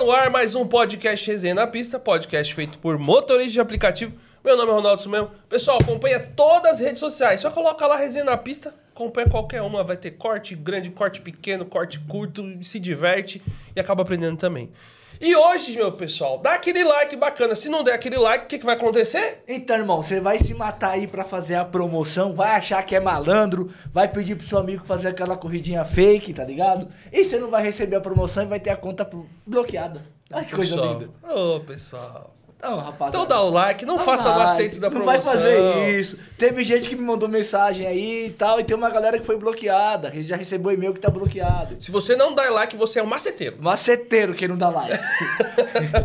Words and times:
no 0.00 0.10
ar 0.10 0.30
mais 0.30 0.54
um 0.54 0.66
podcast 0.66 1.30
Resenha 1.30 1.54
na 1.54 1.66
Pista, 1.66 1.98
podcast 1.98 2.54
feito 2.54 2.78
por 2.78 2.98
motoristas 2.98 3.52
de 3.52 3.60
aplicativo. 3.60 4.16
Meu 4.42 4.56
nome 4.56 4.70
é 4.70 4.74
Ronaldo 4.74 5.02
Sumemo. 5.02 5.30
Pessoal, 5.46 5.76
acompanha 5.78 6.18
todas 6.18 6.72
as 6.72 6.80
redes 6.80 7.00
sociais. 7.00 7.42
Só 7.42 7.50
coloca 7.50 7.86
lá 7.86 7.98
Resenha 7.98 8.24
na 8.24 8.34
Pista, 8.34 8.74
acompanha 8.94 9.28
qualquer 9.28 9.60
uma, 9.60 9.84
vai 9.84 9.98
ter 9.98 10.12
corte 10.12 10.54
grande, 10.54 10.88
corte 10.88 11.20
pequeno, 11.20 11.66
corte 11.66 12.00
curto, 12.00 12.42
se 12.62 12.80
diverte 12.80 13.42
e 13.76 13.78
acaba 13.78 14.00
aprendendo 14.00 14.38
também. 14.38 14.70
E 15.20 15.36
hoje, 15.36 15.76
meu 15.76 15.92
pessoal, 15.92 16.38
dá 16.38 16.54
aquele 16.54 16.82
like 16.82 17.14
bacana. 17.14 17.54
Se 17.54 17.68
não 17.68 17.84
der 17.84 17.92
aquele 17.92 18.16
like, 18.16 18.44
o 18.44 18.48
que, 18.48 18.58
que 18.58 18.64
vai 18.64 18.74
acontecer? 18.74 19.42
Então, 19.46 19.76
irmão, 19.76 20.02
você 20.02 20.18
vai 20.18 20.38
se 20.38 20.54
matar 20.54 20.92
aí 20.92 21.06
pra 21.06 21.24
fazer 21.24 21.56
a 21.56 21.64
promoção, 21.64 22.32
vai 22.32 22.52
achar 22.52 22.82
que 22.82 22.96
é 22.96 23.00
malandro, 23.00 23.70
vai 23.92 24.08
pedir 24.08 24.34
pro 24.34 24.46
seu 24.46 24.58
amigo 24.58 24.82
fazer 24.86 25.08
aquela 25.08 25.36
corridinha 25.36 25.84
fake, 25.84 26.32
tá 26.32 26.42
ligado? 26.42 26.88
E 27.12 27.22
você 27.22 27.38
não 27.38 27.50
vai 27.50 27.62
receber 27.62 27.96
a 27.96 28.00
promoção 28.00 28.44
e 28.44 28.46
vai 28.46 28.58
ter 28.58 28.70
a 28.70 28.76
conta 28.76 29.08
bloqueada. 29.46 30.06
Ai, 30.32 30.46
que 30.46 30.54
coisa 30.54 30.74
Pessoal. 30.76 30.98
linda. 31.00 31.10
Ô, 31.22 31.60
pessoal. 31.60 32.34
Então, 32.60 32.76
rapaziada. 32.76 33.08
Então 33.16 33.26
dá 33.26 33.40
o 33.42 33.50
like, 33.50 33.86
não 33.86 33.98
faça 33.98 34.28
like, 34.28 34.50
macetes 34.50 34.78
da 34.78 34.90
Não 34.90 34.96
promoção. 34.98 35.22
vai 35.22 35.32
fazer 35.32 35.98
isso. 35.98 36.18
Teve 36.36 36.62
gente 36.62 36.90
que 36.90 36.94
me 36.94 37.00
mandou 37.02 37.26
mensagem 37.26 37.86
aí 37.86 38.26
e 38.26 38.30
tal, 38.30 38.60
e 38.60 38.64
tem 38.64 38.76
uma 38.76 38.90
galera 38.90 39.18
que 39.18 39.24
foi 39.24 39.38
bloqueada. 39.38 40.12
Já 40.22 40.36
recebeu 40.36 40.70
e-mail 40.70 40.92
que 40.92 41.00
tá 41.00 41.08
bloqueado. 41.08 41.82
Se 41.82 41.90
você 41.90 42.14
não 42.14 42.34
dá 42.34 42.50
like, 42.50 42.76
você 42.76 43.00
é 43.00 43.02
um 43.02 43.06
maceteiro. 43.06 43.56
Maceteiro 43.60 44.34
que 44.34 44.46
não 44.46 44.58
dá 44.58 44.68
like. 44.68 44.98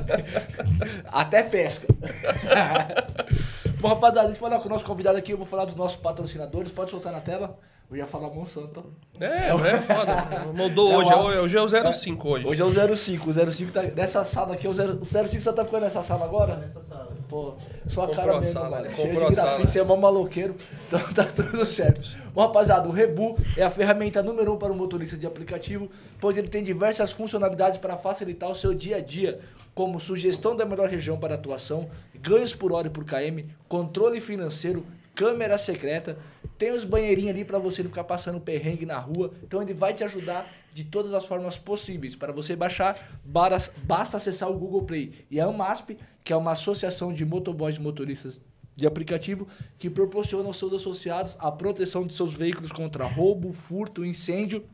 Até 1.12 1.44
pesca. 1.44 1.88
Bom, 3.80 3.90
rapaziada, 3.90 4.28
a 4.28 4.32
gente 4.32 4.40
vai 4.40 4.50
falar 4.50 4.62
com 4.62 4.70
o 4.70 4.72
nosso 4.72 4.86
convidado 4.86 5.18
aqui. 5.18 5.34
Eu 5.34 5.38
vou 5.38 5.46
falar 5.46 5.66
dos 5.66 5.76
nossos 5.76 5.98
patrocinadores. 5.98 6.72
Pode 6.72 6.90
soltar 6.90 7.12
na 7.12 7.20
tela. 7.20 7.60
Eu 7.90 7.98
ia 7.98 8.08
falar 8.08 8.30
Monsanto. 8.32 8.84
É, 9.20 9.50
é 9.50 9.78
foda. 9.82 10.48
Mudou 10.54 10.92
É 10.92 10.98
hoje, 10.98 11.14
uma- 11.14 11.34
é 11.34 11.40
o- 11.40 11.44
hoje 11.44 11.56
é 11.58 11.62
o 11.62 11.70
05 11.70 12.30
hoje. 12.30 12.48
Hoje 12.48 12.62
é 12.62 12.66
o 12.66 12.70
05. 12.98 13.30
O 13.30 13.34
05 13.34 13.72
tá 13.72 13.84
nessa 13.84 14.24
sala 14.24 14.56
aqui. 14.56 14.68
O 14.68 14.72
0- 14.74 15.00
o 15.02 15.06
05 15.06 15.42
só 15.42 15.54
tá 15.54 15.64
ficando 15.64 15.84
nessa 15.84 16.02
sala 16.02 16.26
agora? 16.26 16.56
Nessa 16.56 16.82
sala. 16.82 17.16
Pô, 17.30 17.54
sua 17.88 18.08
Comprou 18.08 18.26
cara 18.26 18.38
a 18.38 18.40
mesmo, 18.40 18.54
sala, 18.54 18.70
mano. 18.82 18.92
Cheio 18.92 19.14
de 19.30 19.36
grafite, 19.36 19.72
você 19.72 19.80
é 19.80 19.84
mó 19.84 19.96
maloqueiro. 19.96 20.56
Então 20.88 21.00
tá 21.14 21.26
tudo 21.26 21.64
certo. 21.66 22.18
Bom, 22.34 22.42
rapaziada, 22.42 22.88
o 22.90 22.92
Rebu 22.92 23.38
é 23.56 23.64
a 23.64 23.70
ferramenta 23.70 24.22
número 24.24 24.54
um 24.54 24.58
para 24.58 24.72
o 24.74 24.76
motorista 24.76 25.16
de 25.16 25.26
aplicativo, 25.28 25.90
pois 26.20 26.36
ele 26.38 26.48
tem 26.48 26.64
diversas 26.64 27.12
funcionalidades 27.12 27.78
para 27.80 27.96
facilitar 27.98 28.50
o 28.50 28.56
seu 28.56 28.74
dia 28.74 28.98
a 28.98 29.02
dia, 29.02 29.40
como 29.76 30.00
sugestão 30.00 30.56
da 30.56 30.66
melhor 30.66 30.90
região 30.90 31.18
para 31.18 31.36
atuação, 31.36 31.88
ganhos 32.16 32.54
por 32.56 32.72
hora 32.74 32.88
e 32.88 32.90
por 32.92 33.06
KM, 33.06 33.46
controle 33.68 34.20
financeiro, 34.20 34.86
câmera 35.14 35.58
secreta, 35.58 36.18
tem 36.58 36.72
os 36.72 36.84
banheirinhos 36.84 37.32
ali 37.32 37.46
para 37.46 37.60
você 37.60 37.84
não 37.84 37.90
ficar 37.90 38.04
passando 38.04 38.40
perrengue 38.40 38.86
na 38.86 38.98
rua. 38.98 39.32
Então 39.44 39.62
ele 39.62 39.74
vai 39.74 39.94
te 39.94 40.04
ajudar 40.04 40.50
de 40.74 40.84
todas 40.84 41.14
as 41.14 41.26
formas 41.26 41.58
possíveis. 41.58 42.16
Para 42.16 42.32
você 42.32 42.56
baixar, 42.56 43.20
basta 43.24 44.18
acessar 44.18 44.50
o 44.50 44.58
Google 44.58 44.84
Play. 44.84 45.26
E 45.30 45.40
a 45.40 45.46
AMASP, 45.46 45.98
que 46.24 46.34
é 46.34 46.36
uma 46.36 46.52
associação 46.52 47.14
de 47.14 47.26
motoboys 47.26 47.78
e 47.78 47.80
motoristas 47.80 48.42
de 48.76 48.86
aplicativo, 48.86 49.48
que 49.78 49.90
proporciona 49.90 50.48
aos 50.48 50.58
seus 50.58 50.74
associados 50.74 51.38
a 51.40 51.52
proteção 51.52 52.06
de 52.06 52.14
seus 52.14 52.34
veículos 52.34 52.72
contra 52.72 53.06
roubo, 53.06 53.54
furto, 53.54 54.04
incêndio, 54.04 54.66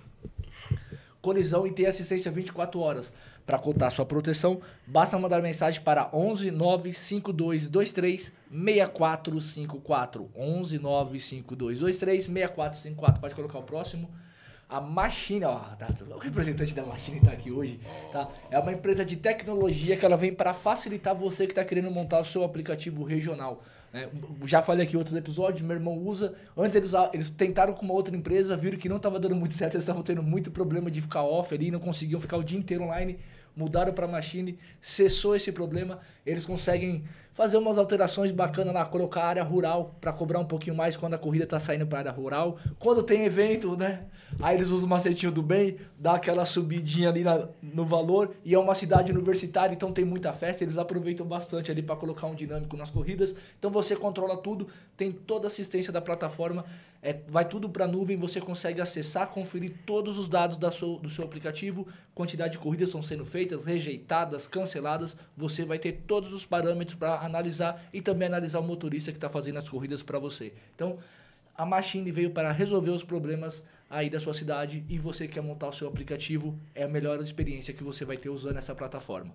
colisão 1.22 1.68
e 1.68 1.72
ter 1.72 1.86
assistência 1.86 2.32
24 2.32 2.80
horas. 2.80 3.14
Para 3.46 3.60
contar 3.60 3.90
sua 3.90 4.06
proteção, 4.06 4.62
basta 4.86 5.18
mandar 5.18 5.42
mensagem 5.42 5.82
para 5.82 6.10
11 6.14 6.52
95223 6.52 8.32
6454. 8.52 10.30
11 10.36 10.80
95223 10.80 12.24
6454. 12.26 13.22
Pode 13.22 13.36
colocar 13.36 13.60
o 13.60 13.64
próximo. 13.64 14.10
A 14.70 14.80
Machine, 14.80 15.44
ó, 15.44 15.60
tá, 15.78 15.90
o 16.16 16.18
representante 16.18 16.74
da 16.74 16.86
Machine 16.86 17.18
está 17.18 17.32
aqui 17.32 17.52
hoje, 17.52 17.78
tá? 18.10 18.30
É 18.50 18.58
uma 18.58 18.72
empresa 18.72 19.04
de 19.04 19.18
tecnologia 19.18 19.98
que 19.98 20.06
ela 20.06 20.16
vem 20.16 20.34
para 20.34 20.54
facilitar 20.54 21.14
você 21.14 21.46
que 21.46 21.52
está 21.52 21.66
querendo 21.66 21.92
montar 21.92 22.22
o 22.22 22.26
seu 22.26 22.42
aplicativo 22.42 23.04
regional. 23.04 23.62
Né? 23.94 24.10
Já 24.46 24.62
falei 24.62 24.86
aqui 24.86 24.96
em 24.96 24.98
outros 24.98 25.16
episódios, 25.16 25.62
meu 25.62 25.76
irmão 25.76 25.98
usa. 25.98 26.34
Antes 26.56 26.76
eles, 26.76 26.92
eles 27.14 27.30
tentaram 27.30 27.74
com 27.74 27.84
uma 27.84 27.94
outra 27.94 28.16
empresa, 28.16 28.56
viram 28.56 28.78
que 28.78 28.88
não 28.88 28.98
estava 28.98 29.20
dando 29.20 29.36
muito 29.36 29.54
certo, 29.54 29.76
eles 29.76 29.84
estavam 29.84 30.04
tendo 30.04 30.24
muito 30.24 30.50
problema 30.52 30.90
de 30.90 31.02
ficar 31.02 31.24
off 31.24 31.54
ali, 31.54 31.72
não 31.72 31.80
conseguiam 31.80 32.20
ficar 32.20 32.38
o 32.38 32.44
dia 32.44 32.58
inteiro 32.58 32.84
online. 32.84 33.18
Mudaram 33.54 33.92
para 33.92 34.08
Machine, 34.08 34.58
cessou 34.82 35.36
esse 35.36 35.52
problema. 35.52 36.00
Eles 36.26 36.46
conseguem 36.46 37.04
fazer 37.42 37.58
umas 37.58 37.80
alterações 37.80 38.32
bacanas 38.32 38.72
lá, 38.72 38.86
colocar 38.86 39.24
área 39.24 39.42
rural 39.42 39.96
para 40.00 40.14
cobrar 40.14 40.38
um 40.38 40.46
pouquinho 40.46 40.76
mais 40.76 40.96
quando 40.96 41.16
a 41.16 41.18
corrida 41.18 41.48
tá 41.48 41.58
saindo 41.60 41.88
para 41.88 41.98
área 41.98 42.12
rural. 42.12 42.60
Quando 42.78 43.02
tem 43.02 43.26
evento, 43.26 43.76
né? 43.76 44.06
Aí 44.40 44.56
eles 44.56 44.70
usam 44.70 44.86
o 44.86 44.90
macetinho 44.90 45.32
do 45.32 45.42
bem, 45.42 45.78
dá 45.98 46.14
aquela 46.14 46.46
subidinha 46.46 47.10
ali 47.10 47.24
na- 47.24 47.48
no 47.62 47.84
valor. 47.84 48.36
E 48.46 48.54
é 48.54 48.60
uma 48.60 48.76
cidade 48.76 49.12
universitária, 49.12 49.74
então 49.74 49.92
tem 49.92 50.06
muita 50.06 50.32
festa. 50.32 50.64
Eles 50.64 50.78
aproveitam 50.78 51.26
bastante 51.26 51.72
ali 51.72 51.82
para 51.82 51.96
colocar 51.96 52.28
um 52.28 52.36
dinâmico 52.36 52.78
nas 52.78 52.92
corridas. 52.92 53.34
Então 53.58 53.72
você 53.72 53.96
controla 53.96 54.38
tudo, 54.38 54.68
tem 54.96 55.12
toda 55.12 55.48
a 55.48 55.50
assistência 55.50 55.92
da 55.92 56.00
plataforma. 56.00 56.64
É, 57.02 57.20
vai 57.28 57.44
tudo 57.44 57.68
para 57.68 57.88
nuvem, 57.88 58.16
você 58.16 58.40
consegue 58.40 58.80
acessar, 58.80 59.28
conferir 59.32 59.74
todos 59.88 60.20
os 60.20 60.30
dados 60.30 60.56
da 60.58 60.70
sua- 60.70 61.00
do 61.00 61.10
seu 61.10 61.26
aplicativo, 61.26 61.88
quantidade 62.14 62.52
de 62.54 62.60
corridas 62.60 62.90
estão 62.90 63.02
sendo 63.02 63.26
feitas, 63.26 63.66
rejeitadas, 63.66 64.48
canceladas. 64.48 65.18
Você 65.36 65.66
vai 65.66 65.80
ter 65.80 66.04
todos 66.06 66.32
os 66.32 66.46
parâmetros 66.46 66.96
para 66.96 67.16
analisar 67.32 67.82
e 67.92 68.02
também 68.02 68.28
analisar 68.28 68.60
o 68.60 68.64
motorista 68.64 69.12
que 69.12 69.18
está 69.18 69.30
fazendo 69.30 69.58
as 69.58 69.68
corridas 69.68 70.04
para 70.04 70.20
você. 70.20 70.54
Então, 70.76 71.00
a 71.56 71.66
Machine 71.66 72.12
veio 72.12 72.32
para 72.32 72.52
resolver 72.52 72.92
os 72.92 73.04
problemas 73.04 73.64
aí 73.90 74.10
da 74.10 74.20
sua 74.20 74.34
cidade 74.34 74.86
e 74.88 74.98
você 74.98 75.28
quer 75.28 75.42
montar 75.42 75.68
o 75.68 75.74
seu 75.74 75.88
aplicativo, 75.88 76.58
é 76.74 76.84
a 76.84 76.88
melhor 76.88 77.22
experiência 77.22 77.74
que 77.74 77.84
você 77.84 78.06
vai 78.06 78.18
ter 78.18 78.30
usando 78.30 78.58
essa 78.58 78.74
plataforma. 78.74 79.34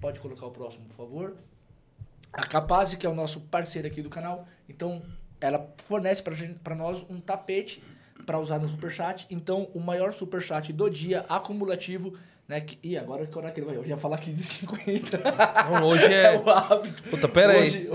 Pode 0.00 0.20
colocar 0.20 0.46
o 0.46 0.50
próximo, 0.50 0.84
por 0.86 0.96
favor. 0.96 1.36
A 2.32 2.46
Capaz, 2.46 2.94
que 2.94 3.06
é 3.06 3.08
o 3.08 3.14
nosso 3.14 3.40
parceiro 3.40 3.88
aqui 3.88 4.02
do 4.02 4.10
canal, 4.10 4.46
então 4.68 5.02
ela 5.40 5.72
fornece 5.86 6.22
para 6.62 6.74
nós 6.74 7.04
um 7.08 7.20
tapete 7.20 7.82
para 8.24 8.38
usar 8.38 8.58
no 8.58 8.68
Superchat. 8.68 9.26
Então, 9.30 9.68
o 9.74 9.80
maior 9.80 10.12
Superchat 10.12 10.72
do 10.72 10.88
dia 10.88 11.24
acumulativo, 11.28 12.16
né? 12.48 12.60
Que, 12.60 12.78
ih, 12.82 12.96
agora 12.96 13.26
que 13.26 13.38
hora 13.38 13.50
que 13.50 13.60
ele 13.60 13.66
vai? 13.66 13.76
Eu 13.76 13.82
já 13.82 13.90
ia 13.90 13.96
falar 13.96 14.18
15h50. 14.18 15.20
Não, 15.80 15.86
hoje 15.88 16.06
é- 16.12 16.38
o 16.44 16.48
hábito. 16.50 17.02
Puta, 17.04 17.28
pera 17.28 17.52
aí. 17.52 17.60
Hoje- 17.62 17.88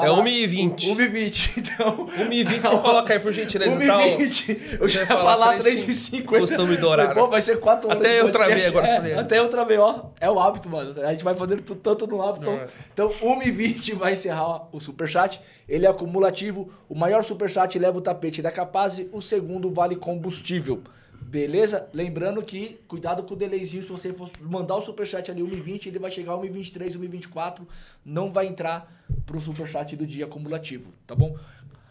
1h20. 0.06 0.94
1h20, 0.94 1.50
então... 1.58 2.06
1h20 2.06 2.60
você 2.60 2.76
coloca 2.78 3.12
aí, 3.12 3.18
por 3.18 3.32
gentileza, 3.32 3.76
tá? 3.84 3.98
ó. 3.98 4.00
1h20. 4.00 4.78
Eu 4.80 4.86
já 4.88 5.00
ia 5.00 5.06
falar 5.08 5.22
falar 5.36 5.58
3,50. 5.58 6.22
3,50. 6.22 6.24
Costume 6.38 6.76
do 6.76 6.88
horário. 6.88 7.14
Pô, 7.14 7.28
vai 7.28 7.40
ser 7.40 7.58
4 7.58 7.88
horas. 7.88 8.00
Até 8.00 8.20
eu 8.20 8.30
travei 8.30 8.64
agora, 8.66 8.86
É, 8.86 9.18
até 9.18 9.38
eu 9.40 9.48
travei, 9.48 9.76
ó. 9.76 10.04
É 10.20 10.30
o 10.30 10.38
hábito, 10.38 10.68
mano. 10.68 10.94
A 11.04 11.10
gente 11.10 11.24
vai 11.24 11.34
fazendo 11.34 11.62
tanto 11.74 12.06
no 12.06 12.22
hábito. 12.22 12.48
É. 12.48 12.68
Então, 12.92 13.08
1h20 13.10 13.94
vai 13.96 14.12
encerrar 14.12 14.68
o 14.70 14.78
superchat. 14.78 15.40
Ele 15.68 15.84
é 15.84 15.88
acumulativo. 15.88 16.70
O 16.88 16.94
maior 16.94 17.24
superchat 17.24 17.76
leva 17.76 17.98
o 17.98 18.00
tapete 18.00 18.40
da 18.40 18.52
Capaz. 18.52 19.04
O 19.10 19.20
segundo 19.20 19.72
vale 19.72 19.96
combustível. 19.96 20.80
Beleza? 21.28 21.86
Lembrando 21.92 22.42
que, 22.42 22.80
cuidado 22.88 23.22
com 23.22 23.34
o 23.34 23.36
delayzinho, 23.36 23.82
se 23.82 23.90
você 23.90 24.14
for 24.14 24.30
mandar 24.40 24.76
o 24.76 24.80
superchat 24.80 25.30
ali 25.30 25.42
1h20, 25.42 25.86
ele 25.86 25.98
vai 25.98 26.10
chegar 26.10 26.32
a 26.32 26.38
1h23, 26.38 26.96
1h24, 26.96 27.66
não 28.02 28.32
vai 28.32 28.46
entrar 28.46 28.90
pro 29.26 29.38
superchat 29.38 29.94
do 29.94 30.06
dia 30.06 30.24
acumulativo, 30.24 30.90
tá 31.06 31.14
bom? 31.14 31.36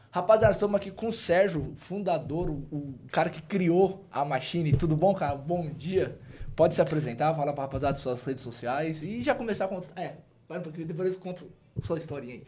Rapaziada, 0.10 0.54
estamos 0.54 0.75
aqui 0.75 0.89
com 0.89 1.10
o 1.10 1.13
Sérgio, 1.13 1.74
fundador, 1.75 2.50
o, 2.50 2.66
o 2.72 2.95
cara 3.12 3.30
que 3.30 3.39
criou 3.44 4.07
a 4.12 4.25
Machine. 4.25 4.74
Tudo 4.74 4.95
bom, 4.95 5.13
cara? 5.13 5.36
Bom 5.36 5.69
dia. 5.69 6.18
Pode 6.56 6.74
se 6.74 6.81
apresentar, 6.81 7.36
falar 7.36 7.54
pra 7.54 7.66
rapaziada 7.66 7.95
suas 8.00 8.24
redes 8.24 8.44
sociais 8.44 9.04
e 9.04 9.22
já 9.22 9.36
começar 9.36 9.66
a 9.66 9.68
contar. 9.68 10.01
É, 10.01 10.16
vai 10.50 10.57
um 10.57 10.63
pouquinho, 10.63 10.88
depois 10.88 11.13
eu 11.13 11.19
conto 11.19 11.48
sua 11.83 12.00
historinha 12.00 12.33
aí. 12.33 12.44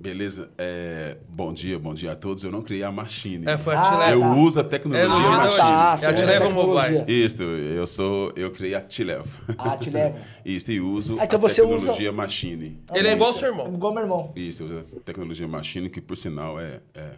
Beleza. 0.00 0.48
É, 0.56 1.18
bom 1.28 1.52
dia, 1.52 1.78
bom 1.78 1.92
dia 1.92 2.12
a 2.12 2.16
todos. 2.16 2.42
Eu 2.42 2.50
não 2.50 2.62
criei 2.62 2.82
a 2.82 2.90
Machine. 2.90 3.46
É, 3.46 3.58
foi 3.58 3.74
a 3.74 3.80
Ah. 4.06 4.10
Eu 4.10 4.20
tá. 4.20 4.34
uso 4.34 4.58
a 4.58 4.62
É, 4.62 4.64
tecnologia 4.64 5.08
no 5.08 5.14
dia 5.20 5.30
da 5.30 5.36
Machine. 5.36 5.56
tá. 5.58 5.98
É 6.02 6.06
a 6.06 6.14
Tileva 6.14 6.46
tecnologia. 6.46 6.90
Mobile. 7.00 7.24
Isso, 7.24 7.42
eu 7.42 7.86
sou, 7.86 8.32
eu 8.34 8.50
criei 8.50 8.74
a 8.74 8.80
Tilev. 8.80 9.26
Ah, 9.58 9.76
te 9.76 9.90
levo. 9.90 10.16
Isso, 10.42 10.72
e 10.72 10.80
uso 10.80 11.18
Ah, 11.20 11.24
então 11.26 11.36
a 11.36 11.40
você 11.42 11.60
usa- 11.60 11.74
tecnologia 11.76 12.12
Machine. 12.12 12.80
Ele 12.94 13.08
é 13.08 13.12
igual 13.12 13.28
ao 13.28 13.34
seu 13.36 13.48
irmão. 13.50 13.68
Igual 13.74 13.92
meu 13.92 14.02
irmão. 14.02 14.32
Isso, 14.34 14.62
eu 14.62 14.66
uso 14.68 14.76
a 14.78 15.00
tecnologia 15.04 15.46
Machine, 15.46 15.90
que 15.90 16.00
por 16.00 16.16
sinal 16.16 16.58
é, 16.58 16.80
é, 16.94 17.10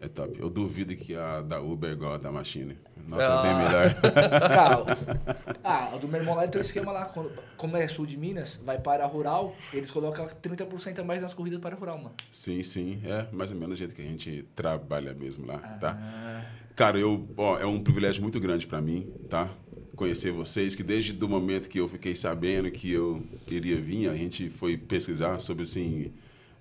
é 0.00 0.08
top. 0.08 0.36
Eu 0.40 0.50
duvido 0.50 0.96
que 0.96 1.14
a 1.14 1.40
da 1.40 1.60
Uber 1.60 1.88
é 1.90 1.92
igual 1.92 2.14
a 2.14 2.18
da 2.18 2.32
Machine. 2.32 2.76
Nossa, 3.06 3.28
Ah. 3.32 3.38
é 3.38 3.42
bem 3.42 3.64
melhor. 3.66 3.94
Cara, 4.52 4.84
ah, 5.64 5.92
o 5.94 5.98
do 5.98 6.08
meu 6.08 6.20
irmão 6.20 6.34
lá 6.34 6.46
tem 6.48 6.60
um 6.60 6.64
esquema 6.64 6.92
lá. 6.92 7.10
como 7.56 7.76
é 7.76 7.86
sul 7.86 8.06
de 8.06 8.16
Minas, 8.16 8.58
vai 8.64 8.78
para 8.78 9.04
a 9.04 9.06
rural, 9.06 9.54
eles 9.72 9.90
colocam 9.90 10.26
30% 10.42 10.98
a 11.00 11.04
mais 11.04 11.22
nas 11.22 11.34
corridas 11.34 11.60
para 11.60 11.74
a 11.74 11.78
rural, 11.78 11.98
mano. 11.98 12.14
Sim, 12.30 12.62
sim. 12.62 13.00
É 13.04 13.26
mais 13.32 13.50
ou 13.50 13.56
menos 13.58 13.74
o 13.76 13.78
jeito 13.78 13.94
que 13.94 14.02
a 14.02 14.04
gente 14.04 14.44
trabalha 14.56 15.12
mesmo 15.14 15.46
lá, 15.46 15.60
Ah. 15.62 15.68
tá? 15.78 16.46
Cara, 16.74 16.98
eu, 16.98 17.28
ó, 17.36 17.58
é 17.58 17.66
um 17.66 17.78
privilégio 17.80 18.22
muito 18.22 18.40
grande 18.40 18.66
para 18.66 18.80
mim, 18.80 19.06
tá? 19.28 19.48
Conhecer 19.94 20.32
vocês, 20.32 20.74
que 20.74 20.82
desde 20.82 21.12
o 21.22 21.28
momento 21.28 21.68
que 21.68 21.78
eu 21.78 21.86
fiquei 21.88 22.16
sabendo 22.16 22.70
que 22.70 22.90
eu 22.90 23.22
iria 23.50 23.76
vir, 23.76 24.08
a 24.08 24.16
gente 24.16 24.48
foi 24.48 24.76
pesquisar 24.78 25.38
sobre, 25.38 25.64
assim, 25.64 26.10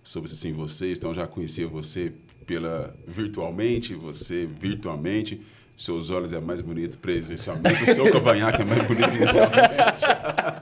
sobre 0.03 0.29
assim, 0.29 0.51
vocês. 0.51 0.97
Então, 0.97 1.13
já 1.13 1.25
conhecia 1.25 1.65
você 1.67 2.11
pela 2.45 2.93
virtualmente, 3.07 3.95
você 3.95 4.45
virtualmente. 4.45 5.41
Seus 5.83 6.09
olhos 6.09 6.31
é 6.31 6.39
mais 6.39 6.61
bonito 6.61 6.97
presencialmente, 6.99 7.83
o 7.83 7.95
seu 7.95 8.11
cavanhaque 8.11 8.61
é 8.61 8.65
mais 8.65 8.81
bonito 8.83 9.15
inicialmente. 9.15 10.05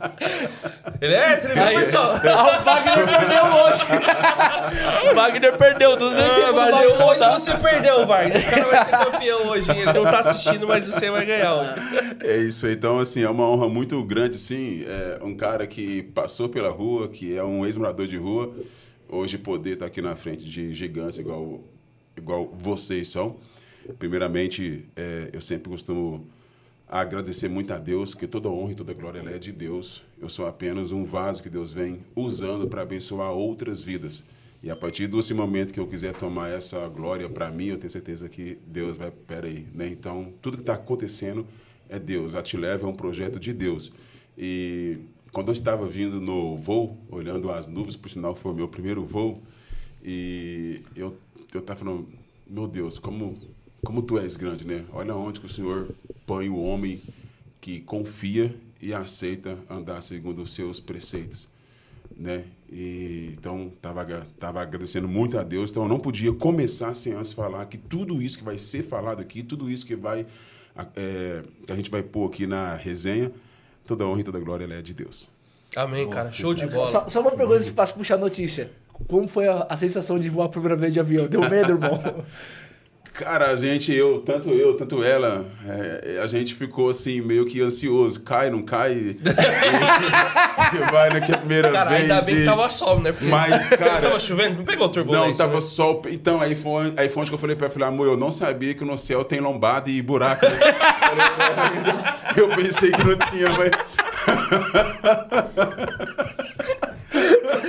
Ele 1.02 1.14
é 1.14 1.62
Aí, 1.62 1.76
pessoal? 1.76 2.08
Ah, 2.30 2.60
o 2.60 2.64
Wagner 2.64 3.06
perdeu 3.06 3.44
hoje. 3.46 3.84
o 5.12 5.16
Wagner 5.16 5.58
perdeu. 5.58 6.00
Não 6.00 6.12
tem 6.12 6.20
Ah, 6.20 6.52
valeu. 6.52 6.92
Hoje 6.92 7.30
você 7.32 7.56
perdeu, 7.56 8.06
Wagner. 8.06 8.38
O 8.38 8.50
cara 8.50 8.66
vai 8.66 8.84
ser 8.86 8.92
campeão 8.92 9.48
hoje. 9.48 9.72
hein? 9.72 9.80
Ele 9.80 9.94
não 9.94 10.04
tá 10.04 10.20
assistindo, 10.20 10.68
mas 10.68 10.86
você 10.86 11.10
vai 11.10 11.26
ganhar 11.26 11.56
hoje. 11.56 11.72
É 12.22 12.38
isso, 12.38 12.66
aí. 12.66 12.74
então 12.74 13.00
assim, 13.00 13.24
é 13.24 13.30
uma 13.30 13.46
honra 13.48 13.70
muito 13.70 14.04
grande, 14.04 14.38
sim, 14.38 14.84
é 14.86 15.24
um 15.24 15.36
cara 15.36 15.66
que 15.66 16.04
passou 16.04 16.50
pela 16.50 16.70
rua, 16.70 17.08
que 17.08 17.36
é 17.36 17.44
um 17.44 17.66
ex-morador 17.66 18.06
de 18.08 18.18
rua, 18.18 18.54
hoje 19.08 19.38
poder 19.38 19.74
estar 19.74 19.86
aqui 19.86 20.02
na 20.02 20.16
frente 20.16 20.44
de 20.44 20.74
gigantes 20.74 21.18
igual, 21.18 21.62
igual 22.18 22.52
vocês 22.58 23.08
são. 23.08 23.38
Primeiramente, 23.98 24.86
é, 24.96 25.30
eu 25.34 25.42
sempre 25.42 25.70
costumo 25.70 26.28
agradecer 26.88 27.48
muito 27.48 27.72
a 27.74 27.78
Deus, 27.78 28.16
que 28.16 28.28
toda 28.28 28.50
honra 28.50 28.72
e 28.72 28.76
toda 28.76 28.94
glória 28.94 29.20
é 29.20 29.38
de 29.38 29.52
Deus. 29.52 30.04
Eu 30.20 30.28
sou 30.28 30.48
apenas 30.48 30.92
um 30.92 31.06
vaso 31.06 31.44
que 31.44 31.50
Deus 31.50 31.72
vem 31.72 32.00
usando 32.16 32.68
para 32.68 32.82
abençoar 32.82 33.32
outras 33.32 33.82
vidas. 33.82 34.24
E 34.62 34.70
a 34.70 34.76
partir 34.76 35.08
desse 35.08 35.34
momento 35.34 35.72
que 35.72 35.80
eu 35.80 35.88
quiser 35.88 36.14
tomar 36.14 36.50
essa 36.50 36.88
glória 36.88 37.30
para 37.30 37.50
mim, 37.50 37.68
eu 37.68 37.78
tenho 37.78 37.90
certeza 37.90 38.28
que 38.28 38.58
Deus 38.68 38.98
vai, 38.98 39.12
peraí, 39.12 39.66
né? 39.74 39.88
Então, 39.88 40.34
tudo 40.42 40.58
que 40.58 40.64
está 40.64 40.74
acontecendo 40.74 41.46
é 41.88 41.98
Deus. 41.98 42.36
A 42.36 42.42
Te 42.42 42.58
Leva 42.58 42.86
é 42.86 42.90
um 42.90 42.96
projeto 42.96 43.40
de 43.40 43.54
Deus. 43.54 43.92
E 44.38 44.98
quando 45.32 45.50
eu 45.50 45.54
estava 45.54 45.88
vindo 45.88 46.20
no 46.20 46.58
voo, 46.58 46.98
olhando 47.10 47.52
as 47.52 47.68
nuvens, 47.68 47.96
por 47.96 48.10
sinal 48.10 48.36
foi 48.36 48.52
o 48.52 48.56
meu 48.56 48.68
primeiro 48.68 49.06
voo, 49.06 49.42
e 50.04 50.82
eu 50.96 51.16
eu 51.54 51.62
estava 51.62 51.80
falando, 51.80 52.08
meu 52.48 52.68
Deus, 52.68 53.00
como 53.00 53.36
como 53.84 54.02
tu 54.02 54.18
és 54.20 54.36
grande, 54.36 54.66
né? 54.66 54.84
Olha 54.92 55.16
onde 55.16 55.40
que 55.40 55.46
o 55.46 55.50
Senhor 55.50 55.88
põe 56.26 56.50
o 56.50 56.60
homem 56.62 57.02
que 57.62 57.80
confia 57.82 58.56
e 58.82 58.94
aceita 58.94 59.58
andar 59.70 60.02
segundo 60.02 60.42
os 60.42 60.54
seus 60.54 60.80
preceitos, 60.80 61.48
né? 62.16 62.44
E 62.72 63.34
então 63.38 63.72
tava 63.82 64.02
agra- 64.02 64.28
tava 64.40 64.62
agradecendo 64.62 65.08
muito 65.08 65.38
a 65.40 65.44
Deus, 65.44 65.72
então 65.72 65.84
eu 65.84 65.90
não 65.90 66.00
podia 66.00 66.32
começar 66.32 66.94
sem 66.94 67.14
antes 67.14 67.34
falar 67.34 67.66
que 67.66 67.78
tudo 67.78 68.22
isso 68.22 68.38
que 68.38 68.44
vai 68.44 68.58
ser 68.58 68.84
falado 68.84 69.20
aqui, 69.22 69.42
tudo 69.44 69.70
isso 69.70 69.86
que 69.86 69.96
vai 69.96 70.26
a- 70.76 70.86
é, 70.96 71.44
que 71.66 71.74
a 71.74 71.76
gente 71.76 71.90
vai 71.92 72.04
pôr 72.04 72.28
aqui 72.30 72.46
na 72.48 72.76
resenha, 72.76 73.32
toda 73.86 74.06
honra 74.06 74.22
e 74.22 74.24
toda 74.24 74.40
glória 74.40 74.64
ela 74.66 74.76
é 74.76 74.82
de 74.82 74.94
Deus. 74.94 75.30
Amém, 75.76 76.10
cara. 76.10 76.32
Show 76.32 76.54
de 76.54 76.66
bola. 76.68 76.92
Só, 76.92 77.10
só 77.10 77.22
uma 77.22 77.32
pergunta 77.32 77.72
posso 77.74 77.94
puxar 77.96 78.16
a 78.16 78.18
notícia. 78.18 78.72
Como 79.08 79.28
foi 79.28 79.48
a, 79.48 79.66
a 79.70 79.78
sensação 79.78 80.20
de 80.20 80.30
voar 80.30 80.46
a 80.46 80.50
primeira 80.50 80.76
vez 80.76 80.94
de 80.94 81.00
avião? 81.00 81.28
Deu 81.28 81.42
medo, 81.50 81.72
irmão? 81.74 82.00
Cara, 83.20 83.48
a 83.52 83.56
gente, 83.58 83.92
eu, 83.94 84.20
tanto 84.20 84.50
eu, 84.50 84.74
tanto 84.76 85.04
ela, 85.04 85.46
é, 85.68 86.22
a 86.24 86.28
gente 86.28 86.56
ficou 86.56 86.88
assim, 86.90 87.20
meio 87.20 87.46
que 87.46 87.60
ansioso. 87.62 88.22
Cai, 88.22 88.50
não 88.50 88.62
cai? 88.62 89.18
E 90.72 90.92
vai 90.92 91.10
naquela 91.10 91.38
primeira 91.40 91.72
Cara, 91.72 91.90
vez. 91.90 92.02
ainda 92.04 92.22
bem 92.22 92.36
que 92.36 92.42
e- 92.42 92.46
tava 92.46 92.70
sol, 92.70 93.00
né? 93.02 93.12
Porque 93.12 93.26
Mas, 93.26 93.64
cara. 93.76 94.02
tava 94.02 94.20
chovendo, 94.20 94.58
não 94.60 94.64
pegou 94.64 94.88
turbulência. 94.88 95.28
Não, 95.30 95.34
tava 95.36 95.56
né? 95.56 95.62
sol. 95.62 96.02
Então, 96.10 96.40
aí 96.40 96.54
foi, 96.56 96.94
aí 96.96 97.10
foi 97.10 97.22
onde 97.22 97.32
que 97.32 97.36
eu 97.36 97.40
falei 97.40 97.56
pra 97.56 97.66
ela, 97.66 97.74
falei, 97.74 97.88
amor, 97.90 98.08
eu 98.08 98.16
não 98.18 98.32
sabia 98.32 98.74
que 98.76 98.86
no 98.86 98.96
céu 98.98 99.24
tem 99.24 99.40
lombada 99.40 99.90
e 99.90 100.00
buraco. 100.02 100.46
né? 100.46 100.60
Eu 102.38 102.50
pensei 102.50 102.92
que 102.92 103.04
não 103.04 103.18
tinha, 103.18 103.50
mas. 103.50 103.72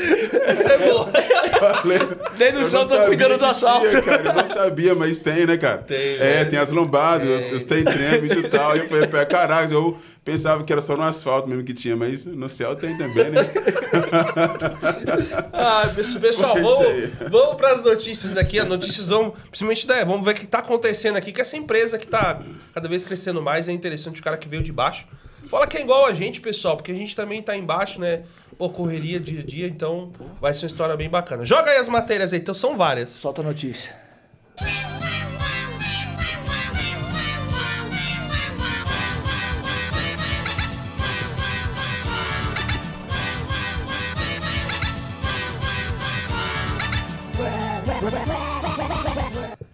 Isso 0.00 0.69
é 0.69 0.78
bom. 0.78 1.11
Falei, 1.59 1.99
Nem 2.38 2.52
no 2.52 2.61
eu 2.61 2.66
céu 2.66 2.83
tô 2.83 2.88
sabia 2.88 3.07
cuidando 3.07 3.38
do. 3.38 3.52
Tinha, 3.52 4.02
cara, 4.02 4.28
eu 4.28 4.33
não 4.35 4.47
sabia, 4.47 4.95
mas 4.95 5.19
tem, 5.19 5.47
né, 5.47 5.57
cara? 5.57 5.78
Tem, 5.78 6.16
É, 6.16 6.40
né? 6.40 6.45
tem 6.47 6.59
as 6.59 6.71
lombadas, 6.71 7.26
Tem. 7.26 7.52
os 7.54 7.64
tem 7.64 7.85
treme 7.85 8.28
e 8.28 8.49
tal. 8.49 8.76
E 8.76 8.80
eu 8.80 8.88
falei, 8.88 9.26
caraca, 9.26 9.73
eu 9.73 9.99
pensava 10.25 10.62
que 10.64 10.73
era 10.73 10.80
só 10.80 10.97
no 10.97 11.02
asfalto 11.02 11.49
mesmo 11.49 11.64
que 11.64 11.75
tinha, 11.75 11.97
mas 11.97 12.25
no 12.25 12.49
céu 12.49 12.75
tem 12.76 12.97
também, 12.97 13.30
né? 13.30 13.40
Ah, 15.52 15.88
pessoal, 16.21 16.54
vamos, 16.54 17.11
vamos 17.30 17.57
para 17.57 17.73
as 17.73 17.85
notícias 17.85 18.37
aqui. 18.37 18.59
As 18.59 18.69
notícias 18.69 19.09
vão, 19.09 19.30
principalmente 19.30 19.87
da, 19.87 20.04
vamos 20.04 20.25
ver 20.25 20.33
o 20.33 20.35
que 20.35 20.45
está 20.45 20.59
acontecendo 20.59 21.16
aqui, 21.16 21.33
que 21.33 21.40
essa 21.40 21.57
empresa 21.57 21.99
que 21.99 22.04
está 22.04 22.40
cada 22.73 22.88
vez 22.88 23.04
crescendo 23.04 23.42
mais 23.42 23.69
é 23.69 23.73
interessante 23.73 24.21
o 24.21 24.25
cara 24.25 24.37
que 24.37 24.49
veio 24.49 24.62
de 24.62 24.73
baixo. 24.73 25.07
Fala 25.49 25.66
que 25.66 25.76
é 25.76 25.80
igual 25.80 26.07
a 26.07 26.12
gente, 26.12 26.40
pessoal, 26.40 26.76
porque 26.76 26.92
a 26.92 26.95
gente 26.95 27.16
também 27.16 27.42
tá 27.42 27.57
embaixo, 27.57 28.00
né? 28.00 28.23
Pô, 28.61 28.69
correria 28.69 29.19
dia 29.19 29.40
a 29.40 29.43
dia, 29.43 29.67
então 29.67 30.12
vai 30.38 30.52
ser 30.52 30.67
uma 30.67 30.67
história 30.67 30.95
bem 30.95 31.09
bacana. 31.09 31.47
Joga 31.47 31.71
aí 31.71 31.79
as 31.79 31.88
matérias 31.88 32.31
aí, 32.35 32.40
então 32.40 32.55
são 32.55 32.76
várias. 32.76 33.09
Solta 33.09 33.40
a 33.40 33.45
notícia. 33.45 33.97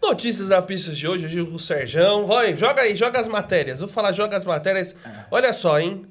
Notícias 0.00 0.50
da 0.50 0.62
pista 0.62 0.92
de 0.92 1.08
hoje, 1.08 1.26
hoje 1.26 1.40
o 1.40 1.58
Serjão. 1.58 2.24
Vai, 2.24 2.56
joga 2.56 2.82
aí, 2.82 2.94
joga 2.94 3.18
as 3.18 3.26
matérias. 3.26 3.80
Vou 3.80 3.88
falar, 3.88 4.12
joga 4.12 4.36
as 4.36 4.44
matérias. 4.44 4.94
Olha 5.28 5.52
só, 5.52 5.80
hein? 5.80 6.06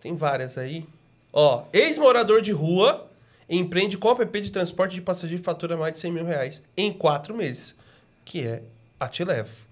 Tem 0.00 0.16
várias 0.16 0.58
aí. 0.58 0.84
Ó, 1.38 1.64
ex-morador 1.70 2.40
de 2.40 2.50
rua 2.50 3.06
empreende 3.46 3.98
com 3.98 4.08
app 4.10 4.40
de 4.40 4.50
transporte 4.50 4.94
de 4.94 5.02
passageiro 5.02 5.42
e 5.42 5.44
fatura 5.44 5.76
mais 5.76 5.92
de 5.92 5.98
100 5.98 6.10
mil 6.10 6.24
reais 6.24 6.62
em 6.74 6.90
quatro 6.90 7.36
meses. 7.36 7.74
Que 8.24 8.40
é 8.46 8.62
a 8.98 9.06
Te 9.06 9.22
Levo. 9.22 9.66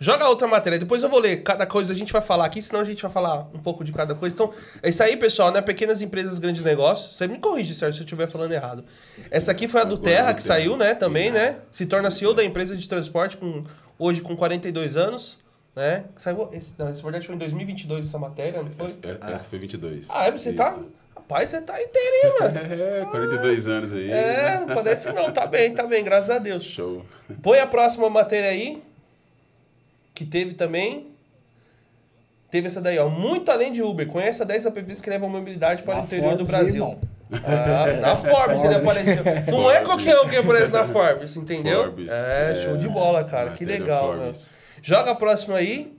Joga 0.00 0.26
outra 0.26 0.48
matéria, 0.48 0.78
depois 0.78 1.02
eu 1.02 1.10
vou 1.10 1.20
ler 1.20 1.42
cada 1.42 1.66
coisa, 1.66 1.92
a 1.92 1.96
gente 1.96 2.10
vai 2.10 2.22
falar 2.22 2.46
aqui, 2.46 2.62
senão 2.62 2.80
a 2.80 2.84
gente 2.84 3.02
vai 3.02 3.10
falar 3.10 3.46
um 3.52 3.58
pouco 3.58 3.84
de 3.84 3.92
cada 3.92 4.14
coisa. 4.14 4.34
Então, 4.34 4.54
é 4.82 4.88
isso 4.88 5.02
aí, 5.02 5.14
pessoal, 5.18 5.52
né? 5.52 5.60
Pequenas 5.60 6.00
empresas, 6.00 6.38
grandes 6.38 6.64
negócios. 6.64 7.14
Você 7.14 7.28
me 7.28 7.38
corrige, 7.38 7.74
Sérgio, 7.74 7.98
se 7.98 8.00
eu 8.00 8.04
estiver 8.04 8.26
falando 8.26 8.52
errado. 8.52 8.82
Essa 9.30 9.52
aqui 9.52 9.68
foi 9.68 9.82
a 9.82 9.84
do 9.84 9.98
Terra, 9.98 10.32
que 10.32 10.42
saiu, 10.42 10.78
né? 10.78 10.94
Também, 10.94 11.30
né? 11.30 11.58
Se 11.70 11.84
torna 11.84 12.10
CEO 12.10 12.32
da 12.32 12.42
empresa 12.42 12.74
de 12.74 12.88
transporte 12.88 13.36
com, 13.36 13.62
hoje 13.98 14.22
com 14.22 14.34
42 14.34 14.96
anos, 14.96 15.38
né? 15.76 16.06
Saiu, 16.16 16.48
esse, 16.52 16.72
não, 16.78 16.90
esse, 16.90 17.02
verdade 17.02 17.26
foi 17.26 17.36
em 17.36 17.38
2022 17.38 18.08
essa 18.08 18.18
matéria, 18.18 18.62
não 18.62 18.70
foi? 18.70 18.86
Essa, 18.86 18.98
é- 19.02 19.34
essa 19.34 19.48
foi 19.48 19.58
22. 19.58 20.08
Ah, 20.10 20.26
é? 20.26 20.32
Você 20.32 20.54
tá... 20.54 20.80
Rapaz, 21.22 21.50
você 21.50 21.60
tá 21.60 21.80
inteirinho, 21.80 22.34
mano. 22.40 22.58
É, 22.58 23.04
42 23.10 23.66
anos 23.68 23.92
aí. 23.92 24.10
É, 24.10 24.60
não 24.60 24.74
parece 24.74 25.10
não. 25.12 25.30
Tá 25.32 25.46
bem, 25.46 25.72
tá 25.72 25.86
bem, 25.86 26.02
graças 26.04 26.30
a 26.30 26.38
Deus. 26.38 26.62
Show. 26.62 27.04
Põe 27.42 27.58
a 27.60 27.66
próxima 27.66 28.10
matéria 28.10 28.50
aí. 28.50 28.82
Que 30.14 30.24
teve 30.26 30.54
também. 30.54 31.08
Teve 32.50 32.66
essa 32.66 32.80
daí, 32.82 32.98
ó. 32.98 33.08
Muito 33.08 33.50
além 33.50 33.72
de 33.72 33.82
Uber. 33.82 34.06
Conheça 34.08 34.44
10 34.44 34.66
apps 34.66 35.00
que 35.00 35.08
levam 35.08 35.28
mobilidade 35.28 35.82
para 35.82 35.94
Na 35.94 36.00
o 36.02 36.04
interior 36.04 36.36
do 36.36 36.44
Forbes, 36.46 36.50
Brasil. 36.50 36.74
irmão. 36.84 37.00
Ah, 37.44 37.86
na 37.98 38.16
Forbes 38.16 38.62
ele 38.62 38.74
Forbes. 38.74 38.98
apareceu. 39.08 39.52
Não 39.54 39.70
é 39.70 39.80
qualquer 39.80 40.18
um 40.20 40.28
que 40.28 40.36
aparece 40.36 40.70
na 40.70 40.86
Forbes, 40.86 41.34
entendeu? 41.34 41.84
Forbes, 41.84 42.12
é, 42.12 42.50
é, 42.52 42.54
show 42.56 42.76
de 42.76 42.88
bola, 42.88 43.24
cara. 43.24 43.50
Que 43.52 43.64
legal, 43.64 44.08
mano. 44.08 44.22
Forbes. 44.24 44.58
Joga 44.82 45.12
a 45.12 45.14
próxima 45.14 45.56
aí. 45.56 45.96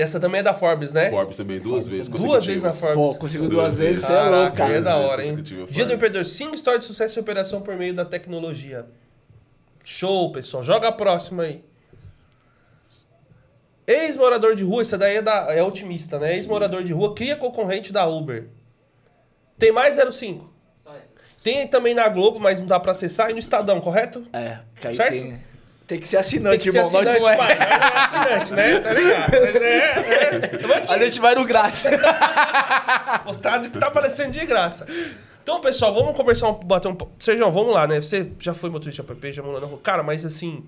Essa 0.00 0.20
também 0.20 0.40
é 0.40 0.42
da 0.42 0.54
Forbes, 0.54 0.92
né? 0.92 1.10
Forbes 1.10 1.36
também, 1.36 1.58
duas 1.58 1.88
vezes 1.88 2.08
Duas 2.08 2.46
vezes 2.46 2.62
na. 2.62 2.72
Forbes. 2.72 2.94
Pô, 2.94 3.14
conseguiu 3.16 3.48
Duas 3.48 3.76
duas 3.76 3.78
vezes, 3.78 4.08
é 4.08 4.22
louco, 4.22 4.56
cara. 4.56 4.76
é 4.76 4.80
da 4.80 4.96
hora, 4.96 5.24
hein? 5.24 5.36
Dia 5.36 5.86
do. 5.86 5.92
Empreendedor, 5.92 6.24
5 6.24 6.54
histórias 6.54 6.82
de 6.82 6.86
sucesso 6.86 7.18
e 7.18 7.20
operação 7.20 7.60
por 7.60 7.76
meio 7.76 7.92
da 7.94 8.04
tecnologia. 8.04 8.86
Show, 9.84 10.30
pessoal. 10.32 10.62
Joga 10.62 10.88
a 10.88 10.92
próxima 10.92 11.42
aí. 11.44 11.64
Ex-morador 13.86 14.54
de 14.54 14.62
rua, 14.62 14.82
essa 14.82 14.98
daí 14.98 15.16
é, 15.16 15.22
da, 15.22 15.46
é 15.50 15.62
otimista, 15.62 16.18
né? 16.18 16.34
Ex-morador 16.36 16.84
de 16.84 16.92
rua 16.92 17.14
cria 17.14 17.34
concorrente 17.36 17.90
da 17.92 18.06
Uber. 18.06 18.48
Tem 19.58 19.72
mais 19.72 19.96
05? 19.96 20.58
Tem 21.42 21.66
também 21.66 21.94
na 21.94 22.08
Globo, 22.08 22.38
mas 22.38 22.60
não 22.60 22.66
dá 22.66 22.78
pra 22.78 22.92
acessar. 22.92 23.30
E 23.30 23.32
no 23.32 23.38
Estadão, 23.38 23.80
correto? 23.80 24.26
É, 24.32 24.58
aí 24.84 24.96
Certo? 24.96 25.12
tem, 25.12 25.42
tem 25.88 25.98
que 25.98 26.06
ser 26.08 26.18
assinante, 26.18 26.58
Tem 26.58 26.66
que 26.66 26.70
ser 26.70 26.78
irmão. 26.78 27.00
assinante, 27.00 27.20
Nós 27.20 27.30
não 27.30 27.36
pai. 27.36 27.52
é. 27.52 27.58
Nós 27.58 28.12
não 28.12 28.22
é 28.22 28.34
assinante, 28.34 28.52
né? 28.52 28.78
Tá 28.80 28.92
ligado? 28.94 29.34
É, 29.58 30.86
é. 30.86 30.92
A 30.92 30.98
gente 30.98 31.18
vai 31.20 31.34
no 31.34 31.44
grátis. 31.44 31.84
Postado 33.24 33.70
que 33.70 33.78
tá 33.78 33.88
aparecendo 33.88 34.30
de 34.32 34.44
graça. 34.46 34.86
Então, 35.42 35.60
pessoal, 35.60 35.94
vamos 35.94 36.14
conversar, 36.16 36.48
um, 36.48 36.54
bater 36.54 36.88
um... 36.88 36.96
Sérgio, 37.18 37.50
vamos 37.50 37.74
lá, 37.74 37.86
né? 37.86 38.00
Você 38.02 38.30
já 38.38 38.52
foi 38.52 38.68
motorista 38.70 39.02
app, 39.02 39.32
já 39.32 39.42
morou 39.42 39.60
na 39.60 39.66
rua. 39.66 39.80
Cara, 39.82 40.02
mas 40.02 40.24
assim... 40.24 40.64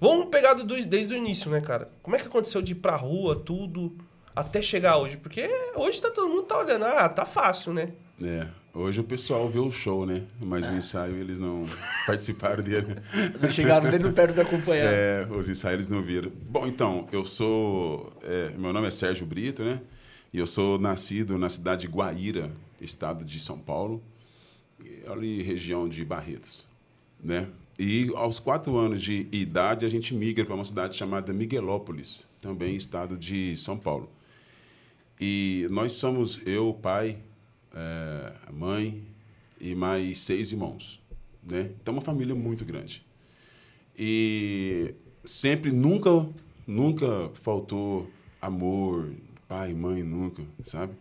Vamos 0.00 0.28
pegar 0.28 0.54
do- 0.54 0.64
desde 0.64 1.14
o 1.14 1.16
início, 1.16 1.50
né, 1.50 1.60
cara? 1.60 1.88
Como 2.02 2.16
é 2.16 2.18
que 2.18 2.26
aconteceu 2.26 2.60
de 2.60 2.72
ir 2.72 2.76
pra 2.76 2.96
rua, 2.96 3.36
tudo, 3.36 3.96
até 4.34 4.60
chegar 4.60 4.96
hoje? 4.98 5.16
Porque 5.16 5.48
hoje 5.76 6.00
tá 6.00 6.10
todo 6.10 6.28
mundo 6.28 6.42
tá 6.42 6.58
olhando, 6.58 6.84
ah, 6.84 7.08
tá 7.08 7.24
fácil, 7.24 7.72
né? 7.72 7.88
É, 8.22 8.46
hoje 8.74 9.00
o 9.00 9.04
pessoal 9.04 9.48
vê 9.48 9.58
o 9.58 9.70
show, 9.70 10.04
né? 10.04 10.22
Mas 10.40 10.66
o 10.66 10.70
ensaio 10.70 11.16
eles 11.16 11.38
não 11.38 11.64
participaram 12.06 12.62
dele. 12.62 12.96
Não 13.40 13.48
chegaram 13.48 13.90
nem 13.90 14.12
perto 14.12 14.34
de 14.34 14.40
acompanhar. 14.40 14.92
É, 14.92 15.26
os 15.30 15.48
ensaios 15.48 15.74
eles 15.74 15.88
não 15.88 16.02
viram. 16.02 16.30
Bom, 16.48 16.66
então, 16.66 17.08
eu 17.12 17.24
sou. 17.24 18.12
é, 18.22 18.50
meu 18.56 18.72
nome 18.72 18.88
é 18.88 18.90
Sérgio 18.90 19.26
Brito, 19.26 19.62
né? 19.62 19.80
E 20.32 20.38
eu 20.38 20.46
sou 20.46 20.78
nascido 20.78 21.38
na 21.38 21.48
cidade 21.48 21.82
de 21.82 21.92
Guaíra, 21.92 22.50
estado 22.80 23.24
de 23.24 23.38
São 23.38 23.56
Paulo, 23.56 24.02
ali 25.06 25.42
região 25.42 25.88
de 25.88 26.04
Barretos, 26.04 26.68
né? 27.22 27.46
E 27.78 28.10
aos 28.14 28.38
quatro 28.38 28.76
anos 28.76 29.02
de 29.02 29.26
idade, 29.32 29.84
a 29.84 29.88
gente 29.88 30.14
migra 30.14 30.44
para 30.44 30.54
uma 30.54 30.64
cidade 30.64 30.96
chamada 30.96 31.32
Miguelópolis, 31.32 32.26
também 32.40 32.76
estado 32.76 33.16
de 33.16 33.56
São 33.56 33.76
Paulo. 33.76 34.08
E 35.20 35.66
nós 35.70 35.92
somos 35.92 36.40
eu, 36.44 36.76
pai, 36.80 37.18
é, 37.74 38.52
mãe 38.52 39.02
e 39.60 39.74
mais 39.74 40.20
seis 40.20 40.52
irmãos. 40.52 41.02
Né? 41.42 41.70
Então, 41.80 41.94
uma 41.94 42.02
família 42.02 42.34
muito 42.34 42.64
grande. 42.64 43.04
E 43.96 44.94
sempre, 45.24 45.70
nunca, 45.70 46.28
nunca 46.66 47.30
faltou 47.34 48.10
amor, 48.40 49.12
pai, 49.48 49.72
mãe, 49.74 50.02
nunca, 50.02 50.42
sabe? 50.62 50.94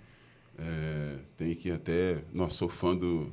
É, 0.57 1.17
tem 1.35 1.55
que 1.55 1.71
até, 1.71 2.23
nós 2.33 2.53
sou 2.53 2.69
fã 2.69 2.95
do, 2.95 3.31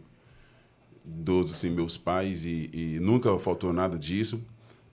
dos 1.05 1.53
assim, 1.53 1.71
meus 1.71 1.97
pais 1.97 2.45
e, 2.45 2.71
e, 2.73 3.01
nunca 3.01 3.39
faltou 3.39 3.73
nada 3.73 3.99
disso, 3.99 4.41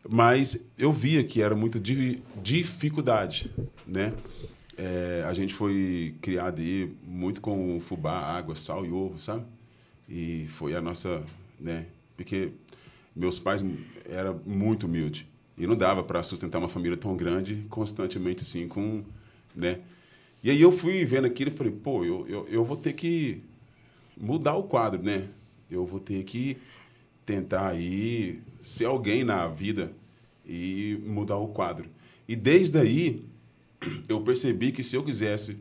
mas 0.08 0.68
eu 0.77 0.92
via 0.92 1.24
que 1.24 1.42
era 1.42 1.56
muito 1.56 1.80
di, 1.80 2.22
dificuldade, 2.42 3.50
né? 3.86 4.13
É, 4.77 5.24
a 5.25 5.34
gente 5.34 5.55
foi 5.55 6.15
criado 6.22 6.62
aí 6.62 6.93
muito 7.03 7.41
com 7.41 7.79
fubá, 7.79 8.19
água, 8.19 8.55
sal 8.55 8.86
e 8.86 8.91
ovo, 8.91 9.19
sabe? 9.19 9.43
E 10.07 10.46
foi 10.51 10.75
a 10.75 10.81
nossa, 10.81 11.24
né? 11.60 11.88
Porque 12.15 12.51
meus 13.15 13.39
pais 13.39 13.65
era 14.07 14.34
muito 14.46 14.86
humilde 14.86 15.27
e 15.57 15.65
não 15.65 15.75
dava 15.75 16.03
para 16.03 16.22
sustentar 16.22 16.60
uma 16.60 16.69
família 16.69 16.96
tão 16.96 17.17
grande 17.17 17.65
constantemente 17.69 18.43
assim 18.43 18.67
com, 18.67 19.03
né? 19.55 19.79
E 20.43 20.51
aí 20.51 20.62
eu 20.62 20.72
fui 20.72 21.03
vendo 21.03 21.25
aquilo 21.25 21.50
e 21.50 21.53
falei, 21.53 21.74
pô, 21.74 22.05
eu, 22.05 22.27
eu, 22.27 22.48
eu 22.48 22.63
vou 22.63 22.77
ter 22.77 22.93
que 22.93 23.41
mudar 24.15 24.55
o 24.55 24.63
quadro, 24.63 25.01
né? 25.01 25.27
Eu 25.69 25.86
vou 25.86 26.00
ter 26.00 26.24
que 26.24 26.57
tentar 27.25 27.69
aí 27.69 28.39
ser 28.62 28.86
alguém 28.86 29.24
na 29.24 29.48
vida 29.48 29.91
e 30.46 31.00
mudar 31.03 31.38
o 31.38 31.48
quadro. 31.48 31.89
E 32.27 32.36
desde 32.36 32.77
aí 32.77 33.25
eu 34.08 34.22
percebi 34.22 34.72
que 34.72 34.84
se 34.84 34.96
eu 34.96 35.03
quisesse 35.03 35.58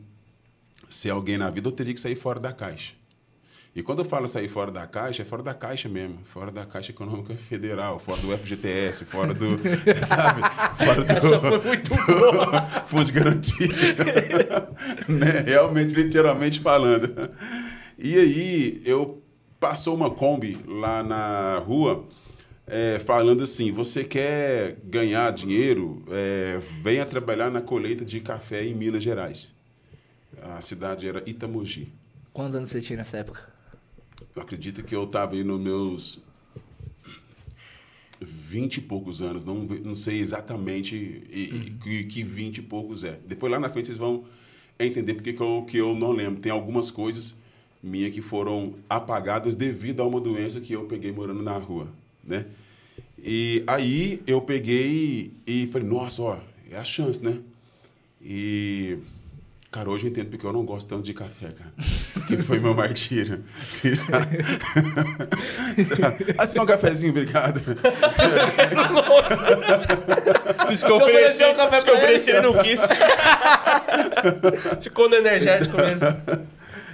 ser 0.89 1.09
alguém 1.09 1.37
na 1.37 1.49
vida, 1.49 1.67
eu 1.67 1.71
teria 1.71 1.93
que 1.93 1.99
sair 1.99 2.15
fora 2.15 2.39
da 2.39 2.51
caixa. 2.53 2.93
E 3.77 3.83
quando 3.83 3.99
eu 3.99 4.05
falo 4.05 4.27
sair 4.27 4.47
fora 4.47 4.71
da 4.71 4.87
caixa, 4.87 5.21
é 5.21 5.25
fora 5.25 5.43
da 5.43 5.53
caixa 5.53 5.87
mesmo. 5.87 6.17
Fora 6.25 6.51
da 6.51 6.65
Caixa 6.65 6.89
Econômica 6.89 7.35
Federal, 7.35 7.99
fora 7.99 8.19
do 8.21 8.35
FGTS, 8.35 9.05
fora 9.05 9.35
do. 9.35 9.49
sabe? 10.03 10.41
Fora 10.83 11.03
do. 11.03 11.11
Essa 11.11 11.39
foi 11.39 11.63
muito 11.63 11.89
boa. 12.07 12.61
Fundo 12.89 13.05
de 13.05 13.11
garantia. 13.11 13.67
né? 15.07 15.43
Realmente, 15.45 15.93
literalmente 15.93 16.59
falando. 16.59 17.29
E 17.99 18.15
aí, 18.17 18.81
eu 18.83 19.21
passou 19.59 19.95
uma 19.95 20.09
Kombi 20.09 20.57
lá 20.67 21.03
na 21.03 21.59
rua. 21.59 22.03
É, 22.67 22.99
falando 22.99 23.43
assim: 23.43 23.71
você 23.71 24.03
quer 24.03 24.77
ganhar 24.83 25.31
dinheiro? 25.31 26.03
É, 26.09 26.59
venha 26.83 27.05
trabalhar 27.05 27.49
na 27.49 27.61
colheita 27.61 28.03
de 28.03 28.19
café 28.19 28.65
em 28.65 28.75
Minas 28.75 29.01
Gerais. 29.01 29.55
A 30.41 30.61
cidade 30.61 31.07
era 31.07 31.23
Itamogi. 31.27 31.91
Quantos 32.33 32.55
anos 32.55 32.69
você 32.69 32.81
tinha 32.81 32.97
nessa 32.97 33.17
época? 33.17 33.51
Eu 34.35 34.41
acredito 34.41 34.83
que 34.83 34.95
eu 34.95 35.05
estava 35.05 35.33
aí 35.33 35.43
nos 35.43 35.59
meus 35.59 36.21
vinte 38.19 38.77
e 38.77 38.81
poucos 38.81 39.21
anos, 39.21 39.45
não, 39.45 39.55
não 39.63 39.95
sei 39.95 40.19
exatamente 40.19 41.23
uhum. 41.31 41.77
que, 41.77 42.03
que 42.03 42.23
vinte 42.23 42.57
e 42.57 42.61
poucos 42.61 43.03
é. 43.03 43.19
Depois 43.27 43.51
lá 43.51 43.59
na 43.59 43.69
frente 43.69 43.85
vocês 43.87 43.97
vão 43.97 44.25
entender 44.79 45.13
porque 45.13 45.33
que 45.33 45.41
eu, 45.41 45.65
que 45.67 45.77
eu 45.77 45.95
não 45.95 46.11
lembro. 46.11 46.41
Tem 46.41 46.51
algumas 46.51 46.91
coisas 46.91 47.37
minhas 47.81 48.13
que 48.13 48.21
foram 48.21 48.75
apagadas 48.89 49.55
devido 49.55 50.01
a 50.01 50.07
uma 50.07 50.19
doença 50.19 50.59
que 50.59 50.73
eu 50.73 50.85
peguei 50.85 51.11
morando 51.11 51.43
na 51.43 51.57
rua, 51.57 51.87
né? 52.27 52.45
E 53.17 53.63
aí 53.65 54.21
eu 54.27 54.41
peguei 54.41 55.31
e 55.45 55.67
falei, 55.67 55.87
nossa, 55.87 56.21
ó, 56.21 56.37
é 56.69 56.77
a 56.77 56.83
chance, 56.83 57.23
né? 57.23 57.39
E 58.21 58.99
Cara, 59.69 59.89
hoje 59.89 60.05
eu 60.05 60.09
entendo 60.09 60.29
porque 60.29 60.45
eu 60.45 60.53
não 60.53 60.63
gosto 60.65 60.87
tanto 60.87 61.03
de 61.03 61.13
café, 61.13 61.49
cara. 61.49 61.69
Que 62.25 62.37
foi 62.37 62.57
meu 62.57 62.73
martírio. 62.73 63.43
Você 63.67 63.93
já... 63.93 64.03
assim, 66.41 66.57
um 66.59 66.65
cafezinho, 66.65 67.11
obrigado. 67.11 67.61
Diz 70.69 70.81
que 70.81 70.89
eu 70.89 70.95
ofereci, 70.95 71.43
um 71.43 71.53
café 71.53 71.81
que 71.81 71.89
eu 71.89 71.95
ofereci, 71.95 72.29
ele 72.31 72.41
não 72.41 72.53
quis. 72.57 72.81
Ficou 74.81 75.09
no 75.09 75.15
energético 75.15 75.75
mesmo. 75.77 76.07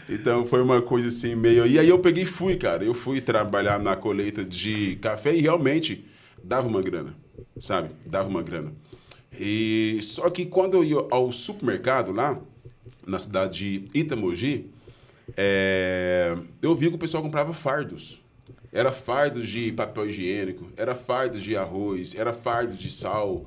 Então 0.10 0.46
foi 0.46 0.62
uma 0.62 0.82
coisa 0.82 1.08
assim 1.08 1.36
meio. 1.36 1.66
E 1.66 1.80
aí 1.80 1.90
eu 1.90 2.00
peguei 2.00 2.24
e 2.24 2.28
fui, 2.28 2.56
cara. 2.56 2.84
Eu 2.84 2.94
fui 2.94 3.22
trabalhar 3.22 3.80
na 3.80 3.96
colheita 3.96 4.44
de 4.44 4.98
café 4.98 5.34
e 5.34 5.42
realmente 5.42 6.06
dava 6.44 6.68
uma 6.68 6.82
grana, 6.82 7.16
sabe? 7.60 7.90
Dava 8.06 8.28
uma 8.28 8.42
grana. 8.42 8.74
E 9.40 10.00
só 10.02 10.30
que 10.30 10.46
quando 10.46 10.76
eu 10.76 10.84
ia 10.84 11.08
ao 11.10 11.32
supermercado 11.32 12.12
lá, 12.12 12.40
na 13.06 13.18
cidade 13.18 13.80
de 13.80 14.00
Itamogi, 14.00 14.70
é, 15.36 16.38
eu 16.62 16.76
vi 16.76 16.90
que 16.90 16.96
o 16.96 17.00
pessoal 17.00 17.24
comprava 17.24 17.54
fardos. 17.54 18.22
Era 18.72 18.92
fardos 18.92 19.48
de 19.48 19.72
papel 19.72 20.08
higiênico, 20.08 20.68
era 20.76 20.96
fardos 20.96 21.44
de 21.44 21.56
arroz, 21.56 22.16
era 22.16 22.34
fardos 22.34 22.78
de 22.78 22.92
sal. 22.92 23.46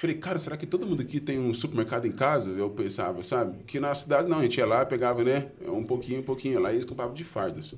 Falei, 0.00 0.16
cara, 0.16 0.38
será 0.38 0.56
que 0.56 0.66
todo 0.66 0.86
mundo 0.86 1.02
aqui 1.02 1.20
tem 1.20 1.38
um 1.38 1.52
supermercado 1.52 2.06
em 2.06 2.12
casa? 2.12 2.50
Eu 2.50 2.70
pensava, 2.70 3.22
sabe? 3.22 3.62
Que 3.66 3.78
na 3.78 3.94
cidade 3.94 4.26
não, 4.26 4.38
a 4.38 4.42
gente 4.42 4.56
ia 4.56 4.66
lá, 4.66 4.84
pegava, 4.84 5.22
né? 5.22 5.48
Um 5.66 5.84
pouquinho, 5.84 6.20
um 6.20 6.24
pouquinho 6.24 6.58
lá 6.58 6.72
e 6.72 6.76
eles 6.76 6.84
compravam 6.84 7.14
de 7.14 7.22
fardos. 7.22 7.74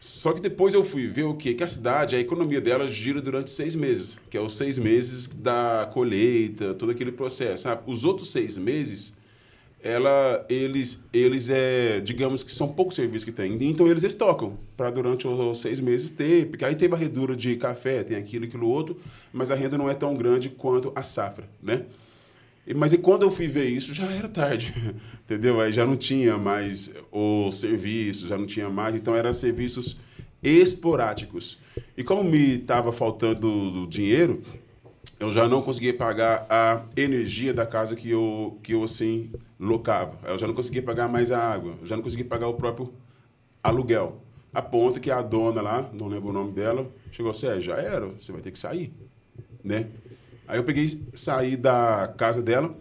Só 0.00 0.32
que 0.32 0.40
depois 0.40 0.74
eu 0.74 0.84
fui 0.84 1.08
ver 1.08 1.24
o 1.24 1.34
quê? 1.34 1.54
Que 1.54 1.64
a 1.64 1.66
cidade, 1.66 2.14
a 2.14 2.20
economia 2.20 2.60
dela 2.60 2.88
gira 2.88 3.20
durante 3.20 3.50
seis 3.50 3.74
meses, 3.74 4.18
que 4.30 4.36
é 4.36 4.40
os 4.40 4.56
seis 4.56 4.78
meses 4.78 5.26
da 5.26 5.90
colheita, 5.92 6.74
todo 6.74 6.92
aquele 6.92 7.10
processo. 7.10 7.64
Sabe? 7.64 7.82
Os 7.86 8.04
outros 8.04 8.30
seis 8.30 8.56
meses 8.56 9.12
ela, 9.86 10.44
eles, 10.48 11.00
eles 11.12 11.48
é, 11.48 12.00
digamos 12.00 12.42
que 12.42 12.52
são 12.52 12.66
poucos 12.66 12.96
serviços 12.96 13.24
que 13.24 13.30
tem. 13.30 13.56
Então 13.62 13.86
eles 13.86 14.02
estocam 14.02 14.58
para 14.76 14.90
durante 14.90 15.28
os 15.28 15.60
seis 15.60 15.78
meses 15.78 16.10
ter, 16.10 16.46
porque 16.48 16.64
aí 16.64 16.74
teve 16.74 16.92
a 16.92 16.98
redura 16.98 17.36
de 17.36 17.54
café, 17.54 18.02
tem 18.02 18.16
aquilo 18.16 18.44
e 18.44 18.48
aquilo 18.48 18.68
outro, 18.68 18.98
mas 19.32 19.52
a 19.52 19.54
renda 19.54 19.78
não 19.78 19.88
é 19.88 19.94
tão 19.94 20.16
grande 20.16 20.48
quanto 20.48 20.90
a 20.96 21.04
safra, 21.04 21.48
né? 21.62 21.84
Mas 22.74 22.92
e 22.92 22.98
quando 22.98 23.22
eu 23.22 23.30
fui 23.30 23.46
ver 23.46 23.68
isso, 23.68 23.94
já 23.94 24.10
era 24.10 24.28
tarde, 24.28 24.74
entendeu? 25.24 25.60
Aí 25.60 25.70
já 25.70 25.86
não 25.86 25.96
tinha 25.96 26.36
mais 26.36 26.92
o 27.12 27.52
serviço, 27.52 28.26
já 28.26 28.36
não 28.36 28.44
tinha 28.44 28.68
mais, 28.68 28.96
então 28.96 29.14
eram 29.14 29.32
serviços 29.32 29.96
esporádicos. 30.42 31.58
E 31.96 32.02
como 32.02 32.24
me 32.24 32.56
estava 32.56 32.92
faltando 32.92 33.86
dinheiro, 33.86 34.42
eu 35.18 35.32
já 35.32 35.48
não 35.48 35.62
conseguia 35.62 35.94
pagar 35.94 36.46
a 36.48 36.82
energia 36.96 37.52
da 37.54 37.64
casa 37.66 37.96
que 37.96 38.10
eu, 38.10 38.58
que 38.62 38.72
eu 38.72 38.84
assim, 38.84 39.30
locava. 39.58 40.18
Eu 40.28 40.38
já 40.38 40.46
não 40.46 40.54
conseguia 40.54 40.82
pagar 40.82 41.08
mais 41.08 41.30
a 41.30 41.38
água, 41.38 41.74
eu 41.80 41.86
já 41.86 41.96
não 41.96 42.02
conseguia 42.02 42.26
pagar 42.26 42.48
o 42.48 42.54
próprio 42.54 42.92
aluguel. 43.62 44.22
A 44.52 44.62
ponto 44.62 45.00
que 45.00 45.10
a 45.10 45.20
dona 45.20 45.60
lá, 45.60 45.90
não 45.92 46.08
lembro 46.08 46.30
o 46.30 46.32
nome 46.32 46.52
dela, 46.52 46.90
chegou 47.10 47.30
assim, 47.30 47.60
já 47.60 47.76
era, 47.76 48.06
você 48.06 48.32
vai 48.32 48.40
ter 48.40 48.50
que 48.50 48.58
sair, 48.58 48.92
né? 49.62 49.88
Aí 50.48 50.58
eu 50.58 50.64
peguei, 50.64 50.86
saí 51.14 51.56
da 51.56 52.14
casa 52.16 52.42
dela, 52.42 52.74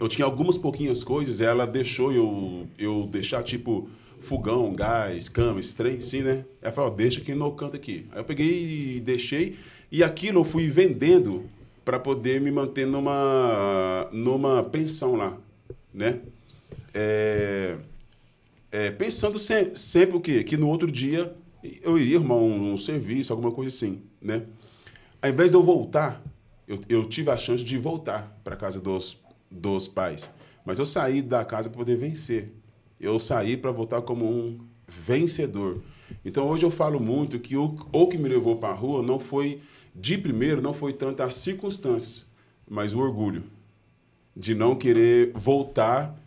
eu 0.00 0.08
tinha 0.08 0.24
algumas 0.24 0.56
pouquinhas 0.56 1.02
coisas, 1.02 1.40
ela 1.40 1.66
deixou 1.66 2.12
eu, 2.12 2.66
eu 2.78 3.08
deixar, 3.10 3.42
tipo, 3.42 3.88
fogão, 4.20 4.74
gás, 4.74 5.28
cama, 5.28 5.60
esse 5.60 5.74
trem, 5.74 5.98
assim, 5.98 6.22
né? 6.22 6.44
Ela 6.62 6.72
falou, 6.72 6.90
deixa 6.90 7.20
aqui 7.20 7.34
no 7.34 7.52
canto 7.52 7.76
aqui. 7.76 8.06
Aí 8.12 8.20
eu 8.20 8.24
peguei 8.24 8.96
e 8.96 9.00
deixei, 9.00 9.56
e 9.94 10.02
aquilo 10.02 10.40
eu 10.40 10.44
fui 10.44 10.68
vendendo 10.68 11.48
para 11.84 12.00
poder 12.00 12.40
me 12.40 12.50
manter 12.50 12.84
numa, 12.84 14.08
numa 14.10 14.64
pensão 14.64 15.14
lá, 15.14 15.38
né? 15.92 16.18
É, 16.92 17.76
é, 18.72 18.90
pensando 18.90 19.38
sempre, 19.38 19.78
sempre 19.78 20.16
o 20.16 20.20
quê? 20.20 20.42
Que 20.42 20.56
no 20.56 20.66
outro 20.66 20.90
dia 20.90 21.32
eu 21.80 21.96
iria 21.96 22.16
arrumar 22.16 22.38
um, 22.38 22.72
um, 22.72 22.76
serviço, 22.76 23.32
alguma 23.32 23.52
coisa 23.52 23.68
assim, 23.68 24.02
né? 24.20 24.42
Ao 25.22 25.30
invés 25.30 25.52
de 25.52 25.56
eu 25.56 25.62
voltar, 25.62 26.20
eu, 26.66 26.80
eu 26.88 27.08
tive 27.08 27.30
a 27.30 27.38
chance 27.38 27.62
de 27.62 27.78
voltar 27.78 28.36
para 28.42 28.56
casa 28.56 28.80
dos, 28.80 29.16
dos 29.48 29.86
pais. 29.86 30.28
Mas 30.64 30.80
eu 30.80 30.84
saí 30.84 31.22
da 31.22 31.44
casa 31.44 31.70
para 31.70 31.78
poder 31.78 31.96
vencer. 31.96 32.52
Eu 33.00 33.20
saí 33.20 33.56
para 33.56 33.70
voltar 33.70 34.02
como 34.02 34.28
um 34.28 34.58
vencedor. 34.88 35.80
Então 36.24 36.48
hoje 36.48 36.66
eu 36.66 36.70
falo 36.70 36.98
muito 36.98 37.38
que 37.38 37.56
o, 37.56 37.76
o 37.92 38.08
que 38.08 38.18
me 38.18 38.28
levou 38.28 38.56
para 38.56 38.70
a 38.70 38.76
rua 38.76 39.00
não 39.00 39.20
foi 39.20 39.60
de 39.94 40.18
primeiro 40.18 40.60
não 40.60 40.74
foi 40.74 40.92
tanto 40.92 41.22
as 41.22 41.36
circunstâncias, 41.36 42.26
mas 42.68 42.94
o 42.94 42.98
orgulho 42.98 43.44
de 44.36 44.54
não 44.54 44.74
querer 44.74 45.30
voltar 45.34 46.18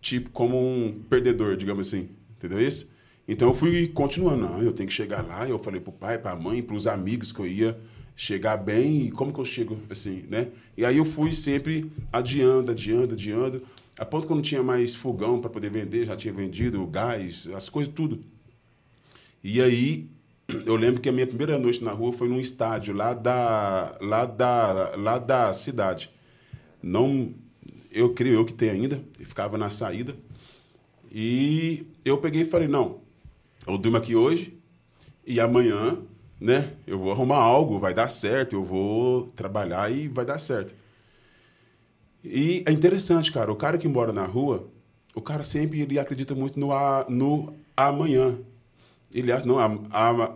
tipo 0.00 0.30
como 0.30 0.56
um 0.56 1.02
perdedor, 1.08 1.56
digamos 1.56 1.88
assim, 1.88 2.08
entendeu 2.36 2.60
isso? 2.60 2.90
Então 3.26 3.48
eu 3.48 3.54
fui 3.54 3.88
continuando, 3.88 4.44
não, 4.44 4.62
eu 4.62 4.72
tenho 4.72 4.88
que 4.88 4.94
chegar 4.94 5.26
lá, 5.26 5.48
eu 5.48 5.58
falei 5.58 5.80
pro 5.80 5.92
pai, 5.92 6.16
pra 6.16 6.36
mãe, 6.36 6.62
pros 6.62 6.86
amigos 6.86 7.32
que 7.32 7.40
eu 7.40 7.46
ia 7.46 7.76
chegar 8.14 8.56
bem, 8.56 9.02
e 9.02 9.10
como 9.10 9.32
que 9.32 9.40
eu 9.40 9.44
chego 9.44 9.78
assim, 9.90 10.24
né? 10.28 10.48
E 10.76 10.84
aí 10.84 10.96
eu 10.96 11.04
fui 11.04 11.32
sempre 11.32 11.90
adiando, 12.12 12.70
adiando, 12.70 13.14
adiando, 13.14 13.62
a 13.98 14.04
ponto 14.04 14.26
que 14.26 14.32
eu 14.32 14.36
não 14.36 14.42
tinha 14.42 14.62
mais 14.62 14.94
fogão 14.94 15.40
para 15.40 15.50
poder 15.50 15.70
vender, 15.70 16.06
já 16.06 16.16
tinha 16.16 16.32
vendido 16.32 16.86
gás, 16.86 17.48
as 17.54 17.68
coisas 17.68 17.92
tudo. 17.92 18.20
E 19.42 19.60
aí 19.60 20.08
eu 20.48 20.76
lembro 20.76 21.00
que 21.00 21.08
a 21.08 21.12
minha 21.12 21.26
primeira 21.26 21.58
noite 21.58 21.82
na 21.82 21.92
rua 21.92 22.12
foi 22.12 22.28
num 22.28 22.38
estádio 22.38 22.94
lá 22.94 23.12
da, 23.14 23.96
lá 24.00 24.24
da, 24.24 24.94
lá 24.96 25.18
da 25.18 25.52
cidade. 25.52 26.10
Não, 26.82 27.34
eu 27.90 28.14
creio 28.14 28.36
eu 28.36 28.44
que 28.44 28.52
tem 28.52 28.70
ainda, 28.70 29.02
ficava 29.20 29.58
na 29.58 29.70
saída. 29.70 30.14
E 31.10 31.86
eu 32.04 32.18
peguei 32.18 32.42
e 32.42 32.44
falei, 32.44 32.68
não, 32.68 33.00
eu 33.66 33.76
durmo 33.76 33.96
aqui 33.96 34.14
hoje 34.14 34.56
e 35.26 35.40
amanhã, 35.40 35.98
né, 36.40 36.74
eu 36.86 36.98
vou 36.98 37.10
arrumar 37.10 37.38
algo, 37.38 37.78
vai 37.78 37.92
dar 37.92 38.08
certo, 38.08 38.54
eu 38.54 38.62
vou 38.62 39.28
trabalhar 39.28 39.90
e 39.90 40.08
vai 40.08 40.24
dar 40.24 40.38
certo. 40.38 40.74
E 42.22 42.62
é 42.66 42.72
interessante, 42.72 43.32
cara, 43.32 43.50
o 43.50 43.56
cara 43.56 43.78
que 43.78 43.88
mora 43.88 44.12
na 44.12 44.24
rua, 44.24 44.68
o 45.14 45.20
cara 45.20 45.42
sempre 45.42 45.80
ele 45.80 45.98
acredita 45.98 46.34
muito 46.34 46.58
no, 46.60 46.68
no 47.08 47.54
amanhã. 47.76 48.38
Ele 49.12 49.32
acha, 49.32 49.46
não, 49.46 49.56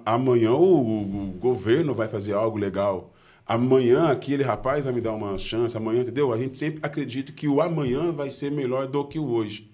amanhã 0.05 0.53
o, 0.53 1.29
o, 1.29 1.33
governo 1.39 1.95
vai 1.95 2.09
fazer 2.09 2.33
algo 2.33 2.57
legal. 2.57 3.13
Amanhã 3.47 4.11
aquele 4.11 4.43
rapaz 4.43 4.85
vai 4.85 4.93
me 4.93 5.01
dar 5.01 5.13
uma 5.13 5.37
chance, 5.39 5.77
amanhã, 5.77 6.03
entendeu? 6.03 6.33
A 6.33 6.39
gente 6.39 6.57
sempre 6.57 6.81
acredita 6.83 7.33
que 7.33 7.49
o 7.49 7.61
amanhã 7.61 8.13
vai 8.13 8.31
ser 8.31 8.51
melhor 8.51 8.87
do 8.87 9.05
que 9.05 9.19
o 9.19 9.29
hoje. 9.29 9.71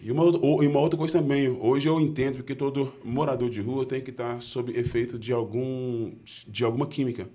E 0.00 0.12
uma, 0.12 0.24
e 0.24 0.66
uma 0.66 0.78
outra 0.78 0.96
coisa 0.96 1.20
também, 1.20 1.48
hoje 1.48 1.88
eu 1.88 2.00
entendo 2.00 2.44
que 2.44 2.54
todo 2.54 2.92
morador 3.04 3.50
de 3.50 3.60
rua 3.60 3.84
tem 3.84 4.00
que 4.00 4.10
estar 4.10 4.40
sob 4.40 4.72
efeito 4.78 5.18
de, 5.18 5.32
algum, 5.32 6.12
de 6.46 6.64
alguma 6.64 6.86
química, 6.86 7.28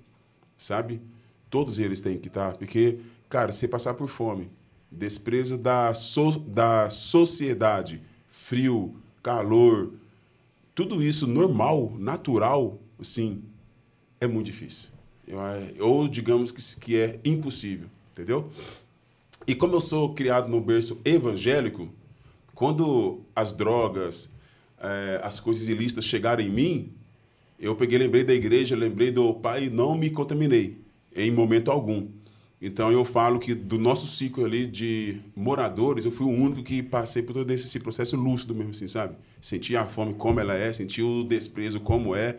sabe? 0.58 1.02
Todos 1.49 1.78
eles 1.78 1.99
têm 1.99 2.17
que 2.17 2.30
estar, 2.30 2.56
porque, 2.56 2.99
cara, 3.28 3.52
se 3.52 3.67
passar 3.67 3.95
por 3.95 4.08
fome, 4.08 4.49
desprezo 4.89 5.58
da, 5.58 5.93
so, 5.93 6.39
da 6.39 6.89
sociedade, 6.89 8.02
frio, 8.30 8.95
calor, 9.21 9.91
tudo 10.75 11.03
isso 11.03 11.27
normal, 11.27 11.93
natural, 11.97 12.79
sim, 13.01 13.43
é 14.19 14.27
muito 14.27 14.47
difícil. 14.47 14.89
Ou 15.79 16.07
digamos 16.07 16.51
que, 16.51 16.79
que 16.79 16.97
é 16.97 17.19
impossível, 17.23 17.88
entendeu? 18.12 18.49
E 19.45 19.53
como 19.53 19.75
eu 19.75 19.81
sou 19.81 20.13
criado 20.13 20.49
no 20.49 20.62
berço 20.62 20.99
evangélico, 21.03 21.89
quando 22.53 23.21
as 23.36 23.51
drogas, 23.51 24.29
é, 24.79 25.19
as 25.23 25.39
coisas 25.39 25.67
ilícitas 25.67 26.05
chegaram 26.05 26.43
em 26.43 26.49
mim, 26.49 26.93
eu 27.59 27.75
peguei, 27.75 27.97
lembrei 27.97 28.23
da 28.23 28.33
igreja, 28.33 28.75
lembrei 28.75 29.12
do 29.12 29.33
pai 29.33 29.65
e 29.65 29.69
não 29.69 29.97
me 29.97 30.09
contaminei 30.09 30.77
em 31.15 31.31
momento 31.31 31.71
algum. 31.71 32.07
Então 32.65 32.89
eu 32.89 33.04
falo 33.04 33.39
que 33.39 33.54
do 33.54 33.78
nosso 33.78 34.08
ciclo 34.08 34.45
ali 34.45 34.65
de 34.65 35.19
moradores, 35.36 36.06
eu 36.06 36.12
fui 36.12 36.26
o 36.26 36.30
único 36.30 36.63
que 36.63 36.82
passei 36.82 37.21
por 37.21 37.34
todo 37.34 37.52
esse 37.52 37.78
processo 37.82 38.15
lúcido 38.15 38.56
mesmo 38.56 38.71
assim, 38.71 38.88
sabe? 38.88 39.17
Senti 39.41 39.76
a 39.76 39.86
fome 39.86 40.13
como 40.13 40.39
ela 40.39 40.56
é, 40.56 40.71
senti 40.71 41.02
o 41.02 41.26
desprezo 41.26 41.82
como 41.82 42.15
é. 42.15 42.38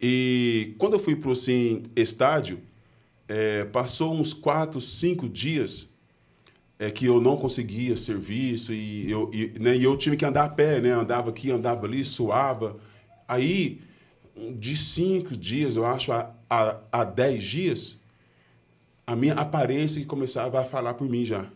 E 0.00 0.76
quando 0.78 0.92
eu 0.92 1.00
fui 1.00 1.16
para 1.16 1.30
o 1.30 1.32
assim, 1.32 1.82
estádio, 1.96 2.60
é, 3.26 3.64
passou 3.64 4.14
uns 4.14 4.32
quatro, 4.32 4.80
cinco 4.80 5.28
dias 5.28 5.92
é 6.78 6.88
que 6.88 7.06
eu 7.06 7.20
não 7.20 7.36
conseguia 7.36 7.96
serviço 7.96 8.72
e 8.72 9.10
eu, 9.10 9.28
e, 9.32 9.52
né, 9.58 9.76
e 9.76 9.82
eu 9.82 9.96
tive 9.96 10.16
que 10.16 10.24
andar 10.24 10.44
a 10.44 10.48
pé, 10.48 10.80
né? 10.80 10.92
Andava 10.92 11.30
aqui, 11.30 11.50
andava 11.50 11.86
ali, 11.86 12.04
suava. 12.04 12.76
Aí, 13.26 13.80
de 14.56 14.76
cinco 14.76 15.36
dias, 15.36 15.74
eu 15.74 15.84
acho, 15.84 16.12
a, 16.12 16.32
a, 16.48 16.78
a 16.92 17.04
dez 17.04 17.42
dias, 17.42 17.98
a 19.06 19.14
minha 19.14 19.34
aparência 19.34 20.00
que 20.00 20.06
começava 20.06 20.60
a 20.60 20.64
falar 20.64 20.94
por 20.94 21.08
mim 21.08 21.24
já. 21.24 21.46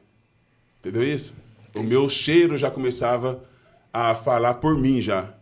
Entendeu 0.81 1.03
isso? 1.03 1.35
O 1.75 1.83
meu 1.83 2.09
cheiro 2.09 2.57
já 2.57 2.71
começava 2.71 3.45
a 3.93 4.15
falar 4.15 4.55
por 4.55 4.77
mim 4.77 5.01
já. 5.01 5.35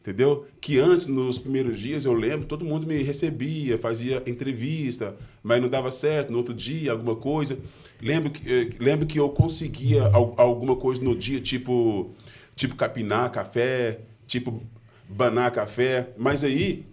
Entendeu? 0.00 0.46
Que 0.60 0.78
antes, 0.78 1.06
nos 1.06 1.38
primeiros 1.38 1.78
dias, 1.78 2.04
eu 2.04 2.14
lembro, 2.14 2.46
todo 2.46 2.64
mundo 2.64 2.86
me 2.86 3.02
recebia, 3.02 3.76
fazia 3.76 4.22
entrevista, 4.26 5.16
mas 5.42 5.60
não 5.60 5.68
dava 5.68 5.90
certo. 5.90 6.30
No 6.30 6.38
outro 6.38 6.54
dia, 6.54 6.92
alguma 6.92 7.16
coisa. 7.16 7.58
Lembro 8.00 8.30
que, 8.30 8.50
eh, 8.50 8.70
lembro 8.78 9.06
que 9.06 9.18
eu 9.18 9.28
conseguia 9.28 10.04
alguma 10.36 10.76
coisa 10.76 11.02
no 11.02 11.14
dia, 11.14 11.40
tipo, 11.40 12.14
tipo 12.54 12.76
capinar 12.76 13.30
café, 13.30 14.00
tipo 14.26 14.62
banar 15.08 15.50
café. 15.50 16.10
Mas 16.16 16.44
aí, 16.44 16.86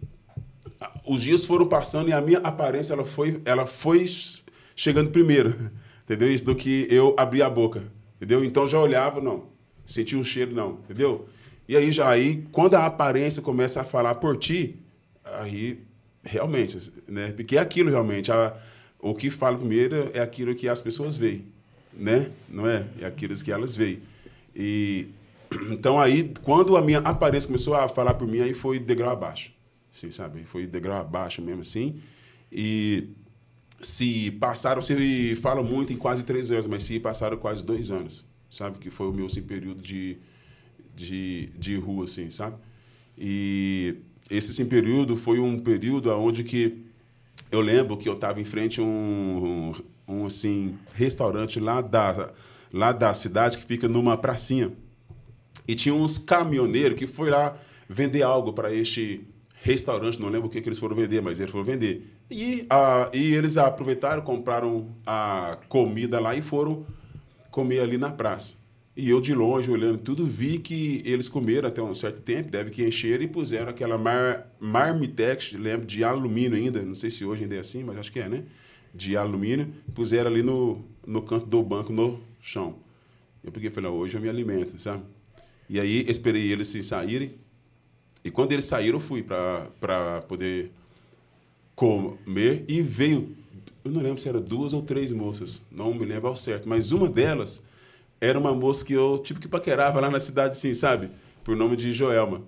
os 1.05 1.21
dias 1.21 1.45
foram 1.45 1.67
passando 1.67 2.09
e 2.09 2.13
a 2.13 2.19
minha 2.19 2.39
aparência 2.39 2.93
ela 2.93 3.05
foi, 3.05 3.39
ela 3.45 3.65
foi 3.65 4.05
chegando 4.75 5.09
primeiro. 5.09 5.71
Entendeu? 6.03 6.31
Isso 6.31 6.45
do 6.45 6.55
que 6.55 6.87
eu 6.89 7.15
abri 7.17 7.41
a 7.41 7.49
boca. 7.49 7.83
Entendeu? 8.17 8.43
Então 8.43 8.67
já 8.67 8.79
olhava, 8.79 9.19
não. 9.21 9.45
Sentia 9.85 10.17
um 10.17 10.23
cheiro, 10.23 10.53
não. 10.53 10.79
Entendeu? 10.83 11.27
E 11.67 11.75
aí 11.75 11.91
já 11.91 12.09
aí, 12.09 12.45
quando 12.51 12.75
a 12.75 12.85
aparência 12.85 13.41
começa 13.41 13.81
a 13.81 13.83
falar 13.83 14.15
por 14.15 14.37
ti, 14.37 14.77
aí 15.23 15.79
realmente, 16.23 16.91
né? 17.07 17.31
Porque 17.31 17.57
é 17.57 17.59
aquilo 17.59 17.89
realmente, 17.89 18.31
a, 18.31 18.55
o 18.99 19.13
que 19.13 19.29
fala 19.29 19.57
primeiro 19.57 20.09
é 20.13 20.19
aquilo 20.19 20.53
que 20.55 20.67
as 20.67 20.81
pessoas 20.81 21.17
veem, 21.17 21.45
né? 21.93 22.31
Não 22.49 22.67
é? 22.67 22.85
É 22.99 23.05
aquilo 23.05 23.35
que 23.35 23.51
elas 23.51 23.75
veem. 23.75 23.99
E 24.55 25.07
então 25.71 25.99
aí, 25.99 26.31
quando 26.43 26.77
a 26.77 26.81
minha 26.81 26.99
aparência 26.99 27.47
começou 27.47 27.75
a 27.75 27.87
falar 27.87 28.13
por 28.15 28.27
mim, 28.27 28.41
aí 28.41 28.53
foi 28.53 28.79
degrau 28.79 29.11
abaixo. 29.11 29.51
Sim, 29.91 30.11
sabe? 30.11 30.43
Foi 30.43 30.67
degrau 30.67 30.99
abaixo 30.99 31.41
mesmo 31.41 31.61
assim. 31.61 32.01
E 32.51 33.09
se 33.81 34.31
passaram, 34.31 34.81
você 34.81 35.37
fala 35.41 35.61
muito 35.61 35.93
em 35.93 35.97
quase 35.97 36.23
três 36.23 36.51
anos, 36.51 36.67
mas 36.67 36.83
se 36.83 36.99
passaram 36.99 37.37
quase 37.37 37.63
dois 37.63 37.91
anos, 37.91 38.25
sabe? 38.49 38.79
Que 38.79 38.89
foi 38.89 39.07
o 39.07 39.13
meu 39.13 39.25
assim, 39.25 39.41
período 39.41 39.81
de 39.81 40.17
de, 40.95 41.49
de 41.57 41.75
rua, 41.75 42.05
assim, 42.05 42.29
sabe? 42.29 42.55
E 43.17 43.97
esse 44.29 44.51
assim, 44.51 44.65
período 44.65 45.17
foi 45.17 45.39
um 45.39 45.59
período 45.59 46.09
onde 46.11 46.43
que 46.43 46.85
eu 47.51 47.61
lembro 47.61 47.97
que 47.97 48.07
eu 48.07 48.13
estava 48.13 48.39
em 48.39 48.45
frente 48.45 48.79
a 48.79 48.83
um, 48.83 49.73
um, 50.07 50.15
um, 50.15 50.25
assim, 50.25 50.77
restaurante 50.93 51.59
lá 51.59 51.81
da, 51.81 52.33
lá 52.71 52.91
da 52.91 53.13
cidade 53.13 53.57
que 53.57 53.65
fica 53.65 53.87
numa 53.87 54.17
pracinha. 54.17 54.71
E 55.67 55.75
tinha 55.75 55.93
uns 55.93 56.17
caminhoneiros 56.17 56.97
que 56.97 57.07
foi 57.07 57.29
lá 57.29 57.57
vender 57.89 58.23
algo 58.23 58.53
para 58.53 58.73
este 58.73 59.27
restaurante, 59.65 60.21
não 60.21 60.29
lembro 60.29 60.47
o 60.47 60.49
que, 60.49 60.61
que 60.61 60.69
eles 60.69 60.77
foram 60.77 60.95
vender, 60.95 61.23
mas 61.23 61.39
eles 61.39 61.51
foram 61.51 61.65
vender. 61.65 62.07
E, 62.29 62.67
a, 62.69 63.09
e 63.11 63.33
eles 63.33 63.57
aproveitaram, 63.57 64.21
compraram 64.21 64.95
a 65.03 65.57
comida 65.67 66.19
lá 66.19 66.35
e 66.35 66.41
foram 66.43 66.85
comer 67.49 67.79
ali 67.79 67.97
na 67.97 68.11
praça. 68.11 68.57
E 68.95 69.09
eu 69.09 69.19
de 69.19 69.33
longe, 69.33 69.71
olhando 69.71 69.97
tudo, 69.97 70.23
vi 70.23 70.59
que 70.59 71.01
eles 71.03 71.27
comeram 71.27 71.67
até 71.67 71.81
um 71.81 71.95
certo 71.95 72.21
tempo, 72.21 72.51
deve 72.51 72.69
que 72.69 72.85
encheram 72.85 73.23
e 73.23 73.27
puseram 73.27 73.69
aquela 73.69 73.97
mar, 73.97 74.55
marmitex, 74.59 75.53
lembro, 75.53 75.87
de 75.87 76.03
alumínio 76.03 76.55
ainda, 76.55 76.83
não 76.83 76.93
sei 76.93 77.09
se 77.09 77.25
hoje 77.25 77.41
ainda 77.41 77.55
é 77.55 77.59
assim, 77.59 77.83
mas 77.83 77.97
acho 77.97 78.11
que 78.11 78.19
é, 78.19 78.29
né? 78.29 78.43
De 78.93 79.17
alumínio, 79.17 79.73
puseram 79.95 80.29
ali 80.29 80.43
no, 80.43 80.85
no 81.07 81.23
canto 81.23 81.47
do 81.47 81.63
banco, 81.63 81.91
no 81.91 82.21
chão. 82.39 82.75
Eu 83.43 83.51
peguei 83.51 83.69
e 83.69 83.73
falei, 83.73 83.89
hoje 83.89 84.15
eu 84.15 84.21
me 84.21 84.29
alimento, 84.29 84.79
sabe? 84.79 85.03
E 85.67 85.79
aí 85.79 86.05
esperei 86.07 86.51
eles 86.51 86.67
se 86.67 86.83
saírem, 86.83 87.33
e 88.25 88.31
quando 88.31 88.51
eles 88.51 88.65
saíram, 88.65 88.97
eu 88.97 88.99
fui 88.99 89.21
para 89.21 90.23
poder 90.27 90.71
comer, 91.75 92.65
e 92.67 92.81
veio, 92.81 93.35
eu 93.83 93.91
não 93.91 94.01
lembro 94.01 94.17
se 94.19 94.27
era 94.27 94.39
duas 94.41 94.73
ou 94.73 94.81
três 94.81 95.11
moças, 95.11 95.63
não 95.71 95.93
me 95.93 96.03
lembro 96.03 96.27
ao 96.29 96.35
certo, 96.35 96.67
mas 96.67 96.91
uma 96.91 97.07
delas 97.07 97.61
era 98.19 98.39
uma 98.39 98.51
moça 98.51 98.83
que 98.83 98.93
eu, 98.93 99.19
tipo, 99.19 99.39
que 99.39 99.47
paquerava 99.47 99.99
lá 99.99 100.09
na 100.09 100.19
cidade, 100.19 100.53
assim, 100.53 100.73
sabe? 100.73 101.09
Por 101.43 101.55
nome 101.55 101.75
de 101.75 101.91
Joelma. 101.91 102.41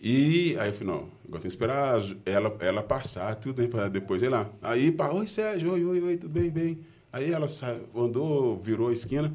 E 0.00 0.56
aí 0.58 0.70
eu 0.70 0.72
falei, 0.72 0.94
não, 0.94 1.08
agora 1.26 1.32
tem 1.32 1.40
que 1.42 1.48
esperar 1.48 2.00
ela, 2.24 2.56
ela 2.60 2.82
passar, 2.82 3.34
tudo, 3.34 3.60
né? 3.60 3.68
Pra 3.68 3.88
depois 3.88 4.22
ir 4.22 4.28
lá. 4.28 4.48
Aí, 4.62 4.90
pá, 4.90 5.10
oi, 5.10 5.26
Sérgio, 5.26 5.72
oi, 5.72 5.84
oi, 5.84 6.00
oi, 6.00 6.16
tudo 6.16 6.30
bem, 6.30 6.48
bem. 6.48 6.78
Aí 7.12 7.30
ela 7.30 7.46
andou, 7.94 8.56
virou 8.58 8.88
a 8.88 8.92
esquina. 8.92 9.34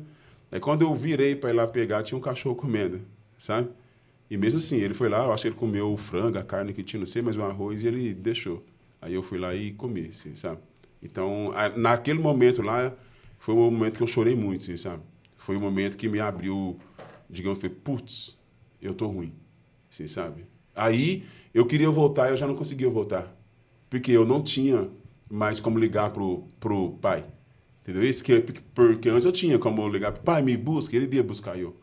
Aí 0.52 0.60
quando 0.60 0.82
eu 0.82 0.96
virei 0.96 1.36
para 1.36 1.52
ir 1.52 1.54
lá 1.54 1.68
pegar, 1.68 2.02
tinha 2.02 2.18
um 2.18 2.22
cachorro 2.22 2.56
comendo, 2.56 3.02
sabe? 3.38 3.70
E 4.30 4.38
mesmo 4.38 4.58
assim, 4.58 4.78
ele 4.78 4.94
foi 4.94 5.10
lá, 5.10 5.26
eu 5.26 5.34
acho 5.34 5.44
que 5.44 5.50
ele 5.50 5.56
comeu 5.56 5.92
o 5.92 5.98
frango, 5.98 6.38
a 6.38 6.44
carne 6.44 6.74
que 6.74 6.84
tinha, 6.84 7.00
não 7.00 7.06
sei, 7.08 7.22
mas 7.22 7.38
um 7.38 7.44
arroz, 7.44 7.84
e 7.84 7.88
ele 7.88 8.14
deixou. 8.14 8.64
Aí 9.02 9.14
eu 9.14 9.22
fui 9.22 9.38
lá 9.38 9.54
e 9.54 9.72
comi, 9.72 10.08
assim, 10.08 10.36
sabe? 10.36 10.60
Então, 11.02 11.54
naquele 11.76 12.20
momento 12.20 12.62
lá, 12.62 12.94
foi 13.38 13.54
um 13.54 13.70
momento 13.70 13.98
que 13.98 14.04
eu 14.04 14.08
chorei 14.08 14.36
muito, 14.36 14.64
assim, 14.64 14.78
sabe? 14.78 15.02
foi 15.44 15.58
o 15.58 15.60
momento 15.60 15.98
que 15.98 16.08
me 16.08 16.22
abriu, 16.22 16.80
digamos, 17.30 17.60
foi, 17.60 17.70
putz, 17.70 18.40
eu 18.82 18.94
tô 18.94 19.08
ruim, 19.08 19.34
assim, 19.92 20.08
sabe? 20.08 20.46
Aí 20.74 21.26
eu 21.54 21.66
queria 21.66 21.90
voltar, 21.90 22.30
eu 22.30 22.38
já 22.38 22.48
não 22.48 22.56
conseguia 22.56 22.90
voltar, 22.90 23.36
porque 23.90 24.14
eu 24.14 24.26
não 24.26 24.42
tinha 24.42 24.90
mais 25.30 25.60
como 25.60 25.78
ligar 25.78 26.12
pro, 26.12 26.48
pro 26.62 26.94
pai, 26.94 27.26
entendeu 27.82 28.06
isso? 28.06 28.22
Porque, 28.24 28.42
porque 28.74 29.10
antes 29.10 29.26
eu 29.26 29.34
tinha 29.34 29.60
como 29.60 29.86
ligar 29.90 30.14
pro 30.14 30.24
pai, 30.24 30.42
me 30.42 30.56
busca, 30.56 30.96
ele 30.96 31.08
iria 31.08 31.22
buscar 31.22 31.60
eu, 31.60 31.76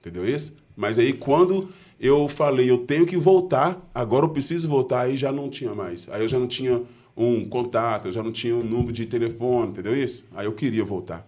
entendeu 0.00 0.28
isso? 0.28 0.56
Mas 0.76 0.98
aí 0.98 1.14
quando 1.14 1.70
eu 1.98 2.28
falei, 2.28 2.70
eu 2.70 2.78
tenho 2.78 3.06
que 3.06 3.16
voltar, 3.16 3.88
agora 3.94 4.26
eu 4.26 4.30
preciso 4.30 4.68
voltar, 4.68 5.02
aí 5.02 5.16
já 5.16 5.32
não 5.32 5.48
tinha 5.48 5.74
mais, 5.74 6.08
aí 6.10 6.20
eu 6.20 6.28
já 6.28 6.38
não 6.38 6.46
tinha 6.46 6.82
um 7.16 7.48
contato, 7.48 8.08
eu 8.08 8.12
já 8.12 8.22
não 8.22 8.30
tinha 8.30 8.54
um 8.54 8.62
número 8.62 8.92
de 8.92 9.06
telefone, 9.06 9.70
entendeu 9.70 9.96
isso? 9.96 10.26
Aí 10.34 10.44
eu 10.44 10.52
queria 10.52 10.84
voltar. 10.84 11.26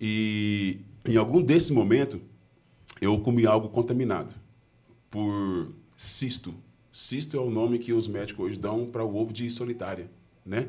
E 0.00 0.78
em 1.04 1.16
algum 1.16 1.42
desse 1.42 1.72
momento, 1.72 2.20
eu 3.00 3.18
comi 3.18 3.44
algo 3.44 3.68
contaminado 3.68 4.34
por 5.10 5.72
cisto. 5.96 6.54
Cisto 6.92 7.36
é 7.36 7.40
o 7.40 7.50
nome 7.50 7.78
que 7.78 7.92
os 7.92 8.06
médicos 8.06 8.46
hoje 8.46 8.58
dão 8.58 8.86
para 8.86 9.04
o 9.04 9.16
ovo 9.16 9.32
de 9.32 9.50
solitária, 9.50 10.08
né? 10.46 10.68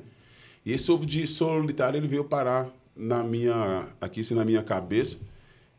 E 0.66 0.74
esse 0.74 0.92
ovo 0.92 1.06
de 1.06 1.26
solitária 1.28 1.98
ele 1.98 2.08
veio 2.08 2.24
parar 2.24 2.70
na 2.96 3.24
minha 3.24 3.88
aqui 4.00 4.22
assim, 4.22 4.36
na 4.36 4.46
minha 4.46 4.64
cabeça 4.64 5.20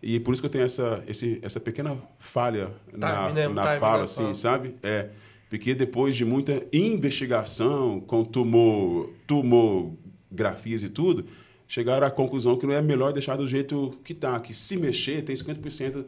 e 0.02 0.18
por 0.18 0.32
isso 0.32 0.42
que 0.42 0.46
eu 0.46 0.50
tenho 0.50 0.64
essa 0.64 1.02
esse, 1.06 1.38
essa 1.42 1.60
pequena 1.60 1.96
falha 2.18 2.70
na, 2.92 3.28
Time, 3.28 3.32
né? 3.40 3.48
na 3.48 3.66
Time, 3.68 3.78
fala 3.78 3.98
né? 3.98 4.04
assim, 4.04 4.34
sabe? 4.34 4.74
É 4.82 5.08
porque 5.52 5.74
depois 5.74 6.16
de 6.16 6.24
muita 6.24 6.66
investigação 6.72 8.00
com 8.00 8.24
tumor, 8.24 9.10
tomografias 9.26 10.82
e 10.82 10.88
tudo, 10.88 11.26
chegaram 11.68 12.06
à 12.06 12.10
conclusão 12.10 12.56
que 12.56 12.66
não 12.66 12.72
é 12.72 12.80
melhor 12.80 13.12
deixar 13.12 13.36
do 13.36 13.46
jeito 13.46 13.98
que 14.02 14.14
tá, 14.14 14.40
que 14.40 14.54
se 14.54 14.78
mexer 14.78 15.20
tem 15.20 15.36
50% 15.36 16.06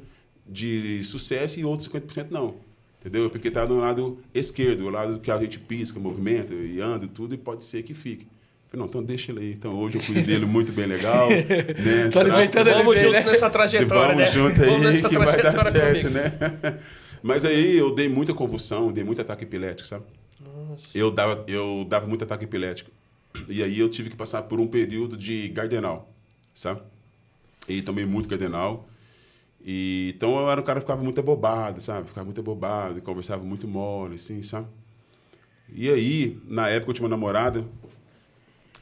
de 0.49 1.05
sucesso 1.05 1.61
e 1.61 1.65
outros 1.65 1.87
50% 1.91 2.29
não. 2.31 2.55
Entendeu? 2.99 3.29
Porque 3.29 3.51
tá 3.51 3.67
do 3.67 3.77
lado 3.77 4.19
esquerdo, 4.33 4.87
o 4.87 4.89
lado 4.89 5.21
que 5.21 5.31
a 5.31 5.39
gente 5.39 5.59
pisca, 5.59 6.01
movimenta 6.01 6.55
e 6.55 6.81
anda 6.81 7.05
e 7.05 7.09
tudo, 7.09 7.35
e 7.35 7.37
pode 7.37 7.65
ser 7.65 7.83
que 7.83 7.93
fique. 7.93 8.27
Falei, 8.75 8.79
não, 8.79 8.87
então 8.87 9.03
deixa 9.03 9.31
ele 9.31 9.41
aí. 9.41 9.53
Então 9.53 9.75
hoje 9.79 9.99
eu 9.99 10.03
cuido 10.03 10.23
dele 10.23 10.45
muito 10.45 10.73
bem 10.73 10.87
legal. 10.87 11.29
né? 11.31 12.09
Tô 12.13 12.19
alimentando 12.19 12.69
ele 12.69 12.79
Vamos 12.79 12.95
bem, 12.95 13.05
juntos 13.05 13.25
né? 13.25 13.31
nessa 13.31 13.51
trajetória, 13.51 14.15
Vamos 14.15 14.23
né? 14.25 14.31
junto 14.31 14.63
aí 14.63 14.69
Vamos 14.69 14.83
nessa 14.83 15.09
que 15.09 15.19
vai 15.19 15.27
dar 15.27 15.53
trajetória 15.53 15.73
certo, 15.73 16.03
comigo. 16.03 16.11
né? 16.11 16.79
Mas 17.23 17.45
aí 17.45 17.77
eu 17.77 17.95
dei 17.95 18.09
muita 18.09 18.35
convulsão, 18.35 18.93
dei 18.93 19.03
muito 19.05 19.23
ataque 19.23 19.45
epilético, 19.45 19.89
sabe? 19.89 20.05
Eu 20.95 21.11
dava, 21.11 21.45
eu 21.47 21.87
dava 21.89 22.07
muito 22.07 22.23
ataque 22.25 22.45
epilético. 22.45 22.91
E 23.49 23.63
aí 23.63 23.79
eu 23.79 23.89
tive 23.89 24.11
que 24.11 24.17
passar 24.17 24.43
por 24.43 24.61
um 24.61 24.67
período 24.67 25.17
de 25.17 25.49
gardenal, 25.49 26.13
sabe? 26.53 26.83
E 27.69 27.81
tomei 27.81 28.05
muito 28.05 28.29
gardenal. 28.29 28.87
E, 29.65 30.13
então 30.15 30.39
eu 30.39 30.51
era 30.51 30.61
um 30.61 30.65
cara 30.65 30.81
que 30.81 30.85
ficava 30.85 31.03
muito 31.03 31.19
abobado, 31.19 31.81
sabe? 31.81 32.09
Ficava 32.09 32.25
muito 32.27 32.41
abobado, 32.41 33.01
conversava 33.01 33.43
muito 33.43 33.67
mole, 33.67 34.17
assim, 34.17 34.43
sabe? 34.43 34.67
E 35.73 35.89
aí, 35.89 36.39
na 36.47 36.69
época 36.69 36.91
eu 36.91 36.95
tinha 36.95 37.05
uma 37.05 37.11
namorada, 37.17 37.65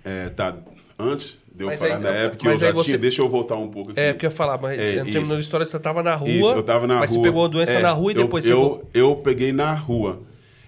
é, 0.04 0.28
tá, 0.30 0.56
antes 0.98 1.38
de 1.54 1.64
eu 1.64 1.66
Mas 1.68 1.80
falar 1.80 1.96
aí- 1.96 2.02
na 2.02 2.08
época, 2.10 2.36
que 2.38 2.46
eu 2.46 2.50
mas 2.52 2.60
já 2.60 2.72
você- 2.72 2.84
tinha, 2.86 2.98
deixa 2.98 3.22
eu 3.22 3.28
voltar 3.28 3.56
um 3.56 3.68
pouco 3.68 3.90
aqui. 3.90 4.00
É, 4.00 4.12
porque 4.12 4.26
eu 4.26 4.30
ia 4.30 4.36
falar, 4.36 4.58
mas 4.60 4.78
É, 4.78 4.86
você 5.04 5.10
terminou 5.12 5.36
a 5.36 5.40
história, 5.40 5.66
você 5.66 5.78
tava 5.78 6.02
na 6.02 6.14
rua. 6.14 6.28
Isso, 6.30 6.50
eu 6.54 6.62
tava 6.62 6.86
na 6.86 7.00
mas 7.00 7.10
rua. 7.10 7.20
você 7.22 7.28
pegou 7.28 7.44
a 7.44 7.48
doença 7.48 7.72
É, 7.72 7.82
na 7.82 7.92
rua 7.92 8.12
e 8.12 8.16
eu- 8.16 8.22
depois 8.22 8.44
eu, 8.46 8.60
você. 8.60 8.68
vo- 8.68 8.88
eu 8.94 9.16
peguei 9.16 9.52
na 9.52 9.72
rua. 9.74 10.22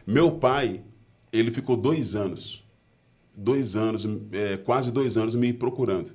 Meu 0.07 0.31
pai, 0.33 0.83
ele 1.33 1.51
ficou 1.51 1.77
dois 1.77 2.15
anos, 2.15 2.63
dois 3.35 3.75
anos, 3.77 4.07
é, 4.33 4.57
quase 4.59 4.93
dois 4.93 5.17
anos 5.17 5.35
me 5.35 5.53
procurando. 5.53 6.11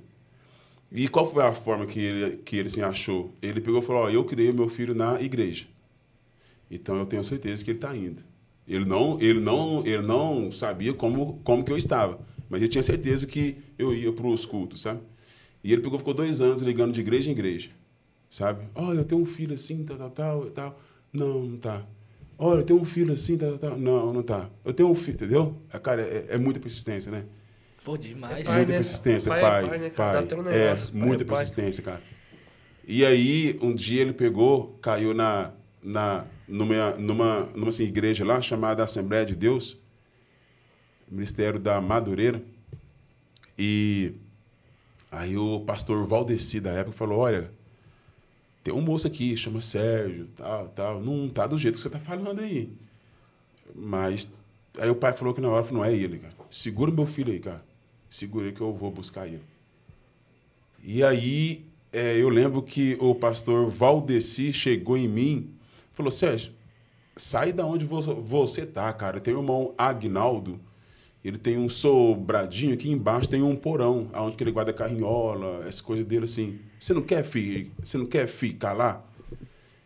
E 0.92 1.08
qual 1.08 1.26
foi 1.26 1.44
a 1.44 1.52
forma 1.52 1.86
que 1.86 2.00
ele, 2.00 2.36
que 2.38 2.56
ele 2.56 2.68
se 2.68 2.82
achou? 2.82 3.32
Ele 3.42 3.60
pegou 3.60 3.80
e 3.80 3.82
falou: 3.84 4.02
Ó, 4.04 4.10
eu 4.10 4.24
criei 4.24 4.50
o 4.50 4.54
meu 4.54 4.68
filho 4.68 4.94
na 4.94 5.20
igreja. 5.20 5.66
Então 6.70 6.96
eu 6.98 7.06
tenho 7.06 7.22
certeza 7.24 7.64
que 7.64 7.70
ele 7.72 7.78
está 7.78 7.96
indo. 7.96 8.22
Ele 8.66 8.84
não, 8.84 9.18
ele 9.20 9.40
não, 9.40 9.84
ele 9.84 10.02
não 10.02 10.52
sabia 10.52 10.92
como, 10.94 11.40
como 11.42 11.64
que 11.64 11.72
eu 11.72 11.76
estava, 11.76 12.20
mas 12.50 12.60
ele 12.60 12.68
tinha 12.68 12.82
certeza 12.82 13.26
que 13.26 13.56
eu 13.78 13.94
ia 13.94 14.12
para 14.12 14.26
os 14.26 14.44
cultos, 14.44 14.82
sabe? 14.82 15.00
E 15.62 15.72
ele 15.72 15.80
pegou, 15.80 15.98
ficou 15.98 16.12
dois 16.12 16.40
anos 16.40 16.62
ligando 16.62 16.92
de 16.92 17.00
igreja 17.00 17.30
em 17.30 17.32
igreja, 17.32 17.70
sabe? 18.28 18.64
Olha, 18.74 18.98
eu 18.98 19.04
tenho 19.04 19.20
um 19.20 19.26
filho 19.26 19.54
assim, 19.54 19.84
tal, 19.84 19.96
tal, 19.96 20.10
tal, 20.10 20.46
e 20.46 20.50
tal. 20.50 20.80
Não, 21.12 21.44
não 21.44 21.56
tá. 21.56 21.86
Olha, 22.36 22.60
eu 22.60 22.64
tenho 22.64 22.80
um 22.80 22.84
filho 22.84 23.12
assim, 23.12 23.36
tal, 23.38 23.50
tal, 23.56 23.70
tal. 23.70 23.78
Não, 23.78 24.12
não 24.12 24.22
tá. 24.22 24.50
Eu 24.64 24.72
tenho 24.72 24.90
um 24.90 24.94
filho, 24.94 25.14
entendeu? 25.14 25.56
É, 25.72 25.78
Cara, 25.78 26.02
é, 26.02 26.26
é 26.30 26.38
muita 26.38 26.58
persistência, 26.58 27.12
né? 27.12 27.24
Pô, 27.84 27.96
demais. 27.96 28.46
Pai, 28.46 28.56
muita 28.56 28.72
né? 28.72 28.78
persistência, 28.78 29.30
Pai 29.30 29.40
pai. 29.40 29.64
é 29.64 29.68
Pai, 29.68 29.90
pai, 29.90 30.22
né, 30.22 30.36
um 30.36 30.48
é, 30.48 30.78
muita 30.92 31.22
é 31.22 31.26
pai. 31.26 31.36
persistência, 31.36 31.82
cara. 31.82 32.00
E 32.86 33.04
aí, 33.04 33.58
um 33.62 33.74
dia 33.74 34.02
ele 34.02 34.12
pegou, 34.12 34.78
caiu 34.82 35.14
na, 35.14 35.52
na, 35.82 36.26
numa, 36.48 36.90
numa, 36.96 37.40
numa 37.54 37.68
assim, 37.68 37.84
igreja 37.84 38.24
lá, 38.24 38.40
chamada 38.40 38.82
Assembleia 38.82 39.24
de 39.24 39.36
Deus, 39.36 39.78
Ministério 41.10 41.58
da 41.58 41.80
Madureira. 41.80 42.42
E 43.58 44.12
aí 45.10 45.36
o 45.36 45.60
pastor 45.60 46.06
Valdeci, 46.06 46.60
da 46.60 46.70
época, 46.70 46.96
falou, 46.96 47.18
olha, 47.18 47.50
tem 48.62 48.72
um 48.72 48.80
moço 48.80 49.06
aqui, 49.06 49.36
chama 49.36 49.60
Sérgio, 49.60 50.28
tal, 50.36 50.68
tal. 50.68 51.00
Não 51.00 51.28
tá 51.28 51.46
do 51.46 51.58
jeito 51.58 51.74
que 51.76 51.80
você 51.80 51.90
tá 51.90 51.98
falando 51.98 52.40
aí. 52.40 52.72
Mas 53.74 54.32
aí 54.78 54.88
o 54.88 54.94
pai 54.94 55.12
falou 55.12 55.34
que 55.34 55.40
na 55.40 55.48
hora 55.48 55.66
não 55.72 55.84
é 55.84 55.94
ele, 55.94 56.18
cara. 56.18 56.34
Segura 56.48 56.90
meu 56.90 57.06
filho 57.06 57.32
aí, 57.32 57.40
cara. 57.40 57.64
Segura 58.08 58.46
aí 58.46 58.52
que 58.52 58.60
eu 58.60 58.72
vou 58.72 58.90
buscar 58.90 59.26
ele. 59.26 59.42
E 60.82 61.02
aí 61.02 61.64
é, 61.92 62.16
eu 62.16 62.28
lembro 62.28 62.62
que 62.62 62.96
o 63.00 63.14
pastor 63.14 63.68
Valdeci 63.70 64.52
chegou 64.52 64.96
em 64.96 65.08
mim 65.08 65.50
falou, 65.92 66.10
Sérgio, 66.10 66.52
sai 67.16 67.52
da 67.52 67.66
onde 67.66 67.84
vo- 67.84 68.00
você 68.22 68.64
tá, 68.64 68.92
cara. 68.92 69.20
Tem 69.20 69.34
o 69.34 69.40
irmão 69.40 69.74
Agnaldo, 69.76 70.58
ele 71.24 71.38
tem 71.38 71.58
um 71.58 71.68
sobradinho 71.68 72.72
aqui 72.74 72.90
embaixo, 72.90 73.28
tem 73.28 73.42
um 73.42 73.54
porão, 73.54 74.08
onde 74.14 74.36
ele 74.42 74.50
guarda 74.50 74.72
carrinhola, 74.72 75.60
essas 75.60 75.80
coisas 75.80 76.04
dele 76.04 76.24
assim. 76.24 76.58
Você 76.78 76.94
não 76.94 77.02
quer, 77.02 77.22
fi, 77.24 77.70
você 77.82 77.98
não 77.98 78.06
quer 78.06 78.26
ficar 78.26 78.72
lá? 78.72 79.04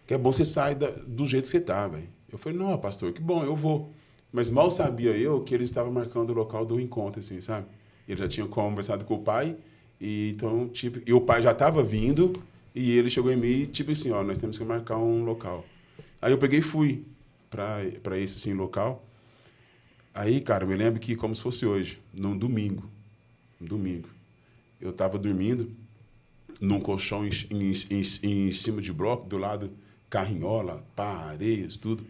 Que 0.06 0.14
é 0.14 0.18
bom 0.18 0.32
você 0.32 0.44
sair 0.44 0.74
da- 0.76 0.90
do 0.90 1.26
jeito 1.26 1.44
que 1.44 1.50
você 1.50 1.60
tá, 1.60 1.88
velho. 1.88 2.08
Eu 2.30 2.38
falei, 2.38 2.58
não, 2.58 2.76
pastor, 2.78 3.12
que 3.12 3.20
bom, 3.20 3.42
eu 3.44 3.56
vou. 3.56 3.90
Mas 4.32 4.50
mal 4.50 4.70
sabia 4.70 5.16
eu 5.16 5.40
que 5.40 5.54
eles 5.54 5.68
estavam 5.70 5.92
marcando 5.92 6.30
o 6.30 6.34
local 6.34 6.64
do 6.64 6.80
encontro, 6.80 7.20
assim, 7.20 7.40
sabe? 7.40 7.66
Ele 8.08 8.18
já 8.20 8.28
tinha 8.28 8.46
conversado 8.46 9.04
com 9.04 9.14
o 9.14 9.18
pai, 9.22 9.56
e 10.00 10.30
então, 10.30 10.68
tipo, 10.68 11.00
e 11.06 11.12
o 11.12 11.20
pai 11.20 11.40
já 11.42 11.52
estava 11.52 11.82
vindo, 11.82 12.32
e 12.74 12.96
ele 12.98 13.08
chegou 13.08 13.30
em 13.32 13.36
mim, 13.36 13.64
tipo 13.66 13.92
assim, 13.92 14.10
ó, 14.10 14.22
nós 14.22 14.36
temos 14.36 14.58
que 14.58 14.64
marcar 14.64 14.98
um 14.98 15.24
local. 15.24 15.64
Aí 16.20 16.32
eu 16.32 16.38
peguei 16.38 16.58
e 16.58 16.62
fui 16.62 17.04
para 17.48 18.18
esse, 18.18 18.36
assim, 18.36 18.52
local. 18.52 19.04
Aí, 20.14 20.40
cara, 20.40 20.62
eu 20.62 20.68
me 20.68 20.76
lembro 20.76 21.00
que, 21.00 21.16
como 21.16 21.34
se 21.34 21.42
fosse 21.42 21.66
hoje, 21.66 22.00
num 22.12 22.38
domingo, 22.38 22.88
um 23.60 23.64
domingo, 23.64 24.08
eu 24.80 24.90
estava 24.90 25.18
dormindo 25.18 25.70
num 26.60 26.78
colchão 26.78 27.26
em, 27.26 27.30
em, 27.50 27.72
em, 27.90 28.48
em 28.48 28.52
cima 28.52 28.80
de 28.80 28.92
bloco, 28.92 29.28
do 29.28 29.36
lado 29.36 29.72
carrinhola, 30.08 30.84
pá, 30.94 31.30
areias, 31.30 31.76
tudo. 31.76 32.06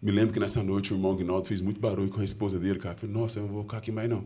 Me 0.00 0.12
lembro 0.12 0.32
que 0.32 0.38
nessa 0.38 0.62
noite 0.62 0.92
o 0.92 0.96
irmão 0.96 1.16
Guinaldo 1.16 1.48
fez 1.48 1.60
muito 1.60 1.80
barulho 1.80 2.10
com 2.10 2.20
a 2.20 2.24
esposa 2.24 2.58
dele, 2.58 2.78
cara. 2.78 2.94
Falei, 2.94 3.14
nossa, 3.14 3.40
eu 3.40 3.46
não 3.46 3.54
vou 3.54 3.62
ficar 3.62 3.78
aqui 3.78 3.90
mais 3.90 4.08
não. 4.08 4.24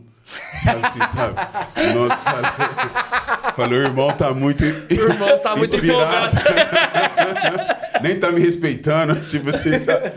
Sabe 0.61 0.85
assim, 0.85 0.99
sabe? 0.99 1.35
Nossa, 1.95 2.15
falei, 2.17 2.51
falei, 3.55 3.79
o 3.79 3.81
irmão 3.81 4.15
tá 4.15 4.33
muito. 4.33 4.63
O 4.63 4.93
irmão 4.93 5.39
tá 5.39 5.55
muito 5.55 5.75
empolgado. 5.75 6.37
Nem 8.03 8.19
tá 8.19 8.29
me 8.33 8.41
respeitando, 8.41 9.15
tipo 9.31 9.47
assim, 9.47 9.77
sabe? 9.77 10.11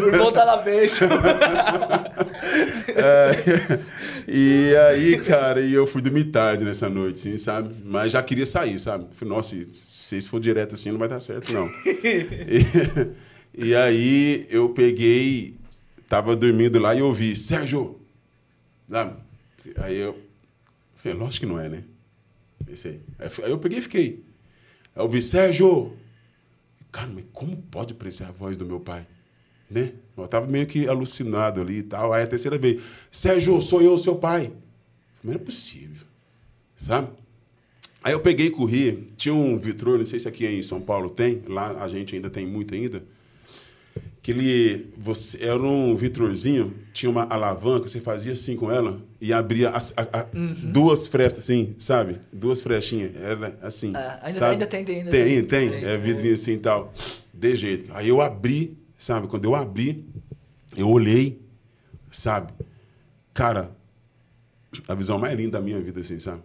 O 0.00 0.06
irmão 0.06 0.30
tá 0.30 0.46
na 0.46 0.58
bênção. 0.58 1.08
É, 2.94 3.80
e 4.28 4.76
aí, 4.76 5.20
cara, 5.22 5.60
e 5.60 5.74
eu 5.74 5.84
fui 5.84 6.00
dormir 6.00 6.26
tarde 6.26 6.64
nessa 6.64 6.88
noite, 6.88 7.18
assim, 7.18 7.36
sabe? 7.36 7.74
Mas 7.84 8.12
já 8.12 8.22
queria 8.22 8.46
sair, 8.46 8.78
sabe? 8.78 9.06
Falei, 9.16 9.34
nossa, 9.34 9.56
se 9.56 9.66
vocês 9.72 10.24
for 10.24 10.38
direto 10.38 10.76
assim, 10.76 10.92
não 10.92 10.98
vai 10.98 11.08
dar 11.08 11.18
certo, 11.18 11.52
não. 11.52 11.66
e, 11.84 13.66
e 13.66 13.74
aí 13.74 14.46
eu 14.48 14.68
peguei, 14.68 15.56
tava 16.08 16.36
dormindo 16.36 16.78
lá 16.78 16.94
e 16.94 17.02
ouvi, 17.02 17.34
Sérgio! 17.34 18.00
Sabe? 18.88 19.16
Aí 19.78 19.96
eu 19.96 20.16
falei, 20.94 21.18
lógico 21.18 21.44
que 21.44 21.52
não 21.52 21.58
é, 21.58 21.68
né? 21.68 21.82
Esse 22.68 22.86
aí. 22.86 23.00
Aí 23.18 23.50
eu 23.50 23.58
peguei 23.58 23.80
e 23.80 23.82
fiquei. 23.82 24.25
Eu 24.96 25.02
ouvi, 25.02 25.20
Sérgio! 25.20 25.92
Cara, 26.90 27.10
mas 27.14 27.26
como 27.30 27.54
pode 27.54 27.92
parecer 27.92 28.24
a 28.24 28.30
voz 28.30 28.56
do 28.56 28.64
meu 28.64 28.80
pai? 28.80 29.06
Né? 29.70 29.92
Eu 30.16 30.26
tava 30.26 30.46
meio 30.46 30.66
que 30.66 30.88
alucinado 30.88 31.60
ali 31.60 31.78
e 31.78 31.82
tal. 31.82 32.14
Aí 32.14 32.22
a 32.22 32.26
terceira 32.26 32.56
vez, 32.56 32.82
Sérgio, 33.10 33.60
sou 33.60 33.82
eu, 33.82 33.98
seu 33.98 34.16
pai. 34.16 34.50
Não 35.22 35.34
é 35.34 35.38
possível, 35.38 36.06
sabe? 36.74 37.10
Aí 38.02 38.12
eu 38.12 38.20
peguei 38.20 38.46
e 38.46 38.50
corri. 38.50 39.08
Tinha 39.16 39.34
um 39.34 39.58
vitrô, 39.58 39.98
não 39.98 40.04
sei 40.06 40.18
se 40.18 40.28
aqui 40.28 40.46
em 40.46 40.62
São 40.62 40.80
Paulo 40.80 41.10
tem, 41.10 41.42
lá 41.46 41.82
a 41.82 41.88
gente 41.88 42.14
ainda 42.14 42.30
tem 42.30 42.46
muito 42.46 42.72
ainda. 42.72 43.04
Que 44.26 44.32
ele 44.32 44.92
você, 44.98 45.40
era 45.40 45.62
um 45.62 45.94
vitrorzinho, 45.94 46.74
tinha 46.92 47.08
uma 47.08 47.22
alavanca, 47.22 47.86
você 47.86 48.00
fazia 48.00 48.32
assim 48.32 48.56
com 48.56 48.72
ela 48.72 49.00
e 49.20 49.32
abria 49.32 49.70
as- 49.70 49.94
a- 49.96 50.02
a- 50.20 50.26
duas 50.72 51.06
frestas 51.06 51.44
assim, 51.44 51.76
sabe? 51.78 52.18
Duas 52.32 52.60
frestinhas, 52.60 53.14
era 53.14 53.56
assim. 53.62 53.92
Ah, 53.94 54.18
ainda- 54.22 54.36
sabe? 54.36 54.52
ainda 54.54 54.66
tem, 54.66 54.84
tem, 54.84 54.98
ainda 54.98 55.10
tem. 55.12 55.24
tem. 55.24 55.44
Tem, 55.44 55.70
Tem. 55.80 55.84
é 55.88 55.96
vidrinho 55.96 56.34
assim 56.34 56.54
e 56.54 56.58
tal. 56.58 56.92
De 57.32 57.54
jeito. 57.54 57.88
Aí 57.94 58.08
eu 58.08 58.20
abri, 58.20 58.76
sabe? 58.98 59.28
Quando 59.28 59.44
eu 59.44 59.54
abri, 59.54 60.04
eu 60.76 60.88
olhei, 60.90 61.40
sabe? 62.10 62.52
Cara, 63.32 63.70
a 64.88 64.94
visão 64.96 65.20
mais 65.20 65.36
linda 65.36 65.52
da 65.52 65.60
minha 65.60 65.80
vida, 65.80 66.00
assim, 66.00 66.18
sabe? 66.18 66.42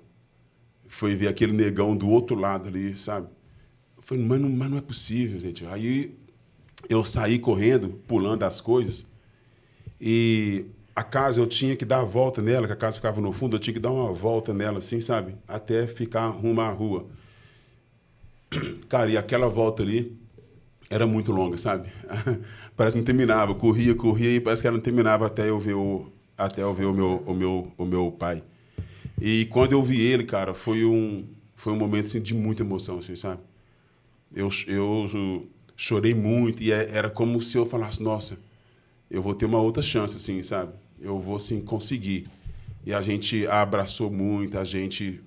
Foi 0.88 1.16
ver 1.16 1.30
aquele 1.30 1.52
negão 1.52 1.98
do 1.98 2.08
outro 2.08 2.36
lado 2.36 2.68
ali, 2.68 2.96
sabe? 2.96 3.28
Eu 3.98 4.04
falei, 4.04 4.24
mas 4.24 4.40
não, 4.40 4.50
mas 4.52 4.70
não 4.70 4.78
é 4.78 4.82
possível, 4.82 5.40
gente. 5.40 5.66
Aí 5.66 6.16
eu 6.90 7.04
saí 7.04 7.40
correndo, 7.40 7.90
pulando 8.08 8.44
as 8.44 8.62
coisas, 8.62 9.06
e 10.00 10.66
a 10.96 11.04
casa 11.04 11.40
eu 11.40 11.48
tinha 11.48 11.76
que 11.76 11.86
dar 11.86 12.00
a 12.00 12.04
volta 12.04 12.42
nela, 12.42 12.68
que 12.68 12.74
a 12.74 12.76
casa 12.76 12.98
ficava 12.98 13.22
no 13.22 13.32
fundo, 13.32 13.56
eu 13.56 13.60
tinha 13.60 13.74
que 13.74 13.80
dar 13.80 13.92
uma 13.92 14.12
volta 14.14 14.54
nela, 14.54 14.80
assim, 14.80 15.00
sabe? 15.00 15.36
Até 15.48 15.88
ficar 15.88 16.28
rumo 16.28 16.62
à 16.62 16.70
rua. 16.70 17.06
Cara, 18.90 19.10
e 19.10 19.18
aquela 19.18 19.48
volta 19.48 19.84
ali, 19.84 20.18
era 20.90 21.08
muito 21.08 21.32
longa, 21.32 21.58
sabe? 21.58 21.88
parece 22.76 22.96
que 22.96 23.00
não 23.00 23.06
terminava. 23.06 23.56
Corria, 23.56 23.96
corria 23.96 24.36
e 24.36 24.42
parece 24.42 24.62
que 24.62 24.68
ela 24.68 24.76
não 24.76 24.84
terminava 24.84 25.26
até 25.26 25.50
eu 25.50 25.60
ver 25.60 25.76
o, 25.76 26.12
até 26.38 26.62
eu 26.62 26.74
ver 26.74 26.86
o 26.86 26.94
meu, 26.94 27.24
o 27.26 27.34
meu, 27.34 27.72
o 27.78 27.86
meu 27.86 28.12
pai. 28.12 28.44
E 29.20 29.46
quando 29.46 29.72
eu 29.72 29.82
vi 29.82 30.02
ele, 30.02 30.26
cara, 30.26 30.54
foi 30.54 30.84
um, 30.84 31.26
foi 31.56 31.72
um 31.72 31.78
momento 31.78 32.08
assim, 32.08 32.22
de 32.22 32.34
muita 32.34 32.64
emoção, 32.64 32.98
assim, 32.98 33.16
sabe? 33.16 33.40
Eu, 34.34 34.50
eu 34.68 35.08
chorei 35.82 36.14
muito 36.14 36.62
e 36.62 36.72
é, 36.72 36.92
era 36.94 37.10
como 37.10 37.42
se 37.42 37.58
eu 37.58 37.66
falasse, 37.66 38.04
nossa, 38.04 38.38
eu 39.10 39.20
vou 39.20 39.34
ter 39.34 39.46
uma 39.46 39.60
outra 39.60 39.82
chance, 39.82 40.16
assim, 40.16 40.44
sabe? 40.44 40.74
Eu 41.00 41.20
vou, 41.20 41.36
assim, 41.36 41.60
conseguir. 41.60 42.28
E 42.86 42.94
a 42.94 43.02
gente 43.02 43.48
abraçou 43.48 44.12
muito, 44.12 44.60
a 44.60 44.64
gente, 44.64 45.20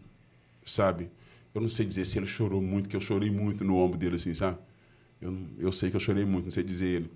sabe? 0.65 1.11
Eu 1.53 1.61
não 1.61 1.69
sei 1.69 1.85
dizer 1.85 2.05
se 2.05 2.19
ele 2.19 2.27
chorou 2.27 2.63
muito, 2.63 2.89
que 2.89 2.95
eu 2.95 3.01
chorei 3.01 3.33
muito 3.33 3.65
no 3.65 3.77
ombro 3.77 3.99
dele, 3.99 4.15
assim, 4.15 4.33
sabe? 4.33 4.57
Eu, 5.21 5.37
eu 5.59 5.73
sei 5.73 5.91
que 5.91 5.97
eu 5.97 6.01
chorei 6.01 6.25
muito, 6.25 6.45
não 6.45 6.53
sei 6.53 6.63
dizer 6.63 6.87
ele. 6.87 7.11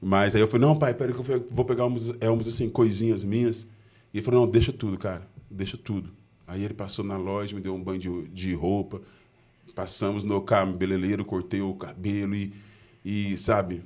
Mas 0.00 0.34
aí 0.34 0.40
eu 0.40 0.48
falei, 0.48 0.66
não, 0.66 0.74
pai, 0.74 0.94
peraí 0.94 1.12
que 1.12 1.20
eu 1.20 1.46
vou 1.50 1.66
pegar 1.66 1.84
umas, 1.84 2.14
é, 2.18 2.30
umas 2.30 2.48
assim, 2.48 2.70
coisinhas 2.70 3.22
minhas. 3.22 3.66
E 4.14 4.18
ele 4.18 4.24
falou, 4.24 4.46
não, 4.46 4.50
deixa 4.50 4.72
tudo, 4.72 4.96
cara, 4.96 5.28
deixa 5.50 5.76
tudo. 5.76 6.08
Aí 6.46 6.64
ele 6.64 6.72
passou 6.72 7.04
na 7.04 7.18
loja, 7.18 7.54
me 7.54 7.60
deu 7.60 7.74
um 7.74 7.82
banho 7.82 7.98
de, 7.98 8.28
de 8.28 8.54
roupa. 8.54 9.02
Passamos 9.74 10.24
no 10.24 10.40
cabeleireiro, 10.40 11.26
cortei 11.26 11.60
o 11.60 11.74
cabelo 11.74 12.34
e, 12.34 12.52
e, 13.04 13.36
sabe? 13.36 13.82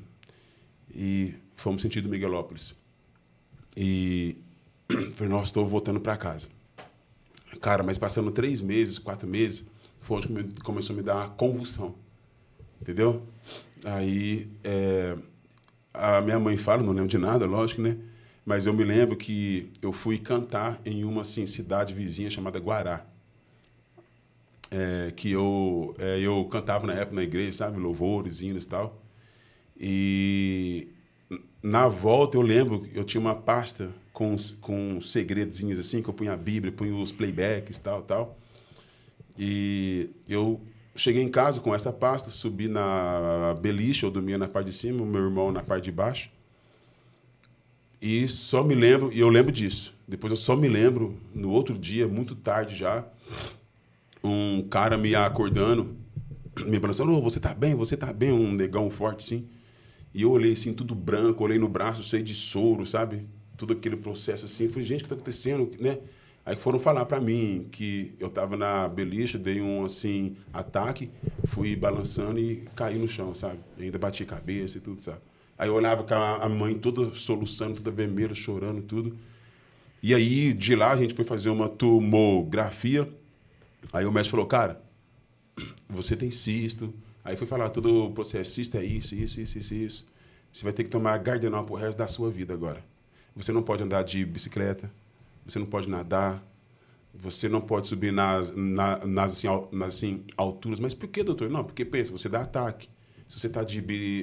E 0.95 1.35
fomos 1.57 1.83
sentido 1.83 2.09
Miguelópolis. 2.09 2.75
E 3.77 4.37
falei, 5.15 5.33
nossa, 5.33 5.47
estou 5.47 5.67
voltando 5.67 6.01
para 6.01 6.17
casa. 6.17 6.49
Cara, 7.61 7.83
mas 7.83 7.99
passando 7.99 8.31
três 8.31 8.61
meses, 8.61 8.99
quatro 8.99 9.29
meses, 9.29 9.65
foi 10.01 10.19
onde 10.19 10.61
começou 10.61 10.95
a 10.95 10.97
me 10.97 11.03
dar 11.03 11.17
uma 11.17 11.29
convulsão. 11.31 11.95
Entendeu? 12.81 13.23
Aí 13.85 14.49
é, 14.63 15.17
a 15.93 16.21
minha 16.21 16.39
mãe 16.39 16.57
fala, 16.57 16.83
não 16.83 16.93
lembro 16.93 17.09
de 17.09 17.19
nada, 17.19 17.47
lógico, 17.47 17.81
né? 17.81 17.97
Mas 18.45 18.67
eu 18.67 18.75
me 18.75 18.85
lembro 18.85 19.17
que 19.17 19.71
eu 19.81 19.93
fui 19.93 20.19
cantar 20.19 20.81
em 20.85 21.05
uma 21.05 21.23
assim, 21.23 21.47
cidade 21.47 21.95
vizinha 21.95 22.31
chamada 22.31 22.59
Guará. 22.59 23.07
É, 24.71 25.13
que 25.13 25.31
eu, 25.31 25.95
é, 25.99 26.19
eu 26.19 26.45
cantava 26.47 26.87
na 26.87 26.95
época 26.95 27.17
na 27.17 27.23
igreja, 27.23 27.53
sabe? 27.53 27.79
Louvores, 27.79 28.41
hinos 28.41 28.65
e 28.65 28.69
tal. 28.69 29.04
E 29.79 30.89
na 31.63 31.89
volta 31.89 32.37
eu 32.37 32.43
lembro, 32.43 32.87
eu 32.93 33.05
tinha 33.05 33.21
uma 33.21 33.35
pasta 33.35 33.91
com, 34.13 34.37
com 34.61 35.01
segredinhos 35.01 35.79
assim, 35.79 36.03
que 36.03 36.09
eu 36.09 36.15
punha 36.15 36.33
a 36.33 36.37
Bíblia, 36.37 36.73
punha 36.73 36.95
os 36.95 37.13
playbacks 37.13 37.79
tal, 37.79 38.03
tal. 38.03 38.39
E 39.39 40.11
eu 40.29 40.61
cheguei 40.95 41.23
em 41.23 41.31
casa 41.31 41.61
com 41.61 41.75
essa 41.75 41.93
pasta, 41.93 42.31
subi 42.31 42.69
na 42.69 43.57
beliche, 43.61 44.05
eu 44.05 44.11
dormia 44.11 44.39
na 44.39 44.49
parte 44.49 44.67
de 44.67 44.77
cima, 44.77 45.03
o 45.03 45.07
meu 45.07 45.23
irmão 45.23 45.51
na 45.51 45.63
parte 45.63 45.85
de 45.85 45.93
baixo. 45.93 46.31
E 48.01 48.29
só 48.29 48.63
me 48.63 48.75
lembro, 48.75 49.11
e 49.13 49.21
eu 49.21 49.29
lembro 49.29 49.51
disso. 49.51 49.95
Depois 50.07 50.31
eu 50.31 50.37
só 50.37 50.55
me 50.55 50.69
lembro, 50.69 51.19
no 51.35 51.51
outro 51.51 51.77
dia, 51.79 52.07
muito 52.07 52.35
tarde 52.35 52.77
já, 52.77 53.05
um 54.23 54.63
cara 54.69 54.97
me 54.97 55.15
acordando, 55.15 55.97
me 56.67 56.79
balançando, 56.79 57.13
oh, 57.13 57.21
você 57.23 57.41
tá 57.41 57.55
bem, 57.55 57.75
você 57.75 57.97
tá 57.97 58.13
bem, 58.13 58.31
um 58.31 58.53
negão 58.53 58.91
forte, 58.91 59.25
sim. 59.25 59.49
E 60.15 60.23
eu 60.23 60.31
olhei 60.31 60.53
assim, 60.53 60.73
tudo 60.73 60.95
branco, 60.95 61.43
olhei 61.43 61.59
no 61.59 61.69
braço, 61.69 62.03
cheio 62.05 62.23
de 62.23 62.33
soro, 62.33 62.87
sabe? 62.87 63.27
Tudo 63.57 63.73
aquele 63.73 63.97
processo 63.97 64.45
assim. 64.45 64.69
Falei, 64.69 64.85
gente, 64.85 65.01
o 65.01 65.03
que 65.03 65.09
tá 65.09 65.17
acontecendo, 65.17 65.71
né? 65.81 65.99
Aí 66.47 66.57
foram 66.57 66.79
falar 66.79 67.05
para 67.07 67.21
mim 67.21 67.67
que 67.73 68.15
eu 68.21 68.29
estava 68.29 68.57
na 68.57 68.87
beliche, 68.87 69.39
dei 69.39 69.61
um 69.61 69.85
assim 69.85 70.37
ataque, 70.53 71.11
fui 71.47 71.75
balançando 71.75 72.39
e 72.39 72.65
caí 72.77 72.99
no 72.99 73.09
chão, 73.09 73.35
sabe? 73.35 73.59
Ainda 73.79 73.99
bati 73.99 74.25
cabeça 74.25 74.79
e 74.79 74.81
tudo, 74.81 75.01
sabe? 75.01 75.19
Aí 75.57 75.69
eu 75.69 75.75
olhava 75.75 76.05
com 76.05 76.15
a 76.15 76.49
mãe 76.49 76.75
toda 76.75 77.15
soluçando, 77.15 77.77
toda 77.77 77.91
vermelha, 77.91 78.35
chorando, 78.35 78.83
tudo. 78.83 79.17
E 80.03 80.15
aí, 80.15 80.53
de 80.53 80.77
lá, 80.77 80.93
a 80.93 80.97
gente 80.97 81.15
foi 81.15 81.25
fazer 81.25 81.49
uma 81.49 81.69
tomografia. 81.69 83.09
Aí 83.93 84.05
o 84.05 84.13
médico 84.13 84.33
falou, 84.33 84.47
cara, 84.47 84.83
você 85.89 86.15
tem 86.15 86.31
cisto. 86.31 86.93
Aí 87.25 87.37
foi 87.37 87.47
falar, 87.47 87.71
todo 87.71 88.13
cisto 88.45 88.77
é 88.77 88.85
isso, 88.85 89.15
isso, 89.15 89.41
isso, 89.41 89.59
isso, 89.59 89.75
isso. 89.75 90.13
Você 90.53 90.63
vai 90.63 90.73
ter 90.73 90.85
que 90.85 90.91
tomar 90.91 91.17
Gardenal 91.19 91.65
pro 91.65 91.75
resto 91.75 91.97
da 91.97 92.07
sua 92.07 92.31
vida 92.31 92.53
agora. 92.53 92.85
Você 93.35 93.51
não 93.51 93.63
pode 93.63 93.83
andar 93.83 94.03
de 94.03 94.25
bicicleta, 94.25 94.93
você 95.45 95.59
não 95.59 95.67
pode 95.67 95.89
nadar, 95.89 96.45
você 97.15 97.49
não 97.49 97.61
pode 97.61 97.87
subir 97.87 98.13
nas, 98.13 98.55
nas, 98.55 99.07
nas, 99.07 99.33
assim, 99.33 99.49
nas 99.73 99.95
assim, 99.95 100.25
alturas. 100.37 100.79
Mas 100.79 100.95
por 100.95 101.09
que, 101.09 101.23
doutor? 101.23 101.49
Não, 101.49 101.65
porque 101.65 101.85
pensa, 101.85 102.13
você 102.13 102.29
dá 102.29 102.43
ataque. 102.43 102.89
Se 103.27 103.41
você 103.41 103.47
está 103.47 103.65
de, 103.65 103.81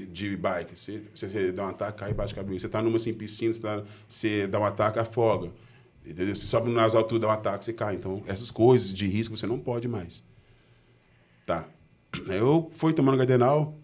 de 0.08 0.38
bike, 0.38 0.78
você, 0.78 1.02
você 1.14 1.52
dá 1.52 1.66
um 1.66 1.70
ataque, 1.70 2.00
cai 2.00 2.12
e 2.12 2.14
bate 2.14 2.36
cabeça. 2.36 2.60
Você 2.60 2.66
está 2.68 2.82
numa 2.82 2.98
assim, 2.98 3.14
piscina, 3.14 3.52
você, 3.52 3.62
tá, 3.62 3.84
você 4.08 4.48
dá 4.48 4.60
um 4.60 4.66
ataque, 4.66 5.00
afoga. 5.00 5.52
Entendeu? 6.06 6.36
Você 6.36 6.46
sobe 6.46 6.70
nas 6.70 6.94
alturas, 6.94 7.22
dá 7.22 7.28
um 7.28 7.32
ataque, 7.32 7.66
você 7.66 7.74
cai. 7.74 7.96
Então, 7.96 8.24
essas 8.28 8.52
coisas 8.52 8.94
de 8.94 9.08
risco 9.08 9.36
você 9.36 9.48
não 9.48 9.60
pode 9.60 9.88
mais. 9.88 10.24
Tá. 11.46 11.68
Eu 12.28 12.70
fui 12.74 12.94
tomando 12.94 13.18
gardenal, 13.18 13.78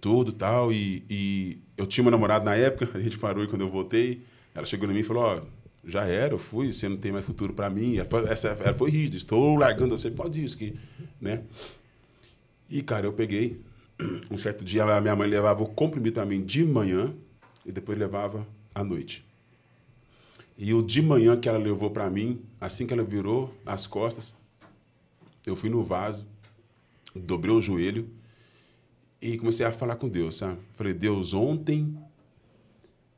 tudo 0.00 0.32
tal, 0.32 0.72
e, 0.72 1.04
e 1.08 1.58
eu 1.76 1.86
tinha 1.86 2.02
uma 2.02 2.10
namorada 2.10 2.44
na 2.44 2.56
época, 2.56 2.90
a 2.96 3.00
gente 3.00 3.18
parou 3.18 3.44
e 3.44 3.48
quando 3.48 3.62
eu 3.62 3.70
voltei, 3.70 4.22
ela 4.54 4.66
chegou 4.66 4.88
em 4.88 4.94
mim 4.94 5.00
e 5.00 5.04
falou, 5.04 5.24
ó, 5.24 5.40
oh, 5.40 5.64
já 5.88 6.06
era, 6.06 6.34
eu 6.34 6.38
fui, 6.38 6.72
você 6.72 6.88
não 6.88 6.96
tem 6.96 7.12
mais 7.12 7.24
futuro 7.24 7.52
para 7.52 7.68
mim. 7.68 7.96
Essa, 8.28 8.48
ela 8.48 8.74
foi 8.74 8.90
rígida, 8.90 9.16
estou 9.16 9.56
largando 9.56 9.96
você, 9.96 10.10
pode 10.10 10.42
isso, 10.42 10.56
que, 10.56 10.74
né? 11.20 11.42
E, 12.70 12.82
cara, 12.82 13.06
eu 13.06 13.12
peguei, 13.12 13.60
um 14.30 14.36
certo 14.36 14.64
dia 14.64 14.84
a 14.84 15.00
minha 15.00 15.14
mãe 15.14 15.28
levava 15.28 15.62
o 15.62 15.66
comprimido 15.66 16.14
para 16.14 16.24
mim 16.24 16.42
de 16.42 16.64
manhã 16.64 17.14
e 17.64 17.72
depois 17.72 17.98
levava 17.98 18.46
à 18.74 18.82
noite. 18.82 19.24
E 20.56 20.72
o 20.72 20.82
de 20.82 21.02
manhã 21.02 21.38
que 21.38 21.48
ela 21.48 21.58
levou 21.58 21.90
para 21.90 22.08
mim, 22.08 22.40
assim 22.60 22.86
que 22.86 22.92
ela 22.92 23.02
virou 23.02 23.54
as 23.66 23.86
costas, 23.86 24.34
eu 25.44 25.56
fui 25.56 25.68
no 25.68 25.82
vaso, 25.82 26.26
dobrei 27.14 27.54
o 27.54 27.60
joelho 27.60 28.08
e 29.20 29.38
comecei 29.38 29.64
a 29.64 29.72
falar 29.72 29.96
com 29.96 30.08
Deus, 30.08 30.36
sabe? 30.36 30.58
Falei, 30.74 30.92
Deus, 30.92 31.32
ontem 31.32 31.96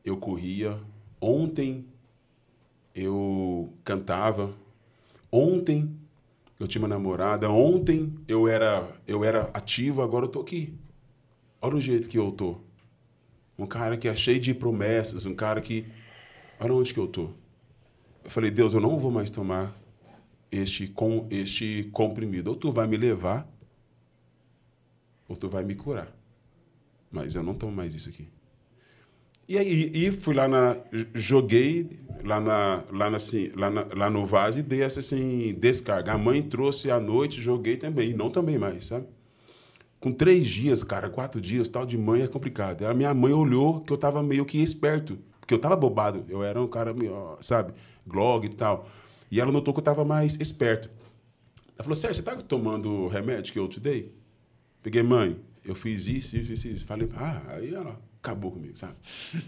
eu 0.04 0.16
corria, 0.16 0.78
ontem 1.20 1.84
eu 2.94 3.72
cantava. 3.84 4.54
Ontem 5.30 5.94
eu 6.58 6.66
tinha 6.66 6.80
uma 6.80 6.88
namorada. 6.88 7.50
Ontem 7.50 8.14
eu 8.26 8.48
era, 8.48 8.88
eu 9.06 9.24
era 9.24 9.50
ativo, 9.52 10.00
agora 10.00 10.24
eu 10.24 10.28
tô 10.28 10.40
aqui. 10.40 10.74
Olha 11.60 11.76
o 11.76 11.80
jeito 11.80 12.08
que 12.08 12.18
eu 12.18 12.30
tô. 12.30 12.56
Um 13.58 13.66
cara 13.66 13.96
que 13.96 14.08
é 14.08 14.14
cheio 14.14 14.40
de 14.40 14.54
promessas, 14.54 15.26
um 15.26 15.34
cara 15.34 15.60
que. 15.60 15.86
Olha 16.60 16.72
onde 16.72 16.94
que 16.94 17.00
eu 17.00 17.06
tô. 17.06 17.30
Eu 18.24 18.30
falei, 18.30 18.50
Deus, 18.50 18.72
eu 18.72 18.80
não 18.80 18.98
vou 18.98 19.10
mais 19.10 19.30
tomar 19.30 19.74
este, 20.50 20.86
com, 20.86 21.26
este 21.30 21.88
comprimido. 21.92 22.50
Ou 22.50 22.56
tu 22.56 22.72
vai 22.72 22.86
me 22.86 22.96
levar, 22.96 23.48
ou 25.28 25.36
tu 25.36 25.48
vai 25.48 25.64
me 25.64 25.74
curar. 25.74 26.14
Mas 27.10 27.34
eu 27.34 27.42
não 27.42 27.54
tomo 27.54 27.72
mais 27.72 27.94
isso 27.94 28.08
aqui. 28.08 28.28
E 29.48 29.56
aí 29.56 29.90
e 29.94 30.10
fui 30.10 30.34
lá 30.34 30.48
na. 30.48 30.76
Joguei 31.14 32.00
lá, 32.24 32.40
na, 32.40 32.84
lá, 32.90 33.10
na, 33.10 33.16
assim, 33.16 33.50
lá, 33.54 33.70
na, 33.70 33.86
lá 33.94 34.10
no 34.10 34.26
vaso 34.26 34.58
e 34.58 34.62
dei 34.62 34.82
essa 34.82 35.00
assim, 35.00 35.54
descarga. 35.54 36.12
A 36.12 36.18
mãe 36.18 36.42
trouxe 36.42 36.90
à 36.90 36.98
noite, 36.98 37.40
joguei 37.40 37.76
também. 37.76 38.12
Não 38.12 38.28
também 38.28 38.58
mais, 38.58 38.86
sabe? 38.86 39.06
Com 40.00 40.12
três 40.12 40.48
dias, 40.48 40.82
cara, 40.82 41.08
quatro 41.08 41.40
dias, 41.40 41.68
tal 41.68 41.86
de 41.86 41.96
mãe 41.96 42.22
é 42.22 42.28
complicado. 42.28 42.84
A 42.84 42.94
minha 42.94 43.14
mãe 43.14 43.32
olhou 43.32 43.80
que 43.80 43.92
eu 43.92 43.96
tava 43.96 44.22
meio 44.22 44.44
que 44.44 44.60
esperto. 44.60 45.18
Porque 45.40 45.54
eu 45.54 45.58
tava 45.60 45.76
bobado. 45.76 46.24
Eu 46.28 46.42
era 46.42 46.60
um 46.60 46.66
cara, 46.66 46.92
sabe, 47.40 47.72
glog 48.04 48.46
e 48.46 48.50
tal. 48.50 48.88
E 49.30 49.40
ela 49.40 49.52
notou 49.52 49.72
que 49.72 49.78
eu 49.78 49.84
tava 49.84 50.04
mais 50.04 50.38
esperto. 50.40 50.90
Ela 51.76 51.84
falou, 51.84 51.94
Sérgio, 51.94 52.16
você 52.16 52.22
tá 52.22 52.36
tomando 52.36 52.90
o 52.90 53.08
remédio 53.08 53.52
que 53.52 53.58
eu 53.58 53.68
te 53.68 53.78
dei? 53.78 54.12
Peguei, 54.86 55.02
mãe, 55.02 55.36
eu 55.64 55.74
fiz 55.74 56.06
isso, 56.06 56.36
isso, 56.36 56.52
isso, 56.52 56.68
isso. 56.68 56.86
Falei, 56.86 57.08
ah, 57.16 57.42
aí 57.48 57.74
ela 57.74 58.00
acabou 58.22 58.52
comigo, 58.52 58.76
sabe? 58.76 58.94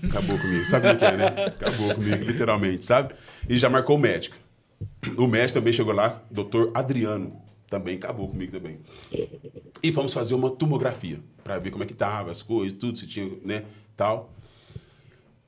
Acabou 0.02 0.36
comigo. 0.36 0.64
Sabe 0.64 0.90
o 0.90 0.98
que 0.98 1.04
é, 1.04 1.16
né? 1.16 1.26
Acabou 1.46 1.94
comigo, 1.94 2.24
literalmente, 2.24 2.84
sabe? 2.84 3.14
E 3.48 3.56
já 3.56 3.70
marcou 3.70 3.94
o 3.94 4.00
médico. 4.00 4.36
O 5.16 5.28
médico 5.28 5.60
também 5.60 5.72
chegou 5.72 5.94
lá, 5.94 6.20
doutor 6.28 6.72
Adriano, 6.74 7.40
também 7.70 7.94
acabou 7.94 8.28
comigo 8.28 8.50
também. 8.50 8.80
E 9.80 9.92
fomos 9.92 10.12
fazer 10.12 10.34
uma 10.34 10.50
tomografia 10.50 11.20
para 11.44 11.56
ver 11.60 11.70
como 11.70 11.84
é 11.84 11.86
que 11.86 11.94
tava 11.94 12.32
as 12.32 12.42
coisas, 12.42 12.76
tudo, 12.76 12.98
se 12.98 13.06
tinha, 13.06 13.30
né, 13.44 13.62
tal. 13.96 14.34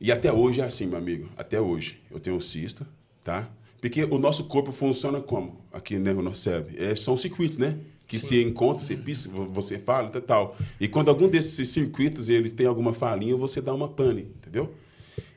E 0.00 0.12
até 0.12 0.32
hoje 0.32 0.60
é 0.60 0.64
assim, 0.64 0.86
meu 0.86 0.98
amigo. 0.98 1.28
Até 1.36 1.60
hoje. 1.60 2.00
Eu 2.08 2.20
tenho 2.20 2.40
cisto, 2.40 2.86
tá? 3.24 3.50
Porque 3.80 4.04
o 4.04 4.18
nosso 4.18 4.44
corpo 4.44 4.70
funciona 4.70 5.20
como? 5.20 5.64
Aqui, 5.72 5.98
né, 5.98 6.12
no 6.12 6.22
nosso 6.22 6.42
cérebro. 6.42 6.80
É, 6.80 6.94
são 6.94 7.16
circuitos, 7.16 7.58
né? 7.58 7.76
Que 8.10 8.18
se 8.18 8.42
encontra, 8.42 8.82
você 8.84 8.96
pisa, 8.96 9.30
você 9.30 9.78
fala 9.78 10.10
e 10.12 10.20
tal. 10.20 10.56
E 10.80 10.88
quando 10.88 11.10
algum 11.10 11.28
desses 11.28 11.68
circuitos 11.68 12.28
eles 12.28 12.50
têm 12.50 12.66
alguma 12.66 12.92
falinha, 12.92 13.36
você 13.36 13.60
dá 13.60 13.72
uma 13.72 13.86
pane, 13.86 14.22
entendeu? 14.36 14.74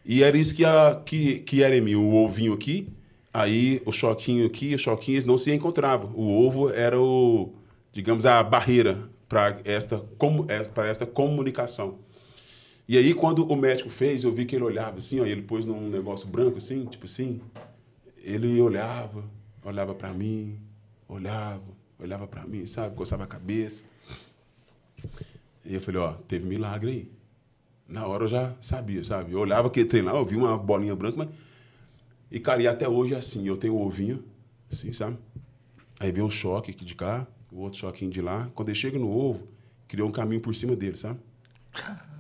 E 0.04 0.24
era 0.24 0.36
isso 0.36 0.56
que, 0.56 0.66
a, 0.66 1.00
que, 1.06 1.42
que 1.42 1.62
era 1.62 1.78
em 1.78 1.82
mim, 1.82 1.94
o 1.94 2.16
ovinho 2.16 2.52
aqui, 2.52 2.88
aí 3.32 3.80
o 3.86 3.92
choquinho 3.92 4.48
aqui, 4.48 4.74
os 4.74 4.82
choquinhos 4.82 5.24
não 5.24 5.38
se 5.38 5.54
encontravam. 5.54 6.12
O 6.16 6.44
ovo 6.44 6.72
era 6.72 7.00
o, 7.00 7.54
digamos, 7.92 8.26
a 8.26 8.42
barreira 8.42 9.08
para 9.30 9.60
esta, 9.64 10.04
como, 10.18 10.48
para 10.74 10.88
esta 10.88 11.06
comunicação. 11.06 12.00
E 12.88 12.98
aí, 12.98 13.14
quando 13.14 13.46
o 13.46 13.56
médico 13.56 13.92
fez, 13.92 14.24
eu 14.24 14.32
vi 14.34 14.46
que 14.46 14.56
ele 14.56 14.66
olhava 14.66 14.98
assim, 14.98 15.20
ó, 15.20 15.28
ele 15.28 15.44
pôs 15.44 15.64
num 15.64 15.90
negócio 15.90 16.28
branco 16.28 16.58
assim, 16.58 16.86
tipo 16.86 17.06
assim. 17.06 17.40
Ele 18.18 18.60
olhava, 18.60 19.24
olhava 19.64 19.94
para 19.94 20.12
mim, 20.12 20.58
olhava, 21.08 21.62
olhava 22.04 22.28
para 22.28 22.46
mim, 22.46 22.66
sabe? 22.66 22.96
Coçava 22.96 23.24
a 23.24 23.28
cabeça. 23.28 23.84
E 25.66 25.74
eu 25.74 25.82
falei, 25.82 26.02
ó, 26.02 26.14
teve 26.28 26.46
milagre 26.46 26.90
aí. 26.90 27.12
Na 27.88 28.08
hora 28.08 28.26
eu 28.26 28.28
já 28.28 28.54
sabia, 28.62 29.04
sabe? 29.04 29.34
Eu 29.34 29.40
olhava 29.40 29.70
que 29.70 29.84
treinar, 29.86 30.16
eu 30.16 30.26
vi 30.26 30.36
uma 30.36 30.58
bolinha 30.58 30.96
branca, 30.96 31.18
mas. 31.18 31.30
E, 32.32 32.40
cara, 32.40 32.62
e 32.62 32.68
até 32.68 32.88
hoje 32.90 33.14
é 33.14 33.18
assim, 33.18 33.48
eu 33.48 33.56
tenho 33.56 33.76
o 33.76 33.86
ovinho, 33.86 34.24
assim, 34.72 34.92
sabe? 34.92 35.18
Aí 36.00 36.12
vem 36.12 36.24
um 36.24 36.30
choque 36.30 36.72
aqui 36.72 36.84
de 36.84 36.96
cá, 36.96 37.28
o 37.52 37.60
outro 37.60 37.80
choquinho 37.80 38.10
de 38.10 38.22
lá. 38.22 38.50
Quando 38.56 38.70
ele 38.70 38.78
chega 38.78 38.98
no 38.98 39.10
ovo, 39.10 39.48
criou 39.88 40.10
um 40.10 40.12
caminho 40.12 40.42
por 40.42 40.56
cima 40.56 40.76
dele, 40.76 40.98
sabe? 40.98 41.20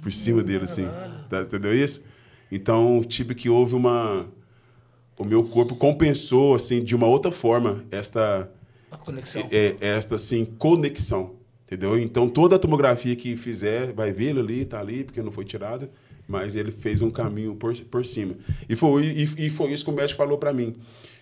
Por 0.02 0.12
cima 0.12 0.44
dele, 0.44 0.64
assim. 0.64 0.86
Tá, 1.30 1.42
entendeu 1.42 1.74
isso? 1.74 2.04
Então, 2.52 3.02
tipo 3.04 3.34
que 3.34 3.50
houve 3.50 3.74
uma... 3.74 4.28
O 5.18 5.26
meu 5.26 5.44
corpo 5.44 5.76
compensou, 5.76 6.56
assim, 6.56 6.84
de 6.84 6.96
uma 6.96 7.08
outra 7.08 7.32
forma, 7.32 7.84
esta... 7.90 8.50
A 8.94 8.98
conexão. 8.98 9.42
É, 9.52 9.76
esta, 9.82 10.16
assim, 10.16 10.46
conexão. 10.46 11.32
Entendeu? 11.66 11.98
Então, 11.98 12.30
toda 12.30 12.56
a 12.56 12.60
tomografia 12.60 13.16
que 13.16 13.36
fizer, 13.36 13.92
vai 13.94 14.10
ele 14.10 14.40
ali, 14.40 14.66
tá 14.66 14.80
ali, 14.80 15.04
porque 15.04 15.22
não 15.22 15.32
foi 15.32 15.44
tirada, 15.44 15.90
mas 16.28 16.56
ele 16.56 16.72
fez 16.72 17.02
um 17.02 17.10
caminho 17.10 17.56
por, 17.56 17.76
por 17.86 18.06
cima. 18.06 18.36
E 18.70 18.76
foi, 18.76 19.06
e, 19.06 19.48
e 19.48 19.50
foi 19.50 19.72
isso 19.72 19.84
que 19.84 19.90
o 19.90 19.94
médico 19.94 20.18
falou 20.18 20.38
para 20.38 20.54
mim. 20.54 20.76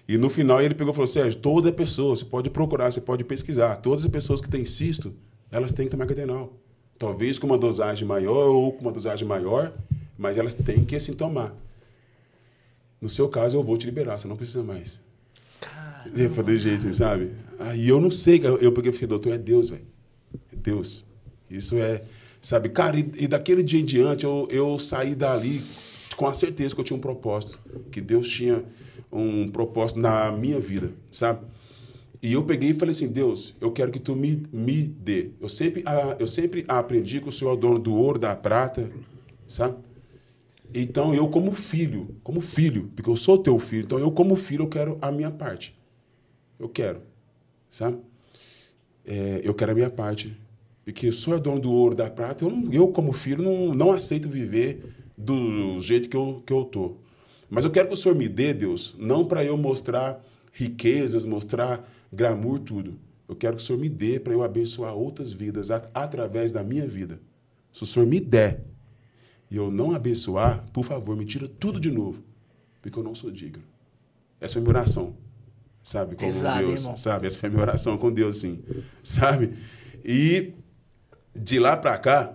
E 0.08 0.18
no 0.18 0.30
final 0.30 0.62
ele 0.62 0.74
pegou 0.76 0.92
e 0.92 0.96
falou: 0.96 1.08
Sérgio, 1.08 1.40
toda 1.40 1.72
pessoa, 1.72 2.16
você 2.16 2.26
pode 2.26 2.50
procurar, 2.50 2.92
você 2.92 3.00
pode 3.00 3.24
pesquisar, 3.24 3.78
todas 3.78 4.04
as 4.04 4.12
pessoas 4.12 4.42
que 4.42 4.50
têm 4.50 4.66
cisto, 4.66 5.14
elas 5.50 5.72
têm 5.72 5.86
que 5.86 5.92
tomar 5.92 6.06
cardenal. 6.06 6.54
Talvez 7.00 7.40
com 7.40 7.48
uma 7.48 7.58
dosagem 7.58 8.06
maior 8.06 8.50
ou 8.50 8.74
com 8.74 8.82
uma 8.82 8.92
dosagem 8.92 9.26
maior, 9.26 9.74
mas 10.18 10.38
elas 10.38 10.54
têm 10.54 10.84
que 10.84 10.98
assim 10.98 11.14
tomar. 11.14 11.56
No 13.00 13.08
seu 13.08 13.30
caso, 13.30 13.58
eu 13.58 13.64
vou 13.64 13.78
te 13.78 13.86
liberar, 13.86 14.20
você 14.20 14.28
não 14.28 14.36
precisa 14.36 14.62
mais. 14.62 15.02
Caramba. 16.04 16.20
Eu 16.20 16.30
falei, 16.32 16.58
jeito, 16.58 16.92
sabe? 16.92 17.32
Aí 17.60 17.88
eu 17.88 18.00
não 18.00 18.10
sei, 18.10 18.42
eu 18.60 18.72
peguei 18.72 18.92
e 18.92 18.94
falei, 18.94 19.08
doutor, 19.08 19.34
é 19.34 19.38
Deus, 19.38 19.70
velho. 19.70 19.86
É 20.52 20.56
Deus. 20.56 21.06
Isso 21.50 21.78
é, 21.78 22.04
sabe? 22.42 22.70
Cara, 22.70 22.98
e, 22.98 23.12
e 23.18 23.28
daquele 23.28 23.62
dia 23.62 23.80
em 23.80 23.86
diante, 23.86 24.24
eu, 24.24 24.48
eu 24.50 24.78
saí 24.78 25.14
dali 25.16 25.62
com 26.16 26.28
a 26.28 26.34
certeza 26.34 26.74
que 26.74 26.82
eu 26.82 26.86
tinha 26.86 26.98
um 26.98 27.02
propósito, 27.02 27.60
que 27.92 28.02
Deus 28.02 28.28
tinha 28.28 28.64
um 29.12 29.50
propósito 29.50 30.00
na 30.00 30.32
minha 30.32 30.60
vida, 30.60 30.92
sabe? 31.12 31.46
E 32.22 32.34
eu 32.34 32.44
peguei 32.44 32.70
e 32.70 32.74
falei 32.74 32.92
assim, 32.92 33.08
Deus, 33.08 33.56
eu 33.60 33.72
quero 33.72 33.92
que 33.92 34.00
tu 34.00 34.16
me, 34.16 34.44
me 34.54 34.84
dê. 34.84 35.32
Eu 35.42 35.50
sempre, 35.50 35.84
eu 36.20 36.28
sempre 36.28 36.64
aprendi 36.68 37.20
que 37.20 37.28
o 37.28 37.32
Senhor 37.32 37.52
é 37.52 37.54
o 37.56 37.58
dono 37.58 37.80
do 37.80 37.96
ouro, 37.96 38.20
da 38.20 38.36
prata, 38.36 38.92
sabe? 39.48 39.78
Então, 40.74 41.14
eu 41.14 41.28
como 41.28 41.52
filho, 41.52 42.16
como 42.24 42.40
filho, 42.40 42.90
porque 42.96 43.10
eu 43.10 43.18
sou 43.18 43.38
teu 43.38 43.58
filho, 43.60 43.84
então 43.84 44.00
eu 44.00 44.12
como 44.12 44.36
filho, 44.36 44.64
eu 44.64 44.70
quero 44.70 44.98
a 45.02 45.12
minha 45.12 45.32
parte. 45.32 45.76
Eu 46.62 46.70
quero, 46.70 47.02
sabe? 47.68 47.98
É, 49.04 49.42
eu 49.44 49.52
quero 49.56 49.72
a 49.72 49.76
minha 49.76 49.90
parte. 49.90 50.38
Porque 50.86 51.12
Senhor 51.12 51.38
é 51.38 51.40
dono 51.40 51.60
do 51.60 51.72
ouro, 51.72 51.96
da 51.96 52.08
prata, 52.10 52.46
eu, 52.46 52.52
não, 52.52 52.72
eu 52.72 52.88
como 52.90 53.12
filho, 53.12 53.44
não, 53.44 53.74
não 53.74 53.92
aceito 53.92 54.30
viver 54.30 54.94
do 55.18 55.80
jeito 55.80 56.08
que 56.08 56.16
eu, 56.16 56.44
que 56.46 56.54
eu 56.54 56.64
tô. 56.64 56.98
Mas 57.50 57.66
eu 57.66 57.72
quero 57.72 57.88
que 57.88 57.96
o 57.96 57.98
Senhor 57.98 58.16
me 58.16 58.30
dê, 58.30 58.54
Deus, 58.54 58.96
não 59.00 59.26
para 59.26 59.44
eu 59.44 59.58
mostrar 59.58 60.24
riquezas, 60.54 61.26
mostrar 61.26 61.92
glamour, 62.14 62.60
tudo. 62.60 63.00
Eu 63.28 63.36
quero 63.36 63.56
que 63.56 63.64
o 63.64 63.66
Senhor 63.66 63.80
me 63.80 63.90
dê 63.90 64.20
para 64.20 64.34
eu 64.34 64.44
abençoar 64.44 64.94
outras 64.94 65.34
vidas 65.34 65.72
a, 65.72 65.90
através 65.94 66.52
da 66.52 66.64
minha 66.64 66.88
vida. 66.88 67.20
Se 67.74 67.82
o 67.82 67.86
Senhor 67.88 68.06
me 68.06 68.20
der 68.20 68.64
e 69.50 69.56
eu 69.56 69.72
não 69.72 69.96
abençoar, 69.96 70.64
por 70.72 70.86
favor, 70.86 71.18
me 71.18 71.26
tira 71.26 71.48
tudo 71.48 71.80
de 71.80 71.90
novo, 71.90 72.24
porque 72.82 73.00
eu 73.00 73.04
não 73.04 73.16
sou 73.16 73.32
digno. 73.32 73.64
Essa 74.40 74.54
foi 74.54 74.62
a 74.62 74.64
minha 74.64 74.78
oração, 74.78 75.16
sabe? 75.84 76.16
Com 76.16 76.30
Deus, 76.30 76.82
irmão. 76.82 76.98
sabe? 76.98 77.28
Essa 77.28 77.38
foi 77.38 77.48
a 77.48 77.52
minha 77.52 77.62
oração 77.62 77.98
com 77.98 78.12
Deus, 78.12 78.40
sim, 78.40 78.60
sabe? 79.04 79.54
E 80.04 80.54
de 81.36 81.60
lá 81.60 81.78
para 81.78 81.98
cá, 81.98 82.34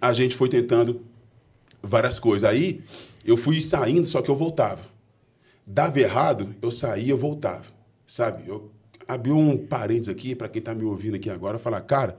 a 0.00 0.12
gente 0.12 0.36
foi 0.36 0.48
tentando 0.48 1.04
várias 1.82 2.18
coisas. 2.18 2.48
Aí 2.48 2.82
eu 3.24 3.36
fui 3.36 3.60
saindo, 3.60 4.06
só 4.06 4.22
que 4.22 4.30
eu 4.30 4.36
voltava. 4.36 4.82
Dava 5.66 6.00
errado, 6.00 6.54
eu 6.62 6.70
saía, 6.70 7.12
eu 7.12 7.18
voltava. 7.18 7.64
Sabe? 8.06 8.48
Eu 8.48 8.70
abri 9.06 9.32
um 9.32 9.56
parênteses 9.56 10.08
aqui 10.08 10.34
para 10.34 10.48
quem 10.48 10.60
está 10.60 10.74
me 10.74 10.84
ouvindo 10.84 11.16
aqui 11.16 11.30
agora, 11.30 11.58
falar, 11.58 11.80
cara, 11.82 12.18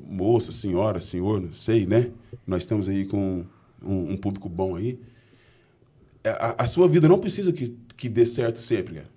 moça, 0.00 0.52
senhora, 0.52 1.00
senhor, 1.00 1.40
não 1.40 1.52
sei, 1.52 1.86
né? 1.86 2.10
Nós 2.46 2.62
estamos 2.62 2.88
aí 2.88 3.04
com 3.04 3.44
um, 3.82 4.12
um 4.12 4.16
público 4.16 4.48
bom 4.48 4.76
aí. 4.76 4.98
É, 6.24 6.30
a, 6.30 6.54
a, 6.58 6.66
sua 6.66 6.88
vida 6.88 7.08
não 7.08 7.18
precisa 7.18 7.52
que, 7.52 7.76
que 7.96 8.08
dê 8.08 8.24
certo 8.24 8.60
sempre, 8.60 8.94
cara. 8.96 9.11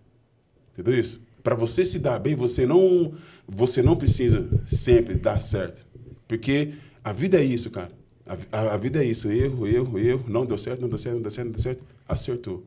Entendeu 0.76 1.00
isso? 1.00 1.22
Para 1.42 1.56
você 1.56 1.86
se 1.86 2.00
dar 2.00 2.20
bem, 2.20 2.36
você 2.36 2.66
não, 2.66 3.14
você 3.48 3.82
não 3.82 3.96
precisa 3.96 4.48
sempre 4.68 5.16
dar 5.16 5.42
certo. 5.42 5.86
Porque 6.28 6.74
a 7.04 7.14
vida 7.14 7.40
é 7.40 7.44
isso, 7.44 7.72
cara. 7.72 7.92
A, 8.52 8.74
a, 8.74 8.78
vida 8.78 9.04
é 9.04 9.08
isso, 9.08 9.32
erro, 9.32 9.68
erro, 9.68 10.00
erro, 10.00 10.26
não 10.28 10.46
deu 10.46 10.58
certo, 10.58 10.82
não 10.82 10.90
deu 10.90 10.98
certo, 10.98 11.16
não 11.16 11.22
deu 11.22 11.32
certo, 11.32 11.46
não 11.46 11.54
deu 11.54 11.62
certo, 11.62 11.84
acertou. 12.08 12.66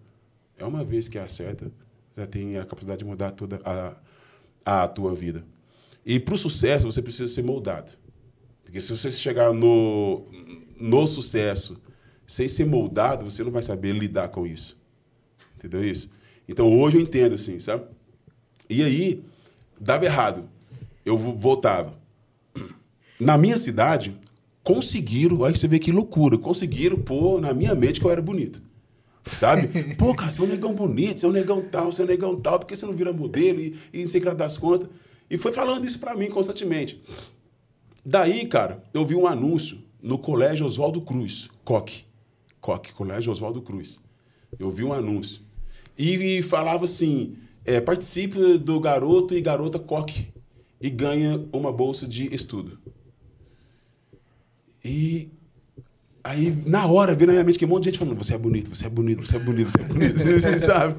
É 0.57 0.65
uma 0.65 0.85
vez 0.85 1.09
que 1.09 1.19
acerta, 1.19 1.71
já 2.17 2.27
tem 2.27 2.57
a 2.57 2.65
capacidade 2.65 3.01
de 3.01 3.05
mudar 3.05 3.33
toda 3.33 3.61
a, 3.65 3.97
a 4.65 4.89
tua 4.89 5.15
vida. 5.15 5.45
E 6.07 6.19
para 6.19 6.35
o 6.35 6.39
sucesso, 6.39 6.87
você 6.87 7.03
precisa 7.03 7.27
ser 7.27 7.43
moldado. 7.43 7.93
Porque 8.65 8.81
se 8.81 8.97
você 8.97 9.11
chegar 9.11 9.53
no, 9.53 10.25
no 10.79 11.07
sucesso 11.07 11.81
sem 12.27 12.47
ser 12.47 12.65
moldado, 12.65 13.25
você 13.25 13.43
não 13.43 13.51
vai 13.51 13.63
saber 13.63 13.93
lidar 13.93 14.29
com 14.29 14.47
isso. 14.47 14.79
Entendeu 15.57 15.85
isso? 15.85 16.11
Então, 16.49 16.79
hoje 16.79 16.97
eu 16.97 17.03
entendo 17.03 17.35
assim, 17.35 17.59
sabe? 17.59 17.85
E 18.69 18.83
aí, 18.83 19.23
dava 19.81 20.05
errado. 20.05 20.49
Eu 21.05 21.17
voltava. 21.17 21.95
Na 23.19 23.39
minha 23.39 23.59
cidade, 23.59 24.17
conseguiram, 24.63 25.45
aí 25.45 25.57
você 25.57 25.67
vê 25.67 25.79
que 25.79 25.91
loucura, 25.91 26.37
conseguiram 26.37 26.99
pôr 26.99 27.41
na 27.41 27.55
minha 27.55 27.75
mente 27.75 28.01
que 28.01 28.07
eu 28.07 28.11
era 28.11 28.21
bonito. 28.21 28.63
Sabe? 29.25 29.95
Pô, 29.97 30.15
cara, 30.15 30.31
você 30.31 30.41
é 30.41 30.45
um 30.45 30.49
negão 30.49 30.75
bonito, 30.75 31.21
você 31.21 31.27
é 31.27 31.29
um 31.29 31.33
negão 31.33 31.63
tal, 31.63 31.93
você 31.93 32.03
é 32.03 32.05
um 32.05 32.09
negão 32.09 32.41
tal, 32.41 32.59
porque 32.59 32.77
você 32.77 32.87
não 32.87 32.93
vira 32.93 33.13
modelo 33.13 33.61
e, 33.61 33.77
e 33.93 34.01
não 34.01 34.07
sei 34.07 34.21
que 34.21 34.35
das 34.35 34.57
contas. 34.57 34.89
E 35.31 35.37
foi 35.37 35.53
falando 35.53 35.85
isso 35.85 35.99
para 35.99 36.15
mim 36.15 36.29
constantemente. 36.29 37.03
Daí, 38.05 38.47
cara, 38.47 38.83
eu 38.95 39.05
vi 39.05 39.15
um 39.15 39.27
anúncio 39.27 39.79
no 40.03 40.19
Colégio 40.19 40.65
Oswaldo 40.65 41.01
Cruz, 41.01 41.49
COC. 41.65 42.05
COC, 42.61 42.93
Colégio 42.93 43.31
Oswaldo 43.31 43.61
Cruz. 43.63 43.99
Eu 44.59 44.71
vi 44.71 44.85
um 44.85 44.93
anúncio. 44.93 45.43
E, 45.99 46.43
falava 46.43 46.85
assim: 46.85 47.37
é, 47.69 47.83
participe 47.83 48.57
do 48.57 48.81
garoto 48.81 49.35
e 49.35 49.43
garota 49.43 49.79
COC 49.79 50.29
e 50.81 50.89
ganha 50.89 51.45
uma 51.53 51.71
bolsa 51.71 52.09
de 52.09 52.35
estudo. 52.35 52.79
E 54.83 55.29
aí, 56.25 56.57
na 56.65 56.87
hora, 56.87 57.15
veio 57.15 57.27
na 57.27 57.35
minha 57.35 57.45
mente 57.45 57.59
que 57.59 57.67
um 57.67 57.69
monte 57.69 57.85
de 57.85 57.91
gente 57.91 57.99
falando: 57.99 58.17
você 58.17 58.33
é 58.33 58.39
bonito, 58.39 58.75
você 58.75 58.87
é 58.87 58.89
bonito, 58.89 59.27
você 59.27 59.37
é 59.37 59.39
bonito, 59.39 59.71
você 59.71 59.83
é 59.83 59.85
bonito, 59.85 60.17
você 60.41 60.57
sabe? 60.57 60.95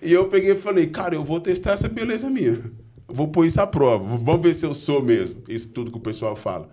E 0.00 0.12
eu 0.12 0.28
peguei 0.28 0.52
e 0.52 0.56
falei: 0.56 0.86
cara, 0.86 1.16
eu 1.16 1.24
vou 1.24 1.40
testar 1.40 1.72
essa 1.72 1.88
beleza 1.88 2.30
minha. 2.30 2.60
Vou 3.08 3.26
pôr 3.26 3.44
isso 3.44 3.60
à 3.60 3.66
prova. 3.66 4.16
Vamos 4.16 4.42
ver 4.42 4.54
se 4.54 4.64
eu 4.64 4.74
sou 4.74 5.02
mesmo. 5.02 5.42
Isso 5.48 5.70
tudo 5.70 5.90
que 5.90 5.98
o 5.98 6.00
pessoal 6.00 6.36
fala. 6.36 6.68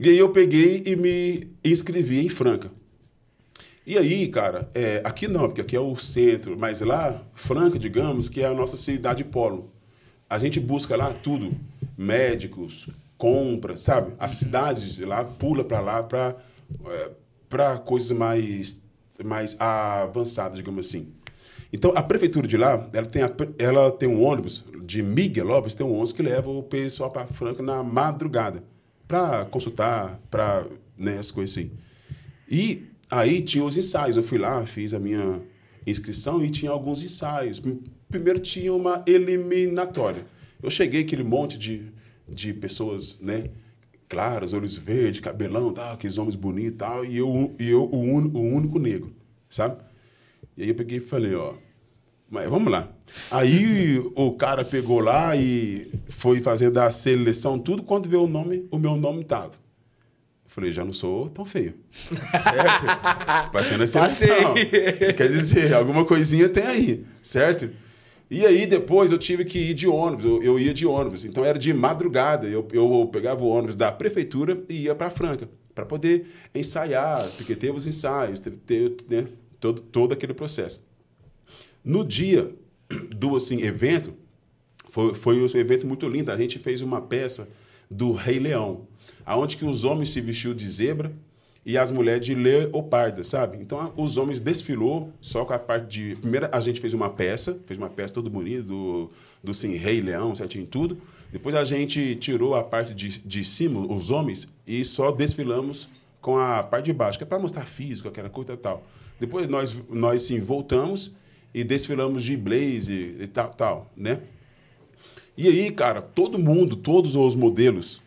E 0.00 0.08
aí 0.08 0.16
eu 0.16 0.30
peguei 0.30 0.82
e 0.86 0.96
me 0.96 1.48
inscrevi 1.62 2.24
em 2.24 2.30
Franca. 2.30 2.70
E 3.86 3.98
aí, 3.98 4.28
cara, 4.28 4.70
é, 4.74 5.02
aqui 5.04 5.28
não, 5.28 5.42
porque 5.42 5.60
aqui 5.60 5.76
é 5.76 5.80
o 5.80 5.94
centro, 5.96 6.56
mas 6.58 6.80
lá, 6.80 7.20
Franca, 7.34 7.78
digamos, 7.78 8.30
que 8.30 8.40
é 8.40 8.46
a 8.46 8.54
nossa 8.54 8.78
cidade 8.78 9.22
polo. 9.22 9.70
A 10.28 10.38
gente 10.38 10.58
busca 10.58 10.96
lá 10.96 11.12
tudo: 11.12 11.52
médicos, 11.96 12.88
compra, 13.18 13.76
sabe? 13.76 14.14
As 14.18 14.32
cidades 14.32 14.98
lá 15.00 15.22
pula 15.24 15.64
para 15.64 15.80
lá 15.80 16.02
para 16.02 16.36
é, 16.86 17.10
para 17.48 17.78
coisas 17.78 18.16
mais 18.16 18.82
mais 19.22 19.54
avançadas, 19.60 20.56
digamos 20.56 20.86
assim. 20.86 21.12
Então 21.72 21.92
a 21.94 22.02
prefeitura 22.02 22.48
de 22.48 22.56
lá, 22.56 22.88
ela 22.92 23.06
tem 23.06 23.22
a, 23.22 23.30
ela 23.58 23.90
tem 23.92 24.08
um 24.08 24.22
ônibus 24.22 24.64
de 24.82 25.02
Miguel 25.02 25.46
Lopes, 25.46 25.74
tem 25.74 25.86
um 25.86 25.90
ônibus 25.90 26.12
que 26.12 26.22
leva 26.22 26.50
o 26.50 26.62
pessoal 26.62 27.10
para 27.10 27.26
Franca 27.26 27.62
na 27.62 27.82
madrugada 27.82 28.64
para 29.06 29.44
consultar, 29.44 30.18
para 30.30 30.66
né, 30.96 31.18
as 31.18 31.30
coisas 31.30 31.56
assim. 31.56 31.70
E 32.50 32.93
aí 33.10 33.40
tinha 33.40 33.64
os 33.64 33.76
ensaios. 33.76 34.16
Eu 34.16 34.22
fui 34.22 34.38
lá, 34.38 34.64
fiz 34.66 34.94
a 34.94 34.98
minha 34.98 35.40
inscrição 35.86 36.44
e 36.44 36.50
tinha 36.50 36.70
alguns 36.70 37.02
ensaios. 37.02 37.62
Primeiro 38.08 38.38
tinha 38.38 38.72
uma 38.72 39.02
eliminatória. 39.06 40.26
Eu 40.62 40.70
cheguei 40.70 41.02
aquele 41.02 41.24
monte 41.24 41.58
de 41.58 41.92
de 42.28 42.52
pessoas, 42.54 43.20
né? 43.20 43.50
Claras, 44.08 44.52
olhos 44.52 44.76
verdes, 44.76 45.20
cabelão, 45.20 45.72
tal, 45.72 45.94
aqueles 45.94 46.18
homens 46.18 46.34
bonitos 46.34 46.78
tal, 46.78 47.04
e 47.04 47.16
eu, 47.16 47.54
e 47.58 47.70
eu 47.70 47.84
o, 47.84 48.00
un, 48.00 48.30
o 48.34 48.40
único 48.40 48.78
negro, 48.78 49.12
sabe? 49.48 49.82
E 50.56 50.62
aí 50.62 50.68
eu 50.68 50.74
peguei 50.74 50.98
e 50.98 51.00
falei, 51.00 51.34
ó, 51.34 51.54
Mas 52.30 52.48
vamos 52.48 52.70
lá. 52.70 52.92
Aí 53.30 53.98
o 54.14 54.32
cara 54.32 54.64
pegou 54.64 55.00
lá 55.00 55.36
e 55.36 55.90
foi 56.08 56.40
fazendo 56.40 56.78
a 56.78 56.90
seleção, 56.90 57.58
tudo. 57.58 57.82
Quando 57.82 58.08
veio 58.08 58.24
o 58.24 58.28
nome, 58.28 58.66
o 58.70 58.78
meu 58.78 58.96
nome 58.96 59.24
tava. 59.24 59.52
Eu 60.54 60.60
falei, 60.60 60.72
já 60.72 60.84
não 60.84 60.92
sou 60.92 61.28
tão 61.28 61.44
feio. 61.44 61.74
Certo? 61.90 63.50
Passei 63.50 63.76
na 63.76 63.88
seleção. 63.88 64.54
Quer 65.16 65.28
dizer, 65.28 65.74
alguma 65.74 66.04
coisinha 66.04 66.48
tem 66.48 66.62
aí, 66.62 67.04
certo? 67.20 67.68
E 68.30 68.46
aí 68.46 68.64
depois 68.64 69.10
eu 69.10 69.18
tive 69.18 69.44
que 69.44 69.58
ir 69.58 69.74
de 69.74 69.88
ônibus, 69.88 70.24
eu, 70.24 70.40
eu 70.44 70.56
ia 70.56 70.72
de 70.72 70.86
ônibus. 70.86 71.24
Então 71.24 71.44
era 71.44 71.58
de 71.58 71.74
madrugada, 71.74 72.46
eu, 72.46 72.66
eu 72.72 73.10
pegava 73.12 73.42
o 73.42 73.48
ônibus 73.48 73.74
da 73.74 73.90
prefeitura 73.90 74.62
e 74.68 74.82
ia 74.84 74.94
para 74.94 75.10
Franca, 75.10 75.48
para 75.74 75.84
poder 75.84 76.26
ensaiar, 76.54 77.28
porque 77.36 77.56
teve 77.56 77.76
os 77.76 77.88
ensaios, 77.88 78.38
teve, 78.38 78.56
teve 78.58 78.96
né, 79.10 79.26
todo, 79.58 79.80
todo 79.80 80.12
aquele 80.12 80.34
processo. 80.34 80.80
No 81.84 82.04
dia 82.04 82.54
do 83.10 83.34
assim, 83.34 83.60
evento, 83.60 84.14
foi, 84.88 85.14
foi 85.14 85.40
um 85.40 85.46
evento 85.58 85.84
muito 85.84 86.08
lindo. 86.08 86.30
A 86.30 86.36
gente 86.36 86.60
fez 86.60 86.80
uma 86.80 87.00
peça 87.00 87.48
do 87.94 88.12
Rei 88.12 88.38
Leão, 88.38 88.86
aonde 89.24 89.56
que 89.56 89.64
os 89.64 89.84
homens 89.84 90.10
se 90.10 90.20
vestiu 90.20 90.52
de 90.52 90.68
zebra 90.68 91.12
e 91.64 91.78
as 91.78 91.90
mulheres 91.90 92.26
de 92.26 92.34
leoparda, 92.34 93.24
sabe? 93.24 93.56
Então 93.58 93.92
os 93.96 94.16
homens 94.16 94.40
desfilou 94.40 95.12
só 95.20 95.44
com 95.44 95.52
a 95.52 95.58
parte 95.58 95.86
de 95.86 96.16
primeiro 96.16 96.48
a 96.52 96.60
gente 96.60 96.80
fez 96.80 96.92
uma 96.92 97.08
peça, 97.08 97.58
fez 97.66 97.78
uma 97.78 97.88
peça 97.88 98.12
todo 98.12 98.28
bonita 98.28 98.62
do 98.62 99.10
do 99.42 99.50
assim, 99.50 99.76
Rei 99.76 100.00
Leão, 100.00 100.34
certinho 100.34 100.66
tudo. 100.66 100.98
Depois 101.30 101.54
a 101.54 101.64
gente 101.64 102.16
tirou 102.16 102.54
a 102.54 102.64
parte 102.64 102.94
de, 102.94 103.18
de 103.18 103.44
cima, 103.44 103.80
os 103.80 104.10
homens, 104.10 104.48
e 104.66 104.84
só 104.84 105.12
desfilamos 105.12 105.88
com 106.20 106.38
a 106.38 106.62
parte 106.62 106.86
de 106.86 106.92
baixo, 106.94 107.18
que 107.18 107.24
é 107.24 107.26
para 107.26 107.38
mostrar 107.38 107.66
físico, 107.66 108.08
aquela 108.08 108.30
coisa 108.30 108.54
e 108.54 108.56
tal. 108.56 108.82
Depois 109.20 109.46
nós 109.46 109.76
nós 109.90 110.22
sim 110.22 110.40
voltamos 110.40 111.12
e 111.52 111.62
desfilamos 111.62 112.22
de 112.22 112.36
blazer 112.36 113.16
e 113.20 113.26
tal, 113.26 113.50
tal, 113.50 113.92
né? 113.96 114.20
E 115.36 115.48
aí, 115.48 115.70
cara, 115.70 116.00
todo 116.00 116.38
mundo, 116.38 116.76
todos 116.76 117.16
os 117.16 117.34
modelos, 117.34 118.02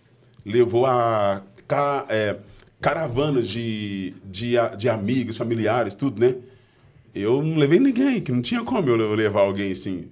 levou 0.46 0.86
a 0.86 1.44
ca- 1.68 2.06
é, 2.10 2.38
caravanas 2.80 3.48
de, 3.50 4.14
de, 4.24 4.54
de 4.78 4.88
amigos, 4.90 5.36
familiares, 5.38 5.94
tudo, 5.96 6.20
né? 6.20 6.36
Eu 7.14 7.42
não 7.42 7.58
levei 7.58 7.80
ninguém, 7.80 8.22
que 8.22 8.32
não 8.32 8.42
tinha 8.42 8.64
como 8.64 8.88
eu 8.90 9.14
levar 9.16 9.42
alguém 9.42 9.72
assim. 9.72 10.08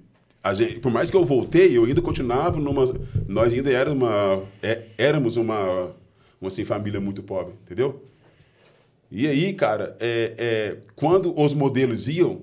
Gente, 0.53 0.80
por 0.80 0.91
mais 0.91 1.09
que 1.09 1.18
eu 1.18 1.26
voltei, 1.26 1.76
eu 1.76 1.86
ainda 1.86 2.01
continuava 2.01 2.59
numa. 2.59 2.84
Nós 3.28 3.51
ainda 3.53 3.72
éramos 3.72 4.03
uma, 4.07 4.43
é, 4.61 4.82
éramos 4.97 5.38
uma, 5.38 5.91
uma 6.39 6.47
assim, 6.47 6.63
família 6.66 6.99
muito 6.99 7.24
pobre, 7.24 7.53
entendeu? 7.63 8.03
E 9.09 9.28
aí, 9.28 9.53
cara, 9.53 9.95
é, 9.99 10.34
é, 10.38 10.78
quando 10.95 11.34
os 11.39 11.53
modelos 11.53 12.07
iam 12.07 12.41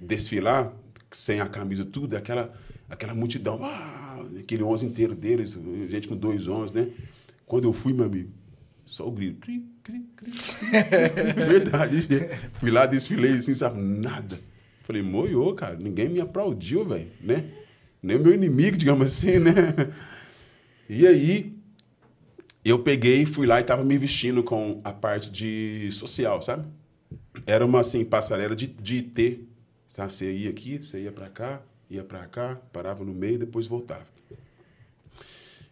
desfilar, 0.00 0.72
sem 1.10 1.40
a 1.40 1.46
camisa 1.46 1.84
tudo, 1.84 2.16
aquela, 2.16 2.52
aquela 2.88 3.14
multidão, 3.14 3.60
ah, 3.62 3.95
aquele 4.46 4.62
11 4.62 4.86
inteiro 4.86 5.14
deles, 5.14 5.58
gente 5.90 6.06
com 6.06 6.16
dois 6.16 6.46
homens, 6.46 6.70
né? 6.70 6.88
Quando 7.44 7.64
eu 7.64 7.72
fui, 7.72 7.92
meu 7.92 8.06
amigo, 8.06 8.30
só 8.84 9.06
o 9.06 9.10
grito. 9.10 9.40
Cri, 9.40 9.66
cri, 9.82 10.06
cri. 10.14 10.32
Verdade. 11.34 12.06
Fui 12.54 12.70
lá, 12.70 12.86
desfilei 12.86 13.32
assim, 13.32 13.54
sabe? 13.54 13.80
Nada. 13.80 14.38
Falei, 14.84 15.02
moiô, 15.02 15.52
cara, 15.54 15.76
ninguém 15.76 16.08
me 16.08 16.20
aplaudiu, 16.20 16.84
velho, 16.84 17.08
né? 17.20 17.44
Nem 18.00 18.18
meu 18.18 18.32
inimigo, 18.32 18.76
digamos 18.76 19.12
assim, 19.12 19.40
né? 19.40 19.52
E 20.88 21.04
aí, 21.04 21.52
eu 22.64 22.78
peguei, 22.78 23.26
fui 23.26 23.48
lá 23.48 23.60
e 23.60 23.64
tava 23.64 23.82
me 23.82 23.98
vestindo 23.98 24.44
com 24.44 24.80
a 24.84 24.92
parte 24.92 25.28
de 25.28 25.90
social, 25.90 26.40
sabe? 26.40 26.64
Era 27.44 27.66
uma, 27.66 27.80
assim, 27.80 28.04
passarela 28.04 28.54
de, 28.54 28.68
de 28.68 29.02
T, 29.02 29.40
sabe? 29.88 30.12
Você 30.12 30.32
ia 30.32 30.50
aqui, 30.50 30.80
você 30.80 31.02
ia 31.02 31.10
pra 31.10 31.28
cá, 31.28 31.60
ia 31.90 32.04
pra 32.04 32.24
cá, 32.26 32.60
parava 32.72 33.04
no 33.04 33.12
meio, 33.12 33.40
depois 33.40 33.66
voltava. 33.66 34.15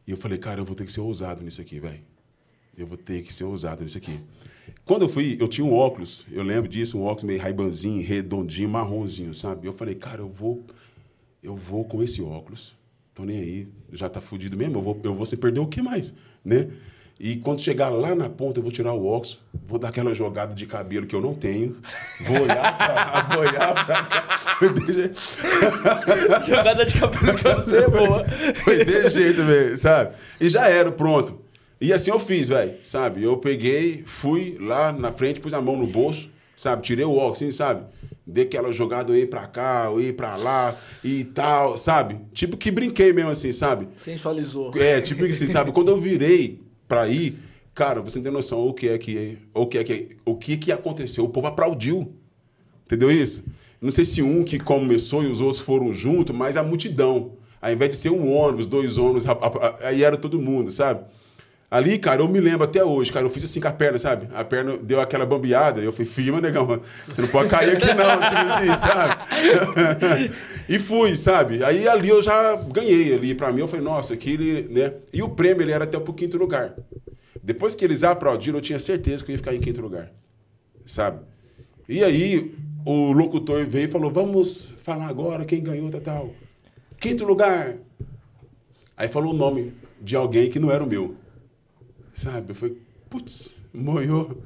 E 0.07 0.11
eu 0.11 0.17
falei, 0.17 0.39
cara, 0.39 0.61
eu 0.61 0.65
vou 0.65 0.75
ter 0.75 0.85
que 0.85 0.93
ser 0.93 1.01
ousado 1.01 1.43
nisso 1.43 1.61
aqui, 1.61 1.81
velho. 1.81 2.01
Eu 2.77 2.87
vou 2.87 2.97
ter 2.97 3.23
que 3.23 3.33
ser 3.33 3.45
ousado 3.45 3.83
nisso 3.83 3.97
aqui. 3.97 4.21
Quando 4.85 5.03
eu 5.03 5.09
fui, 5.09 5.37
eu 5.41 5.49
tinha 5.49 5.65
um 5.65 5.73
óculos, 5.73 6.27
eu 6.31 6.43
lembro 6.43 6.69
disso, 6.69 6.99
um 6.99 7.03
óculos 7.03 7.25
meio 7.25 7.41
raibanzinho, 7.41 8.03
redondinho, 8.03 8.69
marronzinho, 8.69 9.35
sabe? 9.35 9.67
Eu 9.67 9.73
falei, 9.73 9.95
cara, 9.95 10.21
eu 10.21 10.29
vou, 10.29 10.65
eu 11.43 11.57
vou 11.57 11.85
com 11.85 12.03
esse 12.03 12.21
óculos, 12.23 12.75
tô 13.15 13.25
nem 13.25 13.39
aí, 13.39 13.69
já 13.93 14.09
tá 14.09 14.21
fudido 14.21 14.57
mesmo, 14.57 14.79
eu 14.79 14.83
vou, 14.83 15.01
eu 15.03 15.15
vou 15.15 15.25
se 15.25 15.37
perder 15.37 15.61
o 15.61 15.67
que 15.67 15.81
mais, 15.81 16.15
né? 16.45 16.71
E 17.19 17.37
quando 17.37 17.61
chegar 17.61 17.91
lá 17.91 18.13
na 18.15 18.29
ponta, 18.29 18.59
eu 18.59 18.63
vou 18.63 18.73
tirar 18.73 18.93
o 18.93 19.07
óculos, 19.07 19.39
vou 19.67 19.79
dar 19.79 19.89
aquela 19.91 20.13
jogada 20.13 20.53
de 20.53 20.67
cabelo 20.67 21.07
que 21.07 21.15
eu 21.15 21.21
não 21.21 21.33
tenho, 21.33 21.77
vou 22.21 22.43
olhar 22.43 22.77
pra, 22.77 23.29
vou 23.37 23.41
olhar 23.47 23.73
pra 23.87 24.03
cá, 24.03 24.69
deixa- 24.85 25.11
Jogada 26.47 26.85
de 26.85 26.95
cabelo 26.99 27.39
que 27.39 27.47
eu 27.47 27.57
não 27.59 27.65
tenho, 27.65 27.91
boa. 27.91 28.25
Foi 28.65 28.85
desse 28.85 29.11
jeito, 29.11 29.45
velho, 29.45 29.77
sabe? 29.77 30.15
E 30.41 30.49
já 30.49 30.69
era, 30.69 30.91
pronto. 30.91 31.41
E 31.81 31.93
assim 31.93 32.11
eu 32.11 32.19
fiz, 32.19 32.49
velho, 32.49 32.75
sabe? 32.83 33.23
Eu 33.23 33.37
peguei, 33.37 34.03
fui 34.07 34.57
lá 34.61 34.93
na 34.93 35.13
frente, 35.13 35.41
pus 35.41 35.53
a 35.55 35.61
mão 35.61 35.77
no 35.77 35.87
bolso, 35.87 36.31
sabe? 36.57 36.83
Tirei 36.83 37.05
o 37.05 37.13
óculos, 37.17 37.39
assim, 37.43 37.51
sabe? 37.51 37.85
Dei 38.27 38.45
aquela 38.45 38.73
jogada, 38.73 39.13
eu 39.13 39.17
ia 39.19 39.27
pra 39.27 39.47
cá, 39.47 39.85
eu 39.87 40.01
ia 40.01 40.13
pra 40.15 40.35
lá 40.37 40.77
e 41.03 41.25
tal, 41.25 41.77
sabe? 41.77 42.19
Tipo 42.33 42.57
que 42.57 42.71
brinquei 42.71 43.13
mesmo 43.13 43.31
assim, 43.31 43.53
sabe? 43.53 43.87
Sensualizou. 43.97 44.73
É, 44.77 45.01
tipo 45.01 45.25
assim, 45.25 45.47
sabe? 45.47 45.73
Quando 45.73 45.91
eu 45.91 46.01
virei 46.01 46.61
pra 46.89 47.09
ir, 47.09 47.39
cara, 47.75 48.01
você 48.01 48.19
não 48.19 48.25
tem 48.25 48.33
noção 48.33 48.67
o 48.67 48.73
que 48.73 48.89
é 48.89 48.99
que, 48.99 49.39
o 49.53 49.67
que 49.67 49.79
é 49.79 49.85
que, 49.85 50.17
o 50.25 50.37
que 50.37 50.57
que 50.57 50.73
aconteceu. 50.73 51.25
O 51.25 51.29
povo 51.29 51.47
aplaudiu. 51.47 52.13
Entendeu 52.87 53.11
isso? 53.11 53.45
Não 53.81 53.91
sei 53.91 54.05
se 54.05 54.23
um 54.23 54.45
que 54.45 54.59
começou 54.59 55.23
e 55.23 55.27
os 55.27 55.41
outros 55.41 55.61
foram 55.61 55.93
junto, 55.93 56.33
mas 56.33 56.57
a 56.57 56.63
multidão. 56.63 57.33
Ao 57.61 57.73
invés 57.73 57.91
de 57.91 57.97
ser 57.97 58.11
um 58.11 58.31
ônibus, 58.31 58.67
dois 58.67 58.99
ônibus, 58.99 59.25
aí 59.83 60.03
era 60.03 60.17
todo 60.17 60.41
mundo, 60.41 60.71
sabe? 60.71 61.05
Ali, 61.71 61.99
cara, 61.99 62.23
eu 62.23 62.29
me 62.29 62.39
lembro 62.39 62.65
até 62.65 62.85
hoje, 62.85 63.11
cara, 63.11 63.27
eu 63.27 63.31
fiz 63.31 63.43
assim 63.45 63.61
com 63.61 63.67
a 63.67 63.73
perna, 63.73 63.99
sabe? 63.99 64.29
A 64.33 64.45
perna 64.45 64.77
deu 64.77 65.01
aquela 65.01 65.27
bambeada, 65.27 65.81
eu 65.81 65.93
falei, 65.93 66.07
firma, 66.07 66.41
negão, 66.41 66.81
você 67.07 67.21
não 67.21 67.29
pode 67.29 67.49
cair 67.49 67.77
aqui 67.77 67.87
não, 67.87 68.21
tipo 68.29 68.53
assim, 68.53 68.75
sabe? 68.77 70.31
e 70.69 70.79
fui, 70.79 71.17
sabe? 71.17 71.65
Aí 71.65 71.89
ali 71.89 72.09
eu 72.09 72.23
já 72.23 72.55
ganhei 72.55 73.15
ali, 73.15 73.35
pra 73.35 73.53
mim, 73.53 73.61
eu 73.61 73.69
falei, 73.69 73.85
nossa, 73.85 74.15
aquele, 74.15 74.69
né? 74.71 74.93
E 75.13 75.23
o 75.23 75.29
prêmio, 75.29 75.63
ele 75.63 75.73
era 75.73 75.85
até 75.85 75.99
pro 75.99 76.13
quinto 76.13 76.37
lugar. 76.37 76.75
Depois 77.43 77.75
que 77.75 77.85
eles 77.85 78.05
aplaudiram, 78.05 78.59
eu 78.59 78.63
tinha 78.63 78.79
certeza 78.79 79.25
que 79.25 79.31
eu 79.31 79.35
ia 79.35 79.39
ficar 79.39 79.55
em 79.55 79.61
quinto 79.61 79.81
lugar, 79.81 80.13
sabe? 80.87 81.21
E 81.89 82.05
aí, 82.05 82.55
o 82.87 83.13
locutor 83.13 83.67
veio 83.67 83.87
e 83.87 83.91
falou, 83.91 84.13
vamos 84.13 84.75
falar 84.85 85.09
agora 85.09 85.45
quem 85.45 85.63
ganhou, 85.63 85.91
tal, 85.91 86.01
tal. 86.01 86.31
Quinto 87.01 87.25
lugar. 87.25 87.77
Aí 88.97 89.09
falou 89.09 89.33
o 89.35 89.37
nome 89.37 89.73
de 90.01 90.15
alguém 90.15 90.49
que 90.49 90.61
não 90.61 90.71
era 90.71 90.85
o 90.85 90.87
meu. 90.87 91.17
Sabe? 92.15 92.53
Eu 92.53 92.55
falei, 92.55 92.79
putz, 93.11 93.57
moiou, 93.73 94.41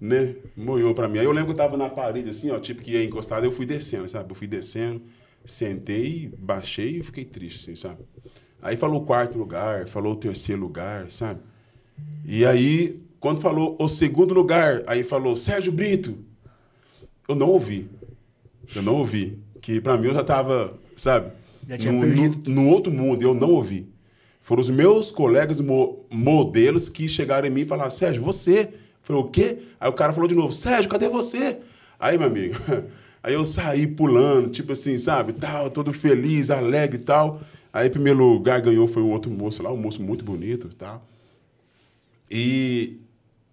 né? 0.00 0.34
Moiou 0.56 0.94
pra 0.94 1.06
mim. 1.08 1.18
Aí 1.18 1.24
eu 1.24 1.32
lembro 1.32 1.46
que 1.48 1.60
eu 1.60 1.64
tava 1.64 1.76
na 1.76 1.88
parede, 1.88 2.30
assim, 2.30 2.50
ó, 2.50 2.58
tipo 2.58 2.80
que 2.82 2.92
ia 2.92 3.04
encostado, 3.04 3.44
eu 3.44 3.52
fui 3.52 3.66
descendo, 3.66 4.08
sabe? 4.08 4.32
Eu 4.32 4.34
fui 4.34 4.46
descendo, 4.46 5.02
sentei, 5.44 6.32
baixei 6.38 6.98
e 6.98 7.02
fiquei 7.02 7.24
triste, 7.24 7.60
assim, 7.60 7.74
sabe? 7.76 7.98
Aí 8.62 8.76
falou 8.76 9.02
o 9.02 9.06
quarto 9.06 9.38
lugar, 9.38 9.86
falou 9.88 10.14
o 10.14 10.16
terceiro 10.16 10.60
lugar, 10.60 11.10
sabe? 11.10 11.40
E 12.24 12.44
aí, 12.44 13.00
quando 13.18 13.40
falou 13.40 13.76
o 13.78 13.88
segundo 13.88 14.32
lugar, 14.34 14.82
aí 14.86 15.04
falou 15.04 15.36
Sérgio 15.36 15.72
Brito. 15.72 16.18
Eu 17.28 17.34
não 17.34 17.48
ouvi. 17.48 17.88
Eu 18.74 18.82
não 18.82 18.96
ouvi. 18.96 19.38
Que 19.60 19.80
pra 19.80 19.96
mim 19.96 20.08
eu 20.08 20.14
já 20.14 20.24
tava, 20.24 20.78
sabe? 20.96 21.32
Já 21.84 21.90
perdido. 22.00 22.50
num- 22.50 22.54
num 22.54 22.68
outro 22.70 22.90
mundo, 22.92 23.22
eu 23.22 23.34
não 23.34 23.50
ouvi. 23.50 23.86
Foram 24.40 24.60
os 24.60 24.70
meus 24.70 25.10
colegas 25.10 25.60
mo- 25.60 26.04
modelos 26.10 26.88
que 26.88 27.08
chegaram 27.08 27.46
em 27.46 27.50
mim 27.50 27.60
e 27.62 27.66
falaram, 27.66 27.90
Sérgio, 27.90 28.22
você? 28.22 28.70
Falei, 29.02 29.22
o 29.22 29.26
quê? 29.28 29.58
Aí 29.78 29.88
o 29.88 29.92
cara 29.92 30.12
falou 30.12 30.28
de 30.28 30.34
novo, 30.34 30.52
Sérgio, 30.52 30.90
cadê 30.90 31.08
você? 31.08 31.58
Aí, 31.98 32.16
meu 32.16 32.26
amigo, 32.26 32.56
aí 33.22 33.34
eu 33.34 33.44
saí 33.44 33.86
pulando, 33.86 34.48
tipo 34.48 34.72
assim, 34.72 34.96
sabe, 34.98 35.34
tal, 35.34 35.70
todo 35.70 35.92
feliz, 35.92 36.50
alegre 36.50 36.96
e 36.96 37.04
tal. 37.04 37.40
Aí, 37.72 37.88
em 37.88 37.90
primeiro 37.90 38.18
lugar, 38.18 38.60
ganhou 38.60 38.88
foi 38.88 39.02
um 39.02 39.10
outro 39.10 39.30
moço 39.30 39.62
lá, 39.62 39.72
um 39.72 39.76
moço 39.76 40.02
muito 40.02 40.24
bonito 40.24 40.68
e 40.72 40.74
tal. 40.74 41.06
E 42.30 42.98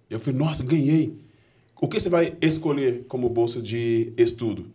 eu 0.10 0.20
falei, 0.20 0.40
nossa, 0.40 0.64
ganhei. 0.64 1.18
O 1.80 1.88
que 1.88 2.00
você 2.00 2.10
vai 2.10 2.36
escolher 2.42 3.06
como 3.08 3.30
bolsa 3.30 3.62
de 3.62 4.14
estudo? 4.18 4.68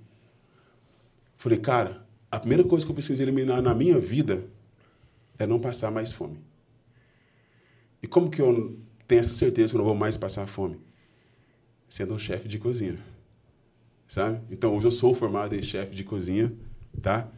Falei, 1.39 1.59
cara, 1.59 2.05
a 2.31 2.39
primeira 2.39 2.63
coisa 2.63 2.85
que 2.85 2.91
eu 2.91 2.95
preciso 2.95 3.23
eliminar 3.23 3.61
na 3.61 3.75
minha 3.75 3.99
vida 3.99 4.45
é 5.43 5.47
não 5.47 5.61
passar 5.61 5.91
mais 5.91 6.13
fome. 6.13 6.39
E 8.03 8.07
como 8.07 8.31
que 8.31 8.41
eu 8.41 8.79
tenho 9.07 9.21
essa 9.21 9.33
certeza 9.33 9.73
que 9.73 9.77
eu 9.77 9.79
não 9.79 9.85
vou 9.85 9.95
mais 9.95 10.17
passar 10.17 10.47
fome? 10.47 10.79
Sendo 11.89 12.15
um 12.15 12.19
chefe 12.19 12.49
de 12.49 12.59
cozinha. 12.59 12.99
Sabe? 14.09 14.41
Então, 14.51 14.77
hoje 14.77 14.87
eu 14.87 14.91
sou 14.91 15.15
formado 15.15 15.55
em 15.55 15.63
chefe 15.63 15.95
de 15.95 16.05
cozinha, 16.05 16.53
tá? 17.01 17.31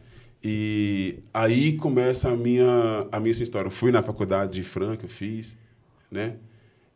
E 0.43 1.23
aí 1.33 1.73
começa 1.77 2.29
a 2.29 2.35
minha, 2.35 3.07
a 3.11 3.19
minha 3.19 3.31
história. 3.31 3.67
Eu 3.67 3.71
fui 3.71 3.91
na 3.91 4.03
faculdade 4.03 4.53
de 4.53 4.63
Franca, 4.63 5.07
fiz, 5.07 5.57
né? 6.11 6.37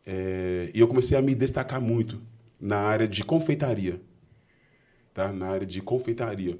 É, 0.06 0.70
e 0.74 0.80
eu 0.80 0.88
comecei 0.88 1.16
a 1.16 1.22
me 1.22 1.34
destacar 1.34 1.80
muito 1.80 2.20
na 2.60 2.78
área 2.78 3.08
de 3.08 3.24
confeitaria, 3.24 4.00
tá? 5.14 5.32
Na 5.32 5.48
área 5.48 5.66
de 5.66 5.80
confeitaria. 5.80 6.58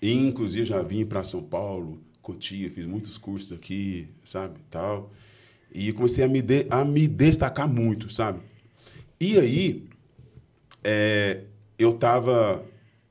E, 0.00 0.12
inclusive, 0.12 0.64
já 0.64 0.82
vim 0.82 1.06
para 1.06 1.22
São 1.22 1.42
Paulo, 1.42 2.00
Cotia, 2.22 2.70
fiz 2.70 2.86
muitos 2.86 3.18
cursos 3.18 3.52
aqui, 3.52 4.08
sabe, 4.24 4.60
tal. 4.70 5.12
E 5.74 5.92
comecei 5.92 6.22
a 6.22 6.28
me, 6.28 6.40
de, 6.40 6.66
a 6.70 6.84
me 6.84 7.08
destacar 7.08 7.68
muito, 7.68 8.12
sabe? 8.12 8.40
E 9.20 9.38
aí, 9.38 9.88
é, 10.84 11.42
eu 11.78 11.90
estava 11.90 12.64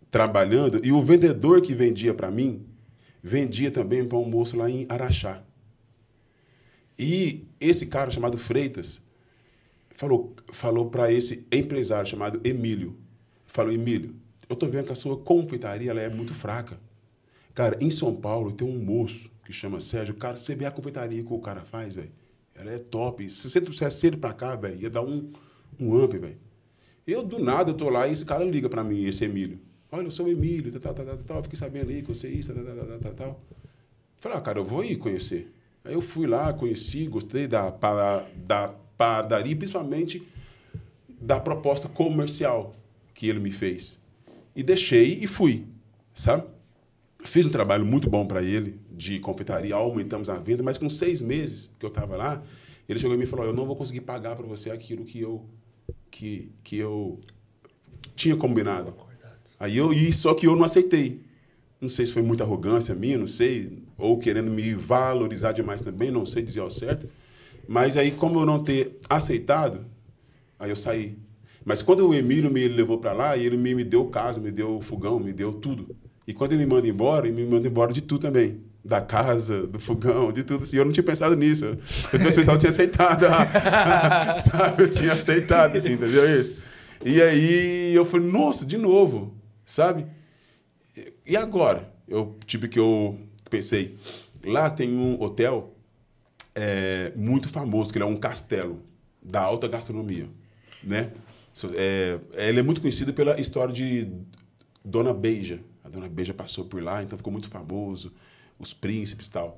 trabalhando 0.09 0.81
e 0.83 0.91
o 0.91 1.01
vendedor 1.01 1.61
que 1.61 1.73
vendia 1.73 2.13
para 2.13 2.31
mim 2.31 2.65
vendia 3.23 3.69
também 3.69 4.05
para 4.05 4.17
um 4.17 4.25
moço 4.25 4.57
lá 4.57 4.69
em 4.69 4.85
Araxá. 4.89 5.43
E 6.97 7.45
esse 7.59 7.87
cara 7.87 8.11
chamado 8.11 8.37
Freitas 8.37 9.01
falou, 9.95 10.35
falou 10.51 10.89
para 10.89 11.11
esse 11.11 11.45
empresário 11.51 12.09
chamado 12.09 12.41
Emílio, 12.43 12.97
falou, 13.45 13.71
Emílio, 13.71 14.15
eu 14.49 14.55
tô 14.55 14.67
vendo 14.67 14.85
que 14.85 14.91
a 14.91 14.95
sua 14.95 15.17
confeitaria 15.17 15.91
ela 15.91 16.01
é 16.01 16.09
muito 16.09 16.33
fraca. 16.33 16.79
Cara, 17.53 17.77
em 17.81 17.89
São 17.89 18.15
Paulo 18.15 18.51
tem 18.51 18.67
um 18.67 18.77
moço 18.77 19.29
que 19.45 19.51
chama 19.51 19.79
Sérgio. 19.79 20.15
Cara, 20.15 20.37
você 20.37 20.55
vê 20.55 20.65
a 20.65 20.71
confeitaria 20.71 21.23
que 21.23 21.33
o 21.33 21.39
cara 21.39 21.61
faz, 21.61 21.95
velho. 21.95 22.11
Ela 22.55 22.71
é 22.71 22.77
top. 22.77 23.29
Se 23.29 23.49
você 23.49 23.59
trouxesse 23.59 24.07
ele 24.07 24.17
para 24.17 24.33
cá, 24.33 24.55
velho, 24.55 24.79
ia 24.79 24.89
dar 24.89 25.01
um, 25.01 25.31
um 25.79 26.03
up, 26.03 26.17
velho. 26.17 26.37
Eu, 27.05 27.23
do 27.23 27.39
nada, 27.39 27.71
eu 27.71 27.75
tô 27.75 27.89
lá 27.89 28.07
e 28.07 28.11
esse 28.11 28.23
cara 28.23 28.43
liga 28.43 28.69
para 28.69 28.83
mim, 28.83 29.03
esse 29.03 29.25
Emílio. 29.25 29.59
Olha, 29.91 30.05
eu 30.05 30.11
sou 30.11 30.27
o 30.27 30.29
Emílio, 30.29 30.71
tal, 30.79 30.93
tal, 30.93 31.05
tal, 31.05 31.17
tal. 31.17 31.43
Fiquei 31.43 31.57
sabendo 31.57 31.89
aí 31.89 32.01
que 32.01 32.07
você 32.07 32.27
é 32.27 32.31
isso, 32.31 32.53
tal, 32.53 32.63
tal, 32.63 32.75
tal, 32.75 32.99
tal, 32.99 33.13
tal. 33.13 33.41
Falei, 34.19 34.37
ah, 34.37 34.41
cara, 34.41 34.59
eu 34.59 34.63
vou 34.63 34.85
ir 34.85 34.95
conhecer. 34.97 35.51
Aí 35.83 35.93
eu 35.93 36.01
fui 36.01 36.27
lá, 36.27 36.53
conheci, 36.53 37.07
gostei 37.07 37.47
da, 37.47 37.71
da 38.35 38.67
padaria, 38.95 39.55
principalmente 39.55 40.25
da 41.19 41.39
proposta 41.39 41.89
comercial 41.89 42.75
que 43.13 43.27
ele 43.27 43.39
me 43.39 43.51
fez. 43.51 43.99
E 44.55 44.61
deixei 44.61 45.19
e 45.21 45.27
fui, 45.27 45.65
sabe? 46.13 46.47
Fiz 47.23 47.45
um 47.45 47.49
trabalho 47.49 47.85
muito 47.85 48.09
bom 48.09 48.25
para 48.25 48.41
ele, 48.41 48.79
de 48.91 49.19
confeitaria, 49.19 49.75
aumentamos 49.75 50.29
a 50.29 50.35
venda, 50.35 50.63
mas 50.63 50.77
com 50.77 50.89
seis 50.89 51.21
meses 51.21 51.73
que 51.79 51.85
eu 51.85 51.89
estava 51.89 52.15
lá, 52.15 52.43
ele 52.89 52.99
chegou 52.99 53.19
e 53.21 53.25
falou: 53.25 53.45
Eu 53.45 53.53
não 53.53 53.65
vou 53.65 53.75
conseguir 53.75 54.01
pagar 54.01 54.35
para 54.35 54.45
você 54.45 54.71
aquilo 54.71 55.05
que 55.05 55.21
eu, 55.21 55.45
que, 56.09 56.51
que 56.63 56.77
eu 56.77 57.19
tinha 58.15 58.35
combinado. 58.35 58.93
Aí 59.59 59.77
eu, 59.77 59.93
e 59.93 60.11
só 60.11 60.33
que 60.33 60.47
eu 60.47 60.55
não 60.55 60.63
aceitei. 60.63 61.21
Não 61.79 61.89
sei 61.89 62.05
se 62.05 62.11
foi 62.11 62.21
muita 62.21 62.43
arrogância 62.43 62.93
minha, 62.93 63.17
não 63.17 63.27
sei, 63.27 63.83
ou 63.97 64.19
querendo 64.19 64.51
me 64.51 64.73
valorizar 64.75 65.51
demais 65.51 65.81
também, 65.81 66.11
não 66.11 66.25
sei 66.25 66.43
dizer 66.43 66.59
ao 66.59 66.69
certo. 66.69 67.09
Mas 67.67 67.97
aí, 67.97 68.11
como 68.11 68.39
eu 68.39 68.45
não 68.45 68.63
ter 68.63 68.99
aceitado, 69.09 69.85
aí 70.59 70.69
eu 70.69 70.75
saí. 70.75 71.17
Mas 71.63 71.81
quando 71.81 72.07
o 72.07 72.13
Emílio 72.13 72.51
me 72.51 72.67
levou 72.67 72.97
para 72.97 73.13
lá, 73.13 73.37
ele 73.37 73.57
me, 73.57 73.73
me 73.73 73.83
deu 73.83 74.05
casa, 74.05 74.39
me 74.39 74.51
deu 74.51 74.79
fogão, 74.81 75.19
me 75.19 75.31
deu 75.31 75.53
tudo. 75.53 75.95
E 76.31 76.33
quando 76.33 76.53
ele 76.53 76.65
me 76.65 76.73
manda 76.73 76.87
embora, 76.87 77.27
ele 77.27 77.43
me 77.43 77.45
manda 77.45 77.67
embora 77.67 77.91
de 77.91 77.99
tudo 77.99 78.21
também. 78.21 78.61
Da 78.85 79.01
casa, 79.01 79.67
do 79.67 79.81
fogão, 79.81 80.31
de 80.31 80.43
tudo 80.43 80.61
assim. 80.61 80.77
Eu 80.77 80.85
não 80.85 80.93
tinha 80.93 81.03
pensado 81.03 81.35
nisso. 81.35 81.65
Eu 81.65 81.77
tinha 82.19 82.31
pensado, 82.31 82.51
eu 82.53 82.57
tinha 82.57 82.69
aceitado. 82.69 83.25
sabe? 84.39 84.83
Eu 84.83 84.89
tinha 84.89 85.11
aceitado, 85.11 85.75
assim, 85.75 85.91
entendeu 85.91 86.39
isso? 86.39 86.55
E 87.03 87.21
aí 87.21 87.93
eu 87.93 88.05
falei, 88.05 88.31
nossa, 88.31 88.65
de 88.65 88.77
novo, 88.77 89.35
sabe? 89.65 90.05
E 91.25 91.35
agora? 91.35 91.91
Eu, 92.07 92.37
tipo 92.45 92.65
que 92.69 92.79
eu 92.79 93.19
pensei, 93.49 93.97
lá 94.45 94.69
tem 94.69 94.89
um 94.89 95.21
hotel 95.21 95.75
é, 96.55 97.11
muito 97.13 97.49
famoso, 97.49 97.91
que 97.91 97.97
ele 97.97 98.05
é 98.05 98.07
um 98.07 98.15
castelo 98.15 98.79
da 99.21 99.41
alta 99.41 99.67
gastronomia, 99.67 100.29
né? 100.81 101.11
É, 101.75 102.19
ele 102.47 102.61
é 102.61 102.63
muito 102.63 102.79
conhecido 102.79 103.13
pela 103.13 103.37
história 103.37 103.73
de 103.73 104.09
Dona 104.83 105.13
Beija. 105.13 105.59
Dona 105.91 106.09
Beija 106.09 106.33
passou 106.33 106.65
por 106.65 106.81
lá, 106.81 107.03
então 107.03 107.17
ficou 107.17 107.31
muito 107.31 107.49
famoso, 107.49 108.11
os 108.57 108.73
príncipes 108.73 109.27
e 109.27 109.31
tal. 109.31 109.57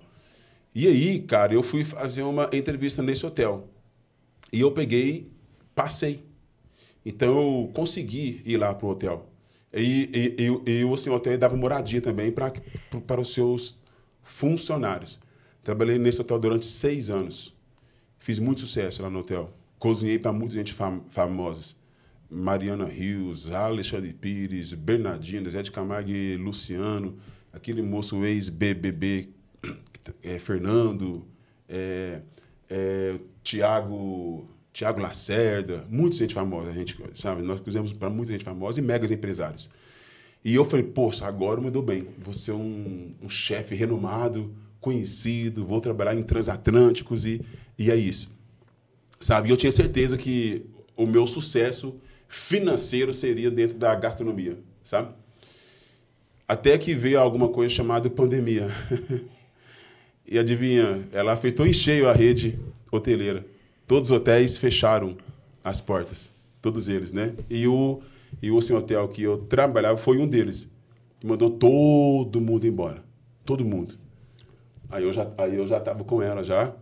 E 0.75 0.87
aí, 0.87 1.19
cara, 1.19 1.53
eu 1.53 1.61
fui 1.61 1.83
fazer 1.83 2.23
uma 2.23 2.49
entrevista 2.51 3.03
nesse 3.03 3.25
hotel. 3.25 3.69
E 4.51 4.59
eu 4.59 4.71
peguei, 4.71 5.31
passei. 5.75 6.23
Então 7.05 7.61
eu 7.63 7.71
consegui 7.73 8.41
ir 8.45 8.57
lá 8.57 8.73
pro 8.73 8.87
hotel. 8.87 9.29
E, 9.73 10.35
e, 10.37 10.71
e, 10.71 10.81
e 10.81 10.93
assim, 10.93 11.09
o 11.09 11.13
hotel 11.13 11.37
dava 11.37 11.55
moradia 11.55 12.01
também 12.01 12.31
pra, 12.31 12.51
para 13.05 13.21
os 13.21 13.33
seus 13.33 13.77
funcionários. 14.21 15.19
Trabalhei 15.63 15.97
nesse 15.97 16.21
hotel 16.21 16.39
durante 16.39 16.65
seis 16.65 17.09
anos. 17.09 17.53
Fiz 18.19 18.39
muito 18.39 18.61
sucesso 18.61 19.01
lá 19.01 19.09
no 19.09 19.19
hotel. 19.19 19.53
Cozinhei 19.79 20.17
para 20.17 20.31
muita 20.31 20.53
gente 20.55 20.73
fam 20.73 21.03
famosa. 21.09 21.75
Mariana 22.33 22.85
Rios, 22.85 23.51
Alexandre 23.51 24.11
Pires, 24.13 24.73
Bernardino, 24.73 25.49
Zé 25.49 25.61
de 25.61 25.71
Camargo 25.71 26.09
e 26.09 26.35
Luciano, 26.35 27.17
aquele 27.51 27.81
moço 27.81 28.25
ex-BBB, 28.25 29.29
é, 30.23 30.39
Fernando, 30.39 31.25
é, 31.69 32.21
é, 32.69 33.19
Tiago 33.43 34.49
Tiago 34.73 34.99
Lacerda, 34.99 35.85
muita 35.87 36.17
gente 36.17 36.33
famosa, 36.33 36.71
a 36.71 36.73
gente, 36.73 36.97
sabe? 37.13 37.43
Nós 37.43 37.59
fizemos 37.59 37.93
para 37.93 38.09
muita 38.09 38.31
gente 38.31 38.43
famosa 38.43 38.79
e 38.79 38.83
megas 38.83 39.11
empresários. 39.11 39.69
E 40.43 40.55
eu 40.55 40.65
falei, 40.65 40.83
poxa, 40.83 41.27
agora 41.27 41.61
me 41.61 41.69
dou 41.69 41.83
bem. 41.83 42.07
Vou 42.17 42.33
ser 42.33 42.53
um, 42.53 43.13
um 43.21 43.29
chefe 43.29 43.75
renomado, 43.75 44.51
conhecido, 44.81 45.63
vou 45.63 45.79
trabalhar 45.79 46.15
em 46.15 46.23
transatlânticos 46.23 47.23
e, 47.23 47.39
e 47.77 47.91
é 47.91 47.95
isso. 47.95 48.35
Sabe? 49.19 49.47
E 49.47 49.51
eu 49.51 49.57
tinha 49.57 49.71
certeza 49.71 50.17
que 50.17 50.65
o 50.97 51.05
meu 51.05 51.27
sucesso 51.27 51.95
financeiro 52.33 53.13
seria 53.13 53.51
dentro 53.51 53.77
da 53.77 53.93
gastronomia, 53.93 54.57
sabe? 54.83 55.13
Até 56.47 56.77
que 56.79 56.95
veio 56.95 57.19
alguma 57.19 57.47
coisa 57.47 57.73
chamada 57.73 58.09
pandemia. 58.09 58.69
e 60.27 60.39
adivinha, 60.39 61.07
ela 61.11 61.33
afetou 61.33 61.67
em 61.67 61.71
cheio 61.71 62.09
a 62.09 62.13
rede 62.13 62.59
hoteleira. 62.91 63.45
Todos 63.85 64.09
os 64.09 64.17
hotéis 64.17 64.57
fecharam 64.57 65.15
as 65.63 65.79
portas, 65.79 66.31
todos 66.59 66.89
eles, 66.89 67.13
né? 67.13 67.35
E 67.49 67.67
o 67.67 68.01
e 68.41 68.49
o 68.49 68.57
assim, 68.57 68.73
hotel 68.73 69.07
que 69.07 69.21
eu 69.21 69.37
trabalhava 69.37 69.97
foi 69.97 70.17
um 70.17 70.27
deles. 70.27 70.67
Que 71.19 71.27
mandou 71.27 71.51
todo 71.51 72.41
mundo 72.41 72.65
embora. 72.65 73.03
Todo 73.45 73.63
mundo. 73.63 73.95
Aí 74.89 75.03
eu 75.03 75.13
já 75.13 75.31
aí 75.37 75.55
eu 75.55 75.67
já 75.67 75.79
tava 75.79 76.03
com 76.03 76.19
ela 76.21 76.43
já 76.43 76.73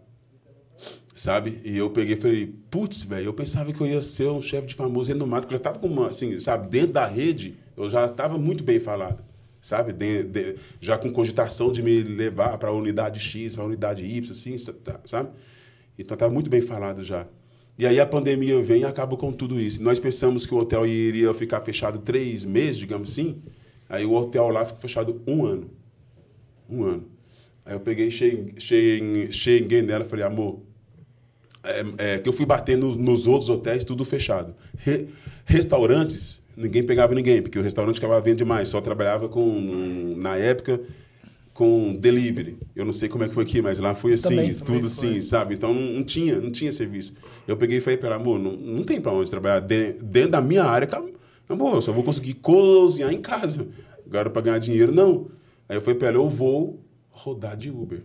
sabe? 1.22 1.62
E 1.64 1.78
eu 1.78 1.88
peguei 1.92 2.16
e 2.16 2.18
falei, 2.18 2.48
putz, 2.72 3.04
velho, 3.04 3.26
eu 3.26 3.34
pensava 3.34 3.72
que 3.72 3.80
eu 3.80 3.86
ia 3.86 4.02
ser 4.02 4.28
um 4.30 4.42
chefe 4.42 4.66
de 4.66 4.74
famoso 4.74 5.08
renomado, 5.08 5.46
que 5.46 5.54
eu 5.54 5.58
já 5.58 5.60
estava 5.60 5.78
com 5.78 5.86
uma, 5.86 6.08
assim, 6.08 6.40
sabe, 6.40 6.68
dentro 6.68 6.94
da 6.94 7.06
rede, 7.06 7.60
eu 7.78 7.88
já 7.92 8.08
estava 8.08 8.40
muito 8.40 8.64
bem 8.64 8.80
falado, 8.80 9.24
sabe? 9.62 9.94
De, 9.94 10.24
de, 10.24 10.56
já 10.80 10.98
com 10.98 11.12
cogitação 11.12 11.72
de 11.72 11.84
me 11.84 12.02
levar 12.02 12.58
para 12.58 12.70
a 12.70 12.72
unidade 12.72 13.20
X, 13.20 13.54
para 13.54 13.64
a 13.64 13.68
unidade 13.68 14.04
Y, 14.04 14.32
assim, 14.32 14.58
sabe? 14.58 15.30
Então 15.96 16.16
estava 16.16 16.34
muito 16.34 16.50
bem 16.50 16.60
falado 16.60 17.04
já. 17.04 17.28
E 17.78 17.86
aí 17.86 18.00
a 18.00 18.06
pandemia 18.08 18.60
vem 18.64 18.82
e 18.82 18.86
acaba 18.86 19.16
com 19.16 19.32
tudo 19.32 19.60
isso. 19.60 19.84
Nós 19.84 20.00
pensamos 20.00 20.48
que 20.48 20.56
o 20.56 20.58
hotel 20.58 20.88
iria 20.88 21.32
ficar 21.36 21.62
fechado 21.62 22.00
três 22.00 22.44
meses, 22.44 22.78
digamos 22.78 23.12
assim. 23.12 23.44
Aí 23.88 24.08
o 24.08 24.14
hotel 24.14 24.48
lá 24.50 24.66
ficou 24.66 24.82
fechado 24.82 25.22
um 25.28 25.46
ano. 25.46 25.70
Um 26.68 26.84
ano. 26.84 27.12
Aí 27.64 27.76
eu 27.76 27.80
peguei, 27.80 28.10
cheguei, 28.10 28.56
cheguei, 28.58 29.32
cheguei 29.32 29.82
nela 29.84 30.04
e 30.04 30.08
falei, 30.08 30.26
amor, 30.26 30.71
é, 31.64 31.86
é, 31.98 32.20
que 32.20 32.28
eu 32.28 32.34
fui 32.34 32.46
batendo 32.46 32.96
nos 32.96 33.28
outros 33.28 33.50
hotéis, 33.50 33.84
tudo 33.84 34.04
fechado. 34.04 34.56
Re, 34.78 35.08
restaurantes, 35.46 36.42
ninguém 36.56 36.84
pegava 36.84 37.14
ninguém, 37.14 37.42
porque 37.42 37.60
o 37.60 37.62
restaurante 37.62 37.98
acabava 37.98 38.22
vendo 38.22 38.38
demais. 38.38 38.68
Só 38.68 38.82
trabalhava 38.82 39.30
com, 39.30 40.16
na 40.22 40.38
época, 40.38 40.82
com 41.54 41.96
delivery. 41.96 42.58
Eu 42.76 42.86
não 42.86 42.94
sei 42.94 43.08
como 43.10 43.24
é 43.24 43.28
que 43.28 43.34
foi 43.34 43.44
aqui, 43.44 43.62
mas 43.62 43.80
lá 43.80 43.94
foi 43.94 44.14
assim, 44.14 44.30
também, 44.30 44.54
tudo 44.54 44.66
também 44.66 44.86
assim, 44.86 45.22
sabe? 45.22 45.56
Então 45.56 45.74
não, 45.74 45.82
não, 45.82 46.04
tinha, 46.04 46.40
não 46.40 46.52
tinha 46.52 46.72
serviço. 46.72 47.14
Eu 47.48 47.56
peguei 47.56 47.78
e 47.78 47.82
falei 47.82 47.98
para 47.98 48.16
amor, 48.16 48.40
não, 48.40 48.54
não 48.54 48.84
tem 48.84 49.00
para 49.00 49.12
onde 49.12 49.30
trabalhar 49.30 49.60
dentro, 49.60 50.06
dentro 50.06 50.32
da 50.32 50.42
minha 50.42 50.64
área, 50.64 50.90
amor, 51.48 51.76
eu 51.76 51.82
só 51.82 51.92
vou 51.92 52.04
conseguir 52.04 52.36
cozinhar 52.36 53.12
em 53.12 53.22
casa. 53.22 53.68
Agora 54.06 54.30
para 54.30 54.42
ganhar 54.42 54.58
dinheiro 54.58 54.92
não. 54.92 55.28
Aí 55.70 55.78
eu 55.78 55.82
falei 55.82 55.98
para 55.98 56.08
ela, 56.10 56.18
eu 56.18 56.30
vou 56.30 56.80
rodar 57.12 57.56
de 57.56 57.70
Uber 57.70 58.02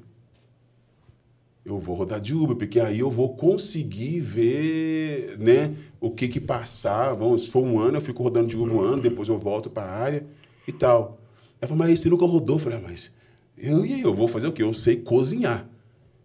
eu 1.66 1.80
vou 1.80 1.96
rodar 1.96 2.20
de 2.20 2.32
Uber, 2.32 2.54
porque 2.54 2.78
aí 2.78 3.00
eu 3.00 3.10
vou 3.10 3.34
conseguir 3.34 4.20
ver 4.20 5.36
né, 5.36 5.74
o 6.00 6.12
que 6.12 6.28
que 6.28 6.38
passar. 6.38 7.12
Vamos, 7.14 7.42
se 7.42 7.50
for 7.50 7.60
um 7.60 7.80
ano, 7.80 7.96
eu 7.96 8.00
fico 8.00 8.22
rodando 8.22 8.46
de 8.46 8.56
Uber 8.56 8.72
um 8.72 8.80
ano, 8.80 9.02
depois 9.02 9.28
eu 9.28 9.36
volto 9.36 9.68
para 9.68 9.82
a 9.82 9.90
área 9.90 10.26
e 10.66 10.70
tal. 10.70 11.18
Ela 11.60 11.68
falou, 11.68 11.84
mas 11.84 11.98
você 11.98 12.08
nunca 12.08 12.24
rodou? 12.24 12.54
Eu 12.54 12.60
falei, 12.60 12.78
ah, 12.78 12.82
mas 12.84 13.10
eu, 13.58 13.84
e 13.84 13.94
aí, 13.94 14.00
eu 14.00 14.14
vou 14.14 14.28
fazer 14.28 14.46
o 14.46 14.52
quê? 14.52 14.62
Eu 14.62 14.72
sei 14.72 14.94
cozinhar. 14.94 15.68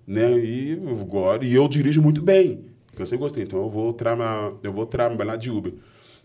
Né? 0.06 0.38
E, 0.38 0.80
agora, 1.02 1.44
e 1.44 1.56
eu 1.56 1.68
dirijo 1.68 2.04
muito 2.04 2.22
bem. 2.22 2.66
Eu 2.96 3.06
sempre 3.08 3.24
gostei, 3.24 3.44
então 3.44 3.64
eu 3.64 3.70
vou, 3.70 3.94
trabalhar, 3.94 4.54
eu 4.62 4.72
vou 4.72 4.86
trabalhar 4.86 5.38
de 5.38 5.50
Uber. 5.50 5.74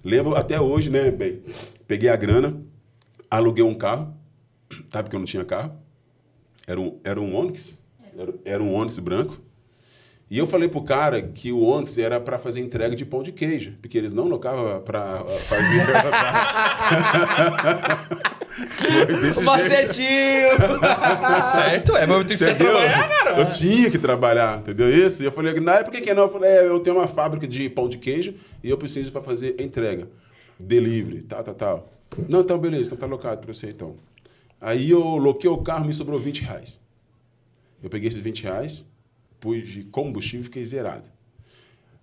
Lembro 0.04 0.34
até 0.34 0.60
hoje, 0.60 0.90
né, 0.90 1.10
bem, 1.10 1.40
peguei 1.88 2.10
a 2.10 2.16
grana, 2.16 2.62
aluguei 3.30 3.64
um 3.64 3.74
carro, 3.74 4.14
tá? 4.90 5.02
Porque 5.02 5.16
eu 5.16 5.20
não 5.20 5.26
tinha 5.26 5.44
carro. 5.44 5.72
Era 6.66 6.78
um, 6.78 6.98
era 7.02 7.18
um 7.18 7.34
Onix 7.34 7.78
era, 8.18 8.34
era 8.44 8.62
um 8.62 8.74
Onix 8.74 8.98
branco. 8.98 9.40
E 10.28 10.38
eu 10.38 10.46
falei 10.46 10.68
pro 10.68 10.82
cara 10.82 11.22
que 11.22 11.52
o 11.52 11.62
Onix 11.62 11.98
era 11.98 12.18
para 12.18 12.38
fazer 12.38 12.60
entrega 12.60 12.96
de 12.96 13.04
pão 13.04 13.22
de 13.22 13.30
queijo, 13.30 13.74
porque 13.80 13.96
eles 13.96 14.10
não 14.10 14.26
locavam 14.26 14.82
para 14.82 15.24
fazer. 15.24 15.86
Foi 18.56 19.22
jeito. 19.22 19.42
Macetinho! 19.42 20.48
certo, 21.52 21.96
é, 21.96 22.06
mas 22.06 22.24
tem 22.24 22.36
que 22.36 22.44
você 22.44 22.54
trabalhar, 22.54 23.08
cara. 23.08 23.38
Eu 23.38 23.48
tinha 23.48 23.90
que 23.90 23.98
trabalhar, 23.98 24.58
entendeu 24.60 24.90
isso? 24.90 25.22
E 25.22 25.26
eu 25.26 25.32
falei, 25.32 25.60
na 25.60 25.74
época 25.74 26.00
que 26.00 26.14
não, 26.14 26.24
eu 26.24 26.32
falei, 26.32 26.50
é, 26.50 26.66
eu 26.66 26.80
tenho 26.80 26.96
uma 26.96 27.06
fábrica 27.06 27.46
de 27.46 27.68
pão 27.68 27.88
de 27.88 27.98
queijo 27.98 28.34
e 28.64 28.70
eu 28.70 28.78
preciso 28.78 29.12
para 29.12 29.22
fazer 29.22 29.60
entrega, 29.60 30.08
delivery, 30.58 31.22
tal, 31.22 31.44
tal, 31.44 31.54
tal. 31.54 31.92
Não, 32.28 32.40
então 32.40 32.58
beleza, 32.58 32.94
então 32.94 32.98
tá 32.98 33.06
locado 33.06 33.40
para 33.40 33.52
você 33.52 33.68
então. 33.68 33.96
Aí 34.60 34.90
eu 34.90 35.00
loquei 35.00 35.50
o 35.50 35.58
carro, 35.58 35.84
me 35.84 35.92
sobrou 35.92 36.18
20 36.18 36.42
reais. 36.42 36.80
Eu 37.83 37.91
peguei 37.91 38.09
esses 38.09 38.20
20 38.20 38.43
reais, 38.43 38.87
pus 39.41 39.68
de 39.68 39.85
combustível 39.85 40.41
e 40.41 40.45
fiquei 40.45 40.64
zerado. 40.64 41.11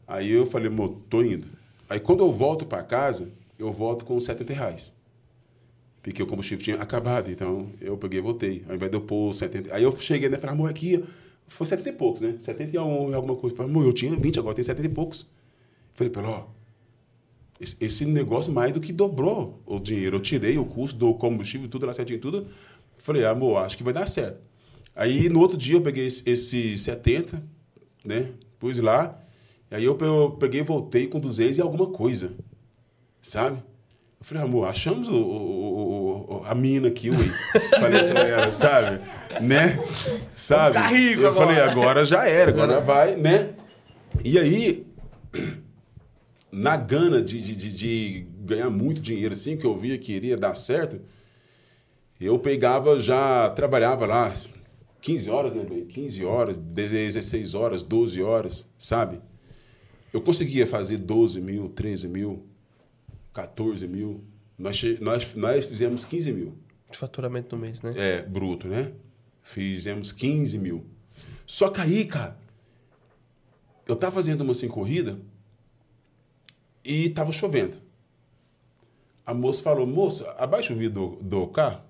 Aí 0.08 0.30
eu 0.32 0.46
falei, 0.46 0.70
mo, 0.70 0.90
tô 1.10 1.22
indo. 1.22 1.48
Aí 1.90 2.00
quando 2.00 2.22
eu 2.22 2.32
volto 2.32 2.66
para 2.66 2.84
casa, 2.84 3.32
eu 3.58 3.72
volto 3.72 4.06
com 4.06 4.20
70 4.20 4.54
reais. 4.54 4.94
Porque 6.02 6.22
o 6.22 6.28
combustível 6.28 6.64
tinha 6.64 6.76
acabado, 6.78 7.32
então 7.32 7.70
eu 7.80 7.98
peguei 7.98 8.20
e 8.20 8.22
voltei. 8.22 8.64
Ao 8.68 8.76
invés 8.76 8.92
de 8.92 8.98
eu 8.98 9.02
pôr 9.02 9.34
70. 9.34 9.74
Aí 9.74 9.84
eu 9.84 9.96
cheguei, 9.98 10.28
né? 10.28 10.38
Falei, 10.38 10.54
amor, 10.54 10.70
aqui 10.70 11.04
foi 11.48 11.66
70 11.66 11.90
e 11.90 11.94
poucos, 11.94 12.22
né? 12.22 12.36
71 12.40 13.12
e 13.12 13.14
alguma 13.14 13.36
coisa. 13.36 13.56
Falei, 13.56 13.72
amor, 13.72 13.86
eu 13.86 13.94
tinha 13.94 14.14
20, 14.14 14.38
agora 14.38 14.54
tem 14.54 14.64
70 14.64 14.86
e 14.86 14.90
poucos. 14.90 15.26
Falei, 15.94 16.12
pelo, 16.12 16.30
ó, 16.30 16.46
esse, 17.60 17.78
esse 17.80 18.06
negócio 18.06 18.52
mais 18.52 18.74
do 18.74 18.82
que 18.82 18.92
dobrou 18.92 19.62
o 19.66 19.80
dinheiro. 19.80 20.18
Eu 20.18 20.20
tirei 20.20 20.58
o 20.58 20.66
custo 20.66 21.00
do 21.00 21.14
combustível, 21.14 21.70
tudo 21.70 21.86
lá 21.86 21.94
certinho, 21.94 22.20
tudo. 22.20 22.48
Falei, 22.98 23.24
amor, 23.24 23.64
acho 23.64 23.78
que 23.78 23.84
vai 23.84 23.94
dar 23.94 24.06
certo. 24.06 24.42
Aí 24.96 25.28
no 25.30 25.40
outro 25.40 25.58
dia 25.58 25.76
eu 25.76 25.82
peguei 25.82 26.06
esse, 26.08 26.24
esse 26.30 26.78
70, 26.78 27.42
né? 28.06 28.30
Pus 28.60 28.80
lá. 28.80 29.20
Aí 29.72 29.84
eu, 29.86 29.96
peguei 30.40 30.62
e 30.62 30.64
voltei 30.64 31.08
com 31.08 31.20
200 31.20 31.58
e 31.58 31.62
alguma 31.62 31.88
coisa. 31.88 32.32
Sabe? 33.22 33.58
Eu 34.20 34.26
falei, 34.26 34.44
amor, 34.44 34.68
achamos 34.68 35.08
o, 35.08 35.16
o- 35.16 36.42
o- 36.42 36.44
a 36.46 36.54
mina 36.54 36.88
aqui, 36.90 37.10
ué. 37.10 37.16
Falei 37.80 38.04
pra 38.04 38.20
ela, 38.22 38.52
sabe? 38.52 39.02
Né? 39.42 39.80
Sabe? 40.36 40.78
ficar 40.78 40.88
rico 40.90 41.22
eu 41.22 41.28
agora. 41.30 41.48
falei, 41.48 41.62
agora 41.64 42.06
já 42.06 42.26
era, 42.28 42.52
agora 42.52 42.80
vai, 42.80 43.16
né? 43.16 43.50
E 44.24 44.38
aí, 44.38 44.86
na 46.52 46.78
gana 46.78 47.22
de, 47.22 47.42
de, 47.42 47.56
de, 47.56 47.72
de 47.74 48.28
ganhar 48.46 48.70
muito 48.70 49.02
dinheiro 49.02 49.34
assim, 49.34 49.58
que 49.58 49.66
eu 49.66 49.76
via 49.78 49.98
que 49.98 50.14
iria 50.14 50.38
dar 50.38 50.56
certo, 50.56 51.02
eu 52.22 52.38
pegava, 52.40 53.00
já 53.02 53.50
trabalhava 53.50 54.06
lá 54.06 54.32
15 55.04 55.30
horas, 55.30 55.52
né, 55.52 55.66
bem? 55.66 55.86
15 55.86 56.24
horas, 56.24 56.58
16 56.58 57.56
horas, 57.56 57.84
12 57.84 58.24
horas, 58.24 58.70
sabe? 58.78 59.20
Eu 60.14 60.22
conseguia 60.22 60.66
fazer 60.66 60.98
12 60.98 61.42
mil, 61.42 61.68
13 61.68 62.08
mil, 62.08 62.46
14 63.34 63.86
mil. 63.86 64.24
Nós, 64.58 64.82
nós, 65.02 65.36
nós 65.36 65.66
fizemos 65.66 66.06
15 66.06 66.32
mil. 66.32 66.58
De 66.90 66.98
faturamento 66.98 67.54
no 67.54 67.62
mês, 67.62 67.82
né? 67.82 67.92
É, 67.98 68.22
bruto, 68.22 68.66
né? 68.66 68.94
Fizemos 69.42 70.14
15 70.14 70.58
mil. 70.58 70.86
Só 71.46 71.70
que 71.70 71.82
aí, 71.82 72.06
cara, 72.06 72.40
eu 73.86 73.98
tava 73.98 74.16
fazendo 74.16 74.40
uma 74.40 74.54
assim 74.54 74.70
corrida 74.70 75.20
e 76.82 77.10
tava 77.10 77.34
chovendo. 77.34 77.78
A 79.26 79.34
moça 79.34 79.62
falou, 79.62 79.86
moça, 79.86 80.32
abaixa 80.38 80.72
o 80.74 80.78
vidro 80.78 81.18
do, 81.22 81.40
do 81.42 81.48
carro. 81.48 81.82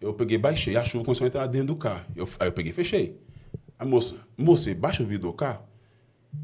Eu 0.00 0.14
peguei, 0.14 0.38
baixei. 0.38 0.76
A 0.76 0.84
chuva 0.84 1.04
começou 1.04 1.24
a 1.24 1.28
entrar 1.28 1.46
dentro 1.46 1.68
do 1.68 1.76
carro. 1.76 2.04
Eu, 2.16 2.28
aí 2.38 2.48
eu 2.48 2.52
peguei 2.52 2.72
fechei. 2.72 3.20
A 3.78 3.84
moça, 3.84 4.16
moça, 4.36 4.74
baixa 4.74 5.02
o 5.02 5.06
vidro 5.06 5.28
do 5.28 5.34
carro. 5.34 5.64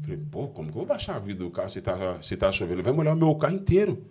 Falei, 0.01 0.17
pô, 0.17 0.47
como 0.49 0.71
que 0.71 0.77
eu 0.77 0.79
vou 0.79 0.85
baixar 0.85 1.19
o 1.19 1.23
vidro 1.23 1.45
do 1.45 1.51
carro 1.51 1.69
se 1.69 1.81
tá, 1.81 2.21
se 2.21 2.35
tá 2.35 2.51
chovendo? 2.51 2.83
Vai 2.83 2.93
molhar 2.93 3.15
o 3.15 3.17
meu 3.17 3.33
carro 3.35 3.55
inteiro. 3.55 4.05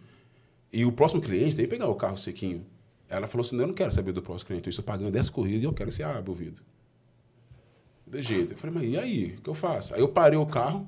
E 0.73 0.85
o 0.85 0.93
próximo 0.93 1.21
cliente 1.21 1.55
tem 1.55 1.65
que 1.65 1.71
pegar 1.71 1.89
o 1.89 1.95
carro 1.95 2.17
sequinho. 2.19 2.67
Ela 3.09 3.27
falou 3.27 3.45
assim: 3.45 3.57
não, 3.57 3.65
eu 3.65 3.69
não 3.69 3.75
quero 3.75 3.93
saber 3.93 4.13
do 4.13 4.23
próximo 4.23 4.49
cliente, 4.49 4.67
eu 4.67 4.71
estou 4.71 4.85
pagando 4.85 5.11
10 5.13 5.29
corridas 5.29 5.63
e 5.63 5.65
eu 5.65 5.73
quero 5.73 5.91
que 5.91 5.97
você 5.97 6.03
abra 6.03 6.31
o 6.31 6.35
vidro. 6.35 6.63
De 8.07 8.23
jeito. 8.23 8.53
Eu 8.53 8.57
falei, 8.57 8.75
mas 8.75 8.89
e 8.89 8.99
aí? 8.99 9.35
O 9.39 9.43
que 9.43 9.51
eu 9.51 9.55
faço? 9.55 9.95
Aí 9.95 10.01
eu 10.01 10.09
parei 10.09 10.39
o 10.39 10.47
carro, 10.47 10.87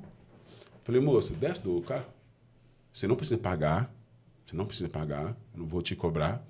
falei, 0.85 1.01
moça, 1.01 1.35
desce 1.35 1.63
do 1.63 1.81
carro. 1.83 2.07
Você 2.93 3.07
não 3.07 3.17
precisa 3.17 3.39
pagar, 3.39 3.93
você 4.47 4.57
não 4.57 4.67
precisa 4.67 4.89
pagar, 4.89 5.37
eu 5.53 5.61
não 5.61 5.67
vou 5.67 5.83
te 5.83 5.95
cobrar. 5.95 6.45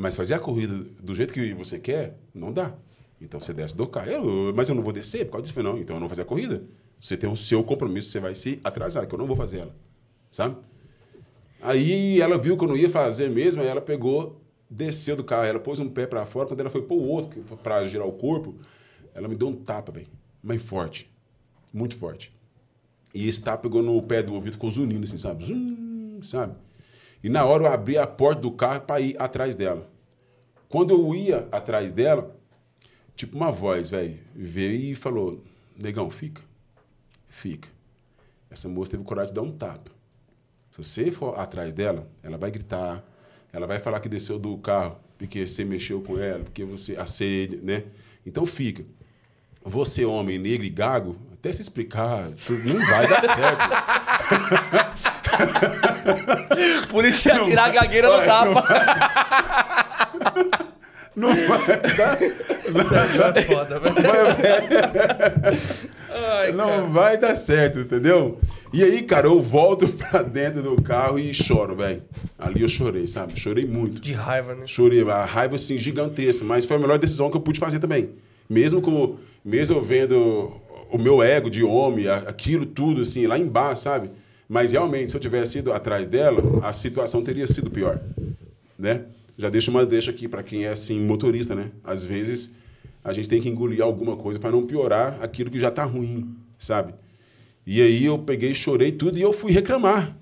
Mas 0.00 0.14
fazer 0.14 0.34
a 0.34 0.38
corrida 0.38 0.74
do 1.02 1.12
jeito 1.12 1.34
que 1.34 1.52
você 1.54 1.76
quer, 1.76 2.16
não 2.32 2.52
dá. 2.52 2.72
Então 3.20 3.40
você 3.40 3.52
desce 3.52 3.76
do 3.76 3.84
carro. 3.84 4.08
Eu, 4.08 4.52
mas 4.54 4.68
eu 4.68 4.74
não 4.76 4.82
vou 4.82 4.92
descer 4.92 5.24
por 5.24 5.32
causa 5.32 5.48
disso. 5.48 5.60
Não, 5.60 5.76
então 5.76 5.96
eu 5.96 6.00
não 6.00 6.06
vou 6.06 6.10
fazer 6.10 6.22
a 6.22 6.24
corrida. 6.24 6.62
Você 7.00 7.16
tem 7.16 7.28
o 7.28 7.36
seu 7.36 7.64
compromisso, 7.64 8.08
você 8.08 8.20
vai 8.20 8.32
se 8.36 8.60
atrasar, 8.62 9.08
que 9.08 9.12
eu 9.12 9.18
não 9.18 9.26
vou 9.26 9.34
fazer 9.34 9.58
ela. 9.58 9.74
Sabe? 10.30 10.56
Aí 11.60 12.20
ela 12.20 12.38
viu 12.38 12.56
que 12.56 12.62
eu 12.62 12.68
não 12.68 12.76
ia 12.76 12.88
fazer 12.88 13.28
mesmo, 13.28 13.60
aí 13.60 13.66
ela 13.66 13.80
pegou, 13.80 14.40
desceu 14.70 15.16
do 15.16 15.24
carro, 15.24 15.46
ela 15.46 15.58
pôs 15.58 15.80
um 15.80 15.88
pé 15.88 16.06
para 16.06 16.24
fora, 16.24 16.46
quando 16.46 16.60
ela 16.60 16.70
foi 16.70 16.82
pôr 16.82 16.94
o 16.94 17.04
outro 17.04 17.42
para 17.60 17.84
girar 17.84 18.06
o 18.06 18.12
corpo, 18.12 18.54
ela 19.12 19.26
me 19.26 19.34
deu 19.34 19.48
um 19.48 19.56
tapa, 19.56 19.90
velho. 19.90 20.06
Mas 20.40 20.62
forte. 20.62 21.10
Muito 21.72 21.96
forte. 21.96 22.32
E 23.12 23.28
esse 23.28 23.40
tapa 23.40 23.64
pegou 23.64 23.82
no 23.82 24.00
pé 24.00 24.22
do 24.22 24.32
ouvido, 24.32 24.52
ficou 24.52 24.70
zunindo 24.70 25.02
assim, 25.02 25.18
sabe? 25.18 25.44
Zum, 25.44 26.22
sabe? 26.22 26.54
E 27.22 27.28
na 27.28 27.44
hora 27.44 27.64
eu 27.64 27.72
abri 27.72 27.98
a 27.98 28.06
porta 28.06 28.42
do 28.42 28.52
carro 28.52 28.82
para 28.82 29.00
ir 29.00 29.16
atrás 29.18 29.56
dela. 29.56 29.88
Quando 30.68 30.92
eu 30.92 31.14
ia 31.14 31.48
atrás 31.50 31.92
dela, 31.92 32.36
tipo 33.16 33.36
uma 33.36 33.50
voz, 33.50 33.90
velho, 33.90 34.18
veio 34.34 34.92
e 34.92 34.94
falou: 34.94 35.42
Negão, 35.76 36.10
fica. 36.10 36.42
Fica. 37.28 37.68
Essa 38.50 38.68
moça 38.68 38.92
teve 38.92 39.04
coragem 39.04 39.28
de 39.28 39.34
dar 39.34 39.42
um 39.42 39.52
tapa. 39.52 39.90
Se 40.70 40.82
você 40.82 41.10
for 41.10 41.38
atrás 41.38 41.74
dela, 41.74 42.08
ela 42.22 42.38
vai 42.38 42.50
gritar, 42.50 43.04
ela 43.52 43.66
vai 43.66 43.78
falar 43.80 44.00
que 44.00 44.08
desceu 44.08 44.38
do 44.38 44.56
carro 44.58 44.98
porque 45.18 45.46
você 45.46 45.64
mexeu 45.64 46.00
com 46.00 46.18
ela, 46.18 46.44
porque 46.44 46.64
você 46.64 46.96
acende, 46.96 47.56
né? 47.56 47.84
Então 48.24 48.46
fica. 48.46 48.84
Você, 49.64 50.04
homem 50.04 50.38
negro 50.38 50.64
e 50.64 50.70
gago, 50.70 51.16
até 51.32 51.52
se 51.52 51.60
explicar, 51.60 52.30
não 52.64 52.86
vai 52.86 53.08
dar 53.08 53.20
certo. 53.20 53.58
Por 56.90 57.04
isso 57.04 57.28
ia 57.28 57.40
tirar 57.40 57.64
a 57.64 57.68
gagueira 57.70 58.08
no 58.08 58.16
vai, 58.16 58.26
tapa. 58.26 58.64
Não 61.18 61.34
vai 61.34 61.66
dar, 61.96 62.18
É 63.36 63.42
foda, 63.42 63.80
velho. 63.80 63.94
Ai, 66.10 66.52
não 66.52 66.92
vai 66.92 67.16
dar 67.16 67.34
certo, 67.34 67.80
entendeu? 67.80 68.38
E 68.72 68.84
aí, 68.84 69.02
cara, 69.02 69.26
eu 69.26 69.42
volto 69.42 69.88
pra 69.98 70.22
dentro 70.22 70.62
do 70.62 70.80
carro 70.80 71.18
e 71.18 71.34
choro, 71.34 71.74
velho. 71.74 72.02
Ali 72.38 72.62
eu 72.62 72.68
chorei, 72.68 73.08
sabe? 73.08 73.38
Chorei 73.38 73.66
muito. 73.66 74.00
De 74.00 74.12
raiva, 74.12 74.54
né? 74.54 74.66
Chorei, 74.66 75.02
a 75.10 75.24
raiva 75.24 75.56
assim 75.56 75.76
gigantesca, 75.76 76.44
mas 76.44 76.64
foi 76.64 76.76
a 76.76 76.80
melhor 76.80 76.98
decisão 76.98 77.30
que 77.30 77.36
eu 77.36 77.40
pude 77.40 77.58
fazer 77.58 77.80
também. 77.80 78.10
Mesmo 78.48 78.80
como, 78.80 79.18
mesmo 79.44 79.76
eu 79.76 79.82
vendo 79.82 80.52
o 80.90 80.98
meu 80.98 81.22
ego 81.22 81.50
de 81.50 81.64
homem, 81.64 82.08
aquilo 82.08 82.64
tudo 82.64 83.02
assim 83.02 83.26
lá 83.26 83.38
embaixo, 83.38 83.82
sabe? 83.82 84.10
Mas 84.48 84.72
realmente, 84.72 85.10
se 85.10 85.16
eu 85.16 85.20
tivesse 85.20 85.58
ido 85.58 85.72
atrás 85.72 86.06
dela, 86.06 86.42
a 86.66 86.72
situação 86.72 87.22
teria 87.22 87.46
sido 87.46 87.70
pior, 87.70 88.00
né? 88.78 89.04
Já 89.36 89.50
deixo 89.50 89.70
uma 89.70 89.84
deixa 89.84 90.10
aqui 90.10 90.26
para 90.26 90.42
quem 90.42 90.64
é 90.64 90.70
assim 90.70 90.98
motorista, 91.00 91.54
né? 91.54 91.70
Às 91.84 92.04
vezes 92.04 92.52
a 93.04 93.12
gente 93.12 93.28
tem 93.28 93.40
que 93.40 93.48
engolir 93.48 93.82
alguma 93.82 94.16
coisa 94.16 94.40
para 94.40 94.50
não 94.50 94.66
piorar 94.66 95.22
aquilo 95.22 95.50
que 95.50 95.60
já 95.60 95.70
tá 95.70 95.84
ruim, 95.84 96.34
sabe? 96.58 96.94
E 97.66 97.82
aí 97.82 98.04
eu 98.04 98.18
peguei, 98.18 98.54
chorei 98.54 98.90
tudo 98.90 99.18
e 99.18 99.22
eu 99.22 99.32
fui 99.32 99.52
reclamar, 99.52 100.16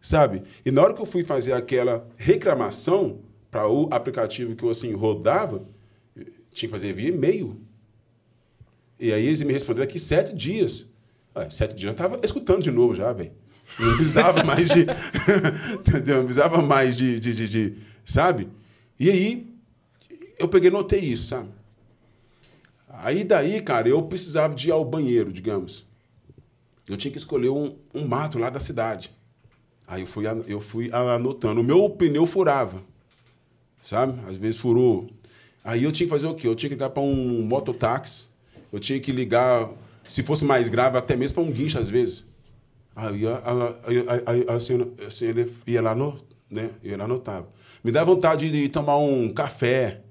sabe? 0.00 0.42
E 0.64 0.70
na 0.70 0.82
hora 0.82 0.92
que 0.94 1.00
eu 1.00 1.06
fui 1.06 1.24
fazer 1.24 1.54
aquela 1.54 2.06
reclamação 2.16 3.20
para 3.50 3.66
o 3.68 3.88
aplicativo 3.90 4.54
que 4.54 4.62
eu 4.62 4.70
assim 4.70 4.92
rodava, 4.92 5.64
tinha 6.52 6.68
que 6.68 6.68
fazer 6.68 6.92
via 6.92 7.08
e-mail. 7.08 7.56
E 9.00 9.12
aí 9.12 9.24
eles 9.24 9.42
me 9.42 9.52
responderam 9.52 9.86
daqui 9.86 9.98
sete 9.98 10.34
dias. 10.34 10.86
Sete 11.50 11.74
dias 11.74 11.88
eu 11.88 11.92
estava 11.92 12.20
escutando 12.22 12.62
de 12.62 12.70
novo 12.70 12.94
já, 12.94 13.12
velho. 13.12 13.32
Não 13.78 13.96
precisava 13.96 14.44
mais 14.44 14.68
de. 14.68 14.84
Não 16.06 16.24
precisava 16.24 16.62
mais 16.62 16.96
de, 16.96 17.18
de, 17.20 17.34
de, 17.34 17.48
de- 17.48 17.74
Sabe? 18.04 18.48
E 18.98 19.08
aí 19.10 19.46
eu 20.38 20.48
peguei 20.48 20.70
notei 20.70 21.00
isso, 21.00 21.26
sabe? 21.28 21.48
Aí 22.88 23.24
daí, 23.24 23.60
cara, 23.60 23.88
eu 23.88 24.02
precisava 24.02 24.54
de 24.54 24.68
ir 24.68 24.72
ao 24.72 24.84
banheiro, 24.84 25.32
digamos. 25.32 25.86
Eu 26.88 26.96
tinha 26.96 27.10
que 27.10 27.18
escolher 27.18 27.48
um, 27.48 27.76
um 27.94 28.06
mato 28.06 28.38
lá 28.38 28.50
da 28.50 28.60
cidade. 28.60 29.10
Aí 29.86 30.02
eu 30.02 30.06
fui, 30.06 30.24
eu 30.46 30.60
fui 30.60 30.90
anotando. 30.92 31.60
O 31.60 31.64
meu 31.64 31.88
pneu 31.90 32.26
furava, 32.26 32.82
sabe? 33.80 34.18
Às 34.28 34.36
vezes 34.36 34.60
furou. 34.60 35.08
Aí 35.64 35.84
eu 35.84 35.92
tinha 35.92 36.06
que 36.06 36.10
fazer 36.10 36.26
o 36.26 36.34
quê? 36.34 36.46
Eu 36.46 36.54
tinha 36.54 36.68
que 36.68 36.74
ligar 36.74 36.90
para 36.90 37.02
um 37.02 37.42
mototáxi. 37.42 38.26
Eu 38.72 38.80
tinha 38.80 38.98
que 39.00 39.12
ligar, 39.12 39.70
se 40.08 40.22
fosse 40.22 40.44
mais 40.44 40.68
grave, 40.68 40.96
até 40.98 41.14
mesmo 41.16 41.36
para 41.36 41.44
um 41.44 41.50
guincho, 41.52 41.78
às 41.78 41.88
vezes. 41.88 42.26
Aí, 42.94 43.26
a- 43.26 43.36
a- 43.38 44.30
aí, 44.32 44.44
assim, 44.48 44.74
assim, 45.06 45.26
ele 45.26 45.52
ia 45.66 45.80
lá, 45.82 45.94
no, 45.94 46.14
né? 46.50 46.70
ia 46.82 46.96
lá 46.96 47.04
anotava. 47.04 47.48
Me 47.82 47.90
dá 47.90 48.04
vontade 48.04 48.50
de 48.50 48.68
tomar 48.68 48.98
um 48.98 49.32
café, 49.32 50.02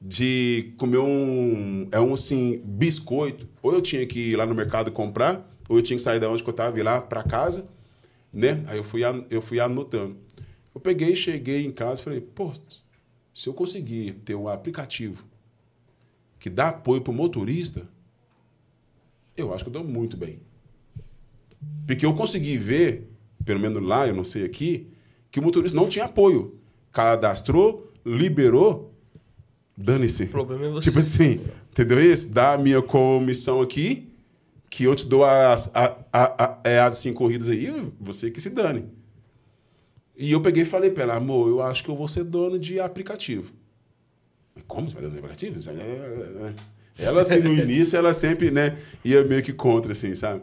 de 0.00 0.74
comer 0.78 0.98
um, 0.98 1.88
é 1.90 2.00
um 2.00 2.14
assim, 2.14 2.60
biscoito. 2.64 3.48
Ou 3.62 3.72
eu 3.74 3.82
tinha 3.82 4.06
que 4.06 4.32
ir 4.32 4.36
lá 4.36 4.46
no 4.46 4.54
mercado 4.54 4.92
comprar, 4.92 5.48
ou 5.68 5.76
eu 5.78 5.82
tinha 5.82 5.96
que 5.96 6.02
sair 6.02 6.20
da 6.20 6.30
onde 6.30 6.42
que 6.42 6.48
eu 6.48 6.52
estava 6.52 6.76
e 6.76 6.80
ir 6.80 6.84
lá 6.84 7.00
para 7.00 7.22
casa, 7.24 7.68
né? 8.32 8.64
Aí 8.68 8.78
eu 8.78 8.84
fui, 8.84 9.02
eu 9.30 9.42
fui 9.42 9.60
anotando. 9.60 10.16
Eu 10.74 10.80
peguei, 10.80 11.16
cheguei 11.16 11.66
em 11.66 11.72
casa 11.72 12.00
e 12.00 12.04
falei, 12.04 12.20
pô, 12.22 12.52
Se 13.34 13.48
eu 13.48 13.54
conseguir 13.54 14.14
ter 14.24 14.34
um 14.36 14.48
aplicativo 14.48 15.24
que 16.38 16.50
dá 16.50 16.68
apoio 16.68 17.00
para 17.00 17.10
o 17.10 17.14
motorista, 17.14 17.86
eu 19.36 19.52
acho 19.54 19.64
que 19.64 19.68
eu 19.68 19.72
dou 19.72 19.84
muito 19.84 20.16
bem. 20.16 20.40
Porque 21.86 22.04
eu 22.04 22.14
consegui 22.14 22.56
ver, 22.56 23.08
pelo 23.44 23.60
menos 23.60 23.82
lá, 23.82 24.06
eu 24.06 24.14
não 24.14 24.24
sei 24.24 24.44
aqui, 24.44 24.88
que 25.30 25.40
o 25.40 25.42
motorista 25.42 25.76
não 25.76 25.88
tinha 25.88 26.04
apoio. 26.04 26.58
Cadastrou, 26.92 27.92
liberou, 28.04 28.94
dane-se. 29.76 30.24
O 30.24 30.28
problema 30.28 30.66
é 30.66 30.70
você. 30.70 30.90
Tipo 30.90 30.98
assim, 30.98 31.40
entendeu 31.70 32.00
isso? 32.00 32.28
Dá 32.28 32.54
a 32.54 32.58
minha 32.58 32.82
comissão 32.82 33.60
aqui, 33.60 34.08
que 34.70 34.84
eu 34.84 34.94
te 34.94 35.06
dou 35.06 35.24
as, 35.24 35.70
a, 35.74 35.96
a, 36.12 36.44
a, 36.44 36.60
é 36.64 36.80
as 36.80 36.96
cinco 36.96 37.18
corridas 37.18 37.48
aí, 37.48 37.72
você 38.00 38.30
que 38.30 38.40
se 38.40 38.50
dane. 38.50 38.84
E 40.16 40.32
eu 40.32 40.40
peguei 40.40 40.62
e 40.64 40.66
falei 40.66 40.90
pra 40.90 41.04
ela, 41.04 41.14
amor, 41.14 41.48
eu 41.48 41.62
acho 41.62 41.84
que 41.84 41.88
eu 41.88 41.96
vou 41.96 42.08
ser 42.08 42.24
dono 42.24 42.58
de 42.58 42.80
aplicativo. 42.80 43.52
Como 44.66 44.90
você 44.90 44.94
vai 44.94 45.04
dar 45.04 45.08
dono 45.10 45.20
de 45.20 45.26
aplicativo? 45.26 45.60
Ela, 46.98 47.20
assim, 47.20 47.38
no 47.38 47.54
início, 47.54 47.96
ela 47.96 48.12
sempre, 48.12 48.50
né, 48.50 48.76
ia 49.04 49.24
meio 49.24 49.40
que 49.42 49.52
contra, 49.52 49.92
assim, 49.92 50.16
sabe? 50.16 50.42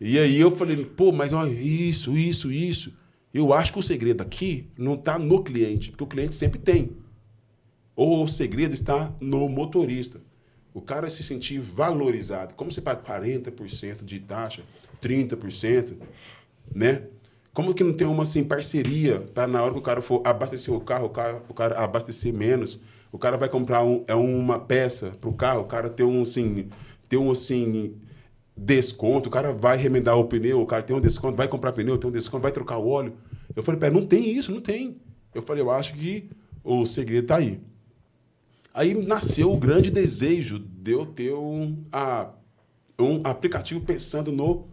E 0.00 0.18
aí 0.18 0.40
eu 0.40 0.50
falei, 0.50 0.84
pô, 0.84 1.12
mas 1.12 1.32
olha, 1.32 1.52
isso, 1.52 2.16
isso, 2.16 2.50
isso. 2.50 2.92
Eu 3.32 3.52
acho 3.52 3.72
que 3.72 3.78
o 3.78 3.82
segredo 3.82 4.22
aqui 4.22 4.68
não 4.76 4.94
está 4.94 5.18
no 5.18 5.44
cliente, 5.44 5.90
porque 5.90 6.04
o 6.04 6.06
cliente 6.06 6.34
sempre 6.34 6.58
tem. 6.58 6.96
Ou 7.94 8.24
o 8.24 8.28
segredo 8.28 8.72
está 8.72 9.12
no 9.20 9.46
motorista. 9.48 10.20
O 10.72 10.80
cara 10.80 11.10
se 11.10 11.22
sentir 11.22 11.60
valorizado. 11.60 12.54
Como 12.54 12.72
você 12.72 12.80
paga 12.80 13.02
40% 13.02 14.04
de 14.04 14.20
taxa, 14.20 14.62
30%, 15.02 15.96
né? 16.74 17.02
Como 17.52 17.74
que 17.74 17.84
não 17.84 17.92
tem 17.92 18.06
uma 18.06 18.22
assim, 18.22 18.44
parceria 18.44 19.20
para 19.34 19.46
na 19.46 19.62
hora 19.62 19.72
que 19.72 19.78
o 19.78 19.82
cara 19.82 20.00
for 20.00 20.22
abastecer 20.24 20.72
o 20.72 20.80
carro, 20.80 21.06
o 21.06 21.10
cara, 21.10 21.42
o 21.48 21.54
cara 21.54 21.78
abastecer 21.78 22.32
menos? 22.32 22.80
O 23.12 23.18
cara 23.18 23.36
vai 23.36 23.48
comprar 23.48 23.84
um, 23.84 24.04
é 24.06 24.14
uma 24.14 24.58
peça 24.58 25.10
para 25.20 25.28
o 25.28 25.34
carro, 25.34 25.62
o 25.62 25.64
cara 25.64 25.90
tem 25.90 26.06
um 26.06 26.22
assim, 26.22 26.68
tem 27.08 27.18
um 27.18 27.30
assim 27.30 27.96
desconto, 28.60 29.28
o 29.28 29.32
cara 29.32 29.52
vai 29.52 29.78
remendar 29.78 30.18
o 30.18 30.26
pneu, 30.26 30.60
o 30.60 30.66
cara 30.66 30.82
tem 30.82 30.94
um 30.94 31.00
desconto, 31.00 31.36
vai 31.36 31.48
comprar 31.48 31.72
pneu, 31.72 31.96
tem 31.96 32.10
um 32.10 32.12
desconto, 32.12 32.42
vai 32.42 32.52
trocar 32.52 32.76
o 32.76 32.88
óleo. 32.88 33.14
Eu 33.56 33.62
falei, 33.62 33.80
pera, 33.80 33.92
não 33.92 34.04
tem 34.04 34.30
isso, 34.30 34.52
não 34.52 34.60
tem. 34.60 34.96
Eu 35.34 35.40
falei, 35.40 35.62
eu 35.62 35.70
acho 35.70 35.94
que 35.94 36.28
o 36.62 36.84
segredo 36.84 37.24
está 37.24 37.36
aí. 37.36 37.58
Aí 38.74 38.94
nasceu 38.94 39.50
o 39.50 39.56
grande 39.56 39.90
desejo 39.90 40.58
de 40.58 40.92
eu 40.92 41.06
ter 41.06 41.32
um, 41.32 41.82
a, 41.90 42.30
um 42.98 43.20
aplicativo 43.24 43.80
pensando 43.80 44.30
no, 44.30 44.68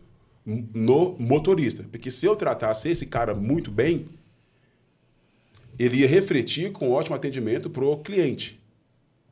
no 0.45 1.15
motorista. 1.17 1.85
Porque 1.89 2.11
se 2.11 2.25
eu 2.25 2.35
tratasse 2.35 2.89
esse 2.89 3.05
cara 3.05 3.33
muito 3.33 3.71
bem, 3.71 4.07
ele 5.79 5.99
ia 5.99 6.07
refletir 6.07 6.71
com 6.73 6.91
ótimo 6.91 7.15
atendimento 7.15 7.69
para 7.69 7.85
o 7.85 7.97
cliente. 7.97 8.59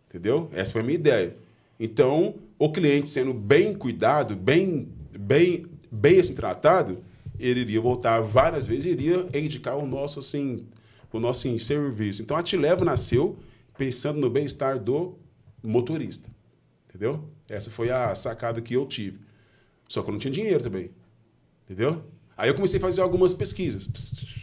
Entendeu? 0.08 0.49
Essa 0.53 0.72
foi 0.72 0.82
a 0.82 0.84
minha 0.84 0.95
ideia. 0.95 1.36
Então, 1.80 2.36
o 2.58 2.72
cliente 2.72 3.10
sendo 3.10 3.34
bem 3.34 3.74
cuidado, 3.74 4.36
bem, 4.36 4.89
bem, 5.18 5.66
bem 5.91 6.20
assim 6.20 6.34
tratado, 6.34 7.03
ele 7.39 7.62
iria 7.62 7.82
voltar 7.82 8.22
várias 8.22 8.66
vezes 8.66 8.86
iria 8.86 9.28
indicar 9.34 9.78
o 9.78 9.86
nosso 9.86 10.20
assim, 10.20 10.66
o 11.12 11.20
nosso 11.20 11.47
assim, 11.47 11.58
serviço. 11.58 12.22
Então, 12.22 12.38
a 12.38 12.43
Tilevo 12.43 12.86
nasceu 12.86 13.38
pensando 13.78 14.20
no 14.20 14.30
bem-estar 14.30 14.80
do 14.80 15.18
motorista. 15.62 16.30
Entendeu? 16.88 17.30
Essa 17.49 17.70
foi 17.70 17.91
a 17.91 18.16
sacada 18.16 18.62
que 18.62 18.74
eu 18.74 18.86
tive. 18.86 19.20
Só 19.88 20.01
que 20.01 20.10
eu 20.10 20.14
não 20.14 20.20
tinha 20.20 20.32
dinheiro 20.32 20.64
também. 20.64 20.91
Entendeu? 21.66 22.03
Aí 22.38 22.49
eu 22.49 22.56
comecei 22.56 22.78
a 22.78 22.82
fazer 22.82 23.01
algumas 23.01 23.34
pesquisas, 23.34 23.89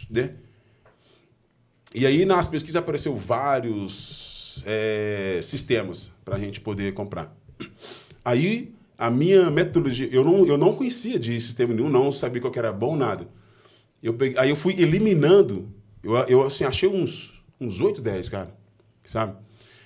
né? 0.09 0.35
E 1.93 2.07
aí 2.07 2.25
nas 2.25 2.47
pesquisas 2.47 2.75
apareceu 2.75 3.15
vários 3.15 4.63
é, 4.65 5.39
sistemas 5.43 6.11
para 6.25 6.37
a 6.37 6.39
gente 6.39 6.59
poder 6.59 6.93
comprar. 6.93 7.35
Aí 8.23 8.73
a 8.97 9.09
minha 9.09 9.49
metodologia, 9.49 10.07
eu 10.11 10.23
não, 10.23 10.45
eu 10.45 10.57
não 10.57 10.73
conhecia 10.73 11.19
de 11.19 11.39
sistema 11.41 11.73
nenhum, 11.73 11.89
não 11.89 12.11
sabia 12.11 12.41
qual 12.41 12.51
que 12.51 12.59
era 12.59 12.71
bom, 12.71 12.95
nada. 12.95 13.27
Eu 14.01 14.13
peguei, 14.13 14.37
aí 14.37 14.49
eu 14.49 14.55
fui 14.55 14.73
eliminando, 14.77 15.73
eu, 16.03 16.15
eu 16.15 16.43
assim, 16.43 16.63
achei 16.63 16.89
uns, 16.89 17.43
uns 17.59 17.81
8, 17.81 18.01
10, 18.01 18.29
cara, 18.29 18.55
sabe? 19.03 19.35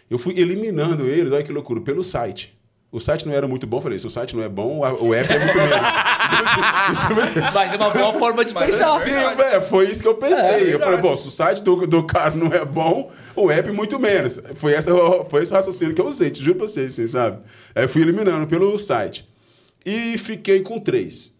Eu 0.10 0.18
fui 0.18 0.40
eliminando 0.40 1.08
eles, 1.08 1.32
olha 1.32 1.44
que 1.44 1.52
loucura, 1.52 1.82
pelo 1.82 2.04
site. 2.04 2.57
O 2.90 3.00
site 3.02 3.26
não 3.28 3.34
era 3.34 3.48
muito 3.48 3.68
bom, 3.68 3.82
falei, 3.82 4.00
se 4.00 4.08
o 4.08 4.10
site 4.10 4.34
não 4.36 4.42
é 4.42 4.48
bom, 4.48 4.80
o 4.80 5.14
app 5.14 5.32
é 5.34 5.40
muito 5.40 5.58
menos. 5.58 7.54
Mas 7.54 7.74
é 7.74 7.76
uma 7.76 7.90
boa 7.90 8.14
forma 8.14 8.46
de 8.46 8.54
Mas 8.54 8.66
pensar. 8.78 9.02
é 9.02 9.04
Sim, 9.04 9.42
é, 9.42 9.62
foi 9.62 9.92
isso 9.92 10.02
que 10.02 10.08
eu 10.08 10.16
pensei. 10.16 10.70
É, 10.72 10.74
eu 10.74 10.80
falei, 10.80 10.98
bom, 11.02 11.16
se 11.16 11.28
o 11.28 11.32
site 11.32 11.62
do, 11.62 11.86
do 11.86 12.04
cara 12.04 12.34
não 12.34 12.48
é 12.48 12.64
bom, 12.64 13.12
o 13.36 13.52
app 13.52 13.70
muito 13.72 14.00
menos. 14.00 14.40
Foi, 14.56 14.74
essa, 14.74 14.92
foi 15.30 15.44
esse 15.44 15.52
raciocínio 15.52 15.94
que 15.94 16.02
eu 16.02 16.08
usei, 16.08 16.30
te 16.30 16.42
juro 16.42 16.58
pra 16.58 16.68
vocês, 16.68 16.94
assim, 16.94 17.08
sabe? 17.08 17.40
Aí 17.76 17.84
eu 17.84 17.90
fui 17.90 18.02
eliminando 18.02 18.48
pelo 18.48 18.78
site. 18.80 19.28
E 19.86 20.18
fiquei 20.18 20.62
com 20.62 20.80
três. 20.80 21.36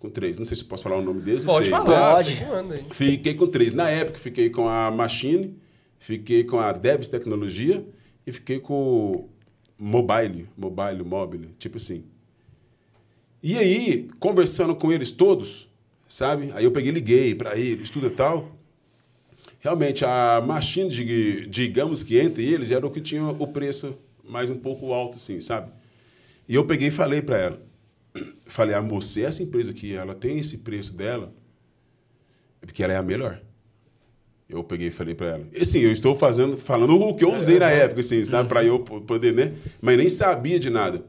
Com 0.00 0.10
três. 0.10 0.38
Não 0.38 0.44
sei 0.44 0.56
se 0.56 0.64
posso 0.64 0.82
falar 0.82 0.96
o 0.96 1.02
nome 1.02 1.20
deles. 1.20 1.42
não 1.42 1.54
Pode 1.54 1.66
sei. 1.66 1.70
falar. 1.70 2.14
Pode. 2.16 2.44
manda 2.46 2.74
aí. 2.74 2.84
Fiquei 2.92 3.34
com 3.34 3.46
três. 3.46 3.72
Na 3.72 3.88
época, 3.88 4.18
fiquei 4.18 4.50
com 4.50 4.68
a 4.68 4.90
Machine, 4.90 5.56
fiquei 5.98 6.44
com 6.44 6.58
a 6.58 6.72
Devs 6.72 7.08
Tecnologia 7.08 7.84
e 8.26 8.32
fiquei 8.32 8.58
com 8.60 9.28
Mobile, 9.78 10.48
Mobile, 10.56 11.02
Mobile, 11.02 11.48
tipo 11.58 11.76
assim. 11.76 12.04
E 13.42 13.58
aí, 13.58 14.08
conversando 14.18 14.74
com 14.74 14.90
eles 14.92 15.10
todos, 15.10 15.68
sabe? 16.08 16.50
Aí 16.54 16.64
eu 16.64 16.70
peguei 16.72 16.90
liguei 16.90 17.34
para 17.34 17.56
eles, 17.58 17.90
tudo 17.90 18.06
e 18.06 18.10
tal. 18.10 18.56
Realmente, 19.60 20.04
a 20.04 20.40
Machine, 20.40 20.88
dig- 20.88 21.46
digamos 21.48 22.02
que 22.02 22.18
entre 22.18 22.44
eles, 22.44 22.70
era 22.70 22.86
o 22.86 22.90
que 22.90 23.00
tinha 23.00 23.26
o 23.26 23.46
preço 23.48 23.96
mais 24.22 24.48
um 24.50 24.58
pouco 24.58 24.92
alto, 24.92 25.16
assim, 25.16 25.40
sabe? 25.40 25.70
E 26.48 26.54
eu 26.54 26.66
peguei 26.66 26.88
e 26.88 26.90
falei 26.90 27.20
para 27.22 27.38
ela. 27.38 27.62
Falei, 28.46 28.74
amor, 28.74 29.02
se 29.02 29.22
essa 29.24 29.42
empresa 29.42 29.70
aqui, 29.72 29.94
ela 29.94 30.14
tem 30.14 30.38
esse 30.38 30.58
preço 30.58 30.94
dela, 30.94 31.34
é 32.62 32.66
porque 32.66 32.82
ela 32.82 32.92
é 32.92 32.96
a 32.96 33.02
melhor. 33.02 33.40
Eu 34.48 34.62
peguei 34.62 34.88
e 34.88 34.90
falei 34.90 35.14
para 35.14 35.26
ela. 35.28 35.44
E 35.52 35.64
sim, 35.64 35.80
eu 35.80 35.90
estou 35.92 36.14
fazendo, 36.14 36.58
falando 36.58 36.98
o 36.98 37.14
que 37.14 37.24
eu 37.24 37.34
usei 37.34 37.58
na 37.58 37.70
época, 37.70 38.00
assim, 38.00 38.24
sabe? 38.24 38.48
Para 38.48 38.64
eu 38.64 38.78
po- 38.80 39.00
poder, 39.00 39.32
né? 39.32 39.54
Mas 39.80 39.96
nem 39.96 40.08
sabia 40.08 40.58
de 40.60 40.68
nada. 40.68 41.02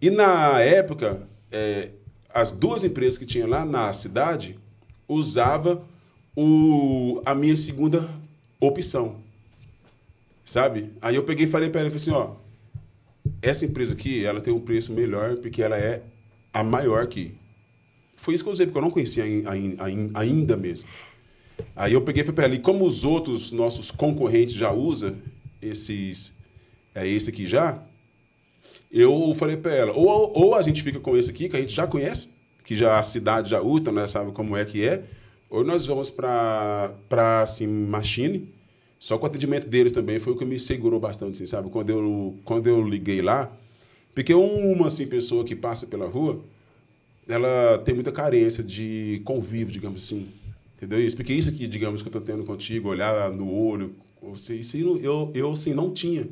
E 0.00 0.08
na 0.10 0.58
época, 0.60 1.28
é, 1.52 1.90
as 2.32 2.50
duas 2.50 2.84
empresas 2.84 3.18
que 3.18 3.26
tinha 3.26 3.46
lá 3.46 3.64
na 3.66 3.92
cidade 3.92 4.58
usava 5.06 5.82
o, 6.34 7.20
a 7.24 7.34
minha 7.34 7.56
segunda 7.56 8.08
opção. 8.60 9.16
Sabe? 10.44 10.90
Aí 11.02 11.16
eu 11.16 11.24
peguei 11.24 11.44
e 11.44 11.48
falei 11.48 11.68
para 11.68 11.82
ela, 11.82 11.90
falei 11.90 12.02
assim, 12.02 12.10
ó, 12.12 12.36
essa 13.42 13.66
empresa 13.66 13.92
aqui, 13.92 14.24
ela 14.24 14.40
tem 14.40 14.52
um 14.52 14.60
preço 14.60 14.92
melhor 14.92 15.36
porque 15.36 15.62
ela 15.62 15.76
é 15.78 16.02
a 16.52 16.64
maior 16.64 17.02
aqui. 17.02 17.34
Foi 18.16 18.34
isso 18.34 18.42
que 18.42 18.48
eu 18.48 18.52
usei, 18.52 18.66
porque 18.66 18.78
eu 18.78 18.82
não 18.82 18.90
conhecia 18.90 19.22
ai- 19.22 19.42
ai- 19.46 19.76
ai- 19.78 20.10
ainda 20.14 20.56
mesmo. 20.56 20.88
Aí 21.74 21.92
eu 21.92 22.00
peguei 22.00 22.22
e 22.22 22.26
falei 22.26 22.34
para 22.34 22.44
ela, 22.44 22.54
e 22.54 22.58
como 22.58 22.84
os 22.84 23.04
outros 23.04 23.50
nossos 23.50 23.90
concorrentes 23.90 24.54
já 24.54 24.72
usam 24.72 25.16
esses, 25.60 26.34
é 26.94 27.06
esse 27.06 27.30
aqui 27.30 27.46
já, 27.46 27.82
eu 28.90 29.34
falei 29.34 29.56
para 29.56 29.74
ela, 29.74 29.92
ou, 29.92 30.32
ou 30.34 30.54
a 30.54 30.62
gente 30.62 30.82
fica 30.82 30.98
com 30.98 31.16
esse 31.16 31.30
aqui, 31.30 31.48
que 31.48 31.56
a 31.56 31.60
gente 31.60 31.72
já 31.72 31.86
conhece, 31.86 32.30
que 32.64 32.76
já 32.76 32.98
a 32.98 33.02
cidade 33.02 33.50
já 33.50 33.60
usa, 33.60 33.92
nós 33.92 34.10
sabe 34.10 34.32
como 34.32 34.56
é 34.56 34.64
que 34.64 34.84
é, 34.84 35.04
ou 35.50 35.64
nós 35.64 35.86
vamos 35.86 36.10
para 36.10 36.92
assim, 37.42 37.66
machine. 37.66 38.48
Só 38.98 39.16
que 39.16 39.24
o 39.24 39.26
atendimento 39.26 39.66
deles 39.68 39.92
também 39.92 40.18
foi 40.18 40.32
o 40.32 40.36
que 40.36 40.44
me 40.44 40.58
segurou 40.58 40.98
bastante, 40.98 41.32
assim, 41.32 41.46
sabe? 41.46 41.70
Quando 41.70 41.90
eu 41.90 42.36
quando 42.44 42.66
eu 42.66 42.82
liguei 42.82 43.22
lá, 43.22 43.50
porque 44.14 44.34
uma 44.34 44.88
assim 44.88 45.06
pessoa 45.06 45.44
que 45.44 45.54
passa 45.54 45.86
pela 45.86 46.06
rua, 46.06 46.40
ela 47.28 47.78
tem 47.78 47.94
muita 47.94 48.10
carência 48.10 48.64
de 48.64 49.22
convívio, 49.24 49.72
digamos 49.72 50.02
assim. 50.04 50.26
Entendeu 50.78 51.00
isso? 51.04 51.16
Porque 51.16 51.32
isso 51.34 51.50
aqui, 51.50 51.66
digamos, 51.66 52.02
que 52.02 52.06
eu 52.06 52.10
estou 52.10 52.22
tendo 52.22 52.44
contigo, 52.44 52.88
olhar 52.88 53.32
no 53.32 53.52
olho, 53.52 53.96
isso 54.36 54.76
não- 54.76 54.96
eu, 54.98 55.32
eu, 55.34 55.50
assim, 55.50 55.74
não 55.74 55.92
tinha. 55.92 56.28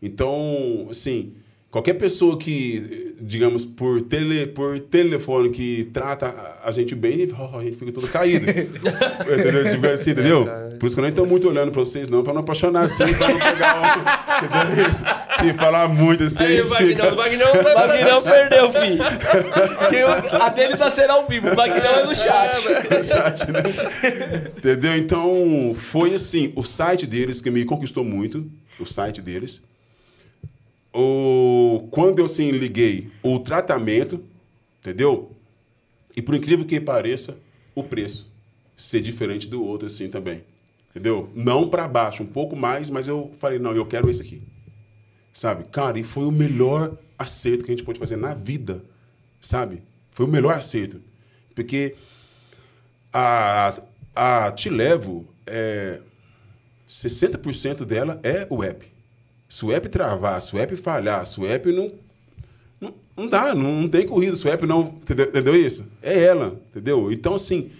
Então, 0.00 0.86
assim, 0.90 1.34
qualquer 1.76 1.94
pessoa 1.94 2.38
que, 2.38 3.14
digamos, 3.20 3.66
por, 3.66 4.00
tele, 4.00 4.46
por 4.46 4.78
telefone 4.80 5.50
que 5.50 5.84
trata 5.92 6.56
a- 6.64 6.70
gente 6.70 6.94
bem, 6.94 7.28
a 7.52 7.62
gente 7.62 7.76
fica 7.76 7.92
todo 7.92 8.08
caído. 8.08 8.46
entendeu? 8.50 9.70
Tipo 9.70 9.86
assim, 9.88 10.10
entendeu? 10.12 10.46
Por 10.80 10.86
isso 10.86 10.94
que 10.96 11.00
eu 11.00 11.02
nem 11.02 11.10
estou 11.10 11.26
muito 11.26 11.46
olhando 11.48 11.70
para 11.70 11.80
vocês, 11.80 12.08
não, 12.08 12.22
para 12.22 12.32
não 12.32 12.40
apaixonar 12.40 12.84
assim, 12.84 13.12
para 13.14 13.28
não 13.28 13.38
pegar 13.38 13.76
um, 14.42 14.44
entendeu? 14.46 14.92
Se 15.36 15.54
falar 15.54 15.88
muito 15.88 16.24
assim, 16.24 16.44
Aí 16.44 16.60
a 16.60 16.64
o 16.64 16.66
Vagnão, 16.66 16.88
fica- 16.88 17.12
o 17.12 17.16
Vagnão 17.16 17.52
vai 17.62 17.74
O 17.74 17.78
Magnão 17.88 18.22
perdeu, 18.22 18.72
filho. 18.72 19.04
Quem, 19.90 20.02
a 20.40 20.48
dele 20.48 20.76
tá 20.78 20.90
sendo 20.90 21.10
ao 21.10 21.26
vivo, 21.28 21.48
o 21.50 21.56
Magnão 21.56 21.92
é 21.94 22.04
no 22.04 22.14
chat. 22.16 22.56
chat, 23.04 23.50
né? 23.52 23.60
Entendeu? 24.56 24.96
Então, 24.96 25.72
foi 25.74 26.14
assim, 26.14 26.52
o 26.56 26.64
site 26.64 27.06
deles 27.06 27.40
que 27.40 27.50
me 27.50 27.64
conquistou 27.66 28.02
muito, 28.02 28.46
o 28.80 28.86
site 28.86 29.20
deles. 29.20 29.62
O, 30.98 31.88
quando 31.90 32.20
eu 32.20 32.24
assim 32.24 32.50
liguei 32.50 33.10
o 33.22 33.38
tratamento, 33.38 34.24
entendeu? 34.80 35.30
E 36.16 36.22
por 36.22 36.34
incrível 36.34 36.64
que 36.64 36.80
pareça, 36.80 37.38
o 37.74 37.82
preço 37.82 38.34
ser 38.76 39.00
diferente 39.00 39.48
do 39.48 39.62
outro 39.62 39.86
assim 39.86 40.08
também. 40.08 40.44
Entendeu? 40.90 41.30
Não 41.34 41.68
para 41.68 41.86
baixo, 41.86 42.22
um 42.22 42.26
pouco 42.26 42.56
mais, 42.56 42.88
mas 42.88 43.06
eu 43.06 43.30
falei, 43.38 43.58
não, 43.58 43.74
eu 43.74 43.84
quero 43.84 44.08
esse 44.08 44.22
aqui. 44.22 44.42
Sabe? 45.32 45.64
Cara, 45.64 45.98
e 45.98 46.04
foi 46.04 46.24
o 46.24 46.32
melhor 46.32 46.96
acerto 47.18 47.64
que 47.64 47.70
a 47.70 47.74
gente 47.74 47.84
pôde 47.84 47.98
fazer 47.98 48.16
na 48.16 48.32
vida. 48.32 48.82
Sabe? 49.38 49.82
Foi 50.10 50.24
o 50.24 50.28
melhor 50.28 50.54
acerto. 50.54 51.02
Porque 51.54 51.94
a, 53.12 53.78
a 54.14 54.50
Te 54.52 54.70
Levo, 54.70 55.26
é, 55.46 56.00
60% 56.88 57.84
dela 57.84 58.18
é 58.22 58.46
o 58.48 58.62
app. 58.62 58.95
App 59.74 59.88
travar, 59.88 60.40
app 60.54 60.76
falhar, 60.76 61.24
app 61.48 61.72
não. 61.72 61.92
Não, 62.80 62.94
não 63.16 63.28
dá, 63.28 63.54
não, 63.54 63.82
não 63.82 63.88
tem 63.88 64.06
corrida, 64.06 64.36
app 64.50 64.66
não. 64.66 64.98
Entendeu, 65.02 65.26
entendeu 65.26 65.56
isso? 65.56 65.90
É 66.02 66.24
ela, 66.24 66.60
entendeu? 66.70 67.10
Então, 67.10 67.34
assim, 67.34 67.70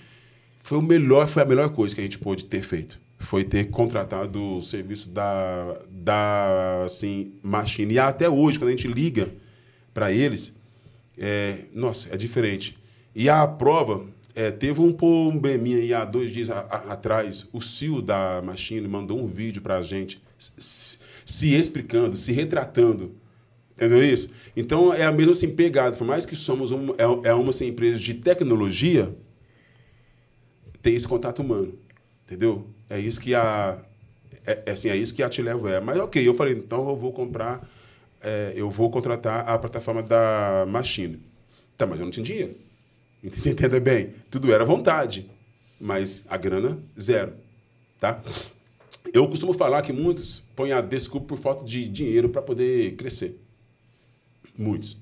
foi 0.63 0.79
o 0.79 0.83
melhor, 0.83 1.29
foi 1.29 1.43
a 1.43 1.47
melhor 1.47 1.69
coisa 1.71 1.95
que 1.95 2.01
a 2.01 2.05
gente 2.05 2.19
pôde 2.19 2.45
ter 2.45 2.63
feito. 2.63 2.99
Foi 3.19 3.45
ter 3.45 3.71
contratado 3.71 4.59
o 4.59 4.63
serviço 4.63 5.11
da, 5.11 5.77
da 5.91 6.85
assim, 6.85 7.33
Machine. 7.43 7.95
E 7.95 7.99
até 7.99 8.29
hoje, 8.29 8.59
quando 8.59 8.69
a 8.69 8.73
gente 8.73 8.89
liga 8.89 9.31
para 9.93 10.13
eles, 10.13 10.55
é, 11.19 11.61
nossa, 11.73 12.09
é 12.11 12.17
diferente. 12.17 12.79
E 13.15 13.29
a 13.29 13.47
prova, 13.47 14.07
é, 14.35 14.51
teve 14.51 14.81
um 14.81 14.93
probleminha 14.93 15.79
aí 15.79 15.95
há 15.95 16.05
dois 16.05 16.31
dias 16.31 16.51
a, 16.51 16.59
a, 16.61 16.93
atrás. 16.93 17.47
O 17.53 17.61
CEO 17.61 18.03
da 18.03 18.43
Machine 18.43 18.87
mandou 18.87 19.19
um 19.19 19.27
vídeo 19.27 19.63
para 19.63 19.79
a 19.79 19.83
gente 19.83 20.23
se, 20.39 20.99
se 21.27 21.53
explicando, 21.55 22.17
se 22.17 22.33
retratando. 22.33 23.17
Entendeu 23.73 24.03
isso? 24.03 24.31
Então 24.57 24.95
é 24.95 25.05
a 25.05 25.13
mesma 25.13 25.33
assim, 25.33 25.55
pegada. 25.55 25.97
Por 25.97 26.07
mais 26.07 26.25
que 26.25 26.37
somos 26.37 26.73
um, 26.73 26.93
é, 26.93 27.29
é 27.29 27.35
uma 27.35 27.51
assim, 27.51 27.67
empresa 27.67 27.99
de 27.99 28.15
tecnologia, 28.15 29.13
tem 30.81 30.95
esse 30.95 31.07
contato 31.07 31.43
humano. 31.43 31.75
Entendeu? 32.25 32.67
É 32.89 32.99
isso 32.99 33.21
que 33.21 33.35
a. 33.35 33.79
É, 34.47 34.63
é 34.67 34.71
assim, 34.71 34.89
é 34.89 34.97
isso 34.97 35.13
que 35.13 35.23
a 35.23 35.29
Te 35.29 35.43
Levo 35.43 35.69
é. 35.69 35.81
Mas 35.81 35.99
ok, 35.99 36.27
eu 36.27 36.33
falei, 36.33 36.55
então 36.55 36.89
eu 36.89 36.97
vou 36.97 37.13
comprar, 37.13 37.69
é, 38.23 38.53
eu 38.55 38.71
vou 38.71 38.89
contratar 38.91 39.47
a 39.49 39.59
plataforma 39.59 40.03
da 40.03 40.65
Machine. 40.69 41.21
Tá, 41.77 41.87
mas 41.87 41.99
eu 41.99 42.05
não 42.05 42.11
tinha 42.11 42.25
dinheiro. 42.25 42.55
Entenda 43.23 43.81
bem? 43.81 44.15
Tudo 44.31 44.53
era 44.53 44.65
vontade, 44.65 45.29
mas 45.79 46.25
a 46.29 46.37
grana, 46.37 46.79
zero. 46.99 47.35
Tá? 47.99 48.23
Eu 49.13 49.29
costumo 49.29 49.53
falar 49.53 49.83
que 49.83 49.93
muitos 49.93 50.43
põem 50.55 50.73
a 50.73 50.81
desculpa 50.81 51.29
por 51.29 51.39
falta 51.39 51.65
de 51.65 51.87
dinheiro 51.89 52.29
para 52.29 52.43
poder 52.43 52.97
crescer. 52.97 53.39
Muitos. 54.57 54.97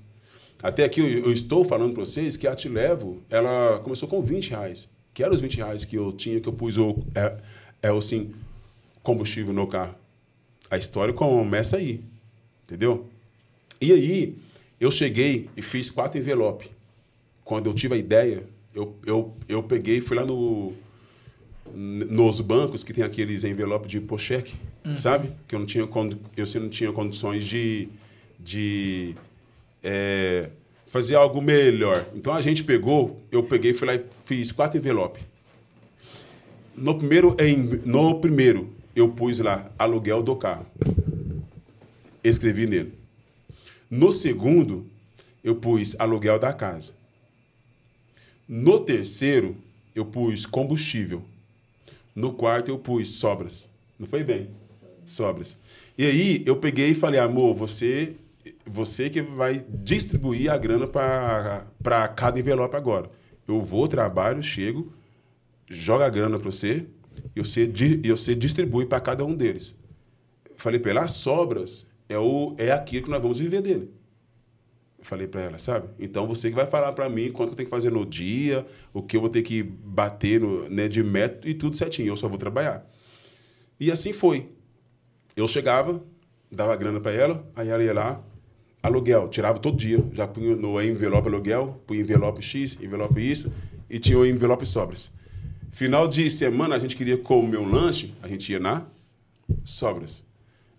Até 0.61 0.83
aqui 0.83 0.99
eu, 0.99 1.25
eu 1.25 1.31
estou 1.31 1.63
falando 1.63 1.93
para 1.93 2.05
vocês 2.05 2.35
que 2.37 2.47
a 2.47 2.55
Te 2.55 2.69
Levo, 2.69 3.21
ela 3.29 3.79
começou 3.79 4.07
com 4.07 4.21
20 4.21 4.49
reais. 4.49 4.89
Que 5.13 5.23
eram 5.23 5.33
os 5.33 5.41
20 5.41 5.57
reais 5.57 5.85
que 5.85 5.95
eu 5.95 6.11
tinha, 6.11 6.39
que 6.39 6.49
eu 6.49 6.53
pus 6.53 6.77
o, 6.77 7.03
é, 7.13 7.37
é, 7.83 7.89
assim, 7.89 8.33
combustível 9.01 9.53
no 9.53 9.67
carro. 9.67 9.95
A 10.69 10.77
história 10.77 11.13
começa 11.13 11.77
aí. 11.77 12.03
Entendeu? 12.63 13.07
E 13.79 13.91
aí, 13.91 14.37
eu 14.79 14.91
cheguei 14.91 15.49
e 15.55 15.61
fiz 15.61 15.89
quatro 15.89 16.17
envelopes 16.17 16.69
quando 17.45 17.67
eu 17.67 17.73
tive 17.75 17.93
a 17.93 17.97
ideia, 17.97 18.43
eu, 18.73 18.95
eu, 19.05 19.33
eu 19.47 19.61
peguei, 19.61 20.01
fui 20.01 20.17
lá 20.17 20.25
no, 20.25 20.73
nos 21.73 22.39
bancos 22.39 22.83
que 22.83 22.93
tem 22.93 23.03
aqueles 23.03 23.43
envelopes 23.43 23.89
de 23.89 23.99
pocheque, 23.99 24.55
uhum. 24.85 24.95
sabe? 24.95 25.29
Que 25.47 25.55
eu 25.55 25.59
não 25.59 25.65
tinha, 25.65 25.83
eu 26.37 26.61
não 26.61 26.69
tinha 26.69 26.91
condições 26.91 27.45
de, 27.45 27.89
de 28.39 29.15
é, 29.83 30.49
fazer 30.87 31.15
algo 31.15 31.41
melhor. 31.41 32.05
Então 32.15 32.33
a 32.33 32.41
gente 32.41 32.63
pegou, 32.63 33.21
eu 33.31 33.43
peguei, 33.43 33.73
fui 33.73 33.87
lá 33.87 33.95
e 33.95 34.03
fiz 34.25 34.51
quatro 34.51 34.77
envelopes. 34.77 35.23
No 36.75 36.97
primeiro, 36.97 37.35
em, 37.39 37.57
no 37.85 38.19
primeiro, 38.19 38.69
eu 38.95 39.09
pus 39.09 39.39
lá 39.39 39.71
aluguel 39.77 40.21
do 40.21 40.35
carro. 40.35 40.65
Escrevi 42.23 42.65
nele. 42.65 42.93
No 43.89 44.11
segundo, 44.11 44.85
eu 45.43 45.55
pus 45.55 45.95
aluguel 45.99 46.39
da 46.39 46.51
casa. 46.51 46.93
No 48.47 48.79
terceiro, 48.79 49.55
eu 49.93 50.05
pus 50.05 50.45
combustível. 50.45 51.23
No 52.15 52.33
quarto, 52.33 52.69
eu 52.69 52.79
pus 52.79 53.15
sobras. 53.15 53.69
Não 53.99 54.07
foi 54.07 54.23
bem? 54.23 54.49
Sobras. 55.05 55.57
E 55.97 56.05
aí, 56.05 56.43
eu 56.45 56.55
peguei 56.55 56.91
e 56.91 56.95
falei, 56.95 57.19
amor, 57.19 57.53
você 57.53 58.15
você 58.65 59.09
que 59.09 59.21
vai 59.21 59.63
distribuir 59.69 60.51
a 60.51 60.57
grana 60.57 60.87
para 60.87 62.07
cada 62.09 62.39
envelope 62.39 62.75
agora. 62.75 63.09
Eu 63.47 63.61
vou, 63.61 63.87
trabalho, 63.87 64.41
chego, 64.41 64.91
jogo 65.67 66.03
a 66.03 66.09
grana 66.09 66.37
para 66.39 66.49
você 66.49 66.85
e 67.35 67.39
você, 67.39 67.71
e 68.03 68.11
você 68.11 68.35
distribui 68.35 68.85
para 68.85 68.99
cada 68.99 69.23
um 69.23 69.35
deles. 69.35 69.77
Falei 70.55 70.79
para 70.79 70.91
ela, 70.91 71.03
as 71.03 71.11
sobras 71.11 71.87
é, 72.09 72.17
o, 72.17 72.55
é 72.57 72.71
aquilo 72.71 73.03
que 73.03 73.09
nós 73.09 73.21
vamos 73.21 73.37
viver 73.37 73.61
dele. 73.61 73.91
Falei 75.05 75.27
para 75.27 75.41
ela, 75.41 75.59
sabe? 75.59 75.87
Então 75.99 76.25
você 76.25 76.49
que 76.49 76.55
vai 76.55 76.65
falar 76.65 76.91
para 76.91 77.07
mim 77.07 77.31
quanto 77.31 77.51
eu 77.51 77.55
tenho 77.55 77.67
que 77.67 77.75
fazer 77.75 77.91
no 77.91 78.03
dia, 78.03 78.65
o 78.91 79.03
que 79.03 79.15
eu 79.15 79.21
vou 79.21 79.29
ter 79.29 79.43
que 79.43 79.61
bater 79.61 80.41
no, 80.41 80.67
né, 80.67 80.87
de 80.87 81.03
método 81.03 81.47
e 81.47 81.53
tudo 81.53 81.77
certinho. 81.77 82.07
Eu 82.07 82.17
só 82.17 82.27
vou 82.27 82.39
trabalhar. 82.39 82.83
E 83.79 83.91
assim 83.91 84.11
foi. 84.11 84.49
Eu 85.35 85.47
chegava, 85.47 86.03
dava 86.51 86.75
grana 86.75 86.99
para 86.99 87.11
ela, 87.11 87.47
aí 87.55 87.69
ela 87.69 87.83
ia 87.83 87.93
lá, 87.93 88.23
aluguel, 88.81 89.27
tirava 89.27 89.59
todo 89.59 89.77
dia, 89.77 90.03
já 90.11 90.27
punha 90.27 90.55
no 90.55 90.81
envelope 90.81 91.27
aluguel, 91.27 91.83
punha 91.85 92.01
envelope 92.01 92.41
X, 92.41 92.75
envelope 92.81 93.19
isso, 93.19 93.53
e 93.87 93.99
tinha 93.99 94.17
o 94.17 94.25
envelope 94.25 94.65
sobras. 94.65 95.11
Final 95.71 96.07
de 96.07 96.31
semana 96.31 96.75
a 96.75 96.79
gente 96.79 96.95
queria 96.95 97.17
comer 97.19 97.57
um 97.57 97.69
lanche, 97.69 98.11
a 98.23 98.27
gente 98.27 98.51
ia 98.51 98.59
na 98.59 98.87
sobras. 99.63 100.25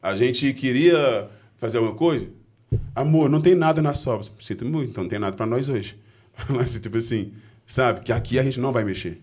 A 0.03 0.17
gente 0.17 0.53
queria 0.53 1.31
fazer 1.59 1.79
alguma 1.79 1.95
coisa, 1.95 2.29
Amor, 2.95 3.29
não 3.29 3.41
tem 3.41 3.55
nada 3.55 3.81
na 3.81 3.95
sobra. 3.95 4.27
Sinto 4.41 4.65
muito, 4.65 4.91
então 4.91 5.05
não 5.05 5.09
tem 5.09 5.19
nada 5.19 5.37
para 5.37 5.47
nós 5.47 5.69
hoje. 5.69 5.99
Mas, 6.49 6.79
tipo 6.79 6.97
assim, 6.97 7.33
sabe? 7.67 8.01
Que 8.01 8.13
aqui 8.13 8.39
a 8.39 8.43
gente 8.43 8.61
não 8.61 8.73
vai 8.73 8.85
mexer, 8.85 9.23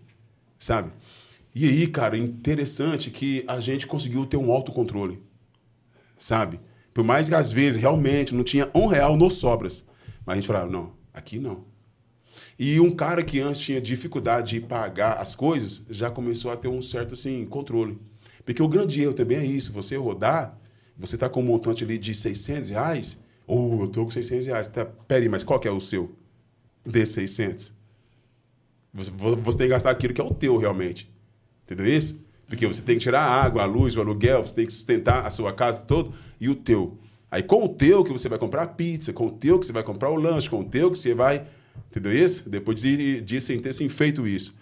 sabe? 0.57 0.91
E 1.55 1.65
aí, 1.65 1.87
cara, 1.87 2.17
interessante 2.17 3.11
que 3.11 3.43
a 3.47 3.59
gente 3.59 3.85
conseguiu 3.85 4.25
ter 4.25 4.37
um 4.37 4.51
autocontrole, 4.51 5.21
sabe? 6.17 6.59
Por 6.93 7.03
mais 7.03 7.29
que 7.29 7.35
às 7.35 7.51
vezes 7.51 7.79
realmente 7.79 8.33
não 8.33 8.43
tinha 8.43 8.69
um 8.73 8.85
real 8.85 9.15
nos 9.15 9.35
sobras. 9.35 9.85
Mas 10.25 10.33
a 10.33 10.35
gente 10.35 10.47
falava, 10.47 10.71
não, 10.71 10.93
aqui 11.13 11.37
não. 11.37 11.65
E 12.57 12.79
um 12.79 12.91
cara 12.91 13.23
que 13.23 13.39
antes 13.39 13.61
tinha 13.61 13.81
dificuldade 13.81 14.51
de 14.51 14.61
pagar 14.61 15.13
as 15.13 15.35
coisas, 15.35 15.83
já 15.89 16.09
começou 16.09 16.51
a 16.51 16.57
ter 16.57 16.67
um 16.67 16.81
certo, 16.81 17.13
assim, 17.13 17.45
controle. 17.45 17.99
Porque 18.45 18.61
o 18.61 18.67
grande 18.67 19.01
erro 19.01 19.13
também 19.13 19.37
é 19.37 19.45
isso, 19.45 19.71
você 19.71 19.95
rodar, 19.95 20.59
você 20.97 21.15
está 21.15 21.29
com 21.29 21.41
um 21.41 21.45
montante 21.45 21.83
ali 21.83 21.97
de 21.97 22.13
600 22.13 22.69
reais, 22.69 23.17
ou 23.45 23.79
oh, 23.79 23.83
eu 23.83 23.87
tô 23.87 24.05
com 24.05 24.11
600 24.11 24.47
reais. 24.47 24.67
Tá, 24.67 24.85
peraí, 24.85 25.29
mas 25.29 25.43
qual 25.43 25.59
que 25.59 25.67
é 25.67 25.71
o 25.71 25.79
seu? 25.79 26.15
Desses 26.85 27.15
600? 27.15 27.73
Você, 28.93 29.11
você 29.11 29.57
tem 29.57 29.67
que 29.67 29.73
gastar 29.73 29.91
aquilo 29.91 30.13
que 30.13 30.21
é 30.21 30.23
o 30.23 30.33
teu, 30.33 30.57
realmente. 30.57 31.11
Entendeu 31.65 31.87
isso? 31.87 32.23
Porque 32.47 32.67
você 32.67 32.81
tem 32.81 32.97
que 32.97 33.03
tirar 33.03 33.21
a 33.21 33.43
água, 33.43 33.63
a 33.63 33.65
luz, 33.65 33.95
o 33.95 34.01
aluguel, 34.01 34.45
você 34.45 34.53
tem 34.53 34.65
que 34.65 34.73
sustentar 34.73 35.25
a 35.25 35.29
sua 35.29 35.53
casa 35.53 35.83
toda 35.83 36.11
e 36.39 36.49
o 36.49 36.55
teu. 36.55 36.97
Aí 37.31 37.41
com 37.41 37.65
o 37.65 37.69
teu 37.69 38.03
que 38.03 38.11
você 38.11 38.29
vai 38.29 38.37
comprar 38.37 38.67
pizza, 38.67 39.11
com 39.11 39.27
o 39.27 39.31
teu 39.31 39.57
que 39.57 39.65
você 39.65 39.73
vai 39.73 39.81
comprar 39.81 40.09
o 40.09 40.15
lanche, 40.15 40.49
com 40.49 40.59
o 40.59 40.65
teu 40.65 40.91
que 40.91 40.97
você 40.97 41.13
vai... 41.13 41.47
Entendeu 41.89 42.13
isso? 42.13 42.47
Depois 42.47 42.79
de, 42.79 43.21
disso, 43.21 43.57
ter 43.59 43.69
assim, 43.69 43.89
feito 43.89 44.27
isso. 44.27 44.55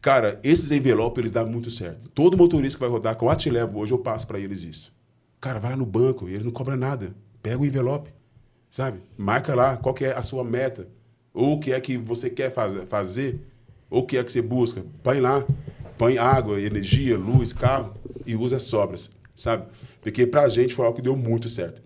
Cara, 0.00 0.38
esses 0.42 0.70
envelopes, 0.70 1.18
eles 1.18 1.32
dão 1.32 1.46
muito 1.46 1.70
certo. 1.70 2.08
Todo 2.08 2.36
motorista 2.36 2.78
que 2.78 2.80
vai 2.80 2.90
rodar 2.90 3.16
com 3.16 3.28
a 3.28 3.32
Atilevo 3.32 3.78
hoje, 3.78 3.92
eu 3.92 3.98
passo 3.98 4.26
para 4.26 4.38
eles 4.38 4.62
isso. 4.62 4.92
Cara, 5.40 5.58
vai 5.58 5.70
lá 5.70 5.76
no 5.76 5.86
banco, 5.86 6.28
eles 6.28 6.44
não 6.44 6.52
cobram 6.52 6.76
nada. 6.76 7.14
Pega 7.42 7.58
o 7.58 7.66
envelope, 7.66 8.10
sabe? 8.70 9.00
Marca 9.16 9.54
lá 9.54 9.76
qual 9.76 9.94
que 9.94 10.04
é 10.04 10.12
a 10.12 10.22
sua 10.22 10.44
meta, 10.44 10.88
ou 11.32 11.54
o 11.54 11.60
que 11.60 11.72
é 11.72 11.80
que 11.80 11.96
você 11.96 12.28
quer 12.28 12.52
faz, 12.52 12.74
fazer, 12.88 13.40
ou 13.88 14.02
o 14.02 14.06
que 14.06 14.16
é 14.16 14.24
que 14.24 14.30
você 14.30 14.42
busca. 14.42 14.84
Põe 15.02 15.20
lá, 15.20 15.44
põe 15.96 16.18
água, 16.18 16.60
energia, 16.60 17.16
luz, 17.16 17.52
carro 17.52 17.94
e 18.26 18.36
usa 18.36 18.56
as 18.56 18.64
sobras, 18.64 19.10
sabe? 19.34 19.66
Porque 20.00 20.26
pra 20.26 20.48
gente 20.48 20.74
foi 20.74 20.84
algo 20.84 20.96
que 20.96 21.02
deu 21.02 21.16
muito 21.16 21.48
certo. 21.48 21.82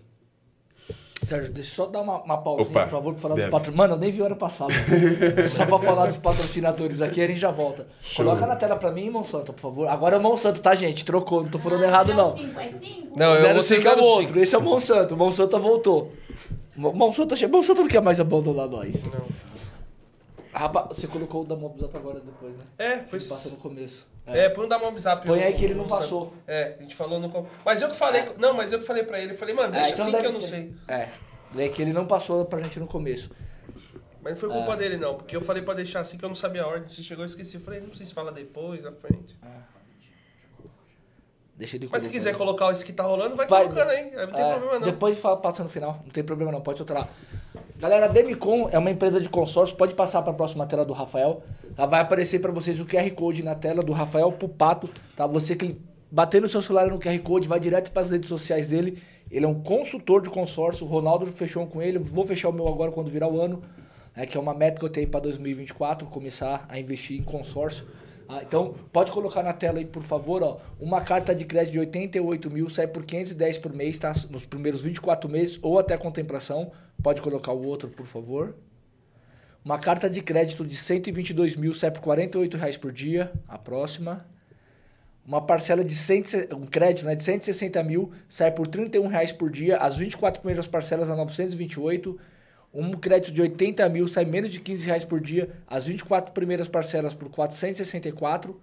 Sérgio, 1.25 1.51
deixa 1.51 1.71
eu 1.71 1.75
só 1.75 1.85
dar 1.91 2.01
uma, 2.01 2.21
uma 2.23 2.37
pausinha, 2.37 2.69
Opa, 2.69 2.83
por 2.83 2.89
favor, 2.89 3.13
para 3.13 3.21
falar 3.21 3.35
deve. 3.35 3.47
dos 3.47 3.51
patrocinadores. 3.51 3.77
Mano, 3.77 3.93
eu 3.93 3.97
nem 3.99 4.11
vi 4.11 4.21
hora 4.21 4.35
passada. 4.35 4.73
só 5.49 5.65
para 5.65 5.79
falar 5.79 6.05
dos 6.07 6.17
patrocinadores 6.17 7.01
aqui, 7.01 7.21
a 7.21 7.27
gente 7.27 7.39
já 7.39 7.51
volta. 7.51 7.87
Show. 8.01 8.23
Coloca 8.23 8.45
na 8.45 8.55
tela 8.55 8.75
para 8.75 8.91
mim, 8.91 9.09
Monsanto, 9.09 9.51
por 9.53 9.61
favor. 9.61 9.87
Agora 9.87 10.15
é 10.15 10.19
o 10.19 10.21
Monsanto, 10.21 10.61
tá, 10.61 10.75
gente? 10.75 11.03
Trocou, 11.03 11.43
não 11.43 11.49
tô 11.49 11.59
falando 11.59 11.83
ah, 11.83 11.87
errado, 11.87 12.13
não. 12.13 12.37
Cinco, 12.37 12.59
é 12.59 12.71
cinco? 12.71 13.17
Não, 13.17 13.35
eu 13.35 13.63
05 13.63 13.87
é 13.87 13.95
o 13.95 14.03
outro. 14.03 14.39
Esse 14.39 14.55
é 14.55 14.57
o 14.57 14.61
Monsanto. 14.61 15.13
O 15.13 15.17
Monsanto 15.17 15.59
voltou. 15.59 16.11
Monsanto, 16.75 17.35
Monsanto 17.49 17.81
não 17.81 17.87
quer 17.87 18.01
mais 18.01 18.19
abandonar 18.19 18.67
nós. 18.67 19.03
Não. 19.03 19.54
Rapaz, 20.55 20.87
você 20.87 21.05
colocou 21.05 21.41
o 21.41 21.45
da 21.45 21.55
Mobzap 21.55 21.95
agora 21.97 22.21
depois, 22.21 22.55
né? 22.55 22.63
É, 22.77 22.99
foi. 22.99 23.19
Ele 23.19 23.27
passa 23.27 23.49
no 23.49 23.57
começo. 23.57 24.07
É, 24.25 24.45
é 24.45 24.49
põe 24.49 24.65
o 24.65 24.69
da 24.69 24.79
Mobzap. 24.79 25.25
Põe 25.25 25.43
aí 25.43 25.53
que 25.53 25.65
ele 25.65 25.73
não 25.73 25.85
passou. 25.85 26.33
É, 26.47 26.77
a 26.79 26.81
gente 26.81 26.95
falou 26.95 27.19
no. 27.19 27.29
Mas 27.65 27.81
eu 27.81 27.89
que 27.89 27.95
falei. 27.95 28.21
É. 28.21 28.33
Não, 28.37 28.53
mas 28.53 28.71
eu 28.71 28.79
que 28.79 28.85
falei 28.85 29.03
pra 29.03 29.19
ele. 29.19 29.33
Eu 29.33 29.37
falei, 29.37 29.53
mano, 29.53 29.73
deixa 29.73 29.89
é, 29.89 29.91
então 29.91 30.07
assim 30.07 30.17
que 30.17 30.25
eu 30.25 30.31
não 30.31 30.39
ter. 30.39 30.47
sei. 30.47 30.73
É. 30.87 31.09
É 31.57 31.69
que 31.69 31.81
ele 31.81 31.91
não 31.91 32.07
passou 32.07 32.45
pra 32.45 32.61
gente 32.61 32.79
no 32.79 32.87
começo. 32.87 33.29
Mas 34.21 34.33
não 34.33 34.39
foi 34.39 34.49
culpa 34.49 34.73
é. 34.73 34.77
dele, 34.77 34.97
não. 34.97 35.15
Porque 35.15 35.35
eu 35.35 35.41
falei 35.41 35.61
pra 35.61 35.73
deixar 35.73 35.99
assim 35.99 36.17
que 36.17 36.23
eu 36.23 36.29
não 36.29 36.35
sabia 36.35 36.63
a 36.63 36.67
ordem. 36.67 36.87
Se 36.87 37.03
chegou, 37.03 37.23
eu 37.23 37.27
esqueci. 37.27 37.57
Eu 37.57 37.61
falei, 37.61 37.81
não 37.81 37.91
sei 37.91 38.05
se 38.05 38.13
fala 38.13 38.31
depois, 38.31 38.85
à 38.85 38.93
frente. 38.93 39.37
É. 39.45 39.74
Deixa 41.57 41.77
ele 41.77 41.87
Mas 41.89 42.03
se 42.03 42.09
quiser 42.09 42.35
colocar 42.35 42.69
esse 42.71 42.83
que 42.83 42.91
tá 42.91 43.03
rolando, 43.03 43.35
vai, 43.35 43.47
Vai. 43.47 43.63
colocando 43.63 43.89
aí. 43.89 44.11
Não 44.11 44.27
tem 44.33 44.43
É, 44.43 44.51
problema 44.51 44.79
não. 44.79 44.81
Depois 44.81 45.17
passa 45.17 45.63
no 45.63 45.69
final, 45.69 46.01
não 46.03 46.11
tem 46.11 46.23
problema 46.23 46.51
não, 46.51 46.59
pode 46.61 46.77
soltar 46.77 46.97
lá. 46.97 47.07
Galera, 47.77 48.05
a 48.05 48.07
Demicon 48.09 48.69
é 48.71 48.77
uma 48.77 48.91
empresa 48.91 49.19
de 49.21 49.29
consórcio, 49.29 49.75
pode 49.75 49.93
passar 49.95 50.21
para 50.21 50.31
a 50.31 50.35
próxima 50.35 50.65
tela 50.65 50.83
do 50.83 50.91
Rafael. 50.93 51.43
Tá? 51.75 51.85
Vai 51.85 52.01
aparecer 52.01 52.39
para 52.39 52.51
vocês 52.51 52.79
o 52.79 52.85
QR 52.85 53.09
Code 53.11 53.43
na 53.43 53.55
tela 53.55 53.81
do 53.81 53.93
Rafael 53.93 54.31
Pupato, 54.31 54.89
tá? 55.15 55.25
Você 55.27 55.55
que 55.55 55.77
bater 56.11 56.41
no 56.41 56.47
seu 56.47 56.61
celular 56.61 56.87
no 56.87 56.99
QR 56.99 57.17
Code, 57.19 57.47
vai 57.47 57.59
direto 57.59 57.91
para 57.91 58.01
as 58.03 58.11
redes 58.11 58.29
sociais 58.29 58.69
dele. 58.69 59.01
Ele 59.31 59.45
é 59.45 59.47
um 59.47 59.61
consultor 59.61 60.21
de 60.21 60.29
consórcio, 60.29 60.85
o 60.85 60.89
Ronaldo 60.89 61.25
fechou 61.27 61.65
com 61.67 61.81
ele, 61.81 61.99
vou 61.99 62.25
fechar 62.25 62.49
o 62.49 62.53
meu 62.53 62.67
agora 62.67 62.91
quando 62.91 63.09
virar 63.09 63.27
o 63.27 63.41
ano, 63.41 63.61
né, 64.15 64.25
que 64.25 64.37
é 64.37 64.39
uma 64.39 64.53
meta 64.53 64.79
que 64.79 64.85
eu 64.85 64.89
tenho 64.89 65.07
para 65.09 65.19
2024, 65.21 66.07
começar 66.07 66.65
a 66.69 66.79
investir 66.79 67.19
em 67.19 67.23
consórcio. 67.23 67.85
Ah, 68.27 68.41
então, 68.41 68.73
pode 68.91 69.11
colocar 69.11 69.43
na 69.43 69.53
tela 69.53 69.77
aí, 69.77 69.85
por 69.85 70.01
favor, 70.01 70.41
ó, 70.41 70.57
uma 70.79 71.01
carta 71.01 71.33
de 71.35 71.45
crédito 71.45 71.73
de 71.73 71.79
88 71.79 72.49
mil 72.49 72.69
sai 72.69 72.87
por 72.87 73.03
510 73.03 73.59
por 73.59 73.71
mês, 73.71 73.99
tá? 73.99 74.13
Nos 74.29 74.45
primeiros 74.45 74.81
24 74.81 75.29
meses 75.29 75.59
ou 75.61 75.77
até 75.77 75.93
a 75.93 75.97
contemplação. 75.97 76.71
Pode 77.03 77.21
colocar 77.21 77.51
o 77.51 77.63
outro, 77.63 77.89
por 77.89 78.07
favor. 78.07 78.55
Uma 79.63 79.79
carta 79.79 80.09
de 80.09 80.21
crédito 80.21 80.65
de 80.65 80.75
122 80.75 81.55
mil 81.55 81.73
sai 81.73 81.91
por 81.91 82.01
48 82.01 82.57
reais 82.57 82.77
por 82.77 82.91
dia. 82.91 83.31
A 83.47 83.57
próxima. 83.57 84.25
Uma 85.25 85.41
parcela 85.41 85.83
de 85.83 85.95
100, 85.95 86.23
um 86.53 86.65
crédito 86.65 87.05
né, 87.05 87.15
de 87.15 87.23
160 87.23 87.81
mil 87.83 88.11
sai 88.29 88.51
por 88.51 88.67
31 88.67 89.07
reais 89.07 89.31
por 89.31 89.49
dia. 89.49 89.77
As 89.77 89.97
24 89.97 90.39
primeiras 90.39 90.67
parcelas 90.67 91.09
a 91.09 91.15
928. 91.15 92.17
Um 92.75 92.91
crédito 92.91 93.33
de 93.33 93.41
80 93.41 93.87
mil 93.87 94.05
sai 94.05 94.25
menos 94.25 94.51
de 94.51 94.59
15 94.59 94.85
reais 94.85 95.05
por 95.05 95.21
dia. 95.21 95.49
As 95.65 95.87
24 95.87 96.33
primeiras 96.33 96.67
parcelas 96.67 97.13
por 97.13 97.29
464. 97.29 98.59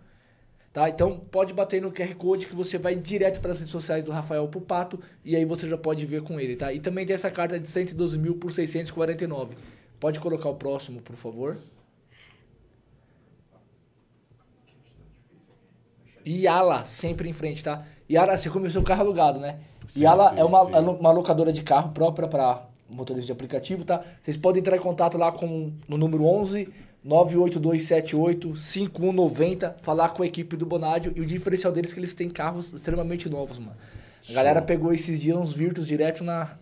Tá? 0.71 0.89
Então 0.89 1.19
pode 1.19 1.55
bater 1.55 1.81
no 1.81 1.91
QR 1.91 2.15
Code 2.15 2.47
que 2.47 2.55
você 2.55 2.77
vai 2.77 2.95
direto 2.95 3.41
para 3.41 3.53
as 3.53 3.59
redes 3.59 3.73
sociais 3.73 4.05
do 4.05 4.13
Rafael 4.13 4.47
Pupato 4.49 5.01
e 5.25 5.35
aí 5.35 5.45
você 5.47 5.67
já 5.67 5.79
pode 5.79 6.05
ver 6.05 6.23
com 6.23 6.39
ele. 6.39 6.57
Tá? 6.57 6.73
E 6.73 6.79
também 6.79 7.07
tem 7.07 7.15
essa 7.15 7.31
carta 7.31 7.59
de 7.59 7.67
112 7.67 8.19
mil 8.19 8.37
por 8.37 8.53
649. 8.53 9.55
Pode 9.99 10.21
colocar 10.21 10.51
o 10.51 10.57
próximo, 10.57 11.01
por 11.01 11.17
favor. 11.17 11.57
Yala, 16.27 16.85
sempre 16.85 17.29
em 17.29 17.33
frente, 17.33 17.65
tá? 17.65 17.85
Yala, 18.11 18.37
você 18.37 18.49
começou 18.49 18.83
o 18.83 18.85
carro 18.85 19.03
alugado, 19.03 19.41
né? 19.41 19.61
Sim, 19.87 20.05
Yala 20.05 20.31
sim, 20.31 20.39
é 20.39 20.45
uma, 20.45 20.65
sim. 20.65 20.73
é 20.75 20.79
uma 20.79 21.11
locadora 21.11 21.53
de 21.53 21.63
carro 21.63 21.91
própria 21.93 22.29
para 22.29 22.67
motorista 22.93 23.27
de 23.27 23.33
aplicativo, 23.33 23.85
tá? 23.85 24.03
Vocês 24.23 24.37
podem 24.37 24.61
entrar 24.61 24.77
em 24.77 24.81
contato 24.81 25.17
lá 25.19 25.33
com 25.33 25.73
no 25.89 25.97
número 25.97 26.25
11 26.25 26.69
98278 27.05 28.55
5190, 28.55 29.77
falar 29.83 30.11
com 30.11 30.23
a 30.23 30.27
equipe 30.27 30.57
do 30.57 30.65
Bonádio 30.65 31.13
e 31.17 31.21
o 31.21 31.27
diferencial 31.27 31.73
deles 31.73 31.91
é 31.91 31.95
que 31.95 32.01
eles 32.01 32.15
têm 32.15 32.31
carros 32.31 32.73
extremamente 32.73 33.29
novos, 33.29 33.59
mano. 33.59 33.77
A 34.29 34.33
galera 34.33 34.63
pegou 34.63 34.93
esses 34.93 35.21
dias 35.21 35.37
uns 35.37 35.53
Virtus 35.53 35.87
direto 35.87 36.23
na, 36.23 36.57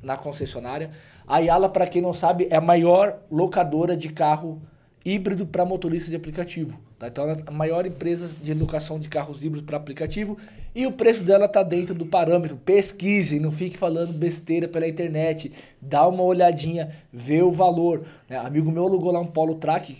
na 0.00 0.16
concessionária. 0.16 0.90
A 1.26 1.38
Yala, 1.38 1.68
para 1.68 1.86
quem 1.86 2.00
não 2.00 2.14
sabe, 2.14 2.46
é 2.48 2.56
a 2.56 2.60
maior 2.60 3.18
locadora 3.28 3.96
de 3.96 4.08
carro 4.10 4.62
híbrido 5.04 5.44
para 5.46 5.64
motorista 5.64 6.10
de 6.10 6.16
aplicativo. 6.16 6.78
Tá? 7.02 7.08
Então, 7.08 7.28
é 7.28 7.36
a 7.46 7.50
maior 7.50 7.84
empresa 7.84 8.30
de 8.40 8.54
locação 8.54 9.00
de 9.00 9.08
carros 9.08 9.42
híbridos 9.42 9.66
para 9.66 9.76
aplicativo 9.76 10.38
e 10.72 10.86
o 10.86 10.92
preço 10.92 11.24
dela 11.24 11.48
tá 11.48 11.62
dentro 11.64 11.94
do 11.94 12.06
parâmetro. 12.06 12.56
Pesquise, 12.56 13.40
não 13.40 13.50
fique 13.50 13.76
falando 13.76 14.12
besteira 14.12 14.68
pela 14.68 14.86
internet. 14.86 15.50
Dá 15.80 16.06
uma 16.06 16.22
olhadinha, 16.22 16.94
vê 17.12 17.42
o 17.42 17.50
valor. 17.50 18.06
né? 18.28 18.36
Amigo 18.36 18.70
meu 18.70 18.84
alugou 18.84 19.10
lá 19.10 19.18
um 19.18 19.26
Polo 19.26 19.56
Track 19.56 19.98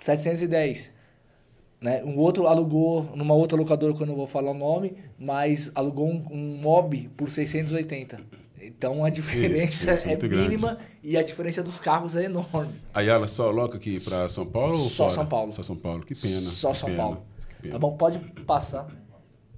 710. 0.00 0.90
Né? 1.80 2.02
Um 2.04 2.18
outro 2.18 2.48
alugou 2.48 3.04
numa 3.14 3.34
outra 3.34 3.56
locadora 3.56 3.94
que 3.94 4.02
eu 4.02 4.06
não 4.06 4.16
vou 4.16 4.26
falar 4.26 4.50
o 4.50 4.54
nome, 4.54 4.96
mas 5.16 5.70
alugou 5.72 6.08
um, 6.08 6.26
um 6.32 6.56
Mob 6.60 7.08
por 7.16 7.30
680. 7.30 8.39
Então 8.60 9.04
a 9.04 9.10
diferença 9.10 9.64
isso 9.70 9.90
é 9.90 9.94
é 9.94 10.06
muito 10.08 10.28
grande. 10.28 10.48
mínima 10.48 10.78
e 11.02 11.16
a 11.16 11.22
diferença 11.22 11.62
dos 11.62 11.78
carros 11.78 12.14
é 12.14 12.24
enorme. 12.24 12.74
A 12.92 13.00
Yala 13.00 13.26
só 13.26 13.50
loca 13.50 13.76
aqui 13.78 13.98
para 14.00 14.28
São 14.28 14.44
Paulo? 14.44 14.76
Só? 14.76 15.08
São 15.08 15.26
Paulo. 15.26 15.50
Só 15.50 15.62
São 15.62 15.76
Paulo. 15.76 16.04
Que 16.04 16.14
pena. 16.14 16.40
Só 16.40 16.70
que 16.72 16.76
São 16.76 16.88
pena, 16.90 17.02
Paulo. 17.02 17.22
Tá 17.70 17.78
bom? 17.78 17.96
Pode 17.96 18.18
passar. 18.44 18.86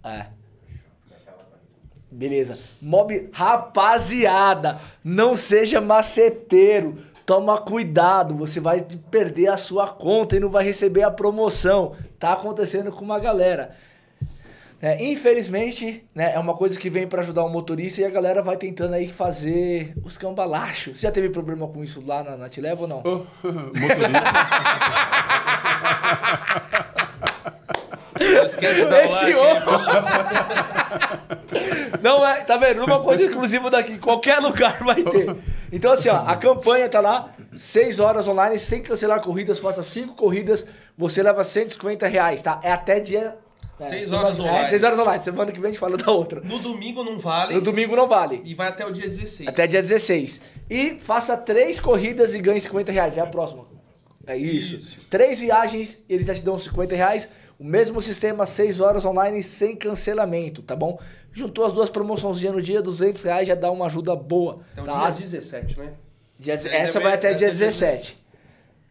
É. 0.05 0.27
Beleza. 2.11 2.59
Mob, 2.81 3.31
rapaziada, 3.33 4.79
não 5.03 5.35
seja 5.35 5.81
maceteiro. 5.81 6.95
Toma 7.25 7.59
cuidado, 7.59 8.35
você 8.37 8.61
vai 8.61 8.85
perder 9.11 9.47
a 9.47 9.57
sua 9.57 9.89
conta 9.89 10.37
e 10.37 10.41
não 10.41 10.51
vai 10.51 10.65
receber 10.65 11.03
a 11.03 11.11
promoção. 11.11 11.95
Tá 12.19 12.35
acontecendo 12.35 12.93
com 12.93 13.05
uma 13.05 13.19
galera. 13.19 13.75
É, 14.83 15.01
infelizmente, 15.01 16.05
né, 16.13 16.35
é 16.35 16.39
uma 16.41 16.55
coisa 16.55 16.77
que 16.77 16.91
vem 16.91 17.07
pra 17.07 17.21
ajudar 17.21 17.45
o 17.45 17.49
motorista 17.49 18.01
e 18.01 18.05
a 18.05 18.11
galera 18.11 18.43
vai 18.43 18.57
tentando 18.57 18.95
aí 18.95 19.07
fazer 19.07 19.95
os 20.03 20.19
cambalachos. 20.19 20.99
Você 20.99 21.07
já 21.07 21.13
teve 21.13 21.31
problema 21.31 21.69
com 21.69 21.85
isso 21.85 22.03
lá 22.05 22.25
na, 22.25 22.37
na 22.37 22.49
Tileva 22.49 22.83
ou 22.83 22.89
não? 22.89 22.99
Ô, 22.99 23.25
motorista. 23.79 24.33
Um 28.21 28.45
Esse 28.45 29.35
like. 29.35 29.63
Não 32.03 32.27
é, 32.27 32.41
tá 32.41 32.57
vendo? 32.57 32.85
Uma 32.85 33.01
coisa 33.01 33.23
exclusiva 33.23 33.71
daqui, 33.71 33.97
qualquer 33.99 34.41
lugar 34.41 34.83
vai 34.83 35.01
ter. 35.05 35.37
Então, 35.71 35.93
assim, 35.93 36.09
ó, 36.09 36.17
a 36.27 36.35
campanha 36.35 36.89
tá 36.89 37.01
lá, 37.01 37.31
6 37.55 38.01
horas 38.01 38.27
online, 38.27 38.59
sem 38.59 38.83
cancelar 38.83 39.21
corridas, 39.21 39.61
faça 39.61 39.83
5 39.83 40.15
corridas, 40.15 40.67
você 40.99 41.23
leva 41.23 41.45
150 41.45 42.09
reais, 42.09 42.43
tá? 42.43 42.59
É 42.65 42.73
até 42.73 42.99
dia. 42.99 43.37
É, 43.85 43.89
Seis 43.89 44.13
horas 44.13 44.39
online. 44.41 44.59
É, 44.65 44.67
6 44.69 44.83
horas 44.85 44.99
online. 44.99 45.23
Semana 45.25 45.53
que 45.53 45.61
vem 45.61 45.69
a 45.69 45.73
gente 45.73 45.81
fala 45.81 45.97
da 45.97 46.11
outra. 46.11 46.41
No 46.41 46.59
domingo 46.59 47.03
não 47.05 47.19
vale. 47.19 47.55
No 47.55 47.61
domingo 47.61 47.95
não 47.97 48.09
vale. 48.09 48.41
E 48.45 48.55
vai 48.55 48.69
até 48.69 48.87
o 48.87 48.91
dia 48.93 49.09
16. 49.09 49.49
Até 49.49 49.67
dia 49.67 49.81
16. 49.83 50.41
E 50.71 50.99
faça 50.99 51.37
três 51.37 51.79
corridas 51.81 52.35
e 52.35 52.39
ganhe 52.39 52.61
50 52.61 52.91
reais. 52.93 53.17
É 53.19 53.21
a 53.21 53.27
próxima. 53.27 53.67
É 54.27 54.37
isso. 54.37 54.77
Isso. 54.77 55.01
Três 55.11 55.41
viagens, 55.41 55.99
eles 56.09 56.27
já 56.27 56.35
te 56.35 56.43
dão 56.43 56.59
50 56.59 56.95
reais. 56.95 57.29
O 57.59 57.65
mesmo 57.65 58.01
sistema, 58.01 58.45
6 58.47 58.81
horas 58.81 59.05
online 59.05 59.43
sem 59.43 59.77
cancelamento, 59.77 60.63
tá 60.63 60.75
bom? 60.75 60.99
Juntou 61.33 61.65
as 61.65 61.73
duas 61.73 61.89
promoçõezinhas 61.91 62.55
no 62.55 62.61
dia, 62.63 62.83
200 62.83 63.23
reais 63.23 63.47
já 63.49 63.55
dá 63.55 63.71
uma 63.71 63.87
ajuda 63.87 64.17
boa. 64.17 64.61
Então, 64.73 64.85
tá? 64.85 65.11
dia 65.11 65.21
17, 65.27 65.79
né? 65.79 65.93
Dia- 66.39 66.55
É, 66.55 66.77
essa 66.79 66.99
vai 66.99 67.13
até 67.15 67.29
dia 67.35 67.49
até 67.49 67.57
dia 67.57 67.67
17. 67.67 68.19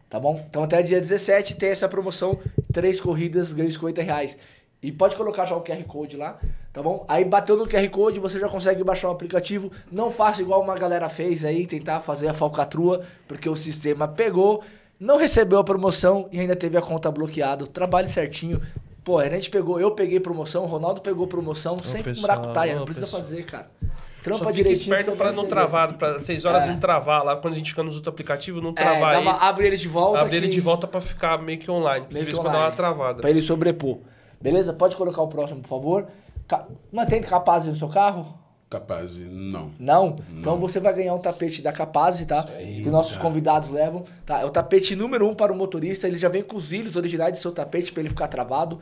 Tá 0.08 0.18
bom? 0.20 0.44
Então 0.48 0.62
até 0.62 0.82
dia 0.82 1.00
17 1.00 1.54
tem 1.54 1.70
essa 1.70 1.88
promoção, 1.88 2.38
três 2.72 3.00
corridas, 3.00 3.52
ganha 3.52 3.70
50 3.70 4.02
reais. 4.02 4.36
E 4.82 4.90
pode 4.90 5.14
colocar 5.14 5.44
já 5.44 5.54
o 5.54 5.60
QR 5.62 5.82
Code 5.84 6.16
lá, 6.16 6.38
tá 6.72 6.82
bom? 6.82 7.04
Aí 7.08 7.24
bateu 7.24 7.56
no 7.56 7.68
QR 7.68 7.88
Code, 7.88 8.18
você 8.18 8.40
já 8.40 8.48
consegue 8.48 8.82
baixar 8.82 9.08
o 9.08 9.12
aplicativo. 9.12 9.70
Não 9.92 10.10
faça 10.10 10.42
igual 10.42 10.60
uma 10.60 10.74
galera 10.76 11.08
fez 11.08 11.44
aí, 11.44 11.66
tentar 11.66 12.00
fazer 12.00 12.26
a 12.28 12.32
falcatrua, 12.34 13.00
porque 13.28 13.48
o 13.48 13.54
sistema 13.54 14.08
pegou, 14.08 14.62
não 14.98 15.18
recebeu 15.18 15.60
a 15.60 15.64
promoção 15.64 16.28
e 16.32 16.40
ainda 16.40 16.56
teve 16.56 16.76
a 16.76 16.82
conta 16.82 17.10
bloqueada. 17.12 17.64
Trabalhe 17.66 18.08
certinho. 18.08 18.60
Pô, 19.04 19.18
a 19.18 19.28
gente 19.28 19.50
pegou, 19.50 19.80
eu 19.80 19.92
peguei 19.92 20.18
promoção, 20.18 20.64
o 20.64 20.66
Ronaldo 20.66 21.00
pegou 21.00 21.26
promoção, 21.28 21.80
sempre 21.82 22.12
pessoal, 22.14 22.28
maracutaia, 22.28 22.74
não 22.76 22.84
precisa 22.84 23.06
pessoal. 23.06 23.22
fazer, 23.22 23.44
cara. 23.44 23.70
Só 23.82 24.22
Trampa 24.24 24.38
fica 24.40 24.52
direitinho. 24.52 24.94
esperto 24.94 25.16
pra 25.16 25.26
não 25.32 25.42
receber. 25.42 25.48
travar, 25.48 25.92
pra 25.94 26.20
6 26.20 26.44
horas 26.44 26.62
É. 26.62 26.66
não 26.68 26.78
travar 26.78 27.24
lá, 27.24 27.36
quando 27.36 27.54
a 27.54 27.56
gente 27.56 27.70
fica 27.70 27.82
nos 27.82 27.96
outros 27.96 28.12
aplicativos, 28.12 28.62
não 28.62 28.70
É, 28.70 28.72
travar 28.74 29.16
aí. 29.16 29.22
uma- 29.22 29.32
abre 29.36 29.66
ele 29.66 29.76
de 29.76 29.88
volta. 29.88 30.20
Abre 30.20 30.36
ele 30.36 30.46
que- 30.46 30.54
de 30.54 30.60
volta 30.60 30.86
pra 30.86 31.00
ficar 31.00 31.38
meio 31.42 31.58
que 31.58 31.68
online. 31.68 32.06
Meio 32.12 32.26
que 32.26 32.30
em 32.32 32.34
quando 32.36 32.44
dá 32.46 32.50
uma 32.52 32.58
online. 32.60 32.76
travada. 32.76 33.20
Pra 33.20 33.30
ele 33.30 33.42
sobrepor. 33.42 33.98
Beleza? 34.42 34.72
Pode 34.72 34.96
colocar 34.96 35.22
o 35.22 35.28
próximo, 35.28 35.60
por 35.60 35.68
favor. 35.68 36.06
Ca... 36.48 36.66
Mantém 36.92 37.22
capaz 37.22 37.64
no 37.64 37.76
seu 37.76 37.88
carro? 37.88 38.42
Capaz, 38.68 39.18
não. 39.18 39.70
Não? 39.78 40.16
Então 40.30 40.58
você 40.58 40.80
vai 40.80 40.94
ganhar 40.94 41.14
um 41.14 41.18
tapete 41.18 41.60
da 41.60 41.72
Capaz, 41.72 42.24
tá? 42.24 42.44
Que 42.44 42.88
nossos 42.88 43.18
convidados 43.18 43.68
levam. 43.68 44.04
Tá? 44.24 44.40
É 44.40 44.46
o 44.46 44.50
tapete 44.50 44.96
número 44.96 45.28
um 45.28 45.34
para 45.34 45.52
o 45.52 45.56
motorista. 45.56 46.08
Ele 46.08 46.16
já 46.16 46.30
vem 46.30 46.42
com 46.42 46.56
os 46.56 46.72
ilhos 46.72 46.96
originais 46.96 47.34
do 47.34 47.38
seu 47.38 47.52
tapete 47.52 47.92
para 47.92 48.00
ele 48.00 48.08
ficar 48.08 48.28
travado. 48.28 48.80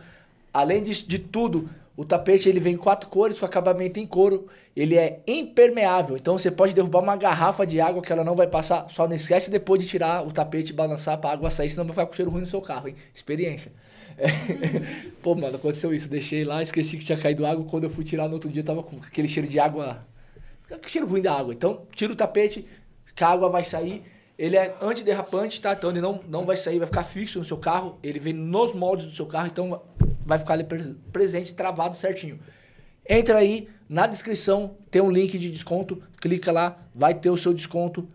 Além 0.55 0.83
de, 0.83 1.05
de 1.05 1.19
tudo, 1.19 1.69
o 1.97 2.05
tapete 2.05 2.49
ele 2.49 2.61
vem 2.61 2.75
em 2.75 2.77
quatro 2.77 3.09
cores 3.09 3.41
com 3.41 3.45
acabamento 3.45 3.99
em 3.99 4.07
couro. 4.07 4.47
Ele 4.77 4.97
é 4.97 5.21
impermeável. 5.27 6.17
Então 6.17 6.39
você 6.39 6.53
pode 6.53 6.73
derrubar 6.73 7.01
uma 7.01 7.17
garrafa 7.17 7.67
de 7.67 7.81
água 7.81 8.01
que 8.01 8.13
ela 8.13 8.23
não 8.23 8.37
vai 8.37 8.47
passar. 8.47 8.89
Só 8.89 9.09
não 9.09 9.17
esquece 9.17 9.51
depois 9.51 9.83
de 9.83 9.89
tirar 9.89 10.25
o 10.25 10.31
tapete 10.31 10.71
e 10.71 10.73
balançar 10.73 11.19
para 11.19 11.31
a 11.31 11.33
água 11.33 11.51
sair, 11.51 11.69
senão 11.69 11.85
vai 11.85 11.95
ficar 11.95 12.07
com 12.07 12.13
cheiro 12.13 12.31
ruim 12.31 12.43
no 12.43 12.47
seu 12.47 12.63
carro, 12.63 12.87
hein? 12.87 12.95
Experiência. 13.13 13.73
É. 14.21 14.29
Pô, 15.23 15.35
mano, 15.35 15.57
aconteceu 15.57 15.93
isso. 15.95 16.09
Deixei 16.09 16.45
lá, 16.45 16.63
esqueci 16.63 16.97
que 16.97 17.05
tinha 17.05 17.19
caído 17.19 17.47
água. 17.47 17.65
Quando 17.65 17.85
eu 17.85 17.91
fui 17.91 18.05
tirar 18.05 18.29
no 18.29 18.35
outro 18.35 18.51
dia, 18.51 18.63
tava 18.63 18.83
com 18.83 18.97
aquele 18.97 19.29
cheiro 19.29 19.49
de 19.49 19.59
água 19.59 20.07
que 20.83 20.91
cheiro 20.91 21.07
ruim 21.07 21.23
da 21.23 21.33
água. 21.33 21.53
Então, 21.53 21.87
tira 21.95 22.13
o 22.13 22.17
tapete, 22.17 22.65
que 23.15 23.25
a 23.25 23.29
água 23.29 23.49
vai 23.49 23.65
sair. 23.65 24.05
Ele 24.39 24.57
é 24.57 24.75
antiderrapante, 24.81 25.61
tá? 25.61 25.73
Então 25.73 25.91
ele 25.91 26.01
não, 26.01 26.21
não 26.29 26.47
vai 26.47 26.57
sair, 26.57 26.79
vai 26.79 26.87
ficar 26.87 27.03
fixo 27.03 27.39
no 27.39 27.45
seu 27.45 27.57
carro. 27.57 27.99
Ele 28.03 28.19
vem 28.19 28.33
nos 28.33 28.73
moldes 28.73 29.07
do 29.07 29.13
seu 29.15 29.27
carro, 29.27 29.49
então 29.49 29.83
vai 30.25 30.39
ficar 30.39 30.55
ali 30.55 30.65
pres- 30.65 30.95
presente, 31.13 31.53
travado 31.53 31.95
certinho. 31.95 32.39
Entra 33.09 33.39
aí, 33.39 33.69
na 33.89 34.07
descrição 34.07 34.77
tem 34.91 35.03
um 35.03 35.11
link 35.11 35.37
de 35.37 35.51
desconto, 35.51 36.03
clica 36.21 36.53
lá, 36.53 36.79
vai 36.95 37.13
ter 37.13 37.29
o 37.29 37.37
seu 37.37 37.53
desconto. 37.53 38.09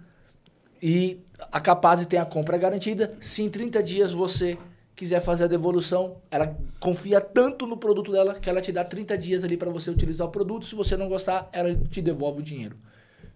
E 0.82 1.20
a 1.52 1.60
Capaz 1.60 2.04
tem 2.06 2.20
a 2.20 2.26
compra 2.26 2.58
garantida. 2.58 3.16
Se 3.20 3.44
em 3.44 3.50
30 3.50 3.84
dias 3.84 4.12
você 4.12 4.58
quiser 4.96 5.22
fazer 5.22 5.44
a 5.44 5.48
devolução, 5.48 6.22
ela 6.32 6.58
confia 6.80 7.20
tanto 7.20 7.68
no 7.68 7.78
produto 7.78 8.12
dela 8.12 8.36
que 8.36 8.50
ela 8.50 8.62
te 8.62 8.72
dá 8.72 8.84
30 8.84 9.18
dias 9.18 9.44
ali 9.44 9.58
para 9.58 9.70
você 9.70 9.90
utilizar 9.90 10.26
o 10.26 10.32
produto. 10.32 10.66
Se 10.66 10.76
você 10.76 10.96
não 10.96 11.10
gostar, 11.10 11.50
ela 11.52 11.76
te 11.76 12.02
devolve 12.02 12.40
o 12.40 12.44
dinheiro. 12.44 12.78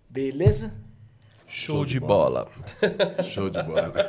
Beleza? 0.10 0.74
Show, 1.51 1.83
de 1.83 1.99
bola. 1.99 2.47
Show 3.23 3.49
de 3.49 3.61
bola. 3.63 3.91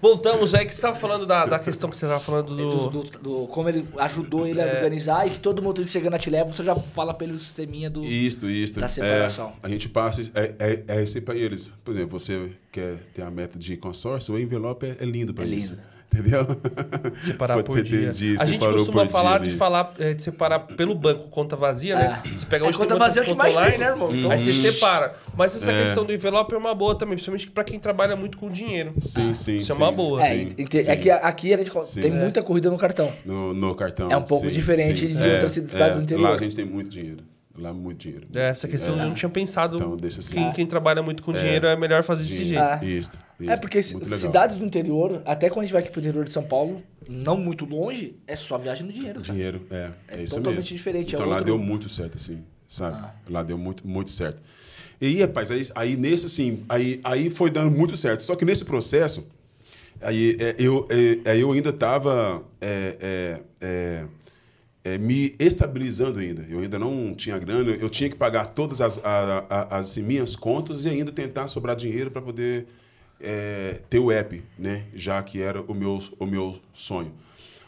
Voltamos 0.00 0.54
aí 0.54 0.64
que 0.64 0.70
você 0.70 0.76
estava 0.76 0.96
falando 0.96 1.26
da, 1.26 1.44
da 1.46 1.58
questão 1.58 1.90
que 1.90 1.96
você 1.96 2.04
estava 2.06 2.20
falando 2.22 2.54
Do, 2.56 2.88
do. 2.88 3.02
do- 3.02 3.18
do- 3.18 3.46
como 3.48 3.68
ele 3.68 3.86
ajudou 3.98 4.46
ele 4.46 4.60
a 4.60 4.66
É. 4.66 4.76
organizar 4.76 5.26
e 5.26 5.30
que 5.30 5.38
todo 5.40 5.60
motorista 5.62 5.98
chegando 5.98 6.14
a 6.14 6.18
te 6.18 6.30
leva, 6.30 6.52
você 6.52 6.62
já 6.62 6.74
fala 6.74 7.12
pelo 7.12 7.36
sisteminha 7.38 7.90
do. 7.90 8.04
Isto, 8.04 8.48
isto. 8.48 8.78
Da 8.80 8.88
separação. 8.88 9.52
É, 9.62 9.66
a 9.66 9.68
gente 9.68 9.88
passa, 9.88 10.22
é, 10.34 10.54
é, 10.58 10.84
é 10.86 11.02
esse 11.02 11.20
para 11.20 11.34
eles. 11.34 11.72
Por 11.84 11.92
exemplo, 11.92 12.18
você 12.18 12.50
quer 12.70 12.98
ter 13.12 13.22
a 13.22 13.30
meta 13.30 13.58
de 13.58 13.76
consórcio, 13.76 14.34
o 14.34 14.38
envelope 14.38 14.86
é, 14.86 14.96
é 15.00 15.04
lindo 15.04 15.34
para 15.34 15.44
É 15.44 15.48
isso. 15.48 15.74
lindo. 15.74 15.93
Entendeu? 16.14 16.46
Separar 17.20 17.54
Pode 17.54 17.66
por 17.66 17.72
ser 17.74 17.82
dia. 17.82 18.12
dia, 18.12 18.36
a 18.40 18.46
gente 18.46 18.64
costuma 18.64 19.04
por 19.04 19.10
falar 19.10 19.38
dia 19.40 19.50
de 19.50 19.56
falar 19.56 19.92
é, 19.98 20.14
de 20.14 20.22
separar 20.22 20.60
pelo 20.60 20.94
banco, 20.94 21.28
conta 21.28 21.56
vazia, 21.56 21.96
né? 21.96 22.22
É. 22.24 22.28
Você 22.36 22.46
pega 22.46 22.64
É 22.64 22.68
hoje 22.68 22.78
conta 22.78 22.94
tem 22.94 22.98
muitas 22.98 23.16
vazia 23.16 23.22
que 23.22 23.30
conta 23.30 23.42
mais 23.42 23.56
online, 23.56 23.70
tem, 23.72 23.80
né, 23.80 23.86
irmão? 23.90 24.14
Então- 24.14 24.30
Aí 24.30 24.38
você 24.38 24.52
separa. 24.52 25.14
Mas 25.36 25.56
essa 25.56 25.72
É. 25.72 25.82
questão 25.82 26.04
do 26.04 26.12
envelope 26.12 26.54
é 26.54 26.58
uma 26.58 26.74
boa 26.74 26.94
também, 26.96 27.14
principalmente 27.16 27.50
pra 27.50 27.64
quem 27.64 27.78
trabalha 27.78 28.14
muito 28.16 28.38
com 28.38 28.50
dinheiro. 28.50 28.94
Sim, 29.00 29.34
sim. 29.34 29.56
Isso 29.58 29.72
é 29.72 29.74
sim, 29.74 29.82
uma 29.82 29.90
boa. 29.92 30.22
É, 30.22 30.28
sim, 30.28 30.52
ente- 30.56 30.82
sim. 30.82 30.90
é 30.90 30.96
que 30.96 31.10
aqui 31.10 31.52
a 31.52 31.56
gente 31.56 31.70
tem 32.00 32.10
É. 32.10 32.14
muita 32.14 32.42
corrida 32.42 32.70
no 32.70 32.76
cartão. 32.78 33.12
No, 33.24 33.52
no 33.52 33.74
cartão. 33.74 34.08
É 34.10 34.16
um 34.16 34.22
pouco 34.22 34.46
sim, 34.46 34.52
diferente 34.52 35.08
sim. 35.08 35.14
de 35.14 35.22
outras 35.22 35.52
cidades 35.52 35.96
do 35.96 36.02
interior. 36.04 36.28
Lá 36.30 36.34
a 36.34 36.38
gente 36.38 36.54
tem 36.54 36.64
muito 36.64 36.88
dinheiro. 36.90 37.22
Lá 37.56 37.72
muito 37.72 37.98
dinheiro. 37.98 38.26
É, 38.34 38.48
essa 38.48 38.66
questão 38.66 38.90
eu 38.90 38.96
não 38.96 39.14
tinha 39.14 39.28
pensado. 39.28 39.76
Então, 39.76 39.96
deixa 39.96 40.18
assim. 40.18 40.34
Quem, 40.34 40.52
quem 40.52 40.66
trabalha 40.66 41.02
muito 41.04 41.22
com 41.22 41.32
dinheiro 41.32 41.66
é 41.68 41.76
melhor 41.76 42.02
fazer 42.02 42.24
desse 42.24 42.44
jeito. 42.44 42.60
Ah. 42.60 42.80
Isso, 42.84 43.12
isso. 43.38 43.50
É 43.50 43.56
porque 43.56 43.80
Muito 43.92 44.16
cidades 44.18 44.56
do 44.56 44.64
interior, 44.64 45.22
até 45.24 45.48
quando 45.48 45.60
a 45.60 45.64
gente 45.66 45.72
vai 45.72 45.82
aqui 45.82 45.90
pro 45.92 46.00
interior 46.00 46.24
de 46.24 46.32
São 46.32 46.42
Paulo, 46.42 46.82
não 47.08 47.36
muito 47.36 47.64
longe, 47.64 48.16
é 48.26 48.34
só 48.34 48.58
viagem 48.58 48.84
no 48.84 48.92
dinheiro. 48.92 49.20
cara. 49.20 49.32
Dinheiro, 49.32 49.66
é. 49.70 49.90
É, 50.08 50.18
É 50.18 50.22
isso 50.24 50.34
totalmente 50.34 50.62
mesmo. 50.62 50.76
diferente, 50.76 51.14
é 51.14 51.16
Então 51.16 51.26
lá 51.26 51.36
outro- 51.36 51.44
deu 51.46 51.58
muito 51.58 51.88
certo, 51.88 52.16
assim, 52.16 52.42
sabe? 52.66 52.96
Ah. 53.00 53.14
Lá 53.30 53.42
deu 53.44 53.56
muito, 53.56 53.86
muito 53.86 54.10
certo. 54.10 54.42
E 55.00 55.06
aí, 55.06 55.20
rapaz, 55.20 55.50
aí, 55.52 55.62
aí 55.76 55.96
nesse, 55.96 56.26
assim, 56.26 56.64
aí, 56.68 57.00
aí 57.04 57.30
foi 57.30 57.50
dando 57.50 57.70
muito 57.70 57.96
certo. 57.96 58.22
Só 58.24 58.34
que 58.34 58.44
nesse 58.44 58.64
processo, 58.64 59.28
aí 60.00 60.36
é, 60.40 60.56
eu, 60.58 60.88
é, 61.24 61.36
eu 61.36 61.52
ainda 61.52 61.72
estava 64.84 64.98
me 64.98 65.34
estabilizando 65.38 66.18
ainda. 66.20 66.46
Eu 66.48 66.60
ainda 66.60 66.78
não 66.78 67.14
tinha 67.14 67.38
grana, 67.38 67.70
eu 67.70 67.88
tinha 67.88 68.10
que 68.10 68.16
pagar 68.16 68.46
todas 68.48 68.80
as, 68.80 68.98
a- 69.04 69.44
a- 69.48 69.76
as 69.78 69.96
minhas 69.96 70.36
contas 70.36 70.84
e 70.84 70.90
ainda 70.90 71.10
tentar 71.10 71.48
sobrar 71.48 71.74
dinheiro 71.74 72.10
para 72.10 72.20
poder 72.22 72.66
é, 73.20 73.80
ter 73.88 73.98
o 74.00 74.10
app, 74.10 74.42
né? 74.58 74.84
Já 74.94 75.22
que 75.22 75.40
era 75.40 75.62
o 75.62 75.72
meu, 75.72 75.98
o 76.18 76.26
meu 76.26 76.58
sonho. 76.74 77.12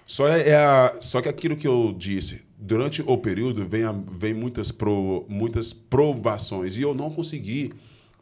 Só, 0.06 0.28
é, 0.28 0.50
é 0.50 0.56
a- 0.56 0.96
só 1.00 1.22
que 1.22 1.28
aquilo 1.28 1.56
que 1.56 1.66
eu 1.66 1.94
disse, 1.96 2.42
durante 2.58 3.02
o 3.06 3.16
período 3.16 3.66
vem, 3.66 3.84
a- 3.84 3.92
vem 4.10 4.34
muitas, 4.34 4.70
pro, 4.70 5.24
muitas 5.28 5.72
provações 5.72 6.76
e 6.76 6.82
eu 6.82 6.94
não 6.94 7.10
consegui 7.10 7.72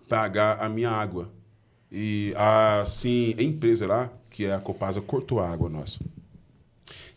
pagar 0.09 0.63
a 0.63 0.69
minha 0.69 0.91
água. 0.91 1.31
E 1.91 2.33
assim, 2.37 3.35
a 3.39 3.43
empresa 3.43 3.87
lá, 3.87 4.13
que 4.31 4.45
é 4.45 4.55
a 4.55 4.61
Copasa, 4.61 5.01
cortou 5.01 5.41
a 5.41 5.49
água 5.51 5.69
nossa. 5.69 6.01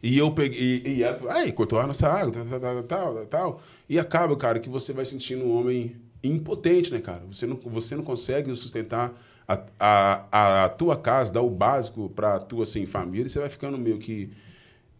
E 0.02 0.18
eu 0.18 0.32
peguei, 0.32 0.84
e, 0.86 0.90
e 0.98 1.04
ela 1.04 1.18
falou, 1.18 1.34
ai, 1.34 1.52
cortou 1.52 1.80
a 1.80 1.88
nossa 1.88 2.08
água, 2.08 2.32
tal, 2.32 2.60
tal, 2.60 2.84
tal, 2.84 3.26
tal. 3.26 3.62
E 3.90 3.98
acaba, 3.98 4.36
cara, 4.36 4.60
que 4.60 4.70
você 4.70 4.94
vai 4.94 5.06
sentindo 5.06 5.44
um 5.44 5.58
homem 5.58 5.96
impotente, 6.24 6.92
né, 6.92 7.00
cara? 7.00 7.24
Você 7.32 7.46
não, 7.46 7.56
você 7.66 7.96
não 7.96 8.04
consegue 8.04 8.54
sustentar 8.56 9.14
a, 9.48 9.64
a, 9.80 10.66
a 10.66 10.70
tua 10.70 10.96
casa, 10.96 11.32
dar 11.32 11.42
o 11.42 11.50
básico 11.50 12.10
pra 12.10 12.40
tua, 12.40 12.64
assim, 12.64 12.86
família, 12.86 13.26
e 13.26 13.30
você 13.30 13.40
vai 13.40 13.50
ficando 13.50 13.78
meio 13.78 13.98
que... 13.98 14.30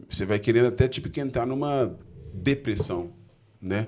Você 0.10 0.26
vai 0.26 0.40
querendo 0.40 0.68
até, 0.68 0.88
tipo, 0.88 1.10
que 1.10 1.20
entrar 1.20 1.46
numa 1.46 1.96
depressão, 2.34 3.12
né? 3.62 3.88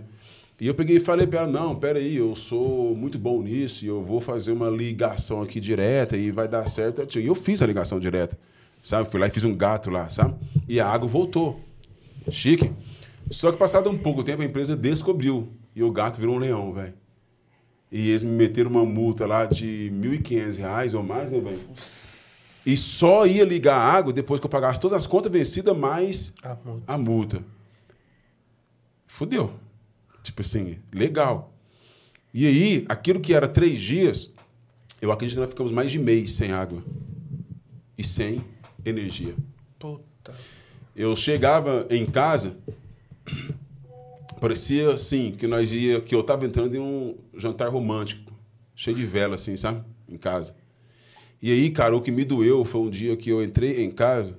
E 0.59 0.67
eu 0.67 0.75
peguei 0.75 0.97
e 0.97 0.99
falei 0.99 1.25
para 1.25 1.41
ela, 1.41 1.47
não, 1.47 1.75
peraí, 1.75 2.17
eu 2.17 2.35
sou 2.35 2.93
muito 2.93 3.17
bom 3.17 3.41
nisso, 3.41 3.85
e 3.85 3.87
eu 3.87 4.03
vou 4.03 4.19
fazer 4.19 4.51
uma 4.51 4.69
ligação 4.69 5.41
aqui 5.41 5.59
direta 5.59 6.17
e 6.17 6.31
vai 6.31 6.49
dar 6.49 6.67
certo. 6.67 7.17
E 7.17 7.25
eu 7.25 7.35
fiz 7.35 7.61
a 7.61 7.65
ligação 7.65 7.97
direta, 7.99 8.37
sabe? 8.81 9.09
Fui 9.09 9.19
lá 9.19 9.27
e 9.27 9.31
fiz 9.31 9.43
um 9.43 9.55
gato 9.55 9.89
lá, 9.89 10.09
sabe? 10.09 10.35
E 10.67 10.79
a 10.79 10.87
água 10.87 11.07
voltou. 11.07 11.59
Chique. 12.31 12.71
Só 13.31 13.51
que 13.51 13.57
passado 13.57 13.89
um 13.89 13.97
pouco 13.97 14.23
tempo, 14.23 14.41
a 14.41 14.45
empresa 14.45 14.75
descobriu. 14.75 15.49
E 15.75 15.83
o 15.83 15.91
gato 15.91 16.19
virou 16.19 16.35
um 16.35 16.39
leão, 16.39 16.73
velho. 16.73 16.93
E 17.91 18.09
eles 18.09 18.23
me 18.23 18.31
meteram 18.31 18.69
uma 18.69 18.85
multa 18.85 19.25
lá 19.25 19.45
de 19.45 19.91
1.500 19.95 20.57
reais 20.57 20.93
ou 20.93 21.01
mais, 21.03 21.29
né, 21.31 21.39
velho? 21.39 21.59
E 22.65 22.75
só 22.77 23.25
ia 23.25 23.43
ligar 23.45 23.75
a 23.75 23.83
água 23.91 24.11
depois 24.13 24.39
que 24.39 24.45
eu 24.45 24.49
pagasse 24.49 24.79
todas 24.79 24.97
as 24.97 25.07
contas 25.07 25.31
vencidas, 25.31 25.75
mais 25.75 26.33
Ah, 26.43 26.55
muito. 26.63 26.83
a 26.85 26.97
multa. 26.97 27.43
Fudeu. 29.07 29.53
Tipo 30.23 30.41
assim, 30.41 30.77
legal. 30.93 31.53
E 32.33 32.45
aí, 32.45 32.85
aquilo 32.87 33.19
que 33.19 33.33
era 33.33 33.47
três 33.47 33.81
dias, 33.81 34.33
eu 35.01 35.11
acredito 35.11 35.35
que 35.37 35.41
nós 35.41 35.49
ficamos 35.49 35.71
mais 35.71 35.91
de 35.91 35.97
mês 35.97 36.33
sem 36.33 36.51
água. 36.51 36.83
E 37.97 38.03
sem 38.03 38.43
energia. 38.85 39.35
Puta. 39.77 40.33
Eu 40.95 41.15
chegava 41.15 41.87
em 41.89 42.05
casa, 42.05 42.57
parecia 44.39 44.91
assim, 44.93 45.31
que 45.31 45.47
nós 45.47 45.71
ia, 45.71 46.01
que 46.01 46.13
eu 46.13 46.23
tava 46.23 46.45
entrando 46.45 46.75
em 46.75 46.79
um 46.79 47.15
jantar 47.33 47.69
romântico, 47.69 48.33
cheio 48.75 48.97
de 48.97 49.05
vela, 49.05 49.35
assim, 49.35 49.55
sabe? 49.55 49.83
Em 50.07 50.17
casa. 50.17 50.55
E 51.41 51.51
aí, 51.51 51.69
cara, 51.69 51.95
o 51.95 52.01
que 52.01 52.11
me 52.11 52.25
doeu 52.25 52.65
foi 52.65 52.81
um 52.81 52.89
dia 52.89 53.15
que 53.15 53.29
eu 53.29 53.41
entrei 53.41 53.83
em 53.83 53.91
casa 53.91 54.37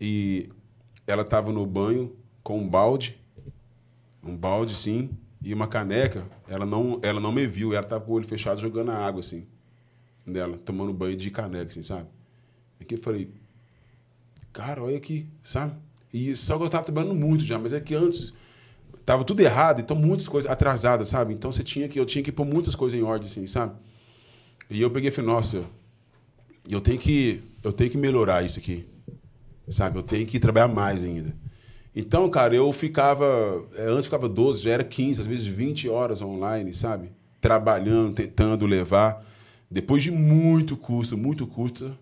e 0.00 0.48
ela 1.06 1.24
tava 1.24 1.52
no 1.52 1.64
banho 1.64 2.16
com 2.42 2.58
um 2.58 2.68
balde, 2.68 3.20
um 4.22 4.36
balde, 4.36 4.74
sim, 4.74 5.10
e 5.40 5.54
uma 5.54 5.68
caneca. 5.68 6.26
Ela 6.48 6.66
não, 6.66 6.98
ela 7.02 7.20
não 7.20 7.30
me 7.30 7.46
viu, 7.46 7.72
ela 7.72 7.84
tava 7.84 8.04
com 8.04 8.12
o 8.12 8.14
olho 8.14 8.26
fechado 8.26 8.60
jogando 8.60 8.90
a 8.90 8.96
água, 8.96 9.20
assim, 9.20 9.46
nela, 10.26 10.58
tomando 10.58 10.92
banho 10.92 11.16
de 11.16 11.30
caneca, 11.30 11.66
assim, 11.66 11.82
sabe? 11.82 12.08
Aqui 12.82 12.94
eu 12.94 12.98
falei, 12.98 13.30
cara, 14.52 14.82
olha 14.82 14.96
aqui, 14.96 15.26
sabe? 15.42 15.74
E 16.12 16.36
só 16.36 16.58
que 16.58 16.64
eu 16.64 16.68
tava 16.68 16.84
trabalhando 16.84 17.14
muito 17.14 17.44
já, 17.44 17.58
mas 17.58 17.72
é 17.72 17.80
que 17.80 17.94
antes 17.94 18.34
tava 19.06 19.24
tudo 19.24 19.40
errado, 19.40 19.80
então 19.80 19.96
muitas 19.96 20.28
coisas 20.28 20.50
atrasadas, 20.50 21.08
sabe? 21.08 21.32
Então 21.32 21.50
você 21.50 21.62
tinha 21.62 21.88
que 21.88 21.98
eu 21.98 22.06
tinha 22.06 22.22
que 22.22 22.30
pôr 22.30 22.44
muitas 22.44 22.74
coisas 22.74 22.98
em 22.98 23.02
ordem 23.02 23.28
assim, 23.28 23.46
sabe? 23.46 23.74
E 24.70 24.80
eu 24.80 24.90
peguei 24.90 25.08
e 25.08 25.12
falei, 25.12 25.30
nossa, 25.30 25.64
eu 26.68 26.80
tenho 26.80 26.98
que 26.98 27.42
eu 27.62 27.72
tenho 27.72 27.90
que 27.90 27.98
melhorar 27.98 28.44
isso 28.44 28.58
aqui. 28.58 28.86
Sabe? 29.68 29.98
Eu 29.98 30.02
tenho 30.02 30.26
que 30.26 30.38
trabalhar 30.38 30.68
mais 30.68 31.04
ainda. 31.04 31.34
Então, 31.94 32.28
cara, 32.28 32.54
eu 32.54 32.72
ficava, 32.72 33.64
eh, 33.76 33.86
antes 33.86 34.06
ficava 34.06 34.28
12, 34.28 34.62
já 34.62 34.70
era 34.72 34.84
15, 34.84 35.20
às 35.20 35.26
vezes 35.26 35.46
20 35.46 35.88
horas 35.88 36.22
online, 36.22 36.72
sabe? 36.72 37.12
Trabalhando, 37.40 38.14
tentando 38.14 38.66
levar. 38.66 39.24
Depois 39.70 40.02
de 40.02 40.10
muito 40.10 40.76
custo, 40.76 41.16
muito 41.16 41.46
custo, 41.46 41.96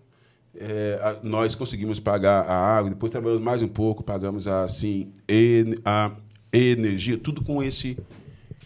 é, 0.55 0.99
a- 1.01 1.17
nós 1.23 1.55
conseguimos 1.55 1.99
pagar 1.99 2.41
a 2.41 2.53
água, 2.77 2.89
depois 2.89 3.11
trabalhamos 3.11 3.41
mais 3.43 3.61
um 3.61 3.67
pouco, 3.67 4.03
pagamos 4.03 4.47
a, 4.47 4.63
assim, 4.63 5.11
en- 5.27 5.75
a 5.85 6.11
energia, 6.51 7.17
tudo 7.17 7.43
com 7.43 7.61
esse 7.63 7.97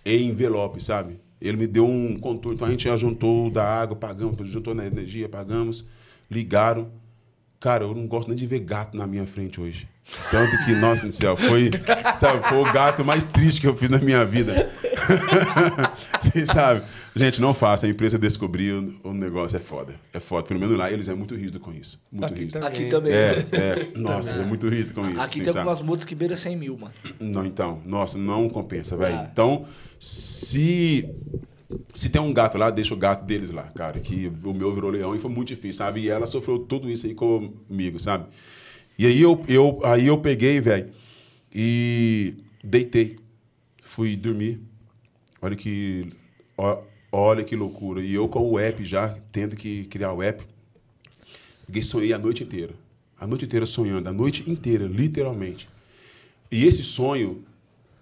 envelope, 0.06 0.82
sabe? 0.84 1.20
Ele 1.42 1.58
me 1.58 1.68
deu 1.68 1.86
um 1.86 2.18
contorno, 2.18 2.56
então 2.56 2.68
a 2.68 2.72
gente 2.72 2.86
já 2.86 2.98
juntou 2.98 3.50
da 3.52 3.64
água, 3.64 3.96
pagamos, 3.96 4.48
juntou 4.48 4.74
na 4.74 4.86
energia, 4.86 5.30
pagamos, 5.30 5.86
ligaram. 6.30 6.90
Cara, 7.60 7.84
eu 7.84 7.94
não 7.94 8.08
gosto 8.08 8.28
nem 8.30 8.38
de 8.38 8.48
ver 8.48 8.60
gato 8.60 8.98
na 8.98 9.06
minha 9.06 9.26
frente 9.26 9.60
hoje. 9.62 9.88
Tanto 10.30 10.66
que, 10.66 10.74
nossa 10.74 11.08
do 11.08 11.12
céu, 11.12 11.36
foi, 11.36 11.72
sabe, 12.14 12.48
foi 12.48 12.58
o 12.60 12.72
gato 12.72 13.04
mais 13.04 13.24
triste 13.24 13.60
que 13.60 13.68
eu 13.68 13.76
fiz 13.76 13.90
na 13.90 13.98
minha 13.98 14.24
vida. 14.24 14.70
Você 16.22 16.46
sabe? 16.46 16.84
Gente, 17.16 17.42
não 17.42 17.54
faça. 17.54 17.86
A 17.88 17.90
empresa 17.90 18.20
descobriu, 18.20 18.96
o 19.04 19.14
negócio 19.14 19.58
é 19.58 19.60
foda. 19.60 19.96
É 20.14 20.20
foda. 20.20 20.48
Pelo 20.48 20.60
menos 20.60 20.78
lá, 20.78 20.92
eles 20.92 21.10
é 21.10 21.16
muito 21.16 21.34
rígido 21.34 21.60
com 21.60 21.74
isso. 21.74 22.00
Muito 22.12 22.26
Aqui 22.26 22.44
rígido. 22.44 22.60
também. 22.60 22.70
Aqui 22.70 22.90
também. 22.90 23.14
É, 23.14 23.46
é. 23.52 23.88
Nossa, 23.96 24.36
é 24.36 24.46
muito 24.46 24.68
rígido 24.68 24.94
com 24.94 25.02
isso. 25.02 25.16
Aqui 25.16 25.24
assim, 25.24 25.44
tem 25.44 25.46
sabe? 25.46 25.60
algumas 25.60 25.82
multas 25.82 26.06
que 26.06 26.14
beira 26.14 26.36
100 26.36 26.56
mil, 26.56 26.78
mano. 26.78 26.94
Não, 27.20 27.46
então, 27.46 27.82
nossa, 27.86 28.18
não 28.18 28.48
compensa, 28.50 28.96
velho. 28.98 29.16
Ah. 29.16 29.28
Então, 29.32 29.66
se 30.00 31.10
se 31.94 32.10
tem 32.10 32.22
um 32.22 32.34
gato 32.34 32.58
lá, 32.58 32.70
deixa 32.70 32.94
o 32.94 32.98
gato 32.98 33.26
deles 33.26 33.50
lá, 33.50 33.64
cara. 33.64 34.00
Que 34.00 34.32
o 34.44 34.54
meu 34.54 34.74
virou 34.74 34.92
leão 34.92 35.16
e 35.16 35.20
foi 35.20 35.32
muito 35.32 35.48
difícil, 35.48 35.80
sabe? 35.80 36.02
E 36.02 36.10
ela 36.10 36.26
sofreu 36.26 36.60
tudo 36.60 36.90
isso 36.90 37.08
aí 37.08 37.16
comigo, 37.16 38.00
sabe? 38.00 38.26
E 38.98 39.06
aí 39.06 39.22
eu, 39.22 39.44
eu, 39.48 39.82
aí 39.84 40.08
eu 40.08 40.18
peguei, 40.20 40.62
velho, 40.62 40.92
e 41.54 42.36
deitei. 42.64 43.18
Fui 43.82 44.16
dormir. 44.16 44.60
Olha 45.42 45.56
que, 45.56 46.08
ó- 46.58 46.82
olha 47.12 47.44
que 47.44 47.56
loucura. 47.56 48.02
E 48.02 48.14
eu 48.14 48.28
com 48.28 48.50
o 48.50 48.60
app 48.60 48.84
já, 48.84 49.18
tendo 49.32 49.56
que 49.56 49.86
criar 49.86 50.14
o 50.14 50.24
app, 50.24 50.44
peguei 51.66 51.82
e 51.82 51.84
sonhei 51.84 52.14
a 52.14 52.18
noite 52.18 52.44
inteira. 52.44 52.74
A 53.20 53.26
noite 53.26 53.46
inteira 53.46 53.66
sonhando, 53.66 54.10
a 54.10 54.14
noite 54.14 54.50
inteira, 54.50 54.86
literalmente. 54.86 55.70
E 56.52 56.66
esse 56.66 56.84
sonho 56.84 57.44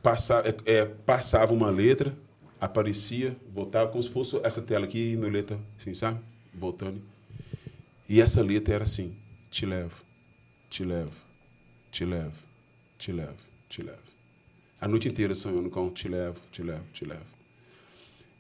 passa, 0.02 0.44
é, 0.66 0.74
é, 0.80 0.86
passava 0.86 1.54
uma 1.54 1.70
letra, 1.70 2.18
aparecia, 2.60 3.36
voltava 3.54 3.90
como 3.92 4.04
se 4.04 4.10
fosse 4.10 4.40
essa 4.44 4.62
tela 4.62 4.86
aqui 4.86 5.16
no 5.16 5.28
letra, 5.30 5.60
assim, 5.78 5.94
sabe? 5.94 6.20
Voltando. 6.54 7.02
E 8.08 8.22
essa 8.22 8.42
letra 8.42 8.76
era 8.76 8.84
assim: 8.84 9.16
te 9.50 9.66
levo, 9.66 10.03
te 10.74 10.84
levo, 10.84 11.12
te 11.92 12.04
levo, 12.04 12.34
te 12.98 13.12
levo, 13.12 13.36
te 13.70 13.84
levo. 13.84 14.00
A 14.82 14.88
noite 14.88 15.08
inteira 15.08 15.36
sonhando 15.36 15.70
com 15.70 15.92
te 15.92 16.08
levo, 16.08 16.40
te 16.52 16.64
levo, 16.64 16.84
te 16.92 17.06
levo. 17.06 17.22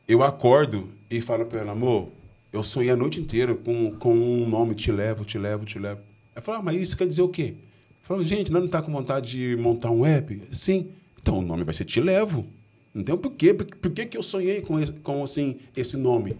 Eu 0.08 0.24
acordo 0.24 0.90
e 1.12 1.22
falo 1.22 1.46
para 1.46 1.60
ela, 1.62 1.74
amor, 1.74 2.10
eu 2.52 2.64
sonhei 2.64 2.90
a 2.90 2.96
noite 2.96 3.22
inteira 3.22 3.54
com, 3.54 3.92
com 3.98 4.16
um 4.16 4.50
nome, 4.50 4.74
te 4.74 4.92
levo, 4.92 5.24
te 5.24 5.38
levo, 5.38 5.64
te 5.64 5.78
levo. 5.78 6.02
Ela 6.34 6.44
falou, 6.44 6.62
ah, 6.62 6.64
mas 6.64 6.82
isso 6.82 6.98
quer 6.98 7.08
dizer 7.08 7.22
o 7.22 7.30
quê? 7.30 7.54
Falou, 8.02 8.24
gente, 8.24 8.52
não 8.52 8.66
está 8.66 8.82
com 8.82 8.92
vontade 8.92 9.30
de 9.30 9.56
montar 9.56 9.92
um 9.92 10.04
app? 10.04 10.42
Sim. 10.52 10.90
Então 11.22 11.38
o 11.38 11.42
nome 11.44 11.64
vai 11.64 11.74
ser 11.76 11.86
Te 11.86 12.02
Levo. 12.02 12.48
Então 12.96 13.16
por 13.16 13.34
quê? 13.34 13.54
Por, 13.54 13.68
por 13.68 13.92
que, 13.92 14.08
que 14.08 14.18
eu 14.18 14.24
sonhei 14.24 14.62
com, 14.62 14.80
esse, 14.80 14.92
com 14.92 15.24
assim, 15.24 15.60
esse 15.78 15.98
nome? 15.98 16.36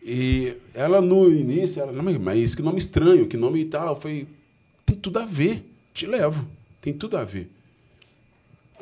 E 0.00 0.56
ela 0.72 1.00
no 1.00 1.28
início, 1.28 1.82
ela, 1.82 1.92
mas 1.92 2.54
que 2.54 2.62
nome 2.62 2.78
estranho, 2.78 3.26
que 3.26 3.36
nome 3.36 3.60
e 3.60 3.64
tal. 3.64 4.00
Foi, 4.00 4.26
tem 4.90 4.98
tudo 4.98 5.18
a 5.18 5.24
ver. 5.24 5.64
Te 5.92 6.06
levo. 6.06 6.46
Tem 6.80 6.92
tudo 6.92 7.16
a 7.16 7.24
ver. 7.24 7.50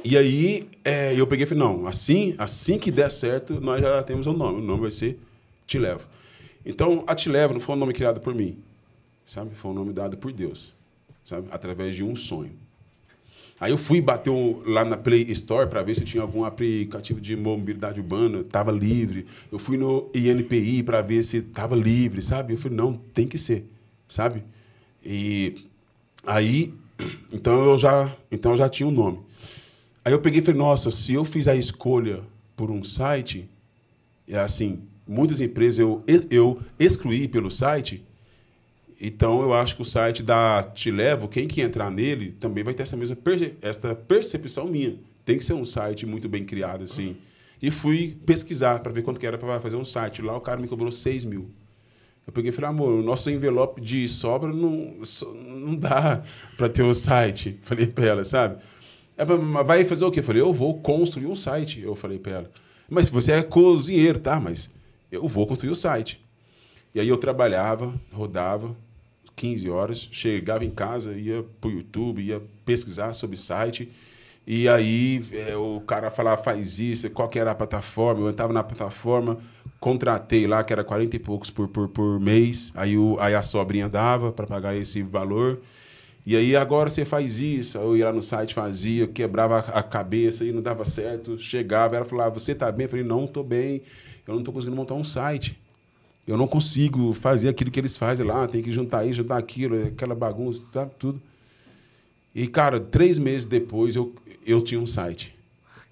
E 0.05 0.16
aí 0.16 0.68
é, 0.85 1.18
eu 1.18 1.26
peguei 1.26 1.44
e 1.44 1.48
falei, 1.48 1.62
não, 1.62 1.86
assim, 1.86 2.35
assim 2.39 2.78
que 2.78 2.90
der 2.90 3.10
certo, 3.10 3.60
nós 3.60 3.80
já 3.80 4.02
temos 4.02 4.26
o 4.26 4.30
um 4.30 4.36
nome. 4.36 4.60
O 4.60 4.64
nome 4.64 4.82
vai 4.82 4.90
ser 4.90 5.18
Te 5.66 5.78
Levo. 5.78 6.06
Então, 6.64 7.02
a 7.06 7.14
Te 7.14 7.28
Levo 7.28 7.55
não 7.55 7.60
foi 7.60 7.74
um 7.74 7.78
nome 7.78 7.93
criado 7.93 8.20
por 8.20 8.35
mim, 8.35 8.59
sabe? 9.24 9.55
Foi 9.55 9.70
um 9.70 9.74
nome 9.74 9.93
dado 9.93 10.16
por 10.16 10.32
Deus 10.32 10.78
sabe? 11.28 11.48
Através 11.51 11.94
de 11.94 12.02
um 12.02 12.16
sonho. 12.16 12.52
Aí 13.60 13.72
eu 13.72 13.78
fui 13.78 14.01
bater 14.01 14.32
lá 14.64 14.85
na 14.85 14.97
Play 14.97 15.22
Store 15.32 15.68
para 15.68 15.82
ver 15.82 15.94
se 15.94 16.05
tinha 16.05 16.22
algum 16.22 16.44
aplicativo 16.44 17.20
de 17.20 17.36
mobilidade 17.36 18.01
urbana, 18.01 18.40
estava 18.40 18.70
livre. 18.70 19.26
Eu 19.51 19.59
fui 19.59 19.76
no 19.76 20.10
INPI 20.14 20.82
para 20.82 21.02
ver 21.02 21.22
se 21.22 21.39
estava 21.39 21.74
livre, 21.74 22.22
sabe? 22.22 22.55
Eu 22.55 22.59
falei, 22.59 22.76
não, 22.76 22.97
tem 22.97 23.26
que 23.26 23.36
ser, 23.36 23.64
sabe? 24.06 24.44
E 25.05 25.66
aí, 26.26 26.74
então 27.32 27.64
eu 27.64 27.78
já, 27.78 28.14
então 28.30 28.52
eu 28.52 28.58
já 28.58 28.68
tinha 28.68 28.86
o 28.86 28.90
um 28.90 28.94
nome. 28.94 29.20
Aí 30.04 30.12
eu 30.12 30.20
peguei 30.20 30.40
e 30.40 30.44
falei, 30.44 30.58
nossa, 30.58 30.90
se 30.90 31.14
eu 31.14 31.24
fiz 31.24 31.48
a 31.48 31.54
escolha 31.54 32.22
por 32.56 32.70
um 32.70 32.82
site, 32.82 33.48
é 34.26 34.38
assim, 34.38 34.80
muitas 35.06 35.40
empresas 35.40 35.78
eu, 35.78 36.02
eu 36.30 36.60
excluí 36.78 37.28
pelo 37.28 37.50
site, 37.50 38.04
então, 39.00 39.42
eu 39.42 39.52
acho 39.54 39.76
que 39.76 39.82
o 39.82 39.84
site 39.84 40.22
da 40.22 40.62
Te 40.62 40.90
Levo, 40.90 41.28
quem 41.28 41.46
que 41.46 41.60
entrar 41.60 41.90
nele, 41.90 42.32
também 42.32 42.64
vai 42.64 42.74
ter 42.74 42.82
essa 42.82 42.96
mesma 42.96 43.14
perce 43.14 43.54
essa 43.62 43.94
percepção 43.94 44.66
minha. 44.66 44.96
Tem 45.24 45.38
que 45.38 45.44
ser 45.44 45.52
um 45.52 45.64
site 45.64 46.04
muito 46.04 46.28
bem 46.28 46.44
criado, 46.44 46.82
assim. 46.82 47.16
E 47.62 47.70
fui 47.70 48.16
pesquisar 48.26 48.80
para 48.80 48.90
ver 48.90 49.02
quanto 49.02 49.20
que 49.20 49.26
era 49.26 49.38
para 49.38 49.60
fazer 49.60 49.76
um 49.76 49.84
site. 49.84 50.20
Lá 50.20 50.36
o 50.36 50.40
cara 50.40 50.60
me 50.60 50.66
cobrou 50.66 50.90
6 50.90 51.24
mil. 51.24 51.48
Eu 52.28 52.32
peguei 52.32 52.50
e 52.50 52.52
falei, 52.52 52.68
amor, 52.68 52.92
o 52.92 53.02
nosso 53.02 53.30
envelope 53.30 53.80
de 53.80 54.06
sobra 54.06 54.52
não, 54.52 54.96
não 55.34 55.74
dá 55.74 56.22
para 56.59 56.68
ter 56.68 56.82
um 56.82 56.92
site. 56.92 57.59
Falei 57.64 57.86
para 57.86 58.05
ela, 58.05 58.22
sabe? 58.22 58.62
Ela, 59.16 59.64
vai 59.64 59.82
fazer 59.86 60.05
o 60.05 60.10
quê? 60.10 60.20
Eu 60.20 60.24
falei, 60.24 60.42
eu 60.42 60.52
vou 60.52 60.78
construir 60.78 61.24
um 61.24 61.34
site. 61.34 61.80
Eu 61.80 61.96
falei 61.96 62.18
para 62.18 62.32
ela. 62.32 62.50
Mas 62.86 63.09
você 63.09 63.32
é 63.32 63.42
cozinheiro, 63.42 64.18
tá? 64.18 64.38
Mas 64.38 64.70
eu 65.10 65.26
vou 65.26 65.46
construir 65.46 65.70
o 65.70 65.74
site. 65.74 66.22
E 66.94 67.00
aí 67.00 67.09
eu 67.09 67.16
trabalhava, 67.16 67.98
rodava, 68.12 68.76
15 69.34 69.70
horas, 69.70 70.09
chegava 70.12 70.66
em 70.66 70.70
casa, 70.70 71.16
ia 71.16 71.42
para 71.59 71.70
o 71.70 71.72
YouTube, 71.72 72.20
ia 72.20 72.42
pesquisar 72.66 73.14
sobre 73.14 73.38
site, 73.38 73.90
e 74.46 74.68
aí 74.68 75.24
é, 75.32 75.56
o 75.56 75.80
cara 75.80 76.10
falava, 76.10 76.42
faz 76.42 76.78
isso, 76.78 77.09
qual 77.10 77.28
que 77.28 77.38
era 77.38 77.52
a 77.52 77.55
plataforma, 77.55 78.22
eu 78.22 78.30
entrava 78.30 78.52
na 78.52 78.64
plataforma, 78.64 79.38
contratei 79.80 80.46
lá, 80.46 80.64
que 80.64 80.72
era 80.72 80.82
40 80.82 81.16
e 81.16 81.18
poucos 81.18 81.50
por, 81.50 81.68
por, 81.68 81.88
por 81.88 82.20
mês, 82.20 82.72
aí, 82.74 82.96
o, 82.98 83.16
aí 83.20 83.34
a 83.34 83.42
sobrinha 83.42 83.88
dava 83.88 84.32
para 84.32 84.46
pagar 84.46 84.76
esse 84.76 85.02
valor, 85.02 85.60
e 86.26 86.36
aí 86.36 86.55
agora 86.55 86.90
você 86.90 87.05
faz 87.05 87.40
isso, 87.40 87.78
eu 87.78 87.96
ia 87.96 88.06
lá 88.06 88.12
no 88.12 88.20
site, 88.20 88.52
fazia, 88.52 89.06
quebrava 89.06 89.59
a 89.59 89.82
cabeça 89.82 90.44
e 90.44 90.52
não 90.52 90.60
dava 90.60 90.84
certo, 90.84 91.38
chegava, 91.38 91.96
ela 91.96 92.05
falava, 92.05 92.38
você 92.38 92.52
está 92.52 92.70
bem? 92.70 92.84
Eu 92.84 92.90
falei, 92.90 93.05
não, 93.05 93.24
estou 93.24 93.42
bem, 93.42 93.82
eu 94.26 94.34
não 94.34 94.40
estou 94.40 94.52
conseguindo 94.52 94.76
montar 94.76 94.94
um 94.94 95.05
site. 95.05 95.59
Eu 96.26 96.36
não 96.36 96.46
consigo 96.46 97.14
fazer 97.14 97.48
aquilo 97.48 97.70
que 97.70 97.80
eles 97.80 97.96
fazem 97.96 98.26
lá, 98.26 98.46
tem 98.46 98.60
que 98.60 98.70
juntar 98.70 99.06
isso, 99.06 99.14
juntar 99.14 99.38
aquilo, 99.38 99.86
aquela 99.86 100.14
bagunça, 100.14 100.70
sabe? 100.70 100.92
Tudo. 100.98 101.22
E, 102.34 102.46
cara, 102.46 102.78
três 102.78 103.16
meses 103.16 103.46
depois 103.46 103.96
eu, 103.96 104.14
eu 104.44 104.60
tinha 104.62 104.78
um 104.78 104.86
site. 104.86 105.34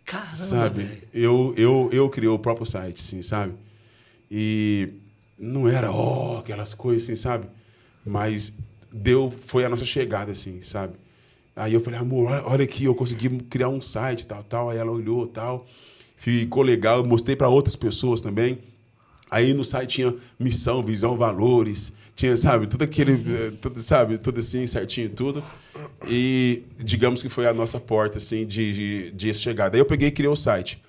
Caramba, 0.05 0.37
sabe? 0.37 1.03
Eu, 1.15 1.55
eu, 1.57 1.89
eu 1.91 2.11
criei 2.11 2.29
o 2.29 2.39
próprio 2.39 2.67
site, 2.67 3.01
assim, 3.01 3.23
sabe? 3.23 3.55
E 4.31 4.95
não 5.39 5.69
era, 5.69 5.91
ó, 5.91 6.35
oh, 6.35 6.39
aquelas 6.39 6.75
coisas, 6.75 7.05
assim, 7.05 7.17
sabe? 7.17 7.47
Mas 8.05 8.53
deu, 8.93 9.33
foi 9.47 9.65
a 9.65 9.69
nossa 9.69 9.85
chegada, 9.85 10.33
assim, 10.33 10.61
sabe? 10.63 10.95
Aí 11.55 11.73
eu 11.73 11.81
falei, 11.81 11.99
amor, 11.99 12.31
olha, 12.31 12.43
olha 12.45 12.65
aqui, 12.65 12.85
eu 12.85 12.95
consegui 12.95 13.31
criar 13.45 13.69
um 13.69 13.81
site, 13.81 14.27
tal, 14.27 14.45
tal. 14.45 14.71
Aí 14.71 14.79
ela 14.79 14.93
olhou, 14.93 15.27
tal. 15.27 15.67
Ficou 16.17 16.63
legal, 16.63 16.99
eu 16.99 17.07
mostrei 17.07 17.35
para 17.35 17.49
outras 17.49 17.75
pessoas 17.75 18.21
também. 18.21 18.59
Aí 19.31 19.55
no 19.55 19.65
site 19.65 19.97
tinha 19.97 20.15
missão, 20.39 20.83
visão, 20.83 21.17
valores, 21.17 21.93
tinha, 22.15 22.37
sabe, 22.37 22.67
tudo 22.67 22.83
aquele, 22.85 23.13
eh, 23.13 23.53
tudo, 23.61 23.81
sabe, 23.81 24.19
tudo 24.19 24.41
assim, 24.41 24.67
certinho, 24.67 25.11
tudo. 25.11 25.43
E 26.09 26.63
digamos 26.79 27.23
que 27.23 27.29
foi 27.29 27.47
a 27.47 27.53
nossa 27.53 27.81
porta, 27.81 28.19
assim, 28.19 28.47
de, 28.47 28.73
de, 28.73 29.11
de 29.13 29.35
chegada. 29.35 29.77
Aí 29.77 29.81
eu 29.81 29.87
peguei 29.87 30.09
e 30.09 30.13
criei 30.13 30.31
o 30.31 30.37
site. 30.37 30.83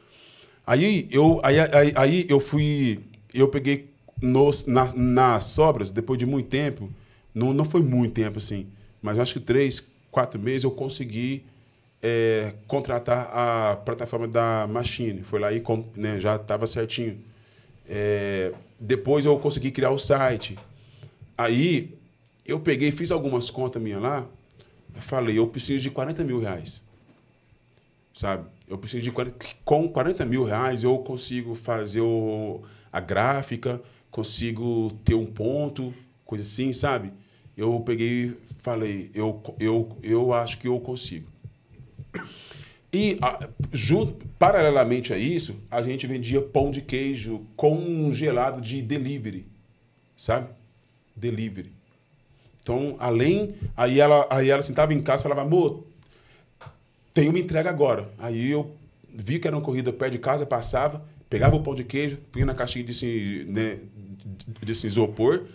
Aí 0.65 1.07
eu, 1.11 1.39
aí, 1.43 1.59
aí, 1.59 1.93
aí 1.95 2.25
eu 2.29 2.39
fui, 2.39 2.99
eu 3.39 3.47
peguei 3.47 3.89
nos, 4.21 4.65
na, 4.65 4.93
nas 4.93 5.45
sobras, 5.45 5.91
depois 5.91 6.17
de 6.17 6.25
muito 6.25 6.49
tempo, 6.49 6.89
não, 7.33 7.53
não 7.53 7.65
foi 7.65 7.81
muito 7.81 8.13
tempo, 8.13 8.37
assim, 8.37 8.67
mas 9.01 9.19
acho 9.19 9.33
que 9.33 9.39
três, 9.39 9.85
quatro 10.11 10.39
meses 10.39 10.63
eu 10.63 10.71
consegui 10.71 11.45
é, 12.01 12.53
contratar 12.67 13.29
a 13.31 13.75
plataforma 13.75 14.27
da 14.27 14.67
Machine. 14.67 15.23
Foi 15.23 15.39
lá 15.39 15.51
e 15.51 15.61
né, 15.95 16.19
já 16.19 16.35
estava 16.35 16.65
certinho. 16.67 17.19
É, 17.87 18.53
depois 18.79 19.25
eu 19.25 19.37
consegui 19.39 19.71
criar 19.71 19.91
o 19.91 19.99
site. 19.99 20.57
Aí 21.37 21.95
eu 22.45 22.59
peguei, 22.59 22.91
fiz 22.91 23.11
algumas 23.11 23.49
contas 23.49 23.81
minhas 23.81 24.01
lá. 24.01 24.27
Falei, 24.99 25.37
eu 25.37 25.47
preciso 25.47 25.83
de 25.83 25.91
40 25.91 26.23
mil 26.23 26.39
reais. 26.39 26.83
Sabe? 28.13 28.47
Eu 28.67 28.77
preciso 28.77 29.03
de 29.03 29.11
40, 29.11 29.45
com 29.63 29.87
40 29.87 30.25
mil 30.25 30.43
reais 30.43 30.83
eu 30.83 30.97
consigo 30.99 31.53
fazer 31.53 32.01
o, 32.01 32.61
a 32.97 32.99
gráfica, 32.99 33.81
consigo 34.09 34.91
ter 35.05 35.15
um 35.15 35.25
ponto, 35.25 35.93
coisa 36.25 36.43
assim, 36.43 36.73
sabe? 36.73 37.11
Eu 37.55 37.79
peguei, 37.79 38.35
falei, 38.57 39.11
eu, 39.13 39.41
eu, 39.59 39.97
eu 40.01 40.33
acho 40.33 40.57
que 40.57 40.67
eu 40.67 40.79
consigo. 40.79 41.27
E, 42.91 43.17
a, 43.21 43.47
junto, 43.71 44.25
paralelamente 44.39 45.13
a 45.13 45.17
isso, 45.17 45.55
a 45.69 45.81
gente 45.81 46.07
vendia 46.07 46.41
pão 46.41 46.71
de 46.71 46.81
queijo 46.81 47.41
com 47.55 48.11
gelado 48.11 48.61
de 48.61 48.81
delivery, 48.81 49.45
sabe? 50.15 50.49
Delivery. 51.15 51.71
Então, 52.61 52.95
além. 52.99 53.55
Aí 53.75 53.99
ela, 53.99 54.27
aí 54.29 54.49
ela 54.49 54.61
sentava 54.61 54.93
em 54.93 55.01
casa 55.01 55.21
e 55.21 55.23
falava, 55.23 55.41
amor, 55.41 55.83
tem 57.13 57.29
uma 57.29 57.39
entrega 57.39 57.69
agora. 57.69 58.09
Aí 58.17 58.51
eu 58.51 58.75
vi 59.13 59.39
que 59.39 59.47
era 59.47 59.55
uma 59.55 59.63
corrida 59.63 59.93
perto 59.93 60.11
de 60.11 60.19
casa, 60.19 60.45
passava, 60.45 61.03
pegava 61.29 61.55
o 61.55 61.63
pão 61.63 61.73
de 61.73 61.83
queijo, 61.83 62.17
punha 62.31 62.45
na 62.45 62.53
caixinha 62.53 62.83
de, 62.83 63.45
né, 63.49 63.79
de 64.61 64.71
isopor. 64.71 65.45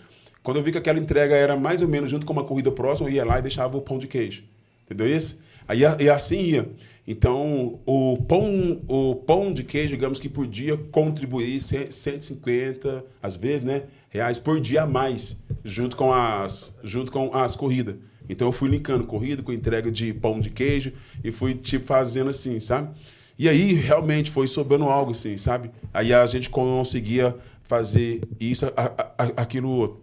Quando 0.41 0.57
eu 0.57 0.63
vi 0.63 0.71
que 0.71 0.77
aquela 0.77 0.99
entrega 0.99 1.35
era 1.35 1.55
mais 1.55 1.81
ou 1.81 1.87
menos 1.87 2.11
junto 2.11 2.25
com 2.25 2.33
uma 2.33 2.43
corrida 2.43 2.71
próxima, 2.71 3.09
eu 3.09 3.13
ia 3.13 3.25
lá 3.25 3.39
e 3.39 3.41
deixava 3.41 3.77
o 3.77 3.81
pão 3.81 3.97
de 3.97 4.07
queijo. 4.07 4.43
Entendeu 4.85 5.07
isso? 5.07 5.41
Aí 5.67 5.81
e 5.99 6.09
assim 6.09 6.39
ia. 6.39 6.69
Então, 7.07 7.79
o 7.85 8.17
pão, 8.27 8.81
o 8.87 9.15
pão 9.15 9.51
de 9.53 9.63
queijo, 9.63 9.89
digamos 9.89 10.19
que 10.19 10.29
por 10.29 10.47
dia 10.47 10.77
contribuir 10.91 11.59
150, 11.61 13.03
às 13.21 13.35
vezes, 13.35 13.61
né, 13.61 13.83
reais 14.09 14.39
por 14.39 14.59
dia 14.61 14.83
a 14.83 14.87
mais, 14.87 15.37
junto 15.65 15.97
com 15.97 16.13
as, 16.13 16.77
junto 16.83 17.11
com 17.11 17.35
as 17.35 17.55
corridas. 17.55 17.95
Então, 18.29 18.47
eu 18.47 18.51
fui 18.53 18.69
linkando 18.69 19.03
corrida 19.05 19.43
com 19.43 19.51
entrega 19.51 19.91
de 19.91 20.13
pão 20.13 20.39
de 20.39 20.49
queijo 20.49 20.93
e 21.21 21.31
fui, 21.31 21.55
tipo, 21.55 21.85
fazendo 21.85 22.29
assim, 22.29 22.59
sabe? 22.61 22.89
E 23.37 23.49
aí, 23.49 23.73
realmente, 23.73 24.31
foi 24.31 24.47
sobrando 24.47 24.85
algo 24.85 25.11
assim, 25.11 25.37
sabe? 25.37 25.71
Aí 25.93 26.13
a 26.13 26.25
gente 26.25 26.49
conseguia 26.49 27.35
fazer 27.63 28.21
isso, 28.39 28.65
aquilo 29.35 29.69
outro. 29.69 30.01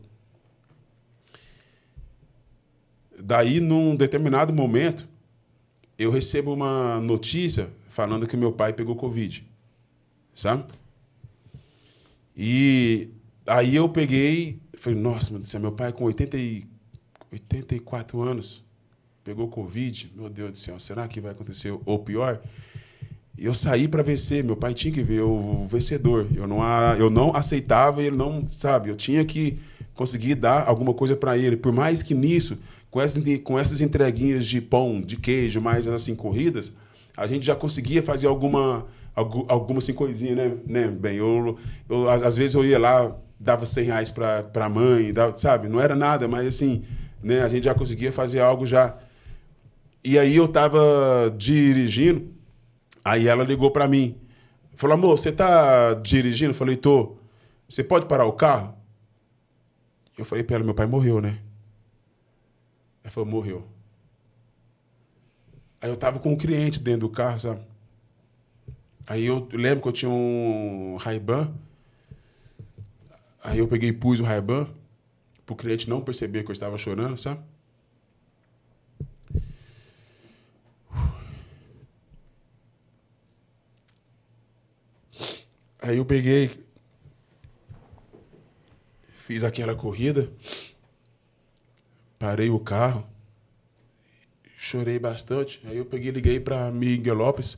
Daí, 3.23 3.61
num 3.61 3.94
determinado 3.94 4.52
momento, 4.52 5.09
eu 5.98 6.11
recebo 6.11 6.52
uma 6.52 7.01
notícia 7.01 7.70
falando 7.89 8.27
que 8.27 8.36
meu 8.36 8.52
pai 8.52 8.73
pegou 8.73 8.97
Covid. 8.97 9.47
Sabe? 10.35 10.65
E 12.36 13.11
aí 13.47 13.77
eu 13.77 13.89
peguei, 13.89 14.59
falei, 14.74 14.98
nossa, 14.98 15.31
meu 15.31 15.40
Deus 15.40 15.55
meu 15.55 15.73
pai 15.73 15.93
com 15.93 16.05
80 16.05 16.36
e, 16.39 16.66
84 17.31 18.20
anos 18.20 18.65
pegou 19.23 19.48
Covid. 19.48 20.12
Meu 20.16 20.28
Deus 20.28 20.51
do 20.52 20.59
céu, 20.59 20.81
será 20.81 21.07
que 21.07 21.20
vai 21.20 21.32
acontecer 21.32 21.78
ou 21.85 21.98
pior? 21.98 22.40
Eu 23.39 23.55
saí 23.55 23.89
para 23.89 24.02
vencer, 24.02 24.44
meu 24.44 24.57
pai 24.57 24.74
tinha 24.74 24.93
que 24.93 25.02
ver 25.02 25.23
o 25.23 25.66
vencedor. 25.66 26.27
Eu 26.35 26.47
não, 26.47 26.61
eu 26.98 27.09
não 27.09 27.35
aceitava, 27.35 28.02
ele 28.02 28.16
não, 28.16 28.47
sabe, 28.48 28.90
eu 28.90 28.97
tinha 28.97 29.24
que 29.24 29.59
conseguir 29.94 30.35
dar 30.35 30.66
alguma 30.66 30.93
coisa 30.93 31.16
para 31.16 31.39
ele. 31.39 31.57
Por 31.57 31.73
mais 31.73 32.02
que 32.02 32.15
nisso, 32.15 32.59
com 32.90 33.01
essas, 33.01 33.23
com 33.44 33.59
essas 33.59 33.81
entreguinhas 33.81 34.47
de 34.47 34.61
pão, 34.61 35.01
de 35.01 35.16
queijo, 35.16 35.61
mais 35.61 35.86
assim, 35.86 36.15
corridas, 36.15 36.73
a 37.16 37.27
gente 37.27 37.47
já 37.47 37.55
conseguia 37.55 38.02
fazer 38.02 38.27
alguma, 38.27 38.86
alguma 39.15 39.78
assim, 39.78 39.93
coisinha, 39.93 40.35
né? 40.35 40.57
né? 40.66 40.89
Bem, 40.89 41.16
eu, 41.16 41.59
eu, 41.89 42.11
às 42.11 42.36
vezes 42.36 42.55
eu 42.55 42.65
ia 42.65 42.78
lá, 42.78 43.15
dava 43.39 43.65
100 43.65 43.85
reais 43.85 44.11
para 44.11 44.51
a 44.55 44.69
mãe, 44.69 45.12
dava, 45.12 45.36
sabe? 45.36 45.69
Não 45.69 45.81
era 45.81 45.94
nada, 45.94 46.27
mas 46.27 46.47
assim, 46.47 46.82
né? 47.23 47.43
A 47.43 47.48
gente 47.48 47.65
já 47.65 47.74
conseguia 47.74 48.12
fazer 48.12 48.40
algo 48.40 48.66
já. 48.66 48.97
E 50.02 50.19
aí 50.19 50.36
eu 50.36 50.48
tava 50.48 51.32
dirigindo, 51.36 52.27
aí 53.05 53.29
ela 53.29 53.45
ligou 53.45 53.71
para 53.71 53.89
mim. 53.89 54.19
Falou, 54.75 54.95
amor, 54.95 55.19
você 55.19 55.31
tá 55.31 55.95
dirigindo? 55.95 56.51
Eu 56.51 56.55
falei, 56.55 56.77
tô. 56.77 57.17
Você 57.69 57.85
pode 57.85 58.07
parar 58.07 58.25
o 58.25 58.33
carro? 58.33 58.75
Eu 60.17 60.25
falei 60.25 60.45
para 60.45 60.57
ela, 60.57 60.65
meu 60.65 60.75
pai 60.75 60.87
morreu, 60.87 61.21
né? 61.21 61.41
Ela 63.03 63.11
falou, 63.11 63.29
morreu. 63.29 63.67
Aí 65.81 65.89
eu 65.89 65.97
tava 65.97 66.19
com 66.19 66.33
um 66.33 66.37
cliente 66.37 66.81
dentro 66.81 67.01
do 67.01 67.11
carro, 67.11 67.41
sabe? 67.41 67.61
Aí 69.07 69.25
eu 69.25 69.49
lembro 69.53 69.83
que 69.83 69.89
eu 69.89 69.93
tinha 69.93 70.11
um 70.11 70.97
Ray-Ban. 70.97 71.53
Aí 73.43 73.59
eu 73.59 73.67
peguei 73.67 73.89
e 73.89 73.93
pus 73.93 74.21
o 74.21 74.25
Ray-Ban 74.25 74.69
pro 75.47 75.57
cliente 75.57 75.89
não 75.89 76.01
perceber 76.01 76.45
que 76.45 76.51
eu 76.51 76.53
estava 76.53 76.79
chorando, 76.79 77.17
sabe? 77.17 77.41
Aí 85.82 85.97
eu 85.97 86.05
peguei, 86.05 86.51
fiz 89.27 89.43
aquela 89.43 89.74
corrida, 89.74 90.31
parei 92.19 92.51
o 92.51 92.61
carro, 92.61 93.09
chorei 94.59 94.98
bastante. 94.98 95.59
Aí 95.65 95.78
eu 95.78 95.86
peguei 95.86 96.11
liguei 96.11 96.39
para 96.39 96.70
Miguel 96.70 97.15
Lopes. 97.15 97.57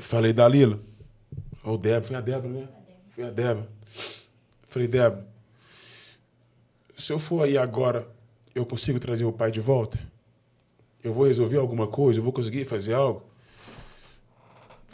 Falei, 0.00 0.32
Dalila, 0.32 0.80
ou 1.62 1.76
Débora, 1.76 2.02
foi 2.02 2.16
a 2.16 2.20
Débora, 2.22 2.48
né? 2.48 2.68
Foi 3.10 3.24
a 3.24 3.30
Débora. 3.30 3.68
Falei, 4.68 4.88
Débora, 4.88 5.28
se 6.96 7.12
eu 7.12 7.18
for 7.18 7.44
aí 7.44 7.58
agora, 7.58 8.08
eu 8.54 8.64
consigo 8.64 8.98
trazer 8.98 9.26
o 9.26 9.32
pai 9.32 9.50
de 9.50 9.60
volta? 9.60 10.00
Eu 11.04 11.12
vou 11.12 11.26
resolver 11.26 11.58
alguma 11.58 11.86
coisa? 11.86 12.20
Eu 12.20 12.24
vou 12.24 12.32
conseguir 12.32 12.64
fazer 12.64 12.94
algo? 12.94 13.25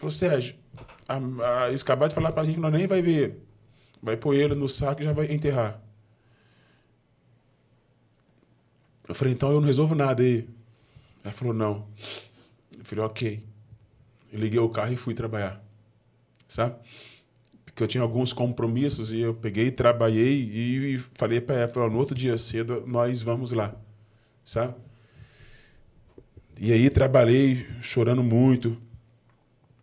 Falou, 0.03 0.11
Sérgio, 0.11 0.57
a, 1.07 1.17
a, 1.17 1.69
eles 1.69 1.81
acabaram 1.81 2.09
de 2.09 2.15
falar 2.17 2.33
pra 2.33 2.45
gente 2.45 2.57
que 2.57 2.61
nós 2.61 2.73
nem 2.73 2.89
vai 2.89 3.01
ver. 3.01 3.41
Vai 4.03 4.17
pôr 4.17 4.35
ele 4.35 4.53
no 4.57 4.69
saco 4.69 5.01
e 5.01 5.05
já 5.05 5.13
vai 5.13 5.31
enterrar. 5.33 5.81
Eu 9.07 9.15
falei, 9.15 9.33
então 9.33 9.53
eu 9.53 9.61
não 9.61 9.67
resolvo 9.69 9.95
nada 9.95 10.21
aí. 10.21 10.49
Ela 11.23 11.33
falou, 11.33 11.55
não. 11.55 11.87
Eu 12.77 12.85
falei, 12.85 13.05
ok. 13.05 13.47
Eu 14.33 14.41
liguei 14.41 14.59
o 14.59 14.69
carro 14.69 14.93
e 14.93 14.97
fui 14.97 15.15
trabalhar. 15.15 15.65
Sabe? 16.49 16.75
Porque 17.65 17.81
eu 17.81 17.87
tinha 17.87 18.03
alguns 18.03 18.33
compromissos 18.33 19.13
e 19.13 19.21
eu 19.21 19.33
peguei, 19.33 19.71
trabalhei 19.71 20.33
e 20.33 20.99
falei 21.15 21.41
para 21.41 21.55
ela, 21.55 21.89
no 21.89 21.99
outro 21.99 22.17
dia 22.17 22.37
cedo 22.37 22.83
nós 22.89 23.23
vamos 23.23 23.53
lá. 23.53 23.73
Sabe? 24.45 24.75
E 26.59 26.73
aí 26.73 26.91
trabalhei 26.91 27.69
chorando 27.81 28.25
muito. 28.25 28.77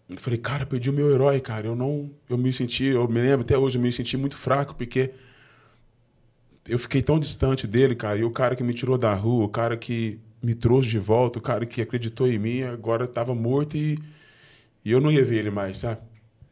Eu 0.09 0.17
falei, 0.17 0.39
cara, 0.39 0.65
perdi 0.65 0.89
o 0.89 0.93
meu 0.93 1.11
herói, 1.13 1.39
cara. 1.39 1.67
Eu 1.67 1.75
não, 1.75 2.09
eu 2.27 2.37
me 2.37 2.51
senti, 2.51 2.85
eu 2.85 3.07
me 3.07 3.21
lembro 3.21 3.41
até 3.41 3.57
hoje, 3.57 3.77
eu 3.77 3.81
me 3.81 3.91
senti 3.91 4.17
muito 4.17 4.35
fraco 4.35 4.73
porque 4.73 5.11
eu 6.67 6.79
fiquei 6.79 7.01
tão 7.01 7.19
distante 7.19 7.67
dele, 7.67 7.95
cara. 7.95 8.17
E 8.17 8.23
o 8.23 8.31
cara 8.31 8.55
que 8.55 8.63
me 8.63 8.73
tirou 8.73 8.97
da 8.97 9.13
rua, 9.13 9.45
o 9.45 9.49
cara 9.49 9.77
que 9.77 10.19
me 10.41 10.55
trouxe 10.55 10.89
de 10.89 10.97
volta, 10.97 11.37
o 11.37 11.41
cara 11.41 11.65
que 11.65 11.81
acreditou 11.81 12.27
em 12.27 12.39
mim, 12.39 12.63
agora 12.63 13.05
estava 13.05 13.35
morto 13.35 13.77
e, 13.77 13.99
e 14.83 14.91
eu 14.91 14.99
não 14.99 15.11
ia 15.11 15.23
ver 15.23 15.37
ele 15.37 15.51
mais, 15.51 15.77
sabe? 15.77 16.01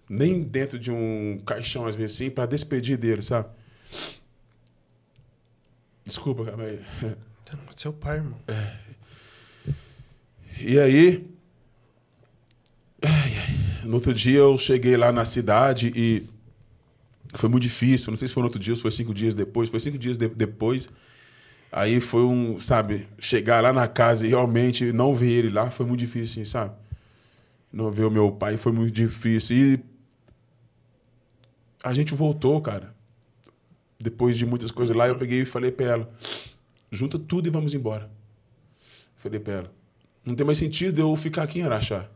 Nem 0.10 0.44
dentro 0.44 0.78
de 0.78 0.92
um 0.92 1.40
caixão, 1.46 1.86
às 1.86 1.96
vezes 1.96 2.16
assim, 2.16 2.30
para 2.30 2.46
despedir 2.46 2.98
dele, 2.98 3.22
sabe? 3.22 3.50
Desculpa, 6.06 6.56
mas. 6.56 6.80
Seu 7.76 7.92
pai, 7.92 8.18
irmão. 8.18 8.40
É. 8.48 8.78
E 10.60 10.80
aí, 10.80 11.28
no 13.84 13.96
outro 13.96 14.14
dia 14.14 14.40
eu 14.40 14.58
cheguei 14.58 14.98
lá 14.98 15.12
na 15.12 15.26
cidade 15.26 15.92
e 15.96 16.28
foi 17.34 17.50
muito 17.50 17.64
difícil. 17.64 18.12
Não 18.12 18.18
sei 18.18 18.28
se 18.28 18.34
foi 18.34 18.42
no 18.42 18.48
outro 18.48 18.60
dia, 18.60 18.76
se 18.76 18.82
foi 18.82 18.92
cinco 18.92 19.14
dias 19.14 19.36
depois. 19.36 19.70
Foi 19.70 19.80
cinco 19.80 19.98
dias 19.98 20.18
de 20.18 20.28
depois. 20.28 20.90
Aí 21.72 22.00
foi 22.00 22.24
um, 22.24 22.58
sabe, 22.58 23.08
chegar 23.20 23.62
lá 23.62 23.74
na 23.74 23.88
casa 23.88 24.26
e 24.26 24.30
realmente 24.30 24.92
não 24.94 25.14
ver 25.14 25.32
ele 25.32 25.50
lá 25.50 25.70
foi 25.70 25.86
muito 25.86 26.00
difícil, 26.00 26.42
assim, 26.42 26.46
sabe? 26.50 26.74
Não 27.72 27.92
ver 27.92 28.06
o 28.06 28.12
meu 28.12 28.32
pai 28.32 28.58
foi 28.58 28.72
muito 28.72 28.94
difícil. 28.94 29.56
E 29.56 29.80
a 31.84 31.94
gente 31.94 32.14
voltou, 32.14 32.60
cara. 32.62 32.96
Depois 34.00 34.38
de 34.38 34.46
muitas 34.46 34.72
coisas 34.72 34.96
lá, 34.96 35.08
eu 35.08 35.18
peguei 35.18 35.42
e 35.42 35.46
falei 35.46 35.72
pra 35.72 35.86
ela: 35.86 36.10
junta 36.92 37.20
tudo 37.20 37.48
e 37.48 37.52
vamos 37.52 37.74
embora. 37.74 38.10
Falei 39.18 39.40
pra 39.40 39.54
ela: 39.54 39.74
não 40.26 40.36
tem 40.36 40.46
mais 40.46 40.58
sentido 40.58 41.02
eu 41.02 41.16
ficar 41.16 41.44
aqui 41.44 41.60
em 41.60 41.64
Araxá. 41.64 42.10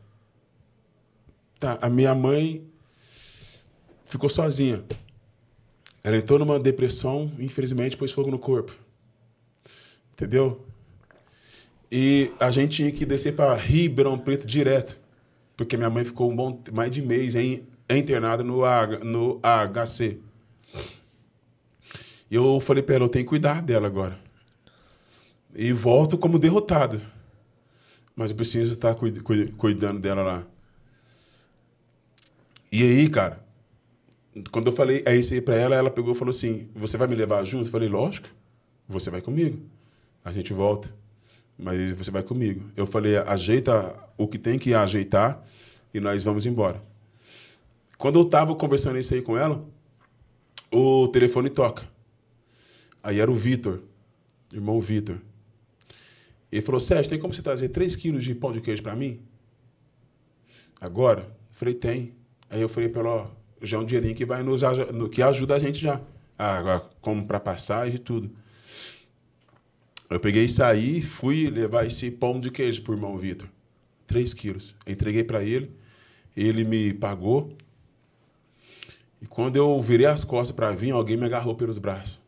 Tá, 1.61 1.77
a 1.79 1.91
minha 1.91 2.15
mãe 2.15 2.67
ficou 4.03 4.27
sozinha. 4.27 4.83
Ela 6.03 6.17
entrou 6.17 6.39
numa 6.39 6.59
depressão, 6.59 7.31
infelizmente 7.38 7.95
pôs 7.95 8.11
fogo 8.11 8.31
no 8.31 8.39
corpo. 8.39 8.75
Entendeu? 10.11 10.65
E 11.91 12.31
a 12.39 12.49
gente 12.49 12.77
tinha 12.77 12.91
que 12.91 13.05
descer 13.05 13.35
para 13.35 13.53
Ribeirão 13.53 14.17
Preto 14.17 14.47
direto, 14.47 14.99
porque 15.55 15.77
minha 15.77 15.89
mãe 15.91 16.03
ficou 16.03 16.31
um 16.31 16.35
bom, 16.35 16.59
mais 16.73 16.89
de 16.89 16.99
mês 16.99 17.35
em, 17.35 17.63
internada 17.88 18.43
no, 18.43 18.63
no 19.03 19.39
HC. 19.43 20.17
E 22.31 22.33
eu 22.33 22.59
falei 22.59 22.81
para 22.81 22.95
ela, 22.95 23.05
eu 23.05 23.09
tenho 23.09 23.23
que 23.23 23.29
cuidar 23.29 23.61
dela 23.61 23.85
agora. 23.85 24.17
E 25.53 25.71
volto 25.73 26.17
como 26.17 26.39
derrotado. 26.39 26.99
Mas 28.15 28.31
eu 28.31 28.35
preciso 28.35 28.71
estar 28.71 28.95
cuidando 29.57 29.99
dela 29.99 30.23
lá. 30.23 30.51
E 32.72 32.84
aí, 32.84 33.10
cara, 33.10 33.43
quando 34.49 34.68
eu 34.68 34.73
falei 34.73 35.03
é 35.06 35.15
isso 35.15 35.34
aí 35.34 35.41
pra 35.41 35.56
ela, 35.56 35.76
ela 35.76 35.91
pegou 35.91 36.14
e 36.14 36.15
falou 36.15 36.30
assim: 36.30 36.69
Você 36.73 36.95
vai 36.98 37.07
me 37.07 37.15
levar 37.15 37.43
junto? 37.43 37.68
Eu 37.68 37.72
falei: 37.72 37.89
Lógico, 37.89 38.30
você 38.88 39.10
vai 39.10 39.22
comigo. 39.22 39.60
A 40.23 40.31
gente 40.31 40.53
volta, 40.53 40.93
mas 41.57 41.91
você 41.93 42.10
vai 42.10 42.23
comigo. 42.23 42.69
Eu 42.77 42.88
falei: 42.88 43.18
Ajeita 43.18 43.93
o 44.18 44.27
que 44.27 44.38
tem 44.38 44.57
que 44.57 44.73
ajeitar 44.73 45.45
e 45.93 45.99
nós 45.99 46.23
vamos 46.23 46.45
embora. 46.45 46.81
Quando 47.98 48.19
eu 48.19 48.26
tava 48.26 48.56
conversando 48.56 48.98
isso 48.98 49.14
aí 49.14 49.22
com 49.22 49.38
ela, 49.38 49.64
o 50.72 51.10
telefone 51.10 51.49
toca. 51.49 51.84
Aí 53.03 53.19
era 53.19 53.30
o 53.30 53.35
Vitor, 53.35 53.81
irmão 54.53 54.80
Vitor. 54.80 55.18
Ele 56.49 56.61
falou: 56.61 56.80
Sérgio, 56.80 57.10
tem 57.10 57.19
como 57.19 57.34
você 57.34 57.41
trazer 57.41 57.68
3 57.69 57.98
quilos 57.98 58.23
de 58.23 58.34
pão 58.34 58.53
de 58.53 58.61
queijo 58.61 58.81
para 58.81 58.95
mim? 58.95 59.19
Agora? 60.80 61.23
Eu 61.23 61.52
falei: 61.52 61.73
Tem. 61.73 62.20
Aí 62.52 62.61
eu 62.61 62.68
falei 62.68 62.90
para 62.90 62.99
ela, 63.02 63.10
ó, 63.10 63.28
já 63.61 63.78
é 63.78 63.80
um 63.80 63.86
dinheirinho 63.86 64.14
que 64.14 64.26
vai 64.26 64.44
nos 64.44 64.61
que 65.10 65.22
ajuda 65.22 65.56
a 65.56 65.60
gente 65.60 65.80
já. 65.80 66.02
Ah, 66.38 66.82
como 66.99 67.26
para 67.26 67.40
passagem 67.40 67.95
e 67.95 67.99
tudo. 67.99 68.30
Eu 70.10 70.19
peguei 70.19 70.44
e 70.44 70.49
saí, 70.49 71.02
fui 71.02 71.49
levar 71.49 71.88
esse 71.88 72.11
pão 72.11 72.41
de 72.41 72.52
queijo 72.52 72.82
pro 72.82 72.94
irmão 72.94 73.18
Vitor. 73.18 73.48
Três 74.06 74.34
quilos. 74.34 74.76
Entreguei 74.86 75.23
para 75.23 75.41
ele, 75.41 75.72
ele 76.36 76.65
me 76.65 76.94
pagou. 76.94 77.56
E 79.22 79.26
quando 79.26 79.56
eu 79.56 79.80
virei 79.80 80.07
as 80.07 80.26
costas 80.26 80.53
para 80.53 80.72
vir, 80.72 80.91
alguém 80.91 81.15
me 81.15 81.26
agarrou 81.26 81.56
pelos 81.56 81.78
braços. 81.78 82.19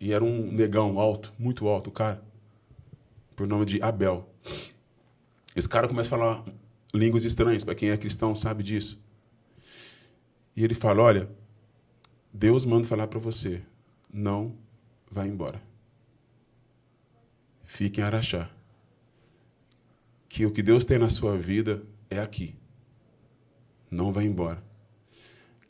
E 0.00 0.14
era 0.14 0.24
um 0.24 0.50
negão 0.50 0.98
alto, 0.98 1.30
muito 1.38 1.68
alto, 1.68 1.88
o 1.88 1.92
cara. 1.92 2.22
Por 3.34 3.46
nome 3.46 3.66
de 3.66 3.82
Abel. 3.82 4.26
Esse 5.54 5.68
cara 5.68 5.88
começa 5.88 6.14
a 6.14 6.18
falar 6.18 6.44
línguas 6.94 7.24
estranhas, 7.24 7.64
para 7.64 7.74
quem 7.74 7.90
é 7.90 7.96
cristão 7.96 8.34
sabe 8.34 8.62
disso. 8.62 9.00
E 10.56 10.64
ele 10.64 10.74
fala: 10.74 11.02
Olha, 11.02 11.28
Deus 12.32 12.64
manda 12.64 12.86
falar 12.86 13.06
para 13.06 13.18
você, 13.18 13.62
não 14.12 14.56
vá 15.10 15.26
embora. 15.26 15.60
Fique 17.64 18.00
em 18.00 18.04
Araxá. 18.04 18.48
Que 20.28 20.46
o 20.46 20.50
que 20.50 20.62
Deus 20.62 20.84
tem 20.84 20.98
na 20.98 21.10
sua 21.10 21.36
vida 21.36 21.82
é 22.10 22.18
aqui. 22.18 22.54
Não 23.90 24.12
vá 24.12 24.22
embora. 24.22 24.62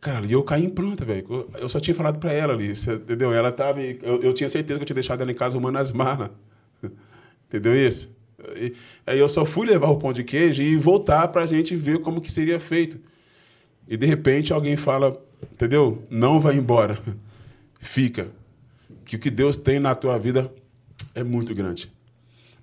Cara, 0.00 0.24
e 0.26 0.32
eu 0.32 0.42
caí 0.42 0.64
em 0.64 0.70
planta, 0.70 1.04
velho. 1.04 1.50
Eu 1.58 1.68
só 1.68 1.80
tinha 1.80 1.94
falado 1.94 2.18
para 2.18 2.32
ela 2.32 2.52
ali, 2.52 2.70
entendeu? 2.70 3.32
Ela 3.32 3.50
tava. 3.50 3.82
Eu, 3.82 4.22
eu, 4.22 4.34
tinha 4.34 4.48
certeza 4.48 4.78
que 4.78 4.82
eu 4.82 4.86
tinha 4.86 4.94
deixado 4.94 5.20
ela 5.20 5.32
em 5.32 5.34
casa 5.34 5.58
uma 5.58 5.72
nas 5.72 5.90
malas. 5.90 6.30
Entendeu 7.48 7.74
isso? 7.76 8.15
Aí 9.06 9.18
eu 9.18 9.28
só 9.28 9.44
fui 9.44 9.66
levar 9.66 9.88
o 9.88 9.96
pão 9.96 10.12
de 10.12 10.22
queijo 10.22 10.62
e 10.62 10.76
voltar 10.76 11.28
para 11.28 11.42
a 11.42 11.46
gente 11.46 11.74
ver 11.74 12.00
como 12.00 12.20
que 12.20 12.30
seria 12.30 12.60
feito. 12.60 13.00
E 13.88 13.96
de 13.96 14.06
repente 14.06 14.52
alguém 14.52 14.76
fala, 14.76 15.22
entendeu? 15.52 16.04
Não 16.10 16.40
vai 16.40 16.56
embora. 16.56 16.98
Fica. 17.80 18.30
Que 19.04 19.16
o 19.16 19.18
que 19.18 19.30
Deus 19.30 19.56
tem 19.56 19.78
na 19.78 19.94
tua 19.94 20.18
vida 20.18 20.52
é 21.14 21.22
muito 21.22 21.54
grande. 21.54 21.90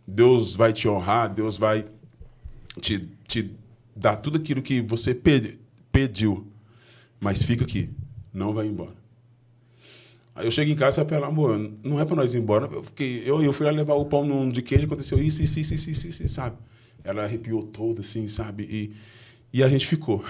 Deus 0.05 0.53
vai 0.53 0.73
te 0.73 0.87
honrar, 0.87 1.33
Deus 1.33 1.57
vai 1.57 1.85
te, 2.81 3.09
te 3.25 3.51
dar 3.95 4.17
tudo 4.17 4.37
aquilo 4.37 4.61
que 4.61 4.81
você 4.81 5.15
pediu. 5.91 6.47
Mas 7.19 7.41
fica 7.41 7.63
aqui, 7.63 7.89
não 8.33 8.53
vai 8.53 8.67
embora. 8.67 9.02
Aí 10.35 10.45
eu 10.45 10.51
chego 10.51 10.71
em 10.71 10.75
casa 10.75 11.01
e 11.01 11.05
falo, 11.05 11.25
amor, 11.25 11.71
não 11.83 11.99
é 11.99 12.05
para 12.05 12.15
nós 12.15 12.33
ir 12.33 12.39
embora. 12.39 12.67
Eu, 12.71 12.83
fiquei, 12.83 13.21
eu, 13.25 13.41
eu 13.43 13.53
fui 13.53 13.65
lá 13.65 13.71
levar 13.71 13.93
o 13.93 14.05
pão 14.05 14.25
num 14.25 14.49
de 14.49 14.61
queijo, 14.61 14.85
aconteceu 14.85 15.19
isso, 15.19 15.43
isso, 15.43 15.59
isso, 15.59 15.73
isso, 15.73 15.91
isso, 15.91 16.07
isso, 16.07 16.27
sabe? 16.27 16.57
Ela 17.03 17.23
arrepiou 17.23 17.61
toda, 17.61 18.01
assim, 18.01 18.27
sabe? 18.27 18.63
E, 18.63 18.95
e 19.51 19.63
a 19.63 19.69
gente 19.69 19.85
ficou. 19.85 20.23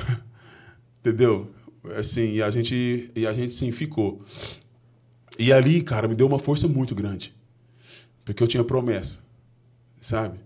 Entendeu? 0.99 1.49
Assim, 1.97 2.34
e 2.34 2.41
a 2.41 2.51
gente, 2.51 3.11
e 3.15 3.25
a 3.25 3.34
gente 3.34 3.53
sim 3.53 3.71
ficou. 3.71 4.21
E 5.39 5.51
ali, 5.53 5.81
cara, 5.81 6.07
me 6.07 6.15
deu 6.15 6.27
uma 6.27 6.39
força 6.39 6.67
muito 6.67 6.93
grande. 6.93 7.34
Porque 8.25 8.41
eu 8.41 8.47
tinha 8.47 8.63
promessa, 8.63 9.19
sabe? 9.99 10.39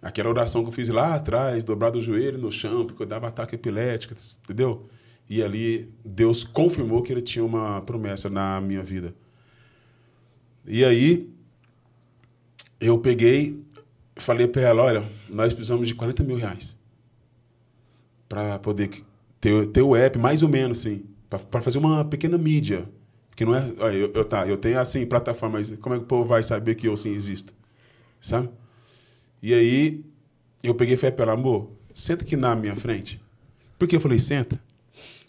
Aquela 0.00 0.30
oração 0.30 0.62
que 0.62 0.68
eu 0.68 0.72
fiz 0.72 0.88
lá 0.88 1.14
atrás, 1.14 1.64
dobrado 1.64 1.98
o 1.98 2.02
joelho 2.02 2.38
no 2.38 2.52
chão, 2.52 2.86
porque 2.86 3.02
eu 3.02 3.06
dava 3.06 3.26
ataque 3.26 3.54
epilético, 3.54 4.14
entendeu? 4.44 4.88
E 5.28 5.42
ali 5.42 5.92
Deus 6.04 6.42
confirmou 6.42 7.02
que 7.02 7.12
ele 7.12 7.20
tinha 7.20 7.44
uma 7.44 7.80
promessa 7.82 8.30
na 8.30 8.60
minha 8.60 8.82
vida. 8.82 9.14
E 10.66 10.84
aí 10.84 11.28
eu 12.80 12.98
peguei, 12.98 13.62
falei 14.16 14.46
para 14.46 14.62
ela, 14.62 14.82
olha, 14.82 15.04
nós 15.28 15.52
precisamos 15.52 15.86
de 15.86 15.94
40 15.94 16.22
mil 16.24 16.36
reais 16.36 16.78
para 18.28 18.58
poder 18.58 18.90
ter, 19.40 19.66
ter 19.68 19.82
o 19.82 19.96
app, 19.96 20.18
mais 20.18 20.42
ou 20.42 20.48
menos, 20.48 20.78
sim, 20.78 21.04
para 21.28 21.62
fazer 21.62 21.78
uma 21.78 22.04
pequena 22.04 22.36
mídia. 22.36 22.88
Que 23.34 23.44
não 23.44 23.54
é. 23.54 23.72
Olha, 23.78 23.94
eu, 23.94 24.12
eu, 24.12 24.24
tá, 24.24 24.46
eu 24.46 24.56
tenho 24.56 24.80
assim, 24.80 25.06
plataformas, 25.06 25.70
como 25.80 25.94
é 25.94 25.98
que 25.98 26.04
o 26.04 26.08
povo 26.08 26.28
vai 26.28 26.42
saber 26.42 26.74
que 26.74 26.88
eu 26.88 26.96
sim 26.96 27.10
existo? 27.10 27.54
Sabe? 28.20 28.48
E 29.40 29.54
aí 29.54 30.04
eu 30.62 30.74
peguei 30.74 30.94
e 30.94 30.98
falei 30.98 31.12
para 31.12 31.32
ela, 31.32 31.40
amor, 31.40 31.70
senta 31.94 32.24
aqui 32.24 32.36
na 32.36 32.56
minha 32.56 32.74
frente. 32.74 33.20
Por 33.78 33.86
que 33.86 33.94
eu 33.94 34.00
falei, 34.00 34.18
senta? 34.18 34.60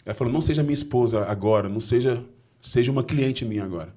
Ela 0.04 0.14
falou: 0.14 0.32
não 0.32 0.40
seja 0.40 0.62
minha 0.62 0.74
esposa 0.74 1.24
agora, 1.24 1.68
não 1.68 1.80
seja, 1.80 2.24
seja 2.60 2.90
uma 2.90 3.04
cliente 3.04 3.44
minha 3.44 3.64
agora. 3.64 3.94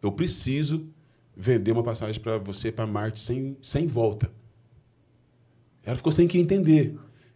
Eu 0.00 0.12
preciso 0.12 0.88
vender 1.36 1.72
uma 1.72 1.82
passagem 1.82 2.20
para 2.20 2.38
você 2.38 2.70
para 2.70 2.86
Marte 2.86 3.20
sem, 3.20 3.56
sem 3.62 3.86
volta. 3.86 4.30
Ela 5.84 5.96
ficou 5.96 6.12
sem 6.12 6.28
que 6.28 6.38
entender. 6.38 6.94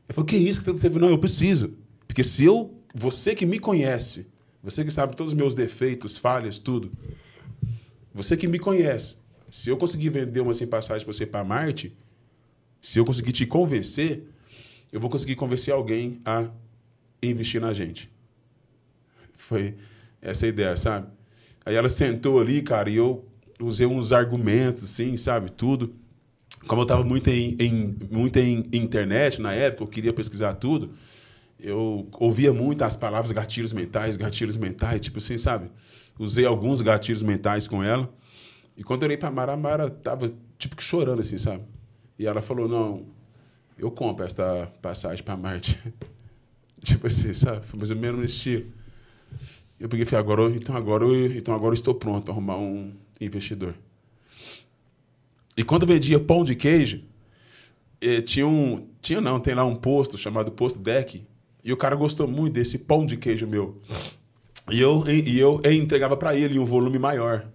Ela 0.09 0.15
falou: 0.15 0.27
que 0.27 0.37
isso 0.37 0.63
que 0.63 0.71
você 0.71 0.89
Não, 0.89 1.11
eu 1.11 1.19
preciso. 1.19 1.75
Porque 2.07 2.23
se 2.23 2.45
eu, 2.45 2.75
você 2.95 3.35
que 3.35 3.45
me 3.45 3.59
conhece, 3.59 4.27
você 4.63 4.85
que 4.85 4.91
sabe 4.91 5.17
todos 5.17 5.33
os 5.33 5.37
meus 5.37 5.55
defeitos, 5.55 6.17
falhas, 6.17 6.59
tudo, 6.59 6.91
você 8.15 8.37
que 8.37 8.49
me 8.49 8.59
conhece, 8.59 9.17
se 9.51 9.69
eu 9.69 9.77
conseguir 9.77 10.11
vender 10.11 10.41
uma 10.41 10.55
sem 10.55 10.67
passagem 10.67 11.05
para 11.05 11.13
você 11.13 11.27
para 11.27 11.45
Marte, 11.45 11.95
se 12.81 12.99
eu 12.99 13.05
conseguir 13.05 13.33
te 13.33 13.45
convencer, 13.47 14.25
eu 14.93 15.01
vou 15.01 15.11
conseguir 15.11 15.35
convencer 15.35 15.75
alguém 15.75 16.21
a 16.25 16.49
investir 17.31 17.61
na 17.61 17.73
gente. 17.73 18.11
Foi 19.37 19.77
essa 20.21 20.47
a 20.47 20.49
ideia, 20.49 20.77
sabe? 20.77 21.09
Aí 21.65 21.75
ela 21.75 21.89
sentou 21.89 22.41
ali, 22.41 22.63
cara, 22.63 22.89
e 22.89 22.97
eu 22.97 23.25
usei 23.61 23.87
uns 23.87 24.13
argumentos, 24.13 24.85
assim, 24.85 25.17
sabe? 25.17 25.51
Tudo. 25.51 25.95
Como 26.67 26.81
eu 26.81 26.85
estava 26.85 27.05
muito 27.05 27.29
em, 27.29 27.57
em, 27.61 27.97
muito 28.11 28.39
em 28.39 28.69
internet 28.73 29.41
na 29.41 29.53
época, 29.53 29.85
eu 29.85 29.89
queria 29.89 30.13
pesquisar 30.13 30.55
tudo, 30.55 30.91
eu 31.59 32.09
ouvia 32.13 32.53
muito 32.53 32.83
as 32.83 32.97
palavras 32.97 33.31
gatilhos 33.31 33.73
mentais, 33.73 34.17
gatilhos 34.17 34.57
mentais, 34.57 35.01
tipo 35.01 35.19
assim, 35.19 35.39
sabe? 35.39 35.71
Usei 36.19 36.45
alguns 36.45 36.81
gatilhos 36.81 37.23
mentais 37.23 37.67
com 37.67 37.83
ela. 37.83 38.13
E 38.77 38.83
quando 38.83 39.03
eu 39.03 39.07
olhei 39.07 39.17
para 39.17 39.31
Mara, 39.31 39.53
a 39.53 39.57
Mara 39.57 39.91
tava 39.91 40.33
tipo 40.59 40.77
que 40.77 40.83
chorando, 40.83 41.21
assim, 41.21 41.39
sabe? 41.39 41.63
E 42.19 42.27
ela 42.27 42.43
falou: 42.43 42.69
Não, 42.69 43.07
eu 43.79 43.91
compro 43.91 44.25
esta 44.25 44.71
passagem 44.83 45.25
para 45.25 45.37
Marte. 45.37 45.81
Tipo 46.97 47.09
assim, 47.09 47.35
sabe? 47.35 47.67
Foi 47.67 47.77
mais 47.77 47.91
ou 47.91 47.97
menos 47.97 48.19
no 48.19 48.25
estilo. 48.25 48.67
Eu 49.79 49.89
peguei 49.89 50.05
e 50.05 50.07
falei, 50.07 50.25
agora, 50.25 50.51
então, 50.55 50.77
agora, 50.77 51.05
então 51.37 51.53
agora 51.53 51.73
eu 51.73 51.75
estou 51.75 51.95
pronto 51.95 52.25
para 52.25 52.33
arrumar 52.33 52.59
um 52.59 52.93
investidor. 53.21 53.75
E 55.57 55.65
quando 55.65 55.85
vendia 55.85 56.21
pão 56.21 56.45
de 56.45 56.55
queijo, 56.55 57.03
eh, 58.01 58.21
tinha 58.21 58.47
um. 58.47 58.87
Tinha 59.01 59.21
não, 59.21 59.41
tem 59.41 59.55
lá 59.55 59.65
um 59.65 59.75
posto 59.75 60.17
chamado 60.17 60.53
Posto 60.53 60.79
Deck. 60.79 61.27
E 61.65 61.73
o 61.73 61.77
cara 61.77 61.97
gostou 61.97 62.29
muito 62.29 62.55
desse 62.55 62.79
pão 62.79 63.05
de 63.05 63.17
queijo 63.17 63.49
meu. 63.49 63.81
E 64.71 64.81
eu, 64.81 65.03
e 65.09 65.39
eu, 65.39 65.61
eu 65.65 65.73
entregava 65.73 66.17
para 66.17 66.37
ele 66.37 66.59
um 66.59 66.65
volume 66.65 66.99
maior. 66.99 67.49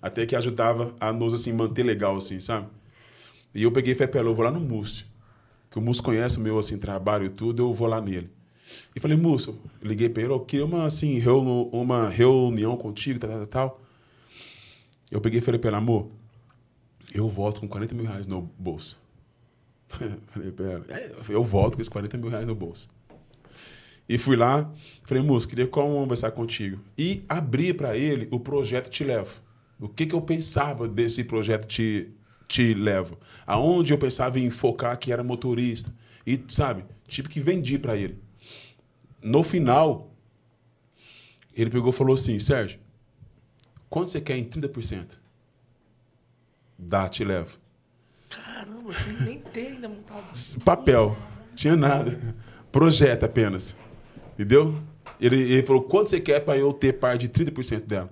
Até 0.00 0.24
que 0.24 0.34
ajudava 0.34 0.94
a 0.98 1.12
nos 1.12 1.34
assim, 1.34 1.52
manter 1.52 1.82
legal, 1.82 2.16
assim, 2.16 2.40
sabe? 2.40 2.68
E 3.54 3.64
eu 3.64 3.72
peguei 3.72 3.92
e 3.92 3.96
falei, 3.96 4.22
eu 4.22 4.34
vou 4.34 4.44
lá 4.44 4.50
no 4.50 4.60
Múcio. 4.60 5.04
Que 5.70 5.78
o 5.78 5.82
Múcio 5.82 6.02
conhece 6.02 6.38
o 6.38 6.40
meu 6.40 6.58
assim, 6.58 6.78
trabalho 6.78 7.26
e 7.26 7.28
tudo, 7.28 7.62
eu 7.62 7.72
vou 7.74 7.88
lá 7.88 8.00
nele. 8.00 8.30
E 8.94 9.00
falei, 9.00 9.16
moço, 9.16 9.58
liguei 9.82 10.08
para 10.08 10.22
ele, 10.22 10.32
eu 10.32 10.40
queria 10.40 10.64
uma, 10.64 10.84
assim, 10.84 11.18
reunião, 11.18 11.68
uma 11.72 12.08
reunião 12.08 12.76
contigo, 12.76 13.18
tal, 13.18 13.30
tal, 13.30 13.46
tal. 13.46 13.80
Eu 15.10 15.20
peguei 15.20 15.38
e 15.38 15.42
falei 15.42 15.58
para 15.58 15.70
ele, 15.70 15.76
amor, 15.76 16.08
eu 17.14 17.28
volto 17.28 17.60
com 17.60 17.68
40 17.68 17.94
mil 17.94 18.04
reais 18.04 18.26
no 18.26 18.42
bolso. 18.58 18.98
falei 20.28 20.52
para 20.52 20.66
ela, 20.66 20.84
é, 20.88 21.12
eu 21.28 21.44
volto 21.44 21.76
com 21.76 21.80
esses 21.80 21.88
40 21.88 22.18
mil 22.18 22.28
reais 22.28 22.46
no 22.46 22.54
bolso. 22.54 22.88
E 24.08 24.16
fui 24.16 24.36
lá, 24.36 24.70
falei, 25.04 25.22
moço, 25.22 25.46
queria 25.46 25.66
conversar 25.66 26.30
contigo. 26.30 26.80
E 26.96 27.22
abri 27.28 27.74
para 27.74 27.96
ele 27.96 28.26
o 28.30 28.40
projeto 28.40 28.88
Te 28.88 29.04
Levo. 29.04 29.40
O 29.78 29.88
que, 29.88 30.06
que 30.06 30.14
eu 30.14 30.20
pensava 30.20 30.88
desse 30.88 31.24
projeto 31.24 31.66
Te, 31.66 32.10
Te 32.46 32.74
Levo? 32.74 33.18
Aonde 33.46 33.92
eu 33.92 33.98
pensava 33.98 34.38
em 34.40 34.50
focar 34.50 34.98
que 34.98 35.12
era 35.12 35.22
motorista. 35.22 35.94
E, 36.26 36.42
sabe, 36.48 36.84
tipo 37.06 37.28
que 37.28 37.38
vendi 37.38 37.78
para 37.78 37.96
ele 37.96 38.18
no 39.22 39.42
final, 39.42 40.12
ele 41.54 41.70
pegou 41.70 41.90
e 41.90 41.92
falou 41.92 42.14
assim: 42.14 42.38
Sérgio, 42.38 42.78
quanto 43.88 44.10
você 44.10 44.20
quer 44.20 44.36
em 44.36 44.44
30%? 44.44 45.18
Dá, 46.78 47.08
te 47.08 47.24
levo. 47.24 47.58
Caramba, 48.30 48.92
você 48.92 49.12
nem 49.24 49.40
tem 49.40 49.68
ainda 49.68 49.88
montado. 49.88 50.30
Papel, 50.64 51.16
tinha 51.54 51.74
nada. 51.74 52.36
Projeto 52.70 53.24
apenas. 53.24 53.76
Entendeu? 54.34 54.80
Ele, 55.20 55.40
ele 55.40 55.62
falou: 55.64 55.82
quanto 55.82 56.10
você 56.10 56.20
quer 56.20 56.40
para 56.40 56.58
eu 56.58 56.72
ter 56.72 56.94
par 56.94 57.18
de 57.18 57.28
30% 57.28 57.86
dela? 57.86 58.10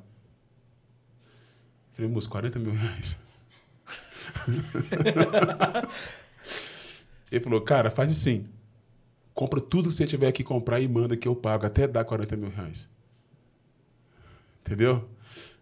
Eu 1.90 1.96
falei, 1.96 2.10
moço, 2.10 2.28
40 2.28 2.58
mil 2.58 2.72
reais. 2.72 3.16
ele 7.30 7.40
falou, 7.40 7.60
cara, 7.60 7.90
faz 7.90 8.10
assim 8.10 8.46
compra 9.36 9.60
tudo 9.60 9.90
que 9.90 9.94
você 9.94 10.06
tiver 10.06 10.32
que 10.32 10.42
comprar 10.42 10.80
e 10.80 10.88
manda 10.88 11.14
que 11.14 11.28
eu 11.28 11.36
pago, 11.36 11.66
até 11.66 11.86
dar 11.86 12.04
40 12.04 12.36
mil 12.36 12.50
reais. 12.50 12.88
Entendeu? 14.64 15.04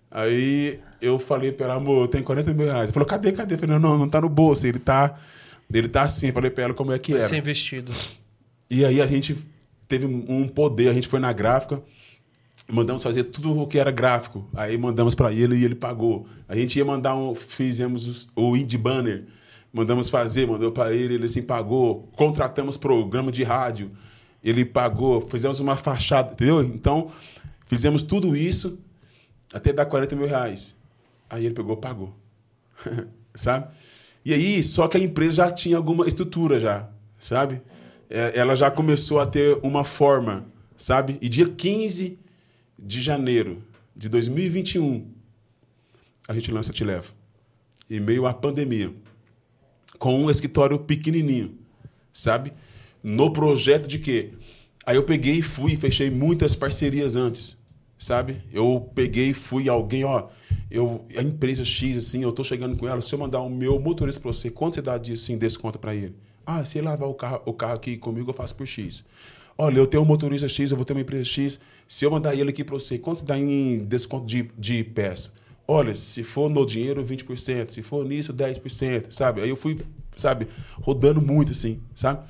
Aí 0.09 0.79
eu 1.03 1.19
falei 1.19 1.51
para 1.51 1.67
ela, 1.67 1.75
amor, 1.75 2.03
eu 2.03 2.09
tenho 2.09 2.23
40 2.23 2.55
mil 2.55 2.67
reais. 2.67 2.85
Ele 2.85 2.93
falou, 2.93 3.07
cadê, 3.07 3.33
cadê? 3.33 3.55
Eu 3.55 3.59
falei, 3.59 3.77
não, 3.77 3.99
não 3.99 4.09
tá 4.09 4.21
no 4.21 4.29
bolso. 4.29 4.65
Ele 4.65 4.79
tá, 4.79 5.19
ele 5.73 5.89
tá 5.89 6.03
assim. 6.03 6.29
Eu 6.29 6.33
falei 6.33 6.53
para 6.53 6.65
ela 6.65 6.75
como 6.75 6.93
é 6.93 6.99
que 7.01 7.13
Vai 7.13 7.23
era. 7.23 7.29
ser 7.29 7.37
investido. 7.37 7.93
E 8.71 8.85
aí 8.85 9.03
a 9.03 9.09
gente 9.09 9.37
teve 9.89 10.07
um 10.07 10.47
poder, 10.47 10.89
a 10.89 10.93
gente 10.93 11.09
foi 11.09 11.19
na 11.19 11.33
gráfica, 11.33 11.83
mandamos 12.71 13.03
fazer 13.03 13.25
tudo 13.25 13.59
o 13.59 13.67
que 13.67 13.77
era 13.77 13.91
gráfico. 13.91 14.49
Aí 14.55 14.79
mandamos 14.79 15.17
para 15.17 15.33
ele 15.33 15.57
e 15.57 15.65
ele 15.65 15.75
pagou. 15.75 16.29
A 16.49 16.55
gente 16.55 16.79
ia 16.79 16.85
mandar 16.85 17.17
um, 17.17 17.35
fizemos 17.35 18.29
o 18.37 18.57
ID 18.57 18.77
banner 18.77 19.25
mandamos 19.75 20.09
fazer, 20.09 20.47
mandou 20.47 20.71
para 20.71 20.95
ele, 20.95 21.15
ele 21.15 21.25
assim 21.25 21.43
pagou, 21.43 22.09
contratamos 22.15 22.77
programa 22.77 23.33
de 23.33 23.43
rádio, 23.43 23.91
ele 24.43 24.65
pagou, 24.65 25.21
fizemos 25.21 25.59
uma 25.59 25.77
fachada, 25.77 26.33
entendeu? 26.33 26.63
Então, 26.63 27.11
fizemos 27.67 28.05
tudo 28.05 28.37
isso 28.37 28.79
até 29.53 29.73
dar 29.73 29.87
40 29.87 30.15
mil 30.15 30.29
reais. 30.29 30.77
Aí 31.29 31.45
ele 31.45 31.55
pegou, 31.55 31.77
pagou. 31.77 32.15
sabe? 33.35 33.67
E 34.25 34.33
aí, 34.33 34.63
só 34.63 34.87
que 34.87 34.97
a 34.97 35.01
empresa 35.01 35.37
já 35.37 35.51
tinha 35.51 35.77
alguma 35.77 36.07
estrutura 36.07 36.61
já, 36.61 36.89
sabe? 37.19 37.61
É, 38.09 38.39
ela 38.39 38.55
já 38.55 38.71
começou 38.71 39.19
a 39.19 39.27
ter 39.27 39.59
uma 39.61 39.83
forma, 39.83 40.47
sabe? 40.77 41.19
E 41.21 41.29
dia 41.29 41.49
15 41.49 42.17
de 42.79 43.01
janeiro 43.01 43.61
de 43.97 44.09
2021, 44.09 45.11
a 46.29 46.33
gente 46.33 46.53
lança 46.53 46.73
Te 46.73 46.85
Levo. 46.85 47.13
Em 47.91 47.99
meio 47.99 48.25
à 48.25 48.33
pandemia 48.33 48.95
com 50.05 50.23
um 50.23 50.31
escritório 50.31 50.79
pequenininho, 50.79 51.57
sabe? 52.13 52.53
No 53.03 53.33
projeto 53.33 53.89
de 53.89 53.99
quê? 53.99 54.33
Aí 54.85 54.97
eu 54.97 55.03
peguei 55.03 55.37
e 55.37 55.43
fui 55.43 55.79
fechei 55.79 56.11
muitas 56.11 56.55
parcerias 56.55 57.17
antes, 57.17 57.57
sabe? 57.97 58.43
Eu 58.53 58.87
peguei 58.95 59.31
e 59.31 59.33
fui 59.33 59.67
alguém, 59.67 60.05
ó, 60.05 60.29
eu 60.71 61.07
a 61.17 61.23
empresa 61.23 61.65
X 61.65 61.97
assim, 61.97 62.23
eu 62.23 62.33
tô 62.33 62.45
chegando 62.45 62.77
com 62.77 62.87
ela, 62.87 63.01
se 63.01 63.15
eu 63.15 63.19
mandar 63.19 63.41
o 63.41 63.49
meu 63.49 63.81
motorista 63.81 64.21
para 64.21 64.31
você, 64.31 64.51
quanto 64.51 64.75
você 64.75 64.83
dá 64.83 64.99
de 64.99 65.15
assim 65.15 65.39
desconto 65.39 65.79
para 65.79 65.95
ele? 65.95 66.15
Ah, 66.45 66.63
se 66.67 66.77
ele 66.77 66.87
lavar 66.87 67.09
o 67.09 67.15
carro, 67.15 67.41
o 67.47 67.55
carro 67.55 67.73
aqui 67.73 67.97
comigo, 67.97 68.29
eu 68.29 68.35
faço 68.35 68.55
por 68.55 68.67
X. 68.67 69.07
Olha, 69.57 69.79
eu 69.79 69.87
tenho 69.87 70.03
um 70.03 70.07
motorista 70.07 70.47
X, 70.47 70.71
eu 70.71 70.77
vou 70.77 70.85
ter 70.85 70.93
uma 70.93 71.01
empresa 71.01 71.25
X. 71.25 71.59
Se 71.89 72.05
eu 72.05 72.11
mandar 72.11 72.35
ele 72.35 72.51
aqui 72.51 72.63
para 72.63 72.75
você, 72.75 72.99
quanto 72.99 73.21
você 73.21 73.25
dá 73.25 73.39
em 73.39 73.79
desconto 73.87 74.27
de, 74.27 74.51
de 74.59 74.85
peça? 74.85 75.33
Olha, 75.67 75.95
se 75.95 76.23
for 76.23 76.51
no 76.51 76.67
dinheiro, 76.67 77.05
20%. 77.05 77.71
Se 77.71 77.83
for 77.83 78.05
nisso, 78.05 78.33
10%, 78.33 79.11
sabe? 79.11 79.41
Aí 79.41 79.49
eu 79.49 79.57
fui, 79.57 79.81
sabe, 80.17 80.47
rodando 80.81 81.23
muito 81.23 81.53
assim, 81.53 81.81
sabe? 81.95 82.25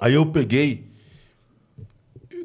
Aí 0.00 0.14
eu 0.14 0.26
peguei, 0.26 0.84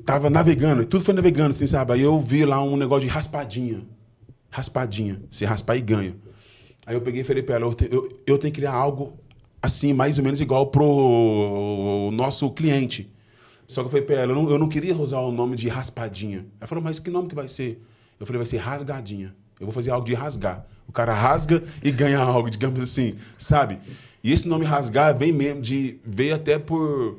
tava 0.06 0.30
navegando, 0.30 0.86
tudo 0.86 1.04
foi 1.04 1.14
navegando, 1.14 1.50
assim, 1.50 1.66
sabe? 1.66 1.94
Aí 1.94 2.02
eu 2.02 2.20
vi 2.20 2.46
lá 2.46 2.64
um 2.64 2.78
negócio 2.78 3.02
de 3.02 3.08
raspadinha. 3.08 3.84
Raspadinha. 4.52 5.22
Se 5.30 5.46
raspar 5.46 5.76
e 5.76 5.82
ganha. 5.82 6.16
Aí 6.86 6.96
eu 6.96 7.02
peguei 7.02 7.22
e 7.22 7.24
falei 7.24 7.44
pra 7.44 7.56
ela, 7.56 7.66
eu, 7.66 7.74
te, 7.74 7.88
eu, 7.92 8.10
eu 8.26 8.38
tenho 8.38 8.54
que 8.54 8.60
criar 8.62 8.74
algo 8.74 9.18
assim, 9.62 9.94
mais 9.94 10.18
ou 10.18 10.24
menos 10.24 10.40
igual 10.40 10.68
pro 10.68 12.10
nosso 12.14 12.50
cliente. 12.52 13.12
Só 13.68 13.82
que 13.82 13.88
eu 13.88 13.92
falei 13.92 14.06
pra 14.06 14.16
ela, 14.16 14.32
eu 14.32 14.36
não, 14.36 14.50
eu 14.50 14.58
não 14.58 14.70
queria 14.70 14.96
usar 14.96 15.20
o 15.20 15.32
nome 15.32 15.56
de 15.56 15.68
raspadinha. 15.68 16.48
Ela 16.60 16.68
falou, 16.68 16.84
mas 16.84 16.98
que 16.98 17.12
nome 17.12 17.28
que 17.28 17.36
vai 17.36 17.48
ser? 17.48 17.84
Eu 18.20 18.26
falei, 18.26 18.38
vai 18.38 18.46
ser 18.46 18.58
rasgadinha. 18.58 19.36
Eu 19.60 19.66
vou 19.66 19.74
fazer 19.74 19.92
algo 19.92 20.06
de 20.06 20.14
rasgar. 20.14 20.66
O 20.88 20.92
cara 20.92 21.14
rasga 21.14 21.64
e 21.84 21.92
ganha 21.92 22.20
algo, 22.20 22.50
digamos 22.50 22.82
assim, 22.82 23.16
sabe? 23.38 23.80
E 24.24 24.32
esse 24.32 24.48
nome 24.48 24.66
rasgar 24.66 25.18
vem 25.18 25.32
mesmo 25.32 25.62
de. 25.62 26.00
veio 26.06 26.36
até 26.36 26.58
por 26.58 27.18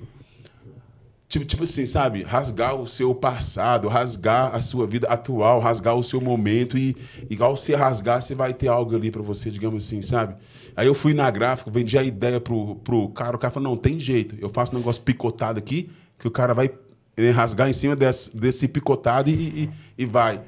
Tipo, 1.30 1.44
tipo 1.44 1.62
assim, 1.62 1.86
sabe? 1.86 2.24
Rasgar 2.24 2.74
o 2.74 2.88
seu 2.88 3.14
passado, 3.14 3.86
rasgar 3.86 4.52
a 4.52 4.60
sua 4.60 4.84
vida 4.84 5.06
atual, 5.06 5.60
rasgar 5.60 5.94
o 5.94 6.02
seu 6.02 6.20
momento 6.20 6.76
e 6.76 6.96
igual 7.30 7.56
você 7.56 7.76
rasgar, 7.76 8.20
você 8.20 8.34
vai 8.34 8.52
ter 8.52 8.66
algo 8.66 8.96
ali 8.96 9.12
para 9.12 9.22
você, 9.22 9.48
digamos 9.48 9.86
assim, 9.86 10.02
sabe? 10.02 10.34
Aí 10.74 10.88
eu 10.88 10.94
fui 10.94 11.14
na 11.14 11.30
gráfica, 11.30 11.70
vendi 11.70 11.96
a 11.96 12.02
ideia 12.02 12.40
pro, 12.40 12.74
pro 12.82 13.08
cara, 13.10 13.36
o 13.36 13.38
cara 13.38 13.52
falou, 13.52 13.70
não, 13.70 13.76
tem 13.76 13.96
jeito, 13.96 14.36
eu 14.40 14.48
faço 14.48 14.74
um 14.74 14.78
negócio 14.78 15.00
picotado 15.04 15.56
aqui, 15.56 15.88
que 16.18 16.26
o 16.26 16.32
cara 16.32 16.52
vai 16.52 16.68
rasgar 17.32 17.70
em 17.70 17.72
cima 17.72 17.94
desse, 17.94 18.36
desse 18.36 18.66
picotado 18.66 19.30
e, 19.30 19.66
e, 19.66 19.70
e 19.98 20.06
vai. 20.06 20.42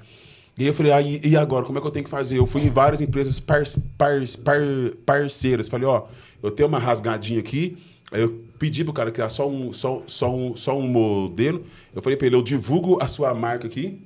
E 0.58 0.66
eu 0.66 0.74
falei, 0.74 0.92
ah, 0.92 1.00
e 1.00 1.36
agora, 1.36 1.64
como 1.64 1.78
é 1.78 1.80
que 1.80 1.86
eu 1.86 1.90
tenho 1.90 2.04
que 2.04 2.10
fazer? 2.10 2.38
Eu 2.38 2.46
fui 2.46 2.62
em 2.62 2.70
várias 2.70 3.00
empresas 3.00 3.40
par, 3.40 3.62
par, 3.96 4.20
par, 4.44 4.60
parceiras, 5.06 5.68
falei, 5.68 5.86
ó, 5.86 6.04
eu 6.42 6.50
tenho 6.50 6.68
uma 6.68 6.78
rasgadinha 6.78 7.40
aqui, 7.40 7.78
Aí 8.12 8.20
eu 8.20 8.44
pedi 8.58 8.84
pro 8.84 8.92
cara 8.92 9.10
criar 9.10 9.30
só 9.30 9.48
um, 9.48 9.72
só, 9.72 10.02
só 10.06 10.32
um, 10.32 10.54
só 10.54 10.78
um 10.78 10.86
modelo. 10.86 11.64
Eu 11.94 12.02
falei 12.02 12.16
para 12.16 12.26
ele, 12.26 12.36
eu 12.36 12.42
divulgo 12.42 13.02
a 13.02 13.08
sua 13.08 13.32
marca 13.32 13.66
aqui. 13.66 14.02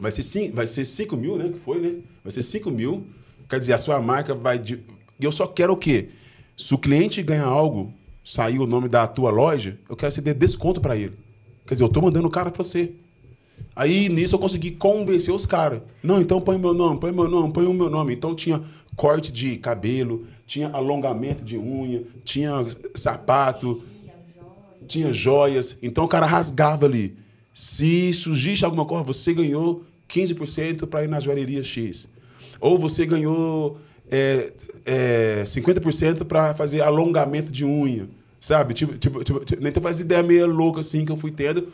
Vai 0.00 0.10
ser, 0.10 0.22
sim, 0.22 0.50
vai 0.50 0.66
ser 0.66 0.84
5 0.84 1.14
mil, 1.14 1.36
né? 1.36 1.50
Que 1.50 1.58
foi, 1.60 1.78
né? 1.78 2.00
Vai 2.22 2.32
ser 2.32 2.42
5 2.42 2.70
mil. 2.70 3.06
Quer 3.46 3.58
dizer, 3.58 3.74
a 3.74 3.78
sua 3.78 4.00
marca 4.00 4.34
vai... 4.34 4.56
E 5.20 5.24
eu 5.24 5.30
só 5.30 5.46
quero 5.46 5.74
o 5.74 5.76
quê? 5.76 6.08
Se 6.56 6.72
o 6.74 6.78
cliente 6.78 7.22
ganhar 7.22 7.44
algo, 7.44 7.92
sair 8.24 8.58
o 8.58 8.66
nome 8.66 8.88
da 8.88 9.06
tua 9.06 9.30
loja, 9.30 9.78
eu 9.90 9.94
quero 9.94 10.10
você 10.10 10.22
dê 10.22 10.32
desconto 10.32 10.80
para 10.80 10.96
ele. 10.96 11.12
Quer 11.66 11.74
dizer, 11.74 11.84
eu 11.84 11.88
tô 11.90 12.00
mandando 12.00 12.26
o 12.26 12.30
cara 12.30 12.50
para 12.50 12.62
você. 12.62 12.92
Aí 13.76 14.08
nisso 14.08 14.36
eu 14.36 14.38
consegui 14.38 14.70
convencer 14.70 15.34
os 15.34 15.44
caras. 15.44 15.82
Não, 16.02 16.20
então 16.20 16.40
põe 16.40 16.58
meu 16.58 16.72
nome, 16.72 17.00
põe 17.00 17.12
meu 17.12 17.28
nome, 17.28 17.52
põe 17.52 17.66
o 17.66 17.74
meu 17.74 17.90
nome. 17.90 18.14
Então 18.14 18.34
tinha 18.34 18.62
corte 18.94 19.32
de 19.32 19.56
cabelo, 19.56 20.26
tinha 20.46 20.68
alongamento 20.68 21.44
de 21.44 21.58
unha, 21.58 22.02
tinha 22.24 22.64
sapato, 22.94 23.82
tinha 24.86 25.12
joias. 25.12 25.76
Então 25.82 26.04
o 26.04 26.08
cara 26.08 26.26
rasgava 26.26 26.86
ali. 26.86 27.16
Se 27.52 28.12
surgisse 28.12 28.64
alguma 28.64 28.84
coisa, 28.84 29.04
você 29.04 29.32
ganhou 29.32 29.84
15% 30.08 30.86
para 30.86 31.04
ir 31.04 31.08
na 31.08 31.18
joalheria 31.18 31.62
X. 31.62 32.08
Ou 32.60 32.78
você 32.78 33.04
ganhou 33.04 33.78
é, 34.10 34.52
é, 34.84 35.42
50% 35.44 36.24
para 36.24 36.54
fazer 36.54 36.80
alongamento 36.80 37.50
de 37.50 37.64
unha. 37.64 38.08
Sabe? 38.40 38.74
Tipo, 38.74 38.98
tipo, 38.98 39.24
tipo, 39.24 39.44
tipo, 39.44 39.66
então 39.66 39.82
faz 39.82 40.00
ideia 40.00 40.22
meio 40.22 40.46
louca 40.46 40.80
assim 40.80 41.04
que 41.04 41.10
eu 41.10 41.16
fui 41.16 41.30
tendo. 41.30 41.68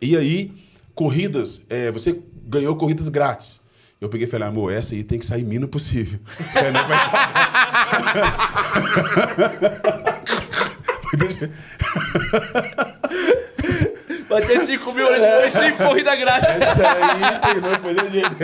E 0.00 0.16
aí, 0.16 0.52
corridas, 0.98 1.62
é, 1.70 1.92
você 1.92 2.20
ganhou 2.44 2.74
corridas 2.74 3.08
grátis. 3.08 3.60
Eu 4.00 4.08
peguei 4.08 4.26
e 4.26 4.30
falei, 4.30 4.48
amor, 4.48 4.72
essa 4.72 4.96
aí 4.96 5.04
tem 5.04 5.16
que 5.16 5.24
sair 5.24 5.44
mínimo 5.44 5.68
possível. 5.68 6.18
É, 6.56 6.72
não 6.72 6.88
vai... 6.88 6.98
Vai 14.28 14.42
ter 14.42 14.60
5 14.60 14.92
mil 14.92 15.08
depois 15.08 15.52
5 15.52 15.78
corridas 15.78 16.18
grátis. 16.18 16.60
Essa 16.60 16.92
aí, 16.92 17.60
não 17.60 17.80
foi 17.80 17.94
de 17.94 18.10
jeito. 18.10 18.36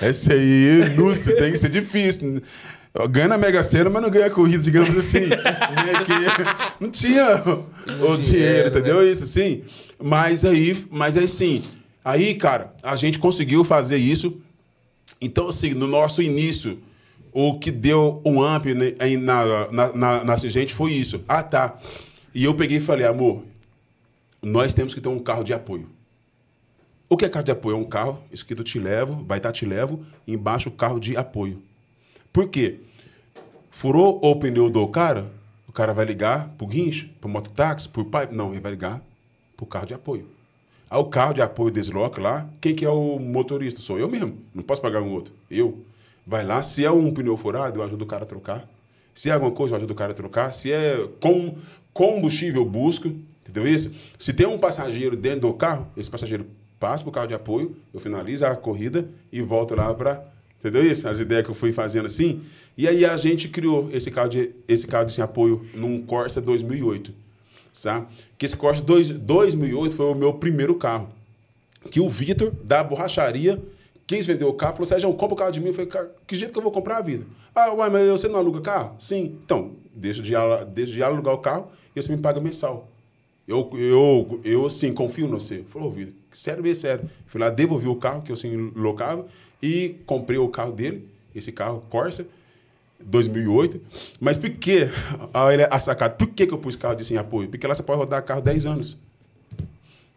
Essa 0.00 0.34
aí, 0.34 0.94
nossa, 0.96 1.34
tem 1.34 1.50
que 1.50 1.58
ser 1.58 1.68
difícil. 1.68 2.40
Ganha 3.10 3.28
na 3.28 3.38
Mega 3.38 3.62
Sena, 3.62 3.88
mas 3.88 4.02
não 4.02 4.10
ganha 4.10 4.30
corrida, 4.30 4.62
digamos 4.62 4.96
assim. 4.98 5.28
que 5.28 6.80
não 6.80 6.90
tinha 6.90 7.42
o 8.02 8.16
dinheiro, 8.16 8.68
entendeu? 8.68 9.08
Isso, 9.08 9.26
sim. 9.26 9.62
Mas 10.02 10.44
aí, 10.44 10.86
mas 10.90 11.16
aí 11.16 11.28
sim 11.28 11.62
Aí, 12.04 12.34
cara, 12.34 12.74
a 12.82 12.96
gente 12.96 13.18
conseguiu 13.18 13.64
fazer 13.64 13.96
isso. 13.96 14.40
Então, 15.20 15.48
assim, 15.48 15.74
no 15.74 15.86
nosso 15.86 16.22
início, 16.22 16.78
o 17.32 17.58
que 17.58 17.70
deu 17.70 18.22
um 18.24 18.42
amp 18.42 18.66
na, 19.20 19.70
na, 19.70 19.92
na, 19.92 20.24
na 20.24 20.36
gente 20.36 20.74
foi 20.74 20.92
isso. 20.92 21.22
Ah, 21.28 21.42
tá. 21.42 21.78
E 22.34 22.44
eu 22.44 22.54
peguei 22.54 22.78
e 22.78 22.80
falei, 22.80 23.06
amor, 23.06 23.44
nós 24.42 24.72
temos 24.72 24.94
que 24.94 25.00
ter 25.00 25.08
um 25.08 25.18
carro 25.18 25.44
de 25.44 25.52
apoio. 25.52 25.88
O 27.08 27.16
que 27.16 27.24
é 27.24 27.28
carro 27.28 27.44
de 27.44 27.50
apoio? 27.50 27.76
É 27.76 27.78
um 27.78 27.84
carro 27.84 28.22
escrito 28.32 28.64
te 28.64 28.78
levo, 28.78 29.24
vai 29.26 29.38
estar 29.38 29.52
te 29.52 29.66
levo, 29.66 30.04
embaixo 30.26 30.68
o 30.68 30.72
carro 30.72 30.98
de 30.98 31.16
apoio. 31.16 31.62
Por 32.32 32.48
quê? 32.48 32.80
Furou 33.70 34.20
o 34.22 34.36
pneu 34.36 34.68
do 34.68 34.86
cara, 34.88 35.30
o 35.68 35.72
cara 35.72 35.92
vai 35.92 36.04
ligar 36.04 36.48
pro 36.58 36.66
guincho, 36.66 37.08
pro 37.20 37.28
mototáxi, 37.28 37.88
pro 37.88 38.04
pipe. 38.04 38.34
Não, 38.34 38.52
ele 38.52 38.60
vai 38.60 38.72
ligar 38.72 39.02
pro 39.56 39.66
carro 39.66 39.86
de 39.86 39.94
apoio. 39.94 40.26
Aí 40.90 40.98
o 40.98 41.04
carro 41.04 41.32
de 41.32 41.40
apoio 41.40 41.70
desloca 41.70 42.20
lá, 42.20 42.48
quem 42.60 42.74
que 42.74 42.84
é 42.84 42.90
o 42.90 43.18
motorista? 43.18 43.80
Sou 43.80 43.98
eu 43.98 44.08
mesmo, 44.08 44.38
não 44.54 44.62
posso 44.62 44.82
pagar 44.82 45.00
um 45.00 45.12
outro. 45.12 45.32
Eu. 45.50 45.84
Vai 46.26 46.44
lá, 46.44 46.62
se 46.62 46.84
é 46.84 46.90
um 46.90 47.12
pneu 47.12 47.36
furado, 47.36 47.78
eu 47.78 47.84
ajudo 47.84 48.02
o 48.02 48.06
cara 48.06 48.24
a 48.24 48.26
trocar. 48.26 48.68
Se 49.14 49.30
é 49.30 49.32
alguma 49.32 49.52
coisa, 49.52 49.74
eu 49.74 49.78
ajudo 49.78 49.92
o 49.92 49.96
cara 49.96 50.12
a 50.12 50.14
trocar. 50.14 50.52
Se 50.52 50.70
é 50.70 51.08
com 51.20 51.56
combustível, 51.92 52.62
eu 52.62 52.68
busco. 52.68 53.08
Entendeu 53.42 53.66
isso? 53.66 53.92
Se 54.18 54.32
tem 54.32 54.46
um 54.46 54.58
passageiro 54.58 55.16
dentro 55.16 55.40
do 55.40 55.54
carro, 55.54 55.86
esse 55.96 56.10
passageiro 56.10 56.46
passa 56.78 57.02
para 57.02 57.10
o 57.10 57.12
carro 57.12 57.26
de 57.26 57.34
apoio, 57.34 57.76
eu 57.92 58.00
finalizo 58.00 58.46
a 58.46 58.54
corrida 58.54 59.08
e 59.32 59.42
volto 59.42 59.74
lá 59.74 59.92
para. 59.94 60.24
Entendeu 60.60 60.84
isso? 60.84 61.08
As 61.08 61.18
ideias 61.18 61.44
que 61.44 61.50
eu 61.50 61.54
fui 61.54 61.72
fazendo 61.72 62.06
assim. 62.06 62.42
E 62.76 62.86
aí 62.86 63.04
a 63.04 63.16
gente 63.16 63.48
criou 63.48 63.90
esse 63.92 64.10
carro 64.10 64.28
de, 64.28 64.50
esse 64.68 64.86
carro 64.86 65.06
de 65.06 65.20
apoio 65.20 65.66
num 65.74 66.02
Corsa 66.02 66.40
2008 66.40 67.12
tá? 67.82 68.06
Que 68.36 68.46
esse 68.46 68.56
Corsa 68.56 68.82
2008 68.82 69.94
foi 69.94 70.06
o 70.06 70.14
meu 70.14 70.34
primeiro 70.34 70.74
carro. 70.74 71.08
Que 71.90 72.00
o 72.00 72.08
Vitor, 72.08 72.52
da 72.62 72.82
borracharia, 72.82 73.62
quis 74.06 74.26
vender 74.26 74.44
o 74.44 74.52
carro, 74.52 74.72
falou, 74.72 74.86
Sérgio, 74.86 75.12
compra 75.14 75.34
o 75.34 75.36
carro 75.36 75.52
de 75.52 75.60
mim. 75.60 75.68
Eu 75.68 75.74
falei, 75.74 75.90
que 76.26 76.36
jeito 76.36 76.52
que 76.52 76.58
eu 76.58 76.62
vou 76.62 76.72
comprar 76.72 76.98
a 76.98 77.02
vida? 77.02 77.24
Ah, 77.54 77.72
ué, 77.72 77.88
mas 77.88 78.08
você 78.08 78.28
não 78.28 78.38
aluga 78.38 78.60
carro? 78.60 78.96
Sim. 78.98 79.38
Então, 79.44 79.72
deixa 79.94 80.22
de, 80.22 80.32
deixa 80.72 80.92
de 80.92 81.02
alugar 81.02 81.34
o 81.34 81.38
carro 81.38 81.70
e 81.94 82.02
você 82.02 82.14
me 82.14 82.20
paga 82.20 82.40
mensal. 82.40 82.88
Eu, 83.48 83.70
eu, 83.74 84.40
eu 84.44 84.66
assim, 84.66 84.92
confio 84.92 85.26
no 85.26 85.40
você. 85.40 85.64
Falou, 85.68 85.90
Vitor, 85.90 86.12
sério 86.30 86.62
mesmo, 86.62 86.82
sério. 86.82 87.10
Fui 87.26 87.40
lá, 87.40 87.50
devolvi 87.50 87.88
o 87.88 87.96
carro 87.96 88.22
que 88.22 88.30
eu 88.30 88.34
assim, 88.34 88.72
locava 88.76 89.26
e 89.62 89.96
comprei 90.06 90.38
o 90.38 90.48
carro 90.48 90.72
dele, 90.72 91.08
esse 91.34 91.52
carro, 91.52 91.82
Corsa, 91.88 92.26
2008. 93.00 93.80
Mas 94.20 94.36
por 94.36 94.50
que 94.50 94.88
a 95.32 95.80
sacada? 95.80 96.14
Por 96.14 96.28
que, 96.28 96.46
que 96.46 96.54
eu 96.54 96.58
pus 96.58 96.76
carro 96.76 96.94
de 96.94 97.04
sem 97.04 97.16
apoio? 97.16 97.48
Porque 97.48 97.66
lá 97.66 97.74
você 97.74 97.82
pode 97.82 97.98
rodar 97.98 98.22
carro 98.24 98.40
10 98.40 98.66
anos. 98.66 98.98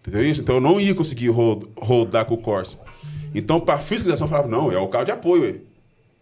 Entendeu 0.01 0.25
isso? 0.25 0.41
Então 0.41 0.55
eu 0.55 0.61
não 0.61 0.79
ia 0.79 0.93
conseguir 0.93 1.29
rodar 1.29 2.25
com 2.25 2.33
o 2.33 2.37
Corsa. 2.37 2.77
Então, 3.33 3.59
para 3.59 3.79
fiscalização, 3.79 4.27
eu 4.27 4.29
falava, 4.29 4.47
não, 4.47 4.71
é 4.71 4.77
o 4.77 4.87
carro 4.87 5.05
de 5.05 5.11
apoio. 5.11 5.61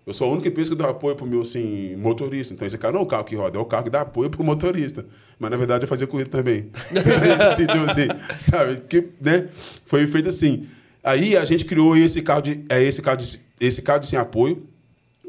Eu 0.06 0.14
sou 0.14 0.30
a 0.30 0.34
única 0.34 0.48
empresa 0.48 0.70
que 0.70 0.76
dá 0.76 0.90
apoio 0.90 1.16
para 1.16 1.26
o 1.26 1.28
meu 1.28 1.42
assim, 1.42 1.96
motorista. 1.96 2.54
Então, 2.54 2.66
esse 2.66 2.78
carro 2.78 2.94
não 2.94 3.02
é 3.02 3.04
o 3.04 3.08
carro 3.08 3.24
que 3.24 3.36
roda, 3.36 3.58
é 3.58 3.62
o 3.62 3.66
carro 3.66 3.84
que 3.84 3.90
dá 3.90 4.02
apoio 4.02 4.30
para 4.30 4.42
o 4.42 4.46
motorista. 4.46 5.06
Mas, 5.38 5.52
na 5.52 5.58
verdade, 5.58 5.84
eu 5.84 5.88
fazia 5.88 6.08
ele 6.12 6.26
também. 6.26 6.70
assim, 7.52 7.66
assim, 7.66 8.08
sabe? 8.40 8.82
Que, 8.88 9.10
né? 9.20 9.50
Foi 9.86 10.08
feito 10.08 10.30
assim. 10.30 10.68
Aí, 11.04 11.36
a 11.36 11.46
gente 11.46 11.66
criou 11.66 11.96
esse 11.98 12.22
carro 12.22 12.42
de, 12.42 12.64
é, 12.70 12.82
esse 12.82 13.02
carro 13.02 13.18
de, 13.18 13.40
esse 13.60 13.82
carro 13.82 14.00
de 14.00 14.08
sem 14.08 14.20
apoio 14.20 14.68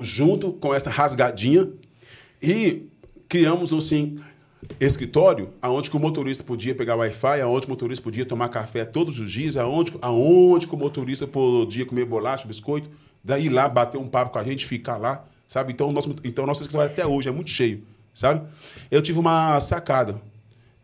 junto 0.00 0.52
com 0.52 0.74
essa 0.74 0.90
rasgadinha 0.90 1.68
e 2.42 2.86
criamos 3.28 3.72
assim 3.72 4.20
escritório 4.80 5.50
aonde 5.60 5.90
o 5.90 5.98
motorista 5.98 6.42
podia 6.42 6.74
pegar 6.74 6.96
Wi-Fi, 6.96 7.40
aonde 7.40 7.66
o 7.66 7.70
motorista 7.70 8.02
podia 8.02 8.24
tomar 8.24 8.48
café 8.48 8.84
todos 8.84 9.18
os 9.18 9.30
dias, 9.30 9.56
aonde, 9.56 9.94
aonde 10.00 10.66
o 10.66 10.76
motorista 10.76 11.26
podia 11.26 11.84
comer 11.86 12.04
bolacha, 12.04 12.46
biscoito, 12.46 12.90
daí 13.22 13.48
lá 13.48 13.68
bater 13.68 13.98
um 13.98 14.08
papo 14.08 14.32
com 14.32 14.38
a 14.38 14.44
gente, 14.44 14.66
ficar 14.66 14.96
lá, 14.96 15.24
sabe? 15.48 15.72
Então 15.72 15.88
o 15.88 15.92
nosso, 15.92 16.14
então, 16.24 16.46
nosso 16.46 16.62
escritório 16.62 16.92
até 16.92 17.06
hoje 17.06 17.28
é 17.28 17.32
muito 17.32 17.50
cheio, 17.50 17.82
sabe? 18.14 18.46
Eu 18.90 19.02
tive 19.02 19.18
uma 19.18 19.60
sacada. 19.60 20.20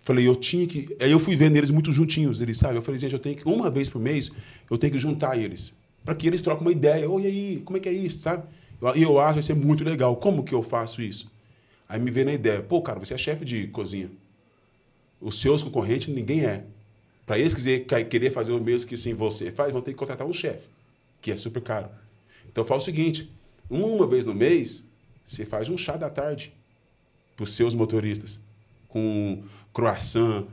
Falei, 0.08 0.26
eu 0.26 0.34
tinha 0.34 0.66
que. 0.66 0.96
Aí 1.00 1.10
eu 1.10 1.20
fui 1.20 1.36
vendo 1.36 1.58
eles 1.58 1.70
muito 1.70 1.92
juntinhos, 1.92 2.40
eles, 2.40 2.56
sabe? 2.56 2.78
Eu 2.78 2.80
falei, 2.80 2.98
gente, 2.98 3.12
eu 3.12 3.18
tenho 3.18 3.36
que, 3.36 3.46
uma 3.46 3.68
vez 3.68 3.90
por 3.90 4.00
mês, 4.00 4.32
eu 4.70 4.78
tenho 4.78 4.90
que 4.90 4.98
juntar 4.98 5.36
eles. 5.36 5.74
Para 6.02 6.14
que 6.14 6.26
eles 6.26 6.40
troquem 6.40 6.66
uma 6.66 6.72
ideia. 6.72 7.06
Oi, 7.06 7.26
aí, 7.26 7.62
como 7.62 7.76
é 7.76 7.80
que 7.80 7.90
é 7.90 7.92
isso, 7.92 8.20
sabe? 8.20 8.42
E 8.96 9.02
eu 9.02 9.18
acho 9.18 9.28
que 9.28 9.34
vai 9.34 9.42
ser 9.42 9.54
muito 9.54 9.84
legal. 9.84 10.16
Como 10.16 10.42
que 10.42 10.54
eu 10.54 10.62
faço 10.62 11.02
isso? 11.02 11.30
Aí 11.86 12.00
me 12.00 12.10
veio 12.10 12.24
na 12.24 12.32
ideia, 12.32 12.62
pô, 12.62 12.80
cara, 12.80 12.98
você 12.98 13.12
é 13.12 13.18
chefe 13.18 13.44
de 13.44 13.66
cozinha. 13.66 14.10
Os 15.20 15.38
seus 15.42 15.62
concorrentes, 15.62 16.08
ninguém 16.08 16.42
é. 16.42 16.64
Para 17.26 17.38
eles 17.38 17.52
quiser, 17.52 17.80
querer 17.80 18.30
fazer 18.30 18.52
o 18.52 18.58
mesmo 18.58 18.88
que 18.88 18.96
sim 18.96 19.12
você 19.12 19.52
faz, 19.52 19.74
vão 19.74 19.82
ter 19.82 19.90
que 19.90 19.98
contratar 19.98 20.26
um 20.26 20.32
chefe, 20.32 20.66
que 21.20 21.30
é 21.30 21.36
super 21.36 21.60
caro. 21.60 21.90
Então 22.50 22.64
faz 22.64 22.82
o 22.82 22.86
seguinte: 22.86 23.30
uma 23.68 24.06
vez 24.06 24.24
no 24.24 24.34
mês, 24.34 24.82
você 25.22 25.44
faz 25.44 25.68
um 25.68 25.76
chá 25.76 25.98
da 25.98 26.08
tarde 26.08 26.50
para 27.36 27.44
os 27.44 27.52
seus 27.52 27.74
motoristas. 27.74 28.40
Com 28.88 29.42
croissant, 29.78 30.44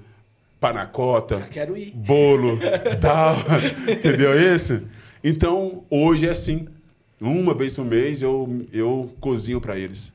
panacota, 0.60 1.50
bolo, 1.96 2.60
tal. 3.02 3.36
entendeu 3.92 4.56
isso? 4.56 4.88
Então, 5.24 5.84
hoje 5.90 6.28
é 6.28 6.30
assim. 6.30 6.68
Uma 7.20 7.56
vez 7.56 7.76
por 7.76 7.86
mês 7.86 8.22
eu, 8.22 8.68
eu 8.72 9.12
cozinho 9.20 9.60
para 9.60 9.80
eles. 9.80 10.14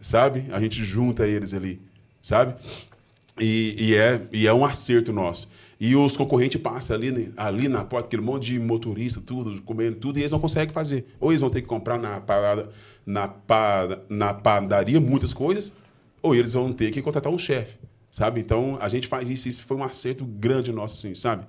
Sabe? 0.00 0.46
A 0.50 0.58
gente 0.60 0.82
junta 0.82 1.26
eles 1.26 1.52
ali. 1.52 1.78
Sabe? 2.22 2.54
E, 3.38 3.76
e, 3.78 3.94
é, 3.94 4.22
e 4.32 4.46
é 4.46 4.54
um 4.54 4.64
acerto 4.64 5.12
nosso. 5.12 5.46
E 5.78 5.94
os 5.94 6.16
concorrentes 6.16 6.58
passam 6.60 6.96
ali, 6.96 7.32
ali 7.36 7.68
na 7.68 7.84
porta, 7.84 8.08
aquele 8.08 8.22
monte 8.22 8.46
de 8.46 8.58
motorista, 8.58 9.20
tudo, 9.20 9.60
comendo 9.62 9.96
tudo, 9.96 10.18
e 10.18 10.22
eles 10.22 10.32
não 10.32 10.40
conseguem 10.40 10.72
fazer. 10.72 11.04
Ou 11.20 11.32
eles 11.32 11.42
vão 11.42 11.50
ter 11.50 11.60
que 11.60 11.68
comprar 11.68 11.98
na, 11.98 12.18
parada, 12.18 12.70
na, 13.04 13.30
na 14.08 14.32
padaria 14.32 14.98
muitas 14.98 15.34
coisas, 15.34 15.70
ou 16.22 16.34
eles 16.34 16.54
vão 16.54 16.72
ter 16.72 16.90
que 16.90 17.02
contratar 17.02 17.30
um 17.30 17.38
chefe, 17.38 17.76
sabe? 18.10 18.40
Então, 18.40 18.78
a 18.80 18.88
gente 18.88 19.06
faz 19.06 19.28
isso, 19.28 19.48
isso 19.48 19.64
foi 19.64 19.76
um 19.76 19.84
acerto 19.84 20.24
grande 20.24 20.72
nosso, 20.72 20.94
assim, 20.94 21.14
sabe? 21.14 21.46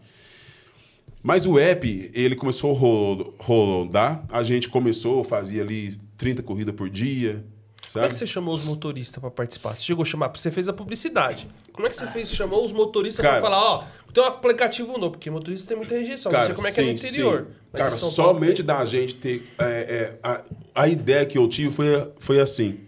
Mas 1.21 1.45
o 1.45 1.59
app, 1.59 2.11
ele 2.13 2.35
começou 2.35 2.71
a 2.71 3.43
rodar, 3.43 4.25
a 4.31 4.41
gente 4.43 4.69
começou, 4.69 5.23
fazia 5.23 5.61
ali 5.61 5.99
30 6.17 6.43
corridas 6.43 6.73
por 6.73 6.89
dia, 6.89 7.43
Sabe? 7.89 8.03
Como 8.03 8.05
é 8.05 8.09
que 8.09 8.15
você 8.19 8.27
chamou 8.27 8.53
os 8.53 8.63
motoristas 8.63 9.19
para 9.19 9.31
participar? 9.31 9.75
Você 9.75 9.83
chegou 9.83 10.03
a 10.03 10.05
chamar, 10.05 10.27
você 10.27 10.51
fez 10.51 10.69
a 10.69 10.73
publicidade. 10.73 11.49
Como 11.73 11.87
é 11.87 11.89
que 11.89 11.95
você 11.95 12.05
fez, 12.05 12.29
chamou 12.29 12.63
os 12.63 12.71
motoristas 12.71 13.25
para 13.25 13.41
falar, 13.41 13.59
ó, 13.59 13.83
tem 14.13 14.21
um 14.23 14.27
aplicativo 14.27 14.95
novo, 14.99 15.11
porque 15.11 15.27
motorista 15.31 15.69
tem 15.69 15.77
muita 15.77 15.95
rejeição. 15.95 16.31
Cara, 16.31 16.49
não 16.49 16.55
sei 16.55 16.55
como 16.55 16.67
é 16.67 16.71
que 16.71 16.81
é 16.81 16.83
no 16.83 16.91
interior. 16.91 17.47
Cara, 17.73 17.89
somente 17.89 18.61
da 18.61 18.85
gente 18.85 19.15
ter. 19.15 19.43
É, 19.57 19.63
é, 19.65 20.19
a, 20.21 20.41
a 20.75 20.87
ideia 20.87 21.25
que 21.25 21.35
eu 21.35 21.47
tive 21.49 21.73
foi, 21.73 21.87
foi 22.19 22.39
assim. 22.39 22.81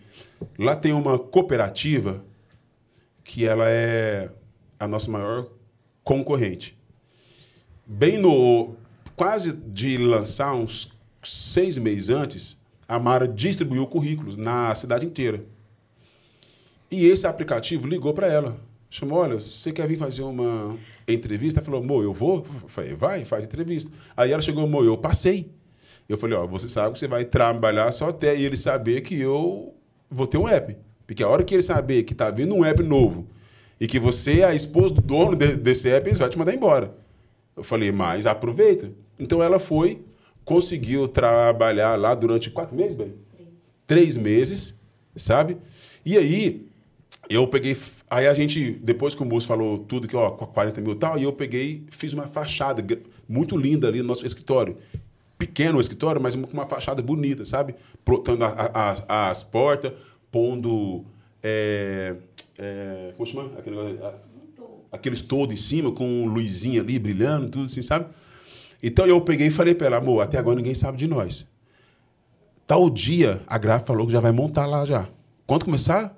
Lá 0.60 0.76
tem 0.76 0.93
uma 0.93 1.18
cooperativa 1.18 2.23
que 3.23 3.45
ela 3.45 3.69
é 3.69 4.30
a 4.80 4.88
nossa 4.88 5.10
maior 5.10 5.48
concorrente. 6.03 6.77
Bem 7.85 8.18
no. 8.18 8.76
Quase 9.15 9.52
de 9.52 9.98
lançar 9.98 10.53
uns 10.56 10.91
seis 11.22 11.77
meses 11.77 12.10
antes, 12.10 12.57
a 12.88 12.98
Mara 12.98 13.27
distribuiu 13.27 13.85
currículos 13.85 14.38
na 14.38 14.73
cidade 14.73 15.06
inteira. 15.06 15.45
E 16.89 17.06
esse 17.06 17.27
aplicativo 17.27 17.88
ligou 17.88 18.14
para 18.14 18.27
ela. 18.27 18.57
Chamou, 18.89 19.19
olha, 19.19 19.39
você 19.39 19.72
quer 19.72 19.88
vir 19.88 19.98
fazer 19.98 20.23
uma 20.23 20.77
entrevista? 21.07 21.60
Ela 21.60 21.65
falou, 21.65 21.81
amor, 21.81 22.03
eu 22.03 22.14
vou? 22.14 22.45
Eu 22.61 22.68
falei, 22.68 22.93
vai, 22.93 23.23
faz 23.23 23.45
entrevista. 23.45 23.89
Aí 24.18 24.31
ela 24.31 24.41
chegou, 24.41 24.64
amor, 24.64 24.85
eu 24.85 24.98
passei. 24.98 25.49
Eu 26.10 26.18
falei, 26.18 26.38
ó, 26.38 26.45
você 26.45 26.68
sabe 26.68 26.93
que 26.93 26.99
você 26.99 27.07
vai 27.07 27.23
trabalhar 27.23 27.89
só 27.93 28.10
até 28.10 28.38
ele 28.38 28.57
saber 28.57 28.99
que 29.02 29.18
eu 29.18 29.73
vou 30.10 30.27
ter 30.27 30.38
um 30.38 30.48
app. 30.48 30.76
Porque 31.12 31.24
a 31.24 31.28
hora 31.28 31.44
que 31.44 31.54
ele 31.54 31.62
saber 31.62 32.04
que 32.04 32.14
está 32.14 32.32
vindo 32.32 32.56
um 32.56 32.64
app 32.64 32.82
novo 32.82 33.28
e 33.78 33.86
que 33.86 34.00
você 34.00 34.40
é 34.40 34.46
a 34.46 34.56
esposa 34.56 34.94
do 34.94 35.02
dono 35.02 35.36
de, 35.36 35.58
desse 35.58 35.90
app, 35.90 36.10
vai 36.14 36.30
te 36.30 36.40
mandar 36.40 36.56
embora. 36.56 36.96
Eu 37.54 37.66
falei, 37.66 37.92
mas 37.92 38.26
aproveita. 38.26 38.90
Então 39.20 39.44
ela 39.44 39.60
foi, 39.60 40.00
conseguiu 40.46 41.10
trabalhar 41.10 41.98
lá 42.00 42.16
durante 42.16 42.50
quatro 42.50 42.78
meses, 42.78 42.96
bem? 42.96 43.14
Três. 43.86 44.16
Meses, 44.16 44.74
sabe? 45.14 45.58
E 46.06 46.18
aí, 46.18 46.66
eu 47.30 47.46
peguei. 47.46 47.76
Aí 48.10 48.26
a 48.26 48.34
gente, 48.34 48.72
depois 48.82 49.14
que 49.14 49.22
o 49.22 49.26
moço 49.26 49.48
falou 49.48 49.80
tudo, 49.80 50.08
que 50.08 50.16
ó, 50.16 50.30
40 50.32 50.80
mil 50.80 50.94
e 50.94 50.96
tal, 50.96 51.20
e 51.20 51.24
eu 51.24 51.34
peguei, 51.34 51.84
fiz 51.92 52.14
uma 52.14 52.30
fachada 52.30 52.82
muito 53.28 53.58
linda 53.58 53.90
ali 53.90 53.98
no 54.02 54.08
nosso 54.08 54.26
escritório. 54.26 54.78
Pequeno 55.38 55.78
o 55.78 55.82
escritório, 55.82 56.22
mas 56.22 56.36
com 56.36 56.54
uma 56.54 56.68
fachada 56.68 57.02
bonita, 57.02 57.44
sabe? 57.44 57.76
Plotando 58.06 58.46
as, 58.46 59.04
as 59.10 59.44
portas, 59.44 59.92
pondo. 60.32 61.06
É, 61.44 62.16
é, 62.58 63.14
como 63.18 63.26
chama? 63.26 63.52
Aquele, 63.58 63.78
aqueles 64.91 65.22
todo 65.22 65.53
em 65.53 65.58
cima, 65.58 65.91
com 65.91 66.26
luzinha 66.26 66.82
ali 66.82 66.98
brilhando, 66.98 67.49
tudo 67.49 67.66
assim, 67.66 67.82
sabe? 67.82 68.08
Então 68.82 69.06
eu 69.06 69.22
peguei 69.22 69.48
e 69.48 69.52
falei 69.52 69.76
para 69.76 69.88
ela, 69.88 69.98
amor, 69.98 70.22
até 70.22 70.38
agora 70.38 70.56
ninguém 70.56 70.74
sabe 70.74 70.98
de 70.98 71.08
nós. 71.08 71.45
Tal 72.66 72.90
dia, 72.90 73.41
a 73.48 73.58
Grafa 73.58 73.86
falou 73.86 74.06
que 74.06 74.14
já 74.14 74.20
vai 74.20 74.32
montar 74.32 74.66
lá 74.66 74.86
já. 74.86 75.10
Quando 75.45 75.66
começar 75.66 76.06
a 76.06 76.12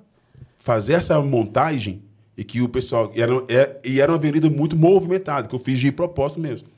fazer 0.58 0.94
essa 0.94 1.20
montagem, 1.20 2.02
e 2.36 2.44
que 2.44 2.60
o 2.60 2.68
pessoal. 2.68 3.12
E 3.14 3.20
era, 3.20 3.32
é, 3.48 3.80
e 3.84 4.00
era 4.00 4.10
uma 4.10 4.18
avenida 4.18 4.50
muito 4.50 4.76
movimentada, 4.76 5.48
que 5.48 5.54
eu 5.54 5.58
fiz 5.58 5.78
de 5.78 5.92
propósito 5.92 6.40
mesmo. 6.40 6.68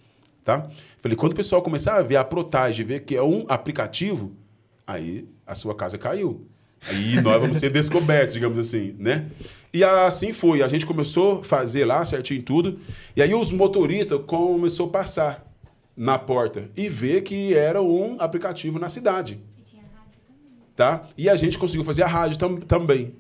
Tá? 0.45 0.69
Falei, 1.01 1.17
quando 1.17 1.33
o 1.33 1.37
pessoal 1.37 1.61
começar 1.63 1.97
a 1.97 2.03
ver 2.03 2.17
a 2.17 2.25
protagem, 2.25 2.87
ver 2.87 3.01
que 3.01 3.17
é 3.17 3.23
um 3.23 3.45
aplicativo, 3.49 4.33
aí 4.87 5.29
a 5.47 5.55
sua 5.55 5.75
casa 5.75 5.99
caiu. 5.99 6.47
Aí 6.89 7.21
nós 7.21 7.41
vamos 7.41 7.57
ser 7.57 7.71
descobertos, 7.71 8.35
digamos 8.35 8.59
assim, 8.59 8.95
né? 8.99 9.27
E 9.73 9.85
assim 9.85 10.33
foi. 10.33 10.63
A 10.63 10.69
gente 10.69 10.87
começou 10.87 11.41
a 11.41 11.45
fazer 11.45 11.85
lá 11.85 12.05
certinho 12.05 12.43
tudo. 12.43 12.79
E 13.15 13.23
aí 13.23 13.35
os 13.35 13.53
motoristas 13.53 14.21
começou 14.27 14.87
a 14.89 14.91
passar 14.91 15.47
na 15.97 16.19
porta 16.19 16.71
e 16.77 16.89
ver 16.89 17.23
que 17.23 17.55
era 17.55 17.83
um 17.83 18.17
aplicativo 18.21 18.79
na 18.79 18.89
cidade. 18.89 19.41
E 19.59 19.63
tinha 19.63 19.83
rádio 19.83 20.21
também. 20.27 20.69
Tá? 20.75 21.09
E 21.17 21.29
a 21.29 21.37
gente 21.37 21.59
conseguiu 21.59 21.85
fazer 21.85 22.03
a 22.03 22.07
rádio 22.07 22.39
tam 22.39 22.57
também. 22.57 23.15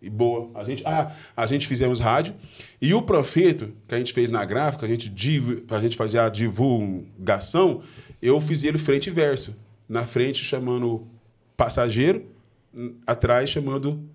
E 0.00 0.08
boa. 0.08 0.50
A 0.54 0.64
gente, 0.64 0.82
ah, 0.86 1.12
a 1.36 1.46
gente 1.46 1.66
fizemos 1.66 1.98
rádio. 1.98 2.34
E 2.80 2.94
o 2.94 3.02
profeto 3.02 3.72
que 3.86 3.94
a 3.94 3.98
gente 3.98 4.12
fez 4.12 4.30
na 4.30 4.44
gráfica, 4.44 4.86
a 4.86 4.88
gente, 4.88 5.12
a 5.70 5.80
gente 5.80 5.96
fazer 5.96 6.18
a 6.18 6.28
divulgação, 6.28 7.82
eu 8.22 8.40
fiz 8.40 8.62
ele 8.62 8.78
frente 8.78 9.08
e 9.08 9.10
verso. 9.10 9.56
Na 9.88 10.06
frente 10.06 10.44
chamando 10.44 11.06
passageiro, 11.56 12.24
atrás 13.06 13.50
chamando 13.50 14.08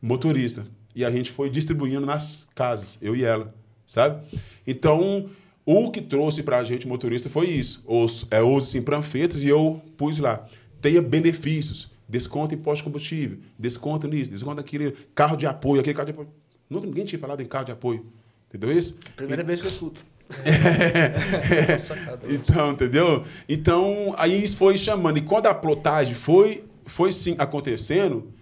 motorista. 0.00 0.64
E 0.94 1.04
a 1.04 1.10
gente 1.10 1.30
foi 1.30 1.50
distribuindo 1.50 2.06
nas 2.06 2.46
casas, 2.54 2.98
eu 3.02 3.14
e 3.14 3.22
ela, 3.22 3.54
sabe? 3.86 4.24
Então, 4.66 5.28
o 5.64 5.90
que 5.90 6.00
trouxe 6.00 6.42
para 6.42 6.58
a 6.58 6.64
gente, 6.64 6.86
motorista, 6.86 7.28
foi 7.28 7.48
isso. 7.48 7.82
Os, 7.86 8.26
é, 8.30 8.40
os 8.40 8.68
assim, 8.68 8.80
panfletos 8.80 9.42
e 9.42 9.48
eu 9.48 9.82
pus 9.96 10.18
lá. 10.18 10.46
Tenha 10.80 11.02
benefícios. 11.02 11.90
Desconto 12.08 12.54
em 12.54 12.58
pós-combustível. 12.58 13.38
Desconto 13.58 14.06
nisso, 14.06 14.30
desconto 14.30 14.56
naquele 14.56 14.92
carro 15.14 15.36
de 15.36 15.44
apoio. 15.44 15.80
Aquele 15.80 15.94
carro 15.94 16.06
de 16.06 16.12
apoio. 16.12 16.28
Nunca 16.70 16.86
ninguém 16.86 17.04
tinha 17.04 17.18
falado 17.18 17.40
em 17.40 17.46
carro 17.46 17.64
de 17.64 17.72
apoio. 17.72 18.06
Entendeu 18.48 18.76
isso? 18.76 18.96
Primeira 19.16 19.42
e... 19.42 19.44
vez 19.44 19.60
que 19.60 19.66
eu 19.66 19.70
escuto. 19.70 20.04
É. 20.44 21.76
é. 21.78 22.34
então, 22.34 22.72
entendeu? 22.72 23.24
Então, 23.48 24.12
aí 24.18 24.44
isso 24.44 24.56
foi 24.56 24.76
chamando. 24.76 25.18
E 25.18 25.22
quando 25.22 25.46
a 25.46 25.54
plotagem 25.54 26.14
foi, 26.14 26.64
foi 26.86 27.12
sim 27.12 27.34
acontecendo, 27.38 28.32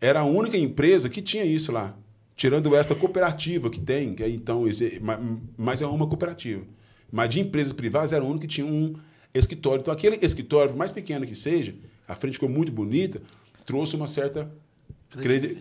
era 0.00 0.20
a 0.20 0.24
única 0.24 0.56
empresa 0.56 1.08
que 1.08 1.22
tinha 1.22 1.44
isso 1.44 1.72
lá. 1.72 1.96
Tirando 2.36 2.74
esta 2.74 2.94
cooperativa 2.94 3.70
que 3.70 3.80
tem, 3.80 4.14
que 4.14 4.22
é, 4.22 4.28
então, 4.28 4.68
esse, 4.68 5.00
mas 5.56 5.80
é 5.80 5.86
uma 5.86 6.06
cooperativa. 6.06 6.62
Mas 7.10 7.30
de 7.30 7.40
empresas 7.40 7.72
privadas 7.72 8.12
era 8.12 8.24
o 8.24 8.26
único 8.26 8.40
que 8.40 8.48
tinha 8.48 8.66
um 8.66 8.94
escritório. 9.32 9.80
Então, 9.80 9.94
aquele 9.94 10.18
escritório, 10.20 10.72
por 10.72 10.78
mais 10.78 10.92
pequeno 10.92 11.24
que 11.24 11.34
seja, 11.34 11.74
a 12.06 12.14
frente 12.14 12.34
ficou 12.34 12.48
muito 12.48 12.72
bonita, 12.72 13.22
trouxe 13.64 13.96
uma 13.96 14.06
certa 14.06 14.50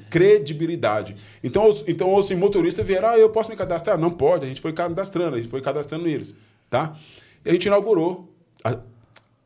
credibilidade. 0.10 1.15
Então, 1.44 1.70
os, 1.70 1.84
então 1.88 2.14
os 2.14 2.32
motoristas 2.32 2.86
vieram, 2.86 3.10
ah, 3.10 3.18
eu 3.18 3.30
posso 3.30 3.52
me 3.52 3.56
cadastrar? 3.56 3.98
Não 3.98 4.11
pode, 4.11 4.45
a 4.45 4.48
gente 4.48 4.61
foi 4.61 4.74
cadastrando, 4.74 5.36
a 5.36 5.40
gente 5.40 5.49
foi 5.49 5.61
cadastrando 5.61 6.07
eles. 6.07 6.36
Tá? 6.70 6.98
E 7.45 7.49
a 7.49 7.53
gente 7.53 7.68
inaugurou 7.68 8.34
a, 8.64 8.80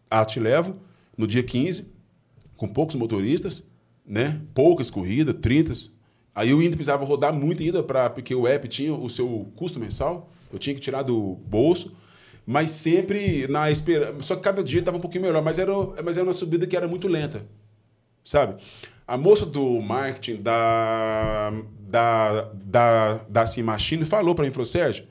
a 0.09 0.25
Te 0.25 0.39
Levo 0.39 0.77
no 1.17 1.27
dia 1.27 1.43
15, 1.43 1.91
com 2.57 2.67
poucos 2.67 2.95
motoristas, 2.95 3.63
né? 4.05 4.41
poucas 4.53 4.89
corridas, 4.89 5.35
30, 5.41 5.73
Aí 6.37 6.51
eu 6.51 6.59
ainda 6.59 6.75
precisava 6.75 7.03
rodar 7.03 7.33
muito 7.33 7.63
ainda, 7.63 7.81
pra, 7.81 8.11
porque 8.11 8.35
o 8.35 8.47
app 8.47 8.67
tinha 8.67 8.93
o 8.93 9.09
seu 9.09 9.51
custo 9.55 9.79
mensal, 9.79 10.29
eu 10.53 10.59
tinha 10.59 10.75
que 10.75 10.79
tirar 10.79 11.01
do 11.01 11.33
bolso, 11.47 11.97
mas 12.45 12.69
sempre 12.69 13.47
na 13.47 13.71
esperança. 13.71 14.21
Só 14.21 14.35
que 14.35 14.43
cada 14.43 14.63
dia 14.63 14.81
estava 14.81 14.99
um 14.99 15.01
pouquinho 15.01 15.23
melhor, 15.23 15.41
mas 15.41 15.57
era, 15.57 15.73
mas 16.05 16.15
era 16.15 16.27
uma 16.27 16.33
subida 16.33 16.67
que 16.67 16.77
era 16.77 16.87
muito 16.87 17.07
lenta, 17.07 17.43
sabe? 18.23 18.61
A 19.07 19.17
moça 19.17 19.47
do 19.47 19.81
marketing 19.81 20.43
da, 20.43 21.51
da, 21.79 22.41
da, 22.53 23.13
da 23.27 23.47
Sim 23.47 23.63
Machine 23.63 24.05
falou 24.05 24.35
para 24.35 24.45
mim, 24.45 24.51
falou, 24.51 24.65
Sérgio, 24.67 25.05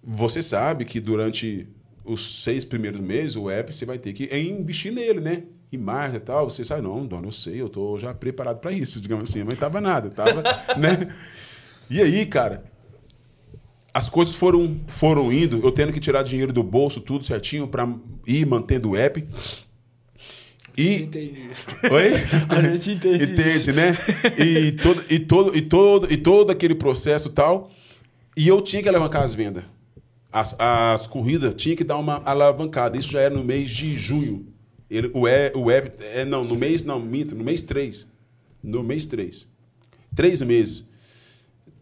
você 0.00 0.40
sabe 0.42 0.84
que 0.84 1.00
durante 1.00 1.66
os 2.04 2.44
seis 2.44 2.64
primeiros 2.64 3.00
meses 3.00 3.34
o 3.34 3.50
app 3.50 3.74
você 3.74 3.84
vai 3.84 3.98
ter 3.98 4.12
que 4.12 4.32
investir 4.38 4.92
nele, 4.92 5.20
né? 5.20 5.42
E 5.70 5.78
marca 5.78 6.16
e 6.16 6.20
tal, 6.20 6.48
você 6.48 6.64
sai, 6.64 6.80
não, 6.80 7.04
dona, 7.06 7.26
eu 7.26 7.32
sei, 7.32 7.60
eu 7.60 7.68
tô 7.68 7.98
já 7.98 8.14
preparado 8.14 8.58
para 8.58 8.72
isso, 8.72 9.00
digamos 9.00 9.28
assim, 9.28 9.42
mas 9.42 9.58
tava 9.58 9.80
nada, 9.80 10.10
tava, 10.10 10.42
né? 10.78 11.14
E 11.90 12.00
aí, 12.00 12.24
cara, 12.26 12.64
as 13.92 14.08
coisas 14.08 14.34
foram, 14.34 14.78
foram 14.88 15.32
indo, 15.32 15.60
eu 15.64 15.72
tendo 15.72 15.92
que 15.92 16.00
tirar 16.00 16.22
dinheiro 16.22 16.52
do 16.52 16.62
bolso, 16.62 17.00
tudo 17.00 17.24
certinho, 17.24 17.66
para 17.66 17.88
ir 18.26 18.46
mantendo 18.46 18.90
o 18.90 18.96
app. 18.96 19.26
E... 20.76 21.02
Entendi. 21.02 21.48
Oi? 21.90 22.12
A 22.50 22.62
gente 22.62 22.90
entende 22.90 23.24
Entende, 23.24 23.48
isso. 23.48 23.72
né? 23.72 23.96
E 24.36 24.72
todo, 24.72 25.04
e, 25.08 25.18
todo, 25.18 25.56
e, 25.56 25.62
todo, 25.62 26.12
e 26.12 26.16
todo 26.18 26.50
aquele 26.50 26.74
processo 26.74 27.30
tal. 27.30 27.70
E 28.36 28.46
eu 28.46 28.60
tinha 28.60 28.82
que 28.82 28.88
alavancar 28.88 29.22
as 29.22 29.34
vendas. 29.34 29.64
As, 30.30 30.54
as 30.58 31.06
corridas 31.06 31.54
tinha 31.54 31.74
que 31.74 31.82
dar 31.82 31.96
uma 31.96 32.20
alavancada. 32.26 32.98
Isso 32.98 33.10
já 33.10 33.20
era 33.20 33.34
no 33.34 33.42
mês 33.42 33.70
de 33.70 33.96
junho. 33.96 34.46
Ele, 34.90 35.10
o, 35.12 35.26
e, 35.26 35.52
o 35.54 35.62
web, 35.64 35.92
é, 36.00 36.24
não, 36.24 36.44
no 36.44 36.54
mês, 36.56 36.82
não, 36.82 37.00
minto, 37.00 37.34
no 37.34 37.42
mês 37.44 37.62
3. 37.62 38.06
No 38.62 38.82
mês 38.82 39.04
3. 39.06 39.48
Três 40.14 40.40
meses. 40.42 40.88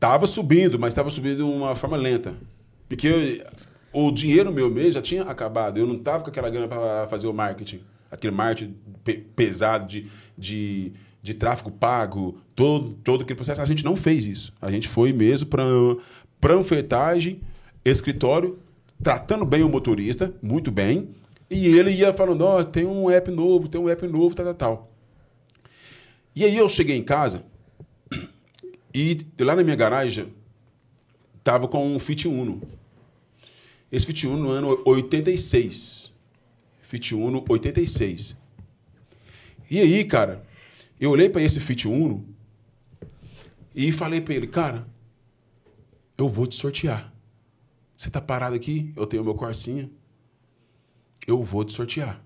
Tava 0.00 0.26
subindo, 0.26 0.78
mas 0.78 0.92
estava 0.92 1.10
subindo 1.10 1.36
de 1.36 1.42
uma 1.42 1.76
forma 1.76 1.96
lenta. 1.96 2.34
Porque 2.88 3.06
eu- 3.08 3.44
o 3.92 4.10
dinheiro 4.10 4.52
meu 4.52 4.70
mês 4.70 4.94
já 4.94 5.00
tinha 5.02 5.22
acabado. 5.22 5.78
Eu 5.78 5.86
não 5.86 5.98
tava 5.98 6.24
com 6.24 6.30
aquela 6.30 6.50
grana 6.50 6.66
para 6.68 7.06
fazer 7.08 7.26
o 7.26 7.32
marketing. 7.32 7.80
Aquele 8.10 8.34
marketing 8.34 8.74
pe- 9.04 9.24
pesado 9.36 9.86
de, 9.86 10.06
de, 10.36 10.92
de 11.22 11.34
tráfego 11.34 11.70
pago, 11.70 12.38
todo, 12.54 12.90
todo 13.04 13.22
aquele 13.22 13.36
processo. 13.36 13.60
A 13.62 13.64
gente 13.66 13.84
não 13.84 13.96
fez 13.96 14.26
isso. 14.26 14.52
A 14.60 14.70
gente 14.70 14.88
foi 14.88 15.12
mesmo 15.12 15.48
para 15.48 15.64
panfletagem, 16.40 17.40
escritório, 17.84 18.58
tratando 19.02 19.44
bem 19.44 19.62
o 19.62 19.68
motorista, 19.68 20.32
muito 20.42 20.70
bem. 20.70 21.08
E 21.50 21.66
ele 21.66 21.90
ia 21.90 22.12
falando, 22.12 22.42
ó, 22.42 22.64
tem 22.64 22.86
um 22.86 23.10
app 23.10 23.30
novo, 23.30 23.68
tem 23.68 23.80
um 23.80 23.88
app 23.88 24.06
novo, 24.06 24.34
tal, 24.34 24.46
tal, 24.46 24.54
tal. 24.54 24.92
E 26.34 26.44
aí 26.44 26.56
eu 26.56 26.68
cheguei 26.68 26.96
em 26.96 27.04
casa 27.04 27.44
e 28.92 29.26
lá 29.40 29.56
na 29.56 29.64
minha 29.64 29.76
garagem 29.76 30.32
tava 31.42 31.66
com 31.66 31.86
um 31.86 31.98
Fit 31.98 32.28
Uno. 32.28 32.62
Esse 33.90 34.06
Fit 34.06 34.26
Uno 34.26 34.44
no 34.44 34.50
ano 34.50 34.82
86. 34.84 36.14
Fit 36.80 37.14
Uno 37.14 37.44
86. 37.48 38.36
E 39.70 39.80
aí, 39.80 40.04
cara, 40.04 40.44
eu 41.00 41.10
olhei 41.10 41.28
para 41.28 41.42
esse 41.42 41.58
Fit 41.58 41.88
Uno 41.88 42.24
e 43.74 43.90
falei 43.90 44.20
para 44.20 44.34
ele, 44.34 44.46
cara, 44.46 44.86
eu 46.16 46.28
vou 46.28 46.46
te 46.46 46.54
sortear. 46.54 47.12
Você 47.96 48.10
tá 48.10 48.20
parado 48.20 48.54
aqui? 48.54 48.92
Eu 48.96 49.06
tenho 49.06 49.24
meu 49.24 49.34
Corsinha. 49.34 49.90
Eu 51.26 51.42
vou 51.42 51.64
te 51.64 51.72
sortear. 51.72 52.22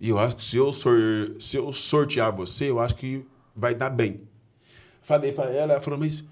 E 0.00 0.08
eu 0.08 0.18
acho 0.18 0.36
que 0.36 0.42
se 0.42 0.56
eu, 0.56 0.72
sor- 0.72 1.36
se 1.38 1.56
eu 1.56 1.72
sortear 1.72 2.34
você, 2.34 2.70
eu 2.70 2.80
acho 2.80 2.94
que 2.96 3.24
vai 3.54 3.74
dar 3.74 3.90
bem. 3.90 4.20
Falei 5.00 5.32
para 5.32 5.50
ela, 5.50 5.74
ela 5.74 5.80
falou, 5.80 5.98
mas 5.98 6.24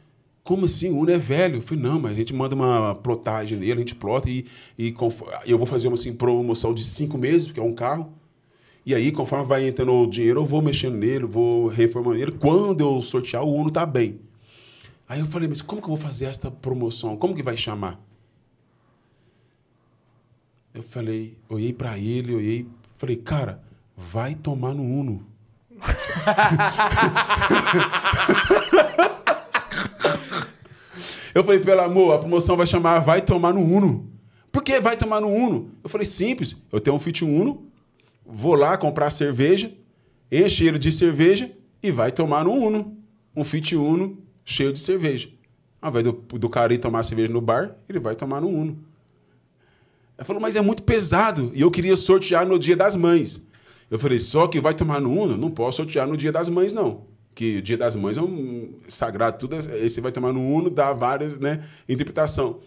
como 0.43 0.65
assim? 0.65 0.91
O 0.91 0.99
Uno 0.99 1.11
é 1.11 1.19
velho. 1.19 1.57
Eu 1.57 1.63
falei, 1.63 1.83
não, 1.83 2.01
mas 2.01 2.13
a 2.13 2.15
gente 2.15 2.33
manda 2.35 2.55
uma 2.55 2.95
plotagem 2.95 3.59
nele, 3.59 3.73
a 3.73 3.77
gente 3.79 3.95
plota 3.95 4.29
e, 4.29 4.47
e 4.79 4.95
eu 5.47 5.59
vou 5.59 5.67
fazer 5.67 5.89
uma 5.89 5.95
assim, 5.95 6.13
promoção 6.13 6.75
de 6.75 6.83
cinco 6.83 7.17
meses, 7.19 7.47
porque 7.47 7.61
é 7.61 7.63
um 7.63 7.75
carro. 7.75 8.13
E 8.85 8.95
aí, 8.95 9.13
conforme 9.13 9.45
vai 9.47 9.69
entrando 9.69 9.93
o 9.93 10.07
dinheiro, 10.07 10.41
eu 10.41 10.47
vou 10.47 10.63
mexendo 10.63 10.97
nele, 10.97 11.25
vou 11.27 11.69
reformando 11.69 12.17
ele. 12.17 12.33
Quando 12.33 12.81
eu 12.81 13.01
sortear, 13.03 13.45
o 13.45 13.55
Uno 13.55 13.71
tá 13.71 13.85
bem. 13.85 14.19
Aí 15.09 15.21
eu 15.21 15.27
falei, 15.27 15.49
mas 15.49 15.61
como 15.61 15.83
que 15.83 15.87
eu 15.89 15.95
vou 15.95 16.03
fazer 16.03 16.25
esta 16.27 16.51
promoção? 16.51 17.17
Como 17.17 17.35
que 17.35 17.43
vai 17.43 17.57
chamar? 17.57 18.01
Eu 20.73 20.83
falei, 20.83 21.37
olhei 21.49 21.73
para 21.73 21.99
ele, 21.99 22.35
olhei, 22.35 22.67
falei, 22.97 23.17
cara, 23.17 23.63
vai 23.97 24.35
tomar 24.35 24.75
no 24.75 24.83
Uno. 24.83 25.27
Eu 31.35 31.45
falei, 31.45 31.61
pelo 31.61 31.81
amor, 31.81 32.15
a 32.15 32.19
promoção 32.19 32.57
vai 32.57 32.67
chamar 32.67 32.99
Vai 32.99 33.23
Tomar 33.23 33.53
no 33.53 33.61
Uno. 33.61 34.11
Por 34.51 34.63
que 34.63 34.81
vai 34.81 34.97
tomar 34.97 35.21
no 35.21 35.29
Uno? 35.29 35.71
Eu 35.83 35.89
falei, 35.89 36.05
simples. 36.05 36.57
Eu 36.73 36.81
tenho 36.81 36.97
um 36.97 37.01
Fit 37.01 37.25
Uno, 37.25 37.67
vou 38.27 38.55
lá 38.55 38.77
comprar 38.77 39.11
cerveja, 39.11 39.73
enche 40.31 40.67
ele 40.67 40.79
de 40.79 40.91
cerveja 40.91 41.53
e 41.83 41.91
vai 41.91 42.11
tomar 42.11 42.45
no 42.45 42.53
Uno. 42.53 42.97
Um 43.35 43.45
Fit 43.45 43.77
Uno 43.77 44.19
cheio 44.45 44.73
de 44.73 44.81
cerveja. 44.81 45.29
Ao 45.81 45.91
invés 45.91 46.05
do, 46.05 46.13
do 46.13 46.49
cara 46.49 46.75
ir 46.75 46.79
tomar 46.79 47.05
cerveja 47.05 47.33
no 47.33 47.41
bar, 47.41 47.77
ele 47.89 48.01
vai 48.01 48.17
tomar 48.17 48.41
no 48.41 48.49
Uno. 48.49 48.77
Ela 50.21 50.27
falou, 50.27 50.43
mas 50.43 50.55
é 50.55 50.61
muito 50.61 50.83
pesado. 50.83 51.51
E 51.55 51.63
eu 51.63 51.71
queria 51.71 51.97
sortear 51.97 52.47
no 52.47 52.59
dia 52.59 52.77
das 52.77 52.95
mães. 52.95 53.41
Eu 53.91 53.99
falei, 53.99 54.21
só 54.21 54.47
que 54.47 54.61
vai 54.61 54.75
tomar 54.75 55.01
no 55.01 55.11
Uno? 55.11 55.35
Não 55.35 55.51
posso 55.51 55.79
sortear 55.79 56.07
no 56.07 56.15
dia 56.15 56.31
das 56.31 56.47
mães, 56.47 56.75
não. 56.75 57.07
Que 57.35 57.57
o 57.57 57.63
dia 57.63 57.79
das 57.79 57.97
mães 57.97 58.19
é 58.19 58.21
um 58.21 58.75
sagrado, 58.87 59.39
tudo. 59.39 59.57
Esse 59.57 59.99
vai 59.99 60.13
tomar 60.13 60.35
no 60.35 60.47
Uno, 60.47 60.69
dá 60.69 60.93
várias, 60.93 61.39
né, 61.39 61.65
interpretação. 61.89 62.61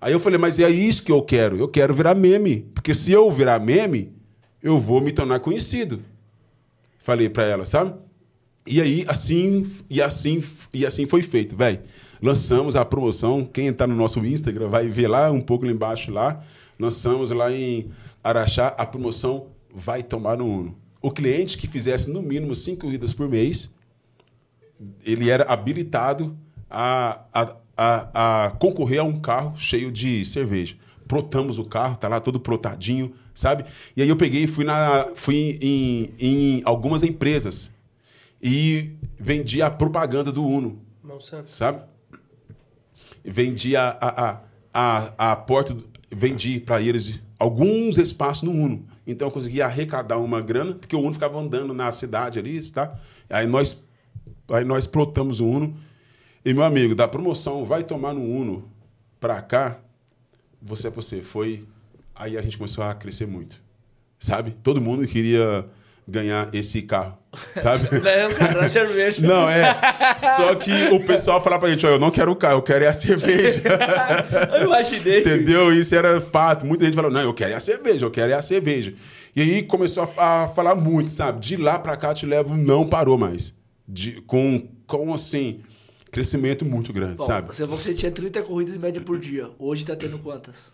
Aí 0.00 0.12
eu 0.12 0.18
falei, 0.18 0.36
mas 0.36 0.58
é 0.58 0.68
isso 0.68 1.04
que 1.04 1.12
eu 1.12 1.22
quero. 1.22 1.56
Eu 1.56 1.68
quero 1.68 1.94
virar 1.94 2.16
meme. 2.16 2.68
Porque 2.74 2.92
se 2.92 3.12
eu 3.12 3.30
virar 3.30 3.60
meme, 3.60 4.12
eu 4.60 4.76
vou 4.76 5.00
me 5.00 5.12
tornar 5.12 5.38
conhecido. 5.38 6.02
Falei 6.98 7.28
pra 7.28 7.44
ela, 7.44 7.64
sabe? 7.64 7.94
E 8.66 8.80
aí, 8.80 9.04
assim, 9.06 9.70
e 9.88 10.02
assim, 10.02 10.42
e 10.74 10.84
assim 10.84 11.06
foi 11.06 11.22
feito, 11.22 11.56
velho. 11.56 11.78
Lançamos 12.20 12.74
a 12.74 12.84
promoção. 12.84 13.44
Quem 13.44 13.68
está 13.68 13.86
no 13.86 13.94
nosso 13.94 14.18
Instagram 14.18 14.66
vai 14.68 14.88
ver 14.88 15.06
lá 15.06 15.30
um 15.30 15.40
pouco 15.40 15.64
lá 15.64 15.70
embaixo 15.70 16.10
lá. 16.10 16.42
Lançamos 16.78 17.30
lá 17.30 17.50
em 17.52 17.90
Araxá 18.22 18.68
a 18.76 18.84
promoção 18.84 19.48
Vai 19.74 20.02
Tomar 20.02 20.36
no 20.36 20.46
Uno. 20.46 20.76
O 21.00 21.10
cliente 21.10 21.58
que 21.58 21.68
fizesse 21.68 22.10
no 22.10 22.22
mínimo 22.22 22.54
cinco 22.54 22.82
corridas 22.82 23.12
por 23.12 23.28
mês, 23.28 23.72
ele 25.04 25.30
era 25.30 25.44
habilitado 25.44 26.36
a, 26.70 27.20
a, 27.32 27.56
a, 27.76 28.46
a 28.46 28.50
concorrer 28.52 29.00
a 29.00 29.04
um 29.04 29.20
carro 29.20 29.56
cheio 29.56 29.92
de 29.92 30.24
cerveja. 30.24 30.76
Protamos 31.06 31.58
o 31.58 31.64
carro, 31.64 31.96
tá 31.96 32.08
lá 32.08 32.18
todo 32.18 32.40
protadinho, 32.40 33.14
sabe? 33.32 33.64
E 33.96 34.02
aí 34.02 34.08
eu 34.08 34.16
peguei 34.16 34.44
e 34.44 34.46
fui, 34.46 34.64
na, 34.64 35.10
fui 35.14 35.58
em, 35.60 36.12
em 36.18 36.62
algumas 36.64 37.02
empresas 37.02 37.70
e 38.42 38.90
vendi 39.18 39.62
a 39.62 39.70
propaganda 39.70 40.32
do 40.32 40.44
Uno, 40.44 40.80
Mão 41.02 41.20
Santa. 41.20 41.46
sabe? 41.46 41.82
Vendi 43.24 43.76
a, 43.76 43.96
a, 44.00 44.30
a, 44.30 44.40
a, 44.74 45.32
a 45.32 45.36
porta, 45.36 45.76
vendi 46.16 46.58
para 46.58 46.80
eles 46.80 47.20
alguns 47.38 47.98
espaços 47.98 48.42
no 48.42 48.50
Uno. 48.50 48.86
Então 49.06 49.28
eu 49.28 49.32
consegui 49.32 49.60
arrecadar 49.60 50.16
uma 50.16 50.40
grana, 50.40 50.74
porque 50.74 50.96
o 50.96 51.00
Uno 51.00 51.12
ficava 51.12 51.38
andando 51.38 51.74
na 51.74 51.92
cidade 51.92 52.38
ali, 52.38 52.58
tá? 52.70 52.98
Aí 53.28 53.46
nós, 53.46 53.84
aí 54.48 54.64
nós 54.64 54.86
plotamos 54.86 55.40
o 55.40 55.46
Uno. 55.46 55.76
E 56.42 56.54
meu 56.54 56.62
amigo, 56.62 56.94
da 56.94 57.06
promoção 57.06 57.64
vai 57.64 57.82
tomar 57.82 58.14
no 58.14 58.22
Uno 58.22 58.64
para 59.20 59.42
cá, 59.42 59.78
você 60.62 60.88
é 60.88 60.90
você, 60.90 61.20
foi. 61.20 61.66
Aí 62.14 62.38
a 62.38 62.42
gente 62.42 62.56
começou 62.56 62.82
a 62.82 62.94
crescer 62.94 63.26
muito, 63.26 63.60
sabe? 64.18 64.52
Todo 64.62 64.80
mundo 64.80 65.06
queria 65.06 65.66
ganhar 66.08 66.48
esse 66.54 66.80
carro, 66.80 67.18
sabe? 67.56 67.86
Né, 68.00 68.28
o 68.28 68.34
cara 68.34 68.60
da 68.60 68.68
cerveja. 68.68 69.20
Não, 69.20 69.48
é. 69.48 69.76
Só 70.18 70.54
que 70.54 70.70
o 70.92 71.04
pessoal 71.04 71.40
falava 71.42 71.60
pra 71.60 71.70
gente, 71.70 71.86
ó, 71.86 71.90
eu 71.90 71.98
não 71.98 72.10
quero 72.10 72.30
o 72.30 72.36
carro, 72.36 72.58
eu 72.58 72.62
quero 72.62 72.84
é 72.84 72.88
a 72.88 72.92
cerveja. 72.92 73.62
Eu 74.58 74.64
imaginei. 74.64 75.20
Entendeu? 75.20 75.72
Isso 75.72 75.94
era 75.94 76.20
fato. 76.20 76.64
Muita 76.64 76.84
gente 76.84 76.94
falou, 76.94 77.10
não, 77.10 77.20
eu 77.20 77.34
quero 77.34 77.52
é 77.52 77.56
a 77.56 77.60
cerveja, 77.60 78.04
eu 78.04 78.10
quero 78.10 78.32
é 78.32 78.34
a 78.34 78.42
cerveja. 78.42 78.94
E 79.34 79.40
aí 79.40 79.62
começou 79.62 80.08
a, 80.16 80.44
a 80.44 80.48
falar 80.48 80.74
muito, 80.74 81.10
sabe? 81.10 81.40
De 81.40 81.56
lá 81.56 81.78
pra 81.78 81.96
cá, 81.96 82.14
te 82.14 82.24
levo, 82.24 82.56
não 82.56 82.88
parou 82.88 83.18
mais. 83.18 83.52
De, 83.86 84.20
com, 84.22 84.66
com, 84.86 85.12
assim, 85.12 85.60
crescimento 86.10 86.64
muito 86.64 86.92
grande, 86.92 87.16
Bom, 87.16 87.26
sabe? 87.26 87.54
Você 87.54 87.92
tinha 87.92 88.10
30 88.10 88.42
corridas 88.42 88.74
em 88.74 88.78
média 88.78 89.00
por 89.00 89.18
dia. 89.18 89.50
Hoje 89.58 89.84
tá 89.84 89.94
tendo 89.94 90.18
quantas? 90.18 90.72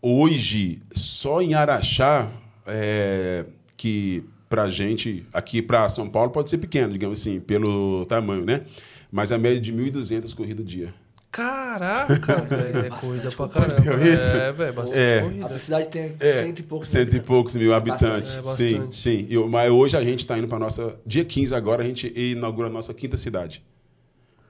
Hoje, 0.00 0.80
só 0.94 1.42
em 1.42 1.54
Araxá, 1.54 2.30
é, 2.64 3.44
que 3.76 4.22
pra 4.48 4.68
gente, 4.70 5.26
aqui 5.32 5.60
pra 5.60 5.88
São 5.88 6.08
Paulo, 6.08 6.30
pode 6.30 6.50
ser 6.50 6.58
pequeno, 6.58 6.92
digamos 6.92 7.20
assim, 7.20 7.38
pelo 7.40 8.04
tamanho, 8.06 8.44
né? 8.44 8.62
Mas 9.10 9.30
a 9.32 9.38
média 9.38 9.60
de 9.60 9.72
1.200 9.72 10.34
corridas 10.34 10.64
dia. 10.66 10.92
Caraca, 11.30 12.36
velho. 12.48 12.86
É 12.86 12.90
corrida 12.90 13.30
pra 13.30 13.48
caramba. 13.48 14.08
Isso. 14.08 14.34
É, 14.34 14.50
velho, 14.52 14.72
bastante 14.72 14.98
É. 14.98 15.18
A 15.18 15.22
corrida. 15.22 15.58
cidade 15.58 15.88
tem 15.88 16.14
É, 16.18 16.42
cento 16.42 16.58
e 16.58 16.62
poucos. 16.62 16.88
Cento 16.88 17.16
e 17.16 17.20
poucos 17.20 17.56
mil 17.56 17.74
habitantes. 17.74 18.30
É 18.30 18.42
sim, 18.42 18.88
sim. 18.90 19.26
E 19.28 19.36
mas 19.38 19.70
hoje 19.70 19.96
a 19.96 20.02
gente 20.02 20.20
está 20.20 20.38
indo 20.38 20.48
para 20.48 20.58
nossa. 20.58 20.96
Dia 21.06 21.24
15 21.24 21.54
agora, 21.54 21.82
a 21.82 21.86
gente 21.86 22.12
inaugura 22.16 22.68
a 22.68 22.70
nossa 22.70 22.94
quinta 22.94 23.16
cidade. 23.16 23.62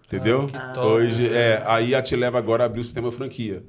Entendeu? 0.06 0.48
Ah. 0.54 0.80
Hoje, 0.84 1.28
é. 1.28 1.62
Aí 1.66 1.94
a 1.94 2.00
Te 2.00 2.14
Leva 2.16 2.38
agora 2.38 2.64
abriu 2.64 2.80
o 2.80 2.84
sistema 2.84 3.10
franquia. 3.12 3.62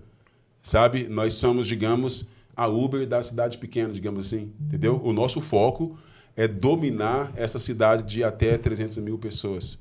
Sabe? 0.62 1.08
Nós 1.10 1.34
somos, 1.34 1.66
digamos, 1.68 2.30
a 2.56 2.68
Uber 2.68 3.08
da 3.08 3.22
cidade 3.24 3.58
pequena, 3.58 3.92
digamos 3.92 4.28
assim. 4.28 4.52
Entendeu? 4.62 5.02
O 5.04 5.12
nosso 5.12 5.42
foco 5.42 5.98
é 6.40 6.48
dominar 6.48 7.32
essa 7.36 7.60
cidade 7.60 8.04
de 8.04 8.24
até 8.24 8.58
300 8.58 8.98
mil 9.00 9.18
pessoas. 9.18 9.78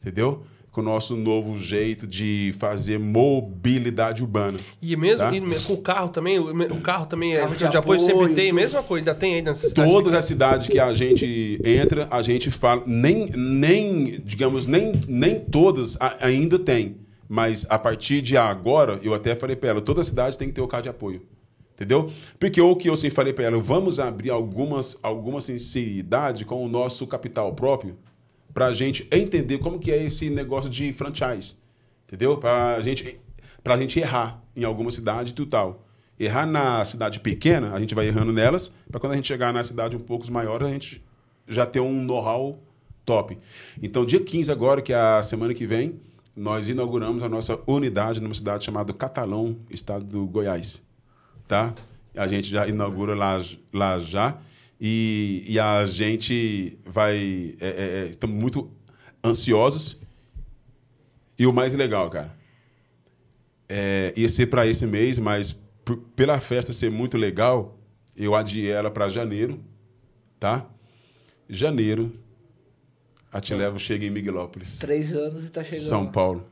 Entendeu? 0.00 0.42
Com 0.72 0.80
o 0.80 0.84
nosso 0.84 1.16
novo 1.16 1.58
jeito 1.58 2.06
de 2.06 2.54
fazer 2.58 2.98
mobilidade 2.98 4.22
urbana. 4.22 4.58
E 4.80 4.96
mesmo 4.96 5.18
Tá. 5.18 5.34
e 5.34 5.40
com 5.64 5.72
o 5.74 5.78
carro 5.82 6.08
também, 6.08 6.38
o, 6.38 6.80
carro 6.80 7.06
também 7.06 7.34
é 7.34 7.40
Carro 7.40 7.56
de 7.56 7.68
de, 7.68 7.76
apoio, 7.76 8.00
sempre 8.00 8.14
apoio, 8.14 8.34
tem, 8.34 8.46
tudo. 8.50 8.56
mesma 8.56 8.82
coisa, 8.82 9.00
ainda 9.02 9.14
tem 9.14 9.34
aí 9.34 9.42
nessa 9.42 9.68
cidade. 9.68 9.90
Todas 9.90 10.14
as 10.14 10.24
cidades 10.24 10.68
que 10.68 10.78
a 10.78 10.92
gente 10.94 11.60
entra, 11.64 12.06
a 12.10 12.22
gente 12.22 12.50
fala, 12.50 12.82
nem, 12.86 13.26
nem 13.36 14.20
digamos, 14.24 14.66
nem, 14.66 14.92
nem 15.06 15.40
todas 15.40 15.96
a- 16.00 16.16
ainda 16.20 16.58
tem. 16.58 16.96
Mas 17.28 17.66
a 17.68 17.78
partir 17.78 18.22
de 18.22 18.36
agora, 18.36 18.98
eu 19.02 19.12
até 19.12 19.34
falei 19.34 19.56
para 19.56 19.70
ela, 19.70 19.80
toda 19.80 20.02
cidade 20.02 20.38
tem 20.38 20.48
que 20.48 20.54
ter 20.54 20.62
o 20.62 20.68
carro 20.68 20.84
de 20.84 20.88
apoio. 20.88 21.22
Entendeu? 21.78 22.10
Porque 22.40 22.60
o 22.60 22.74
que 22.74 22.90
eu 22.90 22.96
sempre 22.96 23.14
falei 23.14 23.32
para 23.32 23.44
ela, 23.44 23.60
vamos 23.60 24.00
abrir 24.00 24.30
algumas, 24.30 24.98
alguma 25.00 25.40
sinceridade 25.40 26.44
com 26.44 26.64
o 26.64 26.68
nosso 26.68 27.06
capital 27.06 27.54
próprio 27.54 27.96
para 28.52 28.66
a 28.66 28.72
gente 28.74 29.06
entender 29.12 29.58
como 29.58 29.78
que 29.78 29.92
é 29.92 30.02
esse 30.02 30.28
negócio 30.28 30.68
de 30.68 30.92
franchise. 30.92 31.54
Entendeu? 32.04 32.36
Para 32.36 32.80
gente, 32.80 33.20
a 33.64 33.76
gente 33.76 34.00
errar 34.00 34.42
em 34.56 34.64
alguma 34.64 34.90
cidade 34.90 35.32
e 35.38 35.46
tal. 35.46 35.86
Errar 36.18 36.46
na 36.46 36.84
cidade 36.84 37.20
pequena, 37.20 37.72
a 37.72 37.78
gente 37.78 37.94
vai 37.94 38.08
errando 38.08 38.32
nelas, 38.32 38.72
para 38.90 38.98
quando 38.98 39.12
a 39.12 39.14
gente 39.14 39.28
chegar 39.28 39.52
na 39.52 39.62
cidade 39.62 39.94
um 39.96 40.00
pouco 40.00 40.28
maior, 40.32 40.64
a 40.64 40.70
gente 40.70 41.00
já 41.46 41.64
ter 41.64 41.78
um 41.78 42.02
know-how 42.02 42.58
top. 43.04 43.38
Então, 43.80 44.04
dia 44.04 44.18
15 44.18 44.50
agora, 44.50 44.82
que 44.82 44.92
é 44.92 44.96
a 44.96 45.22
semana 45.22 45.54
que 45.54 45.64
vem, 45.64 46.00
nós 46.34 46.68
inauguramos 46.68 47.22
a 47.22 47.28
nossa 47.28 47.60
unidade 47.68 48.20
numa 48.20 48.34
cidade 48.34 48.64
chamada 48.64 48.92
Catalão, 48.92 49.58
estado 49.70 50.04
do 50.04 50.26
Goiás. 50.26 50.87
Tá? 51.48 51.74
A 52.14 52.28
gente 52.28 52.50
já 52.50 52.68
inaugura 52.68 53.14
lá, 53.14 53.42
lá 53.72 53.98
já. 53.98 54.38
E, 54.80 55.44
e 55.48 55.58
a 55.58 55.84
gente 55.86 56.78
vai. 56.84 57.56
É, 57.60 57.68
é, 57.68 58.04
é 58.04 58.08
estamos 58.10 58.40
muito 58.40 58.70
ansiosos. 59.24 59.98
E 61.38 61.46
o 61.46 61.52
mais 61.52 61.74
legal, 61.74 62.10
cara, 62.10 62.36
é, 63.68 64.12
ia 64.16 64.28
ser 64.28 64.46
para 64.46 64.66
esse 64.66 64.86
mês, 64.86 65.18
mas 65.18 65.60
pela 66.14 66.40
festa 66.40 66.72
ser 66.72 66.90
muito 66.90 67.16
legal, 67.16 67.78
eu 68.16 68.34
adiei 68.34 68.68
ela 68.70 68.90
para 68.90 69.08
janeiro, 69.08 69.60
tá? 70.40 70.68
Janeiro, 71.48 72.12
a 73.32 73.40
Te 73.40 73.54
Levo 73.54 73.78
chega 73.78 74.04
em 74.04 74.10
Miguelópolis. 74.10 74.78
Três 74.78 75.12
anos 75.12 75.46
e 75.46 75.50
tá 75.50 75.62
chegando. 75.62 75.80
São 75.80 76.10
Paulo. 76.10 76.46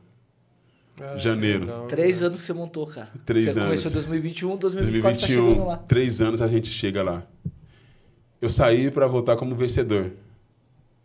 Ah, 0.99 1.17
Janeiro. 1.17 1.61
Legal, 1.61 1.85
Três 1.87 2.23
anos 2.23 2.39
que 2.39 2.45
você 2.45 2.53
montou, 2.53 2.87
cara. 2.87 3.09
Três 3.25 3.45
você 3.45 3.59
anos. 3.59 3.69
Começou 3.69 3.91
em 3.91 3.93
2021, 3.93 4.57
2024 4.57 5.19
2021, 5.19 5.37
tá 5.37 5.51
chegando 5.51 5.67
lá. 5.67 5.77
Três 5.77 6.21
anos 6.21 6.41
a 6.41 6.47
gente 6.47 6.67
chega 6.69 7.03
lá. 7.03 7.23
Eu 8.41 8.49
saí 8.49 8.89
para 8.91 9.07
voltar 9.07 9.35
como 9.35 9.55
vencedor. 9.55 10.11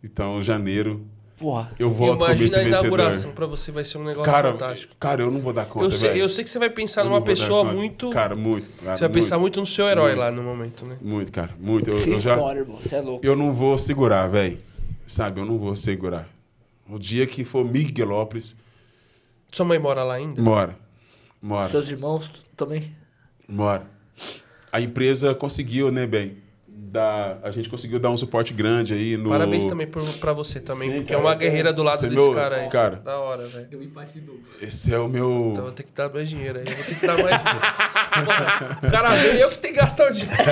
Então, 0.03 0.41
janeiro. 0.41 1.05
Porra. 1.37 1.71
Eu 1.77 1.91
volto 1.91 2.25
Imagina 2.25 2.35
como 2.35 2.45
esse 2.45 2.59
a 2.59 2.63
inauguração 2.63 3.31
para 3.31 3.45
você 3.45 3.71
vai 3.71 3.83
ser 3.83 3.97
um 3.97 4.03
negócio 4.03 4.31
cara, 4.31 4.51
fantástico. 4.51 4.95
Cara, 4.99 5.23
eu 5.23 5.31
não 5.31 5.41
vou 5.41 5.51
dar 5.51 5.65
conta, 5.65 5.87
eu 5.87 5.91
sei, 5.91 6.21
eu 6.21 6.29
sei 6.29 6.43
que 6.43 6.49
você 6.49 6.59
vai 6.59 6.69
pensar 6.69 7.01
Eu 7.01 7.05
numa 7.05 7.21
pessoa 7.21 7.63
muito. 7.63 8.09
Cara, 8.11 8.35
muito. 8.35 8.69
Cara, 8.69 8.95
você 8.95 9.01
vai 9.01 9.09
muito, 9.09 9.23
pensar 9.23 9.39
muito 9.39 9.59
no 9.59 9.65
seu 9.65 9.87
herói 9.87 10.09
muito. 10.09 10.19
lá 10.19 10.31
no 10.31 10.43
momento, 10.43 10.85
né? 10.85 10.97
Muito, 11.01 11.31
cara. 11.31 11.55
Muito. 11.59 11.89
Eu, 11.89 12.03
Que 12.03 12.11
eu 12.11 12.19
já. 12.19 12.33
história, 12.33 12.59
irmão. 12.59 12.77
Você 12.81 12.95
é 12.95 13.01
louco. 13.01 13.25
Eu 13.25 13.35
não 13.35 13.53
vou 13.53 13.77
segurar, 13.77 14.27
velho. 14.27 14.57
Sabe, 15.07 15.41
eu 15.41 15.45
não 15.45 15.57
vou 15.57 15.75
segurar. 15.75 16.27
O 16.87 16.99
dia 16.99 17.25
que 17.25 17.43
for 17.43 17.65
Miguelópolis, 17.65 18.55
Sua 19.53 19.65
mãe 19.65 19.77
mora 19.77 20.03
lá 20.03 20.15
ainda? 20.15 20.41
mora. 20.41 20.75
Mora. 21.39 21.69
Seus 21.69 21.87
irmãos 21.89 22.31
também? 22.57 22.95
Mora. 23.47 23.85
A 24.71 24.81
empresa 24.81 25.35
conseguiu, 25.35 25.91
né, 25.91 26.07
bem? 26.07 26.42
Dar, 26.93 27.39
a 27.41 27.49
gente 27.49 27.69
conseguiu 27.69 27.97
dar 27.99 28.11
um 28.11 28.17
suporte 28.17 28.53
grande 28.53 28.93
aí 28.93 29.17
no. 29.17 29.31
Parabéns 29.31 29.65
também 29.65 29.87
por, 29.87 30.03
pra 30.19 30.31
você 30.31 30.59
também, 30.59 30.89
Sim, 30.91 30.95
porque 30.97 31.13
cara, 31.13 31.19
é 31.19 31.25
uma 31.25 31.33
é- 31.33 31.37
guerreira 31.37 31.73
do 31.73 31.81
lado 31.81 31.97
é 32.05 32.07
desse 32.07 32.13
meu- 32.21 32.35
cara 32.35 32.55
aí. 32.57 32.69
cara. 32.69 32.97
Da 32.97 33.17
hora, 33.17 33.47
velho. 33.47 33.65
Deu 33.65 33.81
empate 33.81 34.13
de 34.19 34.21
novo. 34.21 34.39
Esse 34.61 34.93
é 34.93 34.99
o 34.99 35.07
meu. 35.09 35.47
Então 35.51 35.61
eu 35.61 35.63
vou 35.63 35.71
ter 35.71 35.81
que 35.81 35.91
dar 35.91 36.13
mais 36.13 36.29
dinheiro 36.29 36.59
aí. 36.59 36.65
Eu 36.67 36.75
vou 36.75 36.85
ter 36.85 36.95
que 36.99 37.07
dar 37.07 37.17
mais 37.17 37.41
dinheiro. 37.41 37.59
O 38.87 38.91
cara 38.91 39.09
veio 39.09 39.39
eu 39.39 39.49
que 39.49 39.57
tenho 39.57 39.73
que 39.73 39.79
gastar 39.79 40.11
o 40.11 40.13
dinheiro. 40.13 40.43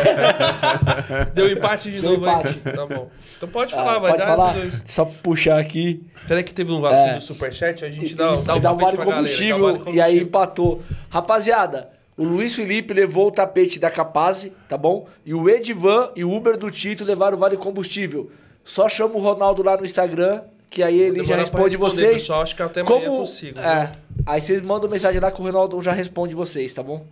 Deu 1.36 1.52
empate 1.52 1.92
de 1.92 2.02
Deu 2.02 2.12
novo 2.18 2.26
empate. 2.28 2.60
aí. 2.66 2.74
Tá 2.74 2.86
bom. 2.88 3.10
Então 3.38 3.50
pode 3.50 3.74
falar, 3.74 3.96
Ah, 3.96 4.00
vai 4.00 4.12
pode 4.12 4.24
dar. 4.24 4.30
falar? 4.30 4.54
dois. 4.54 4.84
Só 4.88 5.06
puxar 5.06 5.60
aqui. 5.60 6.04
Peraí 6.28 6.44
que 6.44 6.54
teve 6.56 6.72
um 6.72 6.86
É. 6.88 7.04
teve 7.06 7.18
um 7.18 7.22
superchat, 7.22 7.86
a 7.86 7.90
gente 7.90 8.16
dá, 8.16 8.34
Isso, 8.34 8.48
dá 8.48 8.56
um 8.56 8.60
dá 8.60 8.74
um 8.74 8.78
vale 8.78 8.96
pra 8.98 9.06
galera, 9.06 9.22
combustível, 9.24 9.58
dá 9.60 9.74
um 9.74 9.84
vale 9.84 9.96
e 9.98 10.02
aí 10.02 10.20
combustível. 10.20 10.28
empatou. 10.28 10.82
Rapaziada, 11.10 11.90
o 12.22 12.24
Luiz 12.26 12.56
Felipe 12.56 12.94
levou 12.94 13.28
o 13.28 13.32
tapete 13.32 13.80
da 13.80 13.90
Capaz, 13.90 14.48
tá 14.68 14.78
bom? 14.78 15.08
E 15.26 15.34
o 15.34 15.50
Edivan 15.50 16.12
e 16.16 16.24
o 16.24 16.32
Uber 16.32 16.58
do 16.58 16.70
Tito 16.70 17.04
levaram 17.04 17.36
o 17.38 17.40
vale 17.40 17.58
combustível. 17.58 18.30
Só 18.64 18.88
chama 18.88 19.16
o 19.16 19.20
Ronaldo 19.20 19.64
lá 19.64 19.76
no 19.78 19.84
Instagram, 19.86 20.44
que 20.70 20.84
aí 20.84 21.00
ele 21.00 21.24
já 21.26 21.36
responde 21.36 21.76
vocês. 21.78 22.14
pessoal, 22.14 22.42
acho 22.44 22.56
que 22.56 22.62
até 22.62 22.82
amanhã 22.82 22.96
eu 22.98 23.06
Como, 23.06 23.18
consigo, 23.20 23.60
É, 23.60 23.88
viu? 23.88 23.96
aí 24.26 24.40
vocês 24.42 24.62
mandam 24.62 24.90
mensagem 24.90 25.20
lá 25.20 25.32
que 25.32 25.42
o 25.42 25.44
Ronaldo 25.44 25.82
já 25.82 25.92
responde 25.92 26.36
vocês, 26.36 26.74
tá 26.74 26.82
bom? 26.84 27.06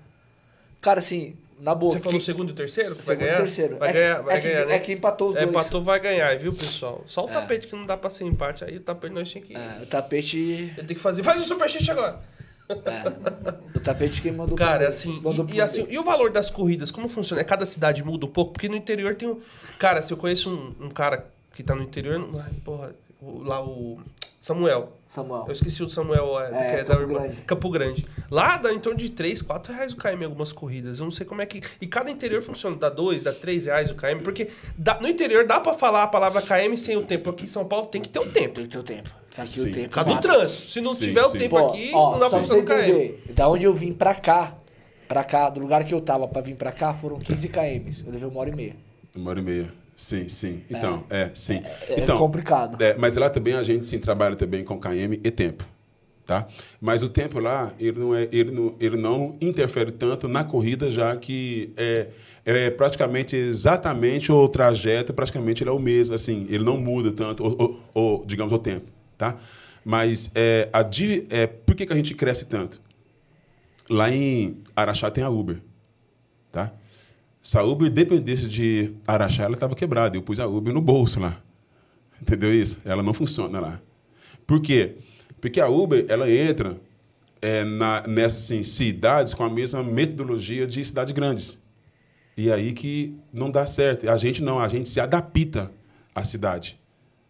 Cara, 0.81 0.99
assim, 0.99 1.35
na 1.59 1.75
boa. 1.75 1.91
Você 1.91 1.99
falou 1.99 2.17
que- 2.19 2.25
segundo 2.25 2.51
e 2.51 2.53
terceiro? 2.55 2.95
que 2.95 3.01
Vai 3.05 3.15
Segundo 3.17 3.21
e 3.21 3.25
ganhar? 3.31 3.37
terceiro. 3.45 3.77
Vai 3.77 3.89
É 3.89 3.93
ganhar, 3.93 4.15
que- 4.17 4.21
vai 4.23 4.37
é 4.37 4.39
que- 4.41 4.47
ganhar, 4.47 4.65
né? 4.65 4.75
é 4.75 4.79
que 4.79 4.91
empatou 4.93 5.27
os 5.29 5.35
É, 5.35 5.39
dois. 5.39 5.49
empatou, 5.49 5.83
vai 5.83 5.99
ganhar, 5.99 6.37
viu, 6.37 6.53
pessoal? 6.53 7.03
Só 7.07 7.25
o 7.25 7.29
É. 7.29 7.33
tapete 7.33 7.67
que 7.67 7.75
não 7.75 7.85
dá 7.85 7.97
pra 7.97 8.09
ser 8.09 8.23
empate. 8.25 8.63
Aí 8.63 8.77
o 8.77 8.79
tapete 8.79 9.13
nós 9.13 9.29
tinha 9.29 9.43
que... 9.43 9.53
É, 9.55 9.79
o 9.81 9.85
tapete. 9.85 10.37
Ele 10.77 10.87
tem 10.87 10.95
que 10.95 10.99
fazer... 11.01 11.21
Faz 11.23 11.41
o 11.41 11.43
superchat 11.43 11.89
agora! 11.91 12.19
É, 12.69 13.77
o 13.77 13.79
tapete 13.79 14.21
que 14.21 14.29
mandou 14.31 14.55
Cara, 14.55 14.79
pro- 14.79 14.87
assim, 14.89 15.19
mandou 15.21 15.45
e, 15.49 15.55
e 15.55 15.61
assim, 15.61 15.87
e 15.89 15.97
o 15.97 16.03
valor 16.03 16.29
das 16.31 16.49
corridas, 16.51 16.91
como 16.91 17.07
funciona? 17.07 17.41
É 17.41 17.43
cada 17.43 17.65
cidade 17.65 18.03
muda 18.03 18.25
um 18.27 18.29
pouco, 18.29 18.53
porque 18.53 18.69
no 18.69 18.75
interior 18.75 19.15
tem 19.15 19.27
um. 19.27 19.39
Cara, 19.79 20.01
se 20.03 20.13
eu 20.13 20.17
conheço 20.17 20.51
um, 20.51 20.85
um 20.85 20.89
cara 20.89 21.25
que 21.53 21.63
tá 21.63 21.73
no 21.73 21.81
interior, 21.81 22.19
não- 22.19 22.39
ai, 22.39 22.51
porra, 22.63 22.93
lá 23.21 23.63
o 23.65 23.99
Samuel. 24.39 24.93
Samuel. 25.07 25.45
Eu 25.47 25.51
esqueci 25.51 25.81
o 25.81 25.89
Samuel, 25.89 26.39
é, 26.39 26.45
É, 26.45 26.49
que 26.49 26.81
é 26.81 26.83
da 26.83 26.95
Campo 26.95 27.01
irmã- 27.01 27.19
Grande. 27.23 27.41
Campo 27.41 27.69
Grande. 27.71 28.05
Lá 28.29 28.57
dá 28.57 28.71
em 28.71 28.77
torno 28.79 28.99
de 28.99 29.09
3, 29.09 29.41
4 29.41 29.73
reais 29.73 29.91
o 29.91 29.97
KM 29.97 30.21
em 30.21 30.25
algumas 30.25 30.53
corridas. 30.53 30.99
Eu 30.99 31.05
não 31.05 31.11
sei 31.11 31.25
como 31.25 31.41
é 31.41 31.47
que. 31.47 31.61
E 31.81 31.87
cada 31.87 32.11
interior 32.11 32.43
funciona. 32.43 32.75
Dá 32.77 32.89
2, 32.91 33.23
dá 33.23 33.33
3 33.33 33.65
reais 33.65 33.89
o 33.89 33.95
KM. 33.95 34.21
Porque 34.21 34.49
dá- 34.77 34.99
no 35.01 35.07
interior 35.07 35.47
dá 35.47 35.59
pra 35.59 35.73
falar 35.73 36.03
a 36.03 36.07
palavra 36.07 36.43
KM 36.43 36.77
sem 36.77 36.95
o 36.95 37.03
tempo. 37.03 37.31
Aqui 37.31 37.45
em 37.45 37.47
São 37.47 37.65
Paulo 37.65 37.87
tem 37.87 37.99
que 37.99 38.07
ter 38.09 38.19
o 38.19 38.31
tempo. 38.31 38.53
Tem 38.55 38.65
que 38.65 38.69
ter 38.71 38.77
o 38.77 38.83
tempo. 38.83 39.09
Aqui 39.39 39.49
Sim. 39.59 39.71
o 39.71 39.73
tempo. 39.73 39.89
Por 39.89 39.95
causa 39.95 40.09
do 40.09 40.19
trânsito. 40.19 40.67
Se 40.69 40.81
não 40.81 40.93
Sim, 40.93 41.05
tiver 41.07 41.23
o 41.23 41.29
sim. 41.29 41.37
tempo 41.37 41.55
Pô, 41.59 41.65
aqui, 41.67 41.91
ó, 41.93 42.11
não 42.11 42.19
dá 42.19 42.29
pra 42.29 42.39
você 42.41 42.53
o 42.53 42.63
KM. 42.63 42.73
entender, 42.81 43.23
da 43.29 43.47
onde 43.49 43.63
eu 43.65 43.73
vim 43.73 43.93
pra 43.93 44.13
cá, 44.15 44.55
pra 45.07 45.23
cá, 45.23 45.49
do 45.49 45.59
lugar 45.59 45.83
que 45.83 45.93
eu 45.93 46.01
tava 46.01 46.27
pra 46.27 46.41
vir 46.41 46.55
pra 46.55 46.71
cá, 46.71 46.93
foram 46.93 47.17
15 47.19 47.47
km. 47.49 48.03
Eu 48.05 48.11
levei 48.11 48.27
uma 48.29 48.39
hora 48.39 48.49
e 48.49 48.55
meia. 48.55 48.75
Uma 49.15 49.29
hora 49.31 49.39
e 49.39 49.43
meia. 49.43 49.73
Sim, 49.95 50.29
sim. 50.29 50.63
Então, 50.69 51.03
é, 51.09 51.29
sim. 51.33 51.61
É 51.89 52.01
então, 52.01 52.17
complicado. 52.17 52.81
É, 52.81 52.95
mas 52.97 53.17
lá 53.17 53.29
também 53.29 53.53
a 53.55 53.63
gente 53.63 53.85
sim 53.85 53.99
trabalha 53.99 54.35
também 54.35 54.63
com 54.63 54.79
KM 54.79 55.19
e 55.23 55.29
tempo, 55.31 55.65
tá? 56.25 56.47
Mas 56.79 57.01
o 57.03 57.09
tempo 57.09 57.37
lá, 57.39 57.73
ele 57.77 57.99
não, 57.99 58.15
é, 58.15 58.29
ele 58.31 58.49
não, 58.51 58.75
ele 58.79 58.95
não 58.95 59.35
interfere 59.41 59.91
tanto 59.91 60.27
na 60.29 60.43
corrida, 60.45 60.89
já 60.89 61.17
que 61.17 61.73
é, 61.75 62.07
é 62.45 62.69
praticamente 62.69 63.35
exatamente 63.35 64.31
o 64.31 64.47
trajeto, 64.47 65.13
praticamente 65.13 65.63
ele 65.63 65.69
é 65.69 65.73
o 65.73 65.79
mesmo, 65.79 66.15
assim, 66.15 66.45
ele 66.49 66.63
não 66.63 66.77
muda 66.77 67.11
tanto, 67.11 67.43
o, 67.45 67.79
o- 67.93 68.21
o, 68.21 68.25
digamos, 68.25 68.53
o 68.53 68.57
tempo, 68.59 68.85
tá? 69.19 69.37
Mas 69.83 70.31
é, 70.33 70.69
a, 70.73 70.79
é, 71.29 71.45
por 71.45 71.75
que, 71.75 71.85
que 71.85 71.93
a 71.93 71.95
gente 71.95 72.15
cresce 72.15 72.45
tanto? 72.45 72.81
Lá 73.89 74.09
em 74.09 74.57
Araxá 74.75 75.11
tem 75.11 75.23
a 75.23 75.29
Uber, 75.29 75.61
tá? 76.51 76.71
Se 77.41 77.57
a 77.57 77.63
Uber 77.63 77.89
dependesse 77.89 78.47
de 78.47 78.93
Araxá, 79.05 79.43
ela 79.43 79.53
estava 79.53 79.75
quebrada. 79.75 80.17
Eu 80.17 80.21
pus 80.21 80.39
a 80.39 80.47
Uber 80.47 80.73
no 80.73 80.81
bolso 80.81 81.19
lá. 81.19 81.41
Entendeu 82.21 82.53
isso? 82.53 82.81
Ela 82.85 83.01
não 83.01 83.13
funciona 83.13 83.59
lá. 83.59 83.81
Por 84.45 84.61
quê? 84.61 84.95
Porque 85.39 85.59
a 85.59 85.67
Uber, 85.67 86.05
ela 86.09 86.29
entra 86.29 86.79
é, 87.41 87.63
na, 87.63 88.05
nessas 88.07 88.43
assim, 88.43 88.63
cidades 88.63 89.33
com 89.33 89.43
a 89.43 89.49
mesma 89.49 89.83
metodologia 89.83 90.67
de 90.67 90.83
cidades 90.83 91.13
grandes. 91.13 91.57
E 92.37 92.51
aí 92.51 92.73
que 92.73 93.17
não 93.33 93.49
dá 93.49 93.65
certo. 93.65 94.09
A 94.09 94.17
gente 94.17 94.41
não, 94.41 94.59
a 94.59 94.67
gente 94.69 94.87
se 94.87 94.99
adapta 94.99 95.71
à 96.13 96.23
cidade. 96.23 96.78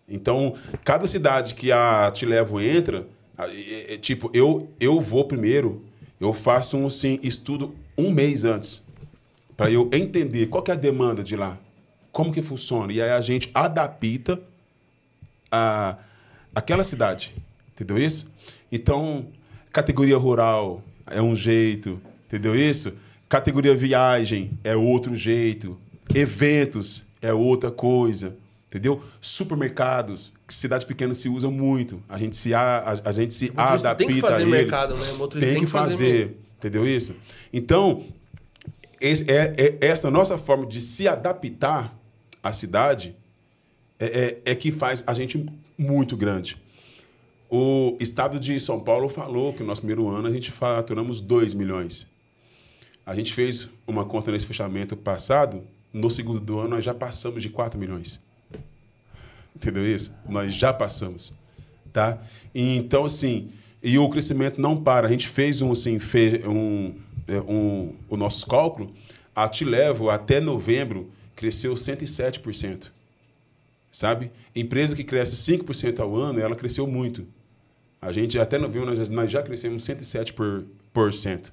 Então, 0.09 0.53
cada 0.83 1.07
cidade 1.07 1.55
que 1.55 1.71
a 1.71 2.11
Te 2.11 2.25
Levo 2.25 2.59
entra, 2.59 3.07
é- 3.37 3.93
é 3.93 3.97
tipo, 3.97 4.29
eu, 4.33 4.69
eu 4.79 4.99
vou 4.99 5.25
primeiro, 5.25 5.83
eu 6.19 6.33
faço 6.33 6.77
um 6.77 6.87
assim, 6.87 7.19
estudo 7.23 7.73
um 7.97 8.11
mês 8.11 8.43
antes 8.45 8.83
para 9.55 9.71
eu 9.71 9.89
entender 9.93 10.47
qual 10.47 10.63
é 10.67 10.71
a 10.71 10.75
demanda 10.75 11.23
de 11.23 11.35
lá, 11.35 11.57
como 12.11 12.31
que 12.31 12.41
funciona. 12.41 12.91
E 12.93 13.01
aí 13.01 13.09
a 13.11 13.21
gente 13.21 13.49
adapta 13.53 14.39
a 15.51 15.97
aquela 16.53 16.83
cidade. 16.83 17.33
Entendeu 17.73 17.97
isso? 17.97 18.31
Então, 18.71 19.27
categoria 19.71 20.17
rural 20.17 20.81
é 21.05 21.21
um 21.21 21.35
jeito, 21.35 22.01
entendeu 22.27 22.55
isso? 22.55 22.93
Categoria 23.27 23.75
viagem 23.75 24.51
é 24.63 24.75
outro 24.75 25.15
jeito. 25.15 25.77
Eventos 26.13 27.03
é 27.21 27.31
outra 27.33 27.69
coisa, 27.69 28.35
entendeu? 28.69 29.03
Supermercados, 29.19 30.31
que 30.47 30.53
cidades 30.53 30.85
pequenas 30.85 31.17
se 31.17 31.27
usam 31.27 31.51
muito. 31.51 32.01
A 32.07 32.17
gente 32.17 32.35
se, 32.37 32.53
a, 32.53 32.79
a, 32.79 33.09
a 33.09 33.11
gente 33.11 33.33
se 33.33 33.51
adapta 33.55 33.95
tem 33.95 34.07
que 34.07 34.21
fazer 34.21 34.35
a 34.35 34.41
eles. 34.45 34.51
mercado, 34.53 34.95
né? 34.95 35.11
Motorista 35.13 35.51
Tem 35.51 35.59
que 35.59 35.67
fazer, 35.67 36.37
entendeu 36.57 36.85
isso? 36.87 37.15
Então, 37.51 38.03
esse- 39.01 39.29
é, 39.29 39.53
é- 39.57 39.77
essa 39.87 40.09
nossa 40.11 40.37
forma 40.37 40.65
de 40.65 40.79
se 40.79 41.07
adaptar 41.07 41.97
à 42.41 42.53
cidade 42.53 43.15
é, 43.99 44.05
é- 44.45 44.51
é 44.51 44.55
que 44.55 44.71
faz 44.71 45.03
a 45.05 45.13
gente 45.13 45.45
muito 45.77 46.15
grande. 46.15 46.57
O 47.49 47.97
estado 47.99 48.39
de 48.39 48.59
São 48.59 48.79
Paulo 48.79 49.09
falou 49.09 49.51
que 49.53 49.61
no 49.61 49.67
nosso 49.67 49.81
primeiro 49.81 50.07
ano 50.07 50.27
a 50.27 50.31
gente 50.31 50.51
faturamos 50.51 51.19
2 51.19 51.53
milhões. 51.55 52.05
A 53.05 53.15
gente 53.15 53.33
fez 53.33 53.67
uma 53.87 54.05
conta 54.05 54.31
nesse 54.31 54.45
fechamento 54.45 54.95
passado, 54.95 55.63
no 55.91 56.11
segundo 56.11 56.59
ano 56.59 56.69
nós 56.75 56.83
já 56.85 56.93
passamos 56.93 57.41
de 57.41 57.49
4 57.49 57.79
milhões. 57.79 58.21
Entendeu 59.59 59.85
isso? 59.85 60.13
Nós 60.27 60.53
já 60.53 60.71
passamos, 60.71 61.33
tá? 61.91 62.17
Então 62.55 63.03
assim, 63.03 63.49
e 63.83 63.97
o 63.97 64.09
crescimento 64.09 64.61
não 64.61 64.81
para. 64.81 65.05
A 65.05 65.11
gente 65.11 65.27
fez 65.27 65.61
um 65.61 65.73
assim, 65.73 65.99
fez 65.99 66.45
um, 66.45 66.93
é, 67.27 67.41
um 67.41 67.93
o 68.07 68.15
nosso 68.15 68.47
cálculo, 68.47 68.93
a 69.35 69.49
Te 69.49 69.65
Levo 69.65 70.09
até 70.09 70.39
novembro 70.39 71.11
cresceu 71.35 71.73
107%. 71.73 72.87
Sabe? 73.91 74.31
Empresa 74.55 74.95
que 74.95 75.03
cresce 75.03 75.35
5% 75.35 75.99
ao 75.99 76.15
ano, 76.15 76.39
ela 76.39 76.55
cresceu 76.55 76.87
muito. 76.87 77.27
A 78.01 78.13
gente 78.13 78.39
até 78.39 78.57
novembro 78.57 78.89
nós 78.89 78.97
já, 78.97 79.13
nós 79.13 79.31
já 79.31 79.43
crescemos 79.43 79.83
107% 79.83 80.31
por, 80.33 80.65
100%. 81.11 81.51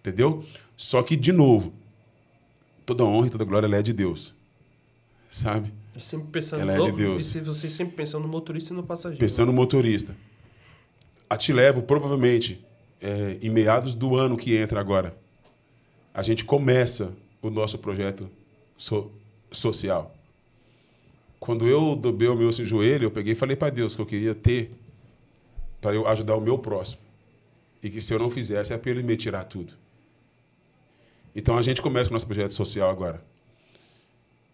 Entendeu? 0.00 0.44
Só 0.76 1.02
que, 1.02 1.16
de 1.16 1.32
novo, 1.32 1.72
toda 2.84 3.04
honra 3.04 3.28
e 3.28 3.30
toda 3.30 3.44
glória 3.44 3.74
é 3.74 3.82
de 3.82 3.92
Deus. 3.92 4.34
Sabe? 5.32 5.72
Sempre 5.98 6.28
pensando 6.30 6.60
Ela 6.60 6.74
é 6.74 6.76
no, 6.76 6.84
de 6.84 6.92
Deus. 6.92 7.34
E 7.34 7.40
você 7.40 7.70
sempre 7.70 7.96
pensando 7.96 8.22
no 8.24 8.28
motorista 8.28 8.74
e 8.74 8.76
no 8.76 8.82
passageiro. 8.82 9.18
Pensando 9.18 9.46
no 9.46 9.54
motorista. 9.54 10.14
A 11.28 11.38
Te 11.38 11.54
Levo, 11.54 11.82
provavelmente, 11.82 12.62
é, 13.00 13.38
em 13.40 13.48
meados 13.48 13.94
do 13.94 14.14
ano 14.14 14.36
que 14.36 14.54
entra 14.54 14.78
agora, 14.78 15.16
a 16.12 16.22
gente 16.22 16.44
começa 16.44 17.14
o 17.40 17.48
nosso 17.48 17.78
projeto 17.78 18.28
so- 18.76 19.10
social. 19.50 20.14
Quando 21.40 21.66
eu 21.66 21.96
dobrei 21.96 22.28
o 22.28 22.36
meu 22.36 22.52
joelho, 22.52 23.06
eu 23.06 23.10
peguei 23.10 23.32
e 23.32 23.36
falei 23.36 23.56
para 23.56 23.70
Deus 23.70 23.96
que 23.96 24.02
eu 24.02 24.06
queria 24.06 24.34
ter 24.34 24.70
para 25.80 25.94
eu 25.94 26.06
ajudar 26.08 26.36
o 26.36 26.42
meu 26.42 26.58
próximo. 26.58 27.00
E 27.82 27.88
que 27.88 28.02
se 28.02 28.12
eu 28.12 28.18
não 28.18 28.30
fizesse, 28.30 28.74
é 28.74 28.76
para 28.76 28.90
ele 28.90 29.02
me 29.02 29.16
tirar 29.16 29.44
tudo. 29.44 29.72
Então 31.34 31.56
a 31.56 31.62
gente 31.62 31.80
começa 31.80 32.10
o 32.10 32.12
nosso 32.12 32.26
projeto 32.26 32.52
social 32.52 32.90
agora. 32.90 33.24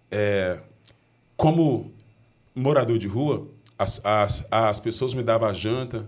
É, 0.09 0.60
como 1.39 1.93
morador 2.52 2.98
de 2.98 3.06
rua, 3.06 3.47
as, 3.78 4.01
as, 4.05 4.44
as 4.51 4.81
pessoas 4.81 5.15
me 5.15 5.23
davam 5.23 5.48
a 5.48 5.52
janta, 5.52 6.05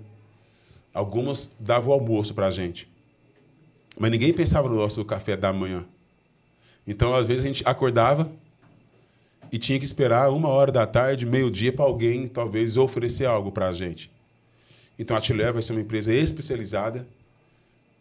algumas 0.92 1.52
davam 1.58 1.90
o 1.90 1.92
almoço 1.92 2.34
para 2.34 2.48
a 2.48 2.50
gente. 2.50 2.90
Mas 3.96 4.10
ninguém 4.10 4.32
pensava 4.32 4.68
no 4.68 4.74
nosso 4.74 5.04
café 5.04 5.36
da 5.36 5.52
manhã. 5.52 5.84
Então, 6.84 7.14
às 7.14 7.28
vezes, 7.28 7.44
a 7.44 7.46
gente 7.46 7.62
acordava 7.64 8.30
e 9.52 9.58
tinha 9.58 9.78
que 9.78 9.84
esperar 9.84 10.32
uma 10.32 10.48
hora 10.48 10.72
da 10.72 10.84
tarde, 10.84 11.24
meio-dia, 11.24 11.72
para 11.72 11.84
alguém, 11.84 12.26
talvez, 12.26 12.76
oferecer 12.76 13.26
algo 13.26 13.52
para 13.52 13.68
a 13.68 13.72
gente. 13.72 14.10
Então, 14.98 15.16
a 15.16 15.20
Tilé 15.20 15.52
vai 15.52 15.62
ser 15.62 15.72
uma 15.72 15.80
empresa 15.80 16.12
especializada 16.12 17.06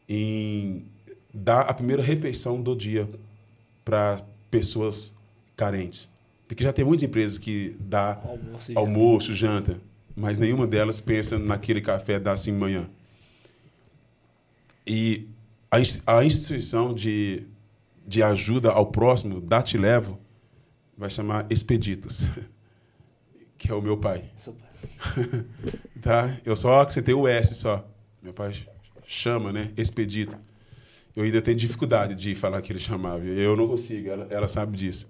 em 0.08 0.84
dar 1.32 1.62
a 1.62 1.74
primeira 1.76 2.02
refeição 2.02 2.60
do 2.60 2.76
dia 2.76 3.08
para 3.86 4.20
pessoas 4.50 5.14
carentes. 5.56 6.10
Porque 6.50 6.64
já 6.64 6.74
tem 6.74 6.84
muitas 6.84 7.04
empresas 7.08 7.38
que 7.38 7.78
dá 7.80 8.20
Almoço 8.24 8.72
almoço, 8.76 9.34
janta, 9.36 9.80
mas 10.16 10.38
nenhuma 10.40 10.66
delas 10.66 11.00
pensa 11.00 11.38
naquele 11.38 11.80
café 11.80 12.20
da 12.20 12.32
assim 12.34 12.52
manhã. 12.52 12.90
E 14.86 15.28
a, 15.70 15.80
ins- 15.80 16.02
a 16.08 16.24
instituição 16.26 16.92
de, 16.94 17.44
de 18.08 18.24
ajuda 18.24 18.72
ao 18.72 18.88
próximo, 18.88 19.40
da 19.40 19.62
Te 19.62 19.78
Levo, 19.78 20.20
vai 20.98 21.10
chamar 21.10 21.46
Expeditos, 21.52 22.26
que 23.58 23.72
é 23.72 23.74
o 23.76 23.82
meu 23.82 23.96
pai. 23.98 24.26
Super. 24.36 24.66
Tá? 26.02 26.38
Eu 26.46 26.56
só 26.56 26.80
acrescentei 26.80 27.14
o 27.14 27.28
S 27.28 27.54
só. 27.54 27.86
Meu 28.24 28.32
pai 28.34 28.54
chama, 29.06 29.52
né? 29.52 29.72
Expedito. 29.76 30.40
Eu 31.14 31.24
ainda 31.26 31.42
tenho 31.42 31.58
dificuldade 31.58 32.16
de 32.16 32.34
falar 32.34 32.62
que 32.62 32.72
ele 32.72 32.80
chamava. 32.80 33.24
Eu 33.26 33.58
não 33.58 33.68
consigo, 33.68 34.08
ela, 34.10 34.26
ela 34.30 34.48
sabe 34.48 34.78
disso. 34.78 35.06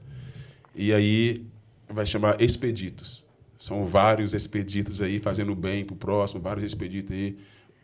E 0.80 0.94
aí 0.94 1.46
vai 1.90 2.06
chamar 2.06 2.42
expeditos. 2.42 3.26
São 3.58 3.86
vários 3.86 4.34
expeditos 4.34 5.02
aí 5.02 5.20
fazendo 5.20 5.54
bem 5.54 5.84
pro 5.84 5.94
próximo, 5.94 6.40
vários 6.40 6.64
expeditos 6.64 7.12
aí, 7.14 7.38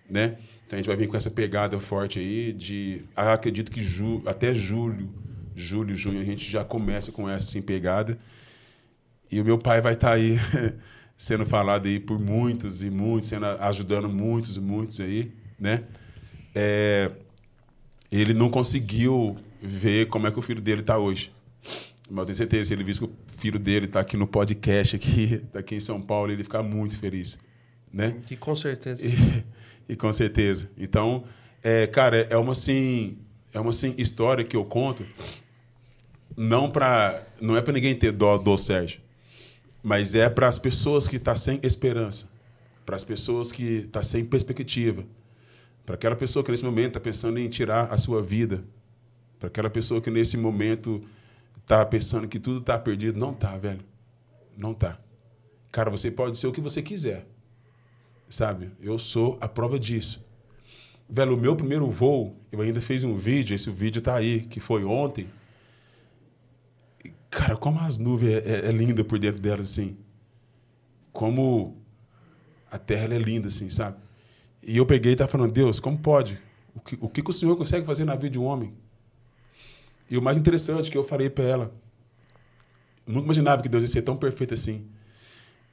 né? 0.09 0.37
Então 0.65 0.77
a 0.77 0.77
gente 0.77 0.87
vai 0.87 0.95
vir 0.95 1.09
com 1.09 1.17
essa 1.17 1.29
pegada 1.29 1.77
forte 1.81 2.19
aí 2.19 2.53
de, 2.53 3.03
ah, 3.13 3.33
acredito 3.33 3.69
que 3.69 3.83
ju, 3.83 4.23
até 4.25 4.55
julho, 4.55 5.09
julho, 5.53 5.93
junho 5.93 6.21
a 6.21 6.23
gente 6.23 6.49
já 6.49 6.63
começa 6.63 7.11
com 7.11 7.29
essa 7.29 7.43
assim 7.43 7.61
pegada. 7.61 8.17
E 9.29 9.41
o 9.41 9.43
meu 9.43 9.57
pai 9.57 9.81
vai 9.81 9.91
estar 9.91 10.13
aí 10.13 10.37
sendo 11.17 11.45
falado 11.45 11.87
aí 11.87 11.99
por 11.99 12.17
muitos 12.17 12.81
e 12.81 12.89
muitos, 12.89 13.27
sendo 13.27 13.45
ajudando 13.45 14.07
muitos 14.07 14.55
e 14.55 14.61
muitos 14.61 15.01
aí, 15.01 15.33
né? 15.59 15.83
É, 16.55 17.11
ele 18.09 18.33
não 18.33 18.49
conseguiu 18.49 19.35
ver 19.61 20.05
como 20.05 20.27
é 20.27 20.31
que 20.31 20.39
o 20.39 20.41
filho 20.41 20.61
dele 20.61 20.79
está 20.79 20.97
hoje. 20.97 21.35
Mas 22.09 22.19
eu 22.19 22.25
tenho 22.25 22.35
certeza, 22.35 22.65
se 22.65 22.73
ele 22.73 22.83
viu 22.83 22.95
que 22.95 23.03
o 23.03 23.11
filho 23.37 23.59
dele 23.59 23.85
está 23.85 23.99
aqui 23.99 24.15
no 24.15 24.27
podcast, 24.27 24.95
aqui, 24.95 25.41
tá 25.51 25.59
aqui 25.59 25.75
em 25.75 25.79
São 25.79 26.01
Paulo, 26.01 26.31
ele 26.31 26.43
ficar 26.43 26.61
muito 26.61 26.99
feliz, 26.99 27.39
né? 27.91 28.15
E 28.29 28.35
com 28.35 28.55
certeza. 28.55 29.05
E, 29.05 29.43
e 29.93 29.95
com 29.95 30.11
certeza. 30.13 30.69
Então, 30.77 31.23
é, 31.63 31.87
cara, 31.87 32.27
é 32.29 32.37
uma 32.37 32.51
assim, 32.51 33.17
é 33.53 33.59
uma 33.59 33.71
assim 33.71 33.95
história 33.97 34.43
que 34.43 34.55
eu 34.55 34.63
conto 34.65 35.03
não 36.37 36.69
para 36.69 37.25
não 37.39 37.55
é 37.55 37.61
para 37.61 37.73
ninguém 37.73 37.95
ter 37.95 38.11
dó 38.11 38.37
do 38.37 38.57
Sérgio, 38.57 38.99
mas 39.81 40.15
é 40.15 40.29
para 40.29 40.47
as 40.47 40.59
pessoas 40.59 41.07
que 41.07 41.17
tá 41.17 41.35
sem 41.35 41.59
esperança, 41.63 42.29
para 42.85 42.95
as 42.95 43.03
pessoas 43.03 43.51
que 43.51 43.83
tá 43.91 44.03
sem 44.03 44.25
perspectiva, 44.25 45.03
para 45.85 45.95
aquela 45.95 46.15
pessoa 46.15 46.43
que 46.43 46.51
nesse 46.51 46.65
momento 46.65 46.87
está 46.87 46.99
pensando 46.99 47.39
em 47.39 47.47
tirar 47.47 47.91
a 47.91 47.97
sua 47.97 48.21
vida, 48.21 48.63
para 49.39 49.47
aquela 49.47 49.69
pessoa 49.69 50.01
que 50.01 50.11
nesse 50.11 50.37
momento 50.37 51.03
está 51.65 51.85
pensando 51.85 52.27
que 52.27 52.39
tudo 52.39 52.59
está 52.61 52.79
perdido, 52.79 53.19
não 53.19 53.33
tá, 53.33 53.57
velho. 53.57 53.83
Não 54.57 54.73
tá. 54.73 54.97
Cara, 55.71 55.89
você 55.89 56.09
pode 56.09 56.37
ser 56.37 56.47
o 56.47 56.51
que 56.51 56.61
você 56.61 56.81
quiser 56.81 57.27
sabe? 58.29 58.71
Eu 58.79 58.97
sou 58.97 59.37
a 59.39 59.47
prova 59.47 59.79
disso. 59.79 60.23
Velho, 61.07 61.35
o 61.35 61.37
meu 61.37 61.55
primeiro 61.55 61.89
voo, 61.89 62.35
eu 62.51 62.61
ainda 62.61 62.81
fiz 62.81 63.03
um 63.03 63.15
vídeo, 63.15 63.53
esse 63.53 63.69
vídeo 63.69 64.01
tá 64.01 64.15
aí, 64.15 64.41
que 64.41 64.59
foi 64.59 64.83
ontem. 64.83 65.29
Cara, 67.29 67.55
como 67.55 67.79
as 67.79 67.97
nuvens 67.97 68.35
é, 68.35 68.37
é, 68.37 68.69
é 68.69 68.71
linda 68.71 69.03
por 69.03 69.19
dentro 69.19 69.41
delas, 69.41 69.71
assim. 69.71 69.97
Como 71.11 71.77
a 72.71 72.77
terra 72.77 73.13
é 73.13 73.19
linda, 73.19 73.47
assim, 73.47 73.69
sabe? 73.69 73.97
E 74.63 74.77
eu 74.77 74.85
peguei 74.85 75.13
e 75.13 75.15
tava 75.15 75.29
falando, 75.29 75.51
Deus, 75.51 75.79
como 75.79 75.97
pode? 75.97 76.39
O 76.73 76.79
que, 76.79 76.97
o 76.99 77.07
que 77.07 77.29
o 77.29 77.33
Senhor 77.33 77.55
consegue 77.55 77.85
fazer 77.85 78.03
na 78.03 78.15
vida 78.15 78.31
de 78.31 78.39
um 78.39 78.45
homem? 78.45 78.73
E 80.09 80.17
o 80.17 80.21
mais 80.21 80.37
interessante 80.37 80.91
que 80.91 80.97
eu 80.97 81.03
falei 81.03 81.29
para 81.29 81.43
ela, 81.45 81.71
eu 83.07 83.13
nunca 83.13 83.25
imaginava 83.25 83.61
que 83.61 83.69
Deus 83.69 83.83
ia 83.83 83.89
ser 83.89 84.01
tão 84.01 84.15
perfeito 84.15 84.53
assim. 84.53 84.85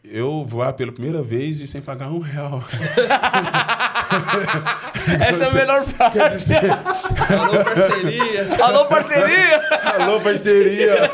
Eu 0.04 0.44
voar 0.44 0.72
pela 0.72 0.90
primeira 0.90 1.22
vez 1.22 1.60
e 1.60 1.66
sem 1.66 1.80
pagar 1.80 2.10
um 2.10 2.18
real. 2.18 2.62
Essa 5.28 5.44
é 5.44 5.46
a 5.46 5.50
melhor 5.52 5.84
parte. 5.92 6.18
Quer 6.18 6.30
dizer, 6.30 6.72
Alô, 7.38 7.64
parceria. 7.64 8.56
Alô, 8.64 8.84
parceria! 8.86 9.62
alô, 10.00 10.20
parceria! 10.20 10.96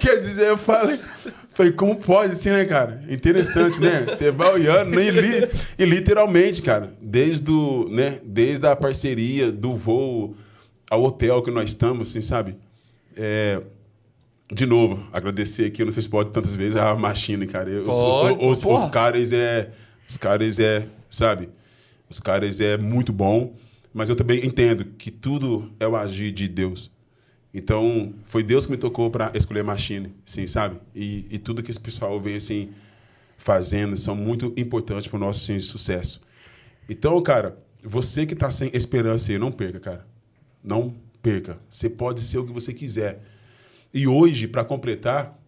Quer 0.00 0.20
dizer, 0.20 0.48
eu 0.48 0.58
falei, 0.58 0.98
falei, 1.54 1.72
como 1.72 1.96
pode 1.96 2.32
assim, 2.32 2.50
né, 2.50 2.64
cara? 2.64 3.02
Interessante, 3.08 3.80
né? 3.80 4.04
Você 4.08 4.30
vai 4.30 4.52
olhando, 4.52 4.90
né? 4.90 5.06
e, 5.06 5.10
li- 5.10 5.48
e 5.78 5.84
literalmente, 5.84 6.60
cara, 6.62 6.92
desde, 7.00 7.50
o, 7.50 7.88
né, 7.90 8.18
desde 8.24 8.66
a 8.66 8.74
parceria, 8.76 9.50
do 9.52 9.74
voo 9.76 10.36
ao 10.90 11.02
hotel 11.04 11.42
que 11.42 11.50
nós 11.50 11.70
estamos, 11.70 12.10
assim, 12.10 12.20
sabe? 12.20 12.56
É, 13.16 13.60
de 14.52 14.66
novo, 14.66 15.06
agradecer 15.12 15.66
aqui, 15.66 15.82
eu 15.82 15.86
não 15.86 15.92
sei 15.92 16.02
se 16.02 16.08
pode 16.08 16.30
tantas 16.30 16.54
vezes, 16.54 16.76
a 16.76 16.94
Machine, 16.94 17.46
cara. 17.46 17.70
Eu- 17.70 17.88
os, 17.88 17.96
os- 17.96 18.58
os- 18.58 18.64
os 18.64 18.86
caras 18.90 19.32
é. 19.32 19.70
Os 20.06 20.16
caras 20.18 20.58
é, 20.58 20.86
sabe? 21.08 21.48
Os 22.10 22.20
caras 22.20 22.60
é 22.60 22.76
muito 22.76 23.10
bom, 23.12 23.54
mas 23.92 24.10
eu 24.10 24.14
também 24.16 24.44
entendo 24.44 24.84
que 24.84 25.10
tudo 25.10 25.70
é 25.80 25.88
o 25.88 25.96
agir 25.96 26.30
de 26.30 26.46
Deus. 26.46 26.90
Então, 27.54 28.12
foi 28.24 28.42
Deus 28.42 28.66
que 28.66 28.72
me 28.72 28.76
tocou 28.76 29.08
para 29.12 29.30
escolher 29.32 29.62
Machine, 29.62 30.12
sim, 30.24 30.44
sabe? 30.44 30.80
E, 30.92 31.24
e 31.30 31.38
tudo 31.38 31.62
que 31.62 31.70
esse 31.70 31.78
pessoal 31.78 32.20
vem 32.20 32.34
assim 32.34 32.70
fazendo 33.38 33.96
são 33.96 34.16
muito 34.16 34.52
importantes 34.56 35.06
para 35.06 35.16
o 35.16 35.20
nosso 35.20 35.38
sim, 35.38 35.60
sucesso. 35.60 36.20
Então, 36.88 37.22
cara, 37.22 37.56
você 37.80 38.26
que 38.26 38.34
está 38.34 38.50
sem 38.50 38.70
esperança 38.74 39.30
aí, 39.30 39.38
não 39.38 39.52
perca, 39.52 39.78
cara. 39.78 40.06
Não 40.62 40.96
perca. 41.22 41.58
Você 41.68 41.88
pode 41.88 42.22
ser 42.22 42.38
o 42.38 42.44
que 42.44 42.52
você 42.52 42.74
quiser. 42.74 43.22
E 43.92 44.08
hoje, 44.08 44.48
para 44.48 44.64
completar, 44.64 45.38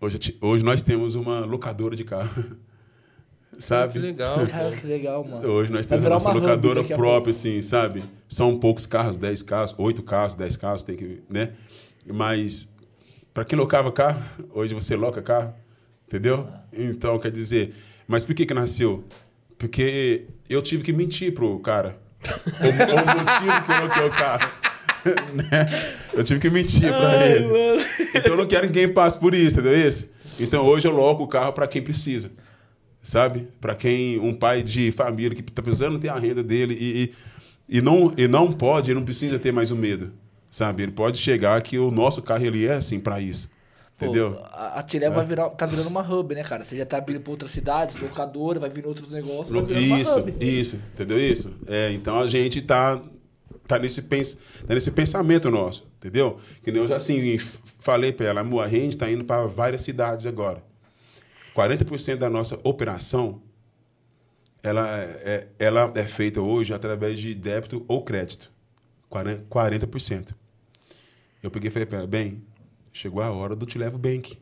hoje, 0.00 0.38
hoje 0.40 0.64
nós 0.64 0.82
temos 0.82 1.16
uma 1.16 1.40
locadora 1.40 1.96
de 1.96 2.04
carro. 2.04 2.44
Sabe? 3.58 3.94
Que 3.94 3.98
legal. 3.98 4.44
Cara, 4.46 4.76
que 4.76 4.86
legal, 4.86 5.24
mano. 5.24 5.48
Hoje 5.48 5.72
nós 5.72 5.86
temos 5.86 6.04
a 6.04 6.08
nossa 6.08 6.30
locadora 6.30 6.82
própria, 6.84 7.30
assim, 7.30 7.62
sabe? 7.62 8.02
São 8.28 8.58
poucos 8.58 8.86
carros, 8.86 9.16
10 9.16 9.42
carros, 9.42 9.74
8 9.76 10.02
carros, 10.02 10.34
10 10.34 10.56
carros, 10.56 10.82
tem 10.82 10.96
que, 10.96 11.22
né? 11.28 11.50
Mas 12.06 12.68
para 13.32 13.44
quem 13.44 13.58
locava 13.58 13.90
carro, 13.92 14.22
hoje 14.52 14.74
você 14.74 14.96
loca 14.96 15.22
carro, 15.22 15.54
entendeu? 16.06 16.48
Então, 16.72 17.18
quer 17.18 17.30
dizer, 17.30 17.74
mas 18.06 18.24
por 18.24 18.34
que 18.34 18.46
que 18.46 18.54
nasceu? 18.54 19.04
Porque 19.58 20.26
eu 20.48 20.60
tive 20.62 20.82
que 20.82 20.92
mentir 20.92 21.32
pro 21.32 21.58
cara. 21.60 21.98
O, 22.24 22.66
o 22.66 23.50
motivo 23.50 23.64
que 23.64 23.72
eu 23.72 23.84
loquei 23.84 24.06
o 24.06 24.10
carro. 24.10 24.50
né? 25.34 25.94
Eu 26.12 26.24
tive 26.24 26.40
que 26.40 26.50
mentir 26.50 26.88
para 26.88 27.26
ele. 27.26 27.46
Então 28.14 28.32
eu 28.32 28.36
não 28.36 28.46
quero 28.46 28.62
que 28.62 28.74
ninguém 28.74 28.92
passe 28.92 29.18
por 29.18 29.34
isso, 29.34 29.58
entendeu 29.58 29.88
isso? 29.88 30.10
Então 30.38 30.64
hoje 30.64 30.86
eu 30.86 30.92
loco 30.92 31.22
o 31.22 31.28
carro 31.28 31.52
para 31.52 31.66
quem 31.66 31.80
precisa 31.80 32.30
sabe? 33.06 33.46
Para 33.60 33.74
quem 33.76 34.18
um 34.18 34.34
pai 34.34 34.64
de 34.64 34.90
família 34.90 35.32
que 35.32 35.40
está 35.40 35.62
precisando 35.62 35.96
ter 35.96 36.08
a 36.08 36.18
renda 36.18 36.42
dele 36.42 36.76
e, 36.78 37.14
e, 37.68 37.78
e 37.78 37.80
não 37.80 38.12
e 38.16 38.26
não 38.26 38.52
pode, 38.52 38.90
ele 38.90 38.98
não 38.98 39.04
precisa 39.04 39.38
ter 39.38 39.52
mais 39.52 39.70
o 39.70 39.76
medo, 39.76 40.12
sabe? 40.50 40.82
Ele 40.82 40.90
pode 40.90 41.16
chegar 41.16 41.60
que 41.62 41.78
o 41.78 41.92
nosso 41.92 42.20
carro 42.20 42.44
ele 42.44 42.66
é 42.66 42.74
assim 42.74 42.98
para 42.98 43.20
isso. 43.20 43.48
Pô, 43.96 44.06
Entendeu? 44.06 44.42
a, 44.50 44.80
a 44.80 44.82
Tilé 44.82 45.08
vai 45.08 45.24
virar, 45.24 45.48
tá 45.50 45.64
virando 45.66 45.88
uma 45.88 46.02
hub, 46.02 46.34
né, 46.34 46.42
cara? 46.42 46.64
Você 46.64 46.76
já 46.76 46.84
tá 46.84 46.98
abrindo 46.98 47.20
pra 47.20 47.30
outras 47.30 47.52
cidades, 47.52 47.94
locadora, 47.94 48.58
vai 48.58 48.68
vir 48.68 48.84
outros 48.84 49.08
negócios, 49.08 49.50
Isso, 49.70 50.24
isso, 50.40 50.80
entendeu 50.92 51.18
isso? 51.18 51.54
É, 51.68 51.92
então 51.92 52.18
a 52.18 52.26
gente 52.26 52.60
tá, 52.60 53.00
tá, 53.68 53.78
nesse 53.78 54.02
pens, 54.02 54.36
tá 54.66 54.74
nesse 54.74 54.90
pensamento 54.90 55.48
nosso, 55.48 55.86
entendeu? 55.96 56.38
Que 56.62 56.72
nem 56.72 56.82
eu 56.82 56.88
já 56.88 56.96
assim 56.96 57.38
falei 57.78 58.12
para 58.12 58.26
ela, 58.26 58.40
amor, 58.40 58.64
a 58.64 58.68
gente 58.68 58.98
tá 58.98 59.08
indo 59.08 59.24
para 59.24 59.46
várias 59.46 59.82
cidades 59.82 60.26
agora. 60.26 60.65
40% 61.56 62.16
da 62.16 62.28
nossa 62.28 62.60
operação 62.62 63.40
ela 64.62 64.86
é, 65.00 65.46
ela 65.58 65.92
é 65.94 66.06
feita 66.06 66.40
hoje 66.40 66.74
através 66.74 67.20
de 67.20 67.34
débito 67.34 67.84
ou 67.86 68.02
crédito. 68.02 68.52
40%. 69.10 69.44
40%. 69.48 70.34
Eu 71.42 71.50
peguei 71.50 71.68
e 71.68 71.70
falei 71.70 71.86
para 71.86 72.04
bem, 72.06 72.42
chegou 72.92 73.22
a 73.22 73.30
hora 73.30 73.54
do 73.54 73.64
Te 73.64 73.78
Levo 73.78 73.96
Bank. 73.96 74.36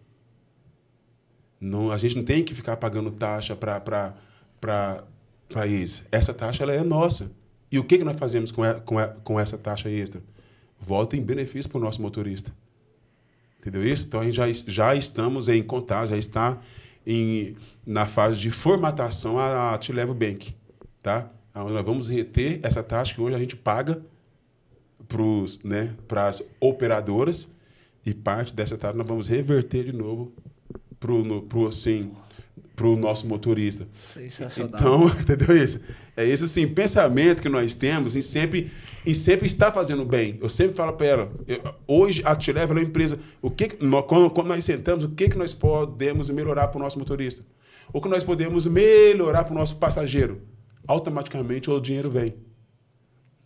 Não, 1.61 1.91
a 1.91 1.99
gente 1.99 2.16
não 2.16 2.24
tem 2.24 2.43
que 2.43 2.55
ficar 2.55 2.77
pagando 2.78 3.11
taxa 3.11 3.55
para 3.55 5.05
país. 5.53 6.05
Essa 6.11 6.32
taxa 6.32 6.62
ela 6.62 6.73
é 6.74 6.82
nossa. 6.82 7.31
E 7.70 7.78
o 7.78 7.85
que, 7.85 7.99
que 7.99 8.05
nós 8.05 8.16
fazemos 8.16 8.51
com, 8.51 8.62
a- 8.62 8.81
com, 8.81 8.99
a- 8.99 9.09
com 9.09 9.39
essa 9.39 9.59
taxa 9.59 9.91
extra? 9.91 10.23
Volta 10.81 11.16
em 11.16 11.23
benefício 11.23 11.70
para 11.70 11.78
o 11.78 11.85
nosso 11.85 12.01
motorista. 12.01 12.55
Entendeu 13.61 13.85
isso? 13.85 14.07
Então, 14.07 14.20
a 14.20 14.24
gente 14.24 14.36
já, 14.36 14.47
já 14.53 14.95
estamos 14.95 15.49
em 15.49 15.62
contato, 15.62 16.09
já 16.09 16.16
está 16.16 16.59
em, 17.06 17.56
na 17.86 18.06
fase 18.06 18.39
de 18.39 18.51
formatação 18.51 19.39
a, 19.39 19.74
a 19.74 19.78
Te 19.78 19.93
Levo 19.93 20.14
Bank. 20.14 20.55
Tá? 21.02 21.31
Nós 21.55 21.85
vamos 21.85 22.09
reter 22.09 22.60
essa 22.62 22.82
taxa 22.82 23.14
que 23.14 23.20
hoje 23.20 23.36
a 23.36 23.39
gente 23.39 23.56
paga 23.56 24.02
né, 25.62 25.94
para 26.09 26.28
as 26.28 26.43
operadoras 26.60 27.48
e 28.05 28.12
parte 28.12 28.55
dessa 28.55 28.76
taxa 28.76 28.97
nós 28.97 29.06
vamos 29.06 29.28
reverter 29.28 29.85
de 29.85 29.93
novo 29.93 30.32
para 30.98 31.12
o 31.12 31.43
pro, 31.43 31.70
assim, 32.74 32.76
pro 32.76 32.96
nosso 32.96 33.26
motorista. 33.26 33.86
Sensacional. 33.92 34.70
Então, 34.74 35.09
entendeu 35.20 35.56
isso? 35.56 35.80
É 36.16 36.24
esse 36.26 36.44
assim, 36.44 36.66
pensamento 36.68 37.42
que 37.42 37.48
nós 37.48 37.74
temos 37.74 38.14
em 38.16 38.20
sempre, 38.20 38.70
em 39.06 39.14
sempre 39.14 39.46
estar 39.46 39.72
fazendo 39.72 40.05
bem. 40.05 40.38
Eu 40.40 40.48
sempre 40.48 40.74
falo 40.76 40.92
para 40.92 41.06
ela, 41.06 41.32
eu- 41.46 41.60
hoje 41.86 42.22
a 42.24 42.34
Tileva 42.36 42.72
é 42.72 42.76
uma 42.76 42.82
empresa, 42.82 43.18
o 43.40 43.51
que 43.51 43.68
que 43.68 43.84
nós, 43.84 44.05
quando, 44.06 44.30
quando 44.30 44.48
nós 44.48 44.64
sentamos, 44.64 45.05
o 45.05 45.09
que, 45.10 45.28
que 45.28 45.38
nós 45.38 45.55
podemos 45.55 46.30
melhorar 46.30 46.68
para 46.68 46.78
o 46.78 46.82
nosso 46.82 46.98
motorista? 46.98 47.44
O 47.92 48.01
que 48.01 48.09
nós 48.09 48.22
podemos 48.24 48.66
melhorar 48.66 49.44
para 49.44 49.52
o 49.52 49.59
nosso 49.59 49.76
passageiro? 49.76 50.42
Automaticamente 50.86 51.70
o 51.70 51.80
dinheiro 51.80 52.10
vem. 52.10 52.34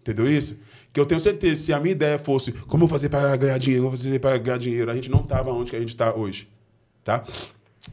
Entendeu 0.00 0.30
isso? 0.30 0.58
Que 0.92 0.98
eu 0.98 1.04
tenho 1.04 1.20
certeza, 1.20 1.60
se 1.60 1.72
a 1.72 1.78
minha 1.78 1.92
ideia 1.92 2.18
fosse 2.18 2.52
como 2.52 2.84
eu 2.84 2.88
fazer 2.88 3.08
para 3.10 3.36
ganhar 3.36 3.58
dinheiro, 3.58 3.84
como 3.84 3.96
fazer 3.96 4.18
para 4.18 4.38
ganhar 4.38 4.58
dinheiro, 4.58 4.90
a 4.90 4.94
gente 4.94 5.10
não 5.10 5.20
estava 5.20 5.52
onde 5.52 5.70
que 5.70 5.76
a 5.76 5.80
gente 5.80 5.90
está 5.90 6.14
hoje. 6.14 6.48
Tá? 7.04 7.22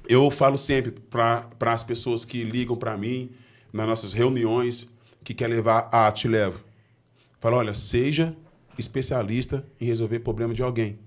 Eu 0.08 0.30
falo 0.30 0.58
sempre 0.58 0.92
para 0.92 1.50
as 1.62 1.84
pessoas 1.84 2.24
que 2.26 2.44
ligam 2.44 2.76
para 2.76 2.98
mim, 2.98 3.32
nas 3.72 3.88
nossas 3.88 4.14
reuniões, 4.14 4.88
que 5.24 5.34
quer 5.34 5.48
levar 5.48 5.90
a 5.92 6.12
Te 6.12 6.28
Levo. 6.28 6.60
Falo, 7.40 7.58
olha, 7.58 7.74
seja 7.74 8.36
especialista 8.78 9.66
em 9.80 9.86
resolver 9.86 10.20
problema 10.20 10.54
de 10.54 10.62
alguém. 10.64 11.00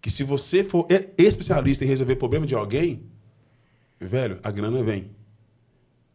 Que 0.00 0.10
se 0.10 0.24
você 0.24 0.64
for 0.64 0.86
especialista 1.18 1.84
em 1.84 1.88
resolver 1.88 2.16
problema 2.16 2.46
de 2.46 2.54
alguém, 2.54 3.02
velho, 4.00 4.38
a 4.42 4.50
grana 4.50 4.82
vem. 4.82 5.10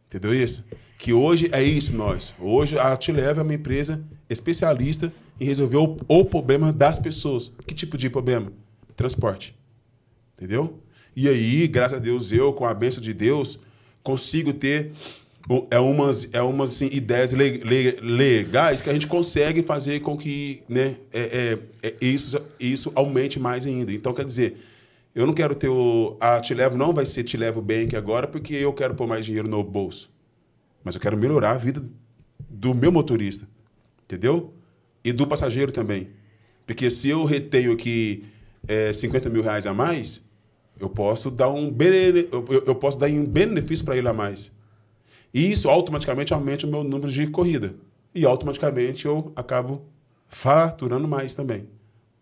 Entendeu 0.06 0.34
isso? 0.34 0.64
Que 0.98 1.12
hoje 1.12 1.48
é 1.52 1.62
isso 1.62 1.94
nós. 1.94 2.34
Hoje 2.38 2.78
a 2.78 2.96
Te 2.96 3.12
Leva 3.12 3.40
é 3.40 3.44
uma 3.44 3.54
empresa 3.54 4.02
especialista 4.28 5.12
em 5.40 5.44
resolver 5.44 5.76
o, 5.76 5.96
o 6.08 6.24
problema 6.24 6.72
das 6.72 6.98
pessoas. 6.98 7.52
Que 7.66 7.74
tipo 7.74 7.96
de 7.96 8.08
problema? 8.08 8.52
Transporte. 8.96 9.54
Entendeu? 10.36 10.80
E 11.16 11.28
aí, 11.28 11.66
graças 11.66 11.96
a 11.98 12.00
Deus, 12.00 12.30
eu, 12.30 12.52
com 12.52 12.66
a 12.66 12.74
bênção 12.74 13.02
de 13.02 13.14
Deus, 13.14 13.58
consigo 14.02 14.52
ter 14.52 14.92
é 15.70 15.78
umas, 15.78 16.28
é 16.32 16.42
umas 16.42 16.72
assim, 16.74 16.88
ideias 16.92 17.32
le- 17.32 17.58
le- 17.58 18.00
legais 18.02 18.80
que 18.80 18.90
a 18.90 18.92
gente 18.92 19.06
consegue 19.06 19.62
fazer 19.62 20.00
com 20.00 20.16
que 20.16 20.62
né, 20.68 20.96
é, 21.12 21.58
é- 21.82 21.88
é 21.88 21.94
isso, 22.04 22.36
isso 22.58 22.90
aumente 22.96 23.38
mais 23.38 23.64
ainda. 23.64 23.92
Então, 23.92 24.12
quer 24.12 24.24
dizer, 24.24 24.56
eu 25.14 25.24
não 25.26 25.32
quero 25.32 25.54
ter 25.54 25.68
o. 25.68 26.16
A 26.20 26.40
Te 26.40 26.52
Levo 26.52 26.76
não 26.76 26.92
vai 26.92 27.06
ser 27.06 27.22
Te 27.24 27.36
Levo 27.36 27.62
Bank 27.62 27.94
agora 27.96 28.26
porque 28.26 28.54
eu 28.54 28.72
quero 28.72 28.94
pôr 28.94 29.06
mais 29.06 29.24
dinheiro 29.24 29.48
no 29.48 29.62
bolso. 29.64 30.10
Mas 30.84 30.94
eu 30.96 31.00
quero 31.00 31.16
melhorar 31.16 31.52
a 31.52 31.54
vida 31.54 31.82
do 32.50 32.74
meu 32.74 32.92
motorista. 32.92 33.48
Entendeu? 34.04 34.52
E 35.02 35.12
do 35.12 35.26
passageiro 35.26 35.72
também. 35.72 36.08
Porque 36.66 36.90
se 36.90 37.08
eu 37.08 37.24
retenho 37.24 37.72
aqui 37.72 38.24
é, 38.68 38.92
50 38.92 39.30
mil 39.30 39.42
reais 39.42 39.64
a 39.64 39.72
mais, 39.72 40.25
eu 40.78 40.88
posso 40.88 41.30
dar 41.30 41.48
um, 41.48 41.70
bene, 41.70 42.28
eu, 42.30 42.44
eu- 42.66 42.74
posso 42.74 42.98
dar 42.98 43.08
um 43.08 43.24
benefício 43.24 43.84
para 43.84 43.96
ele 43.96 44.08
a 44.08 44.12
mais. 44.12 44.52
E 45.32 45.50
isso 45.50 45.68
automaticamente 45.68 46.32
aumenta 46.32 46.66
o 46.66 46.70
meu 46.70 46.82
número 46.84 47.10
de 47.10 47.26
corrida. 47.26 47.74
E 48.14 48.24
automaticamente 48.24 49.06
eu 49.06 49.32
acabo 49.36 49.82
faturando 50.28 51.06
mais 51.06 51.34
também. 51.34 51.68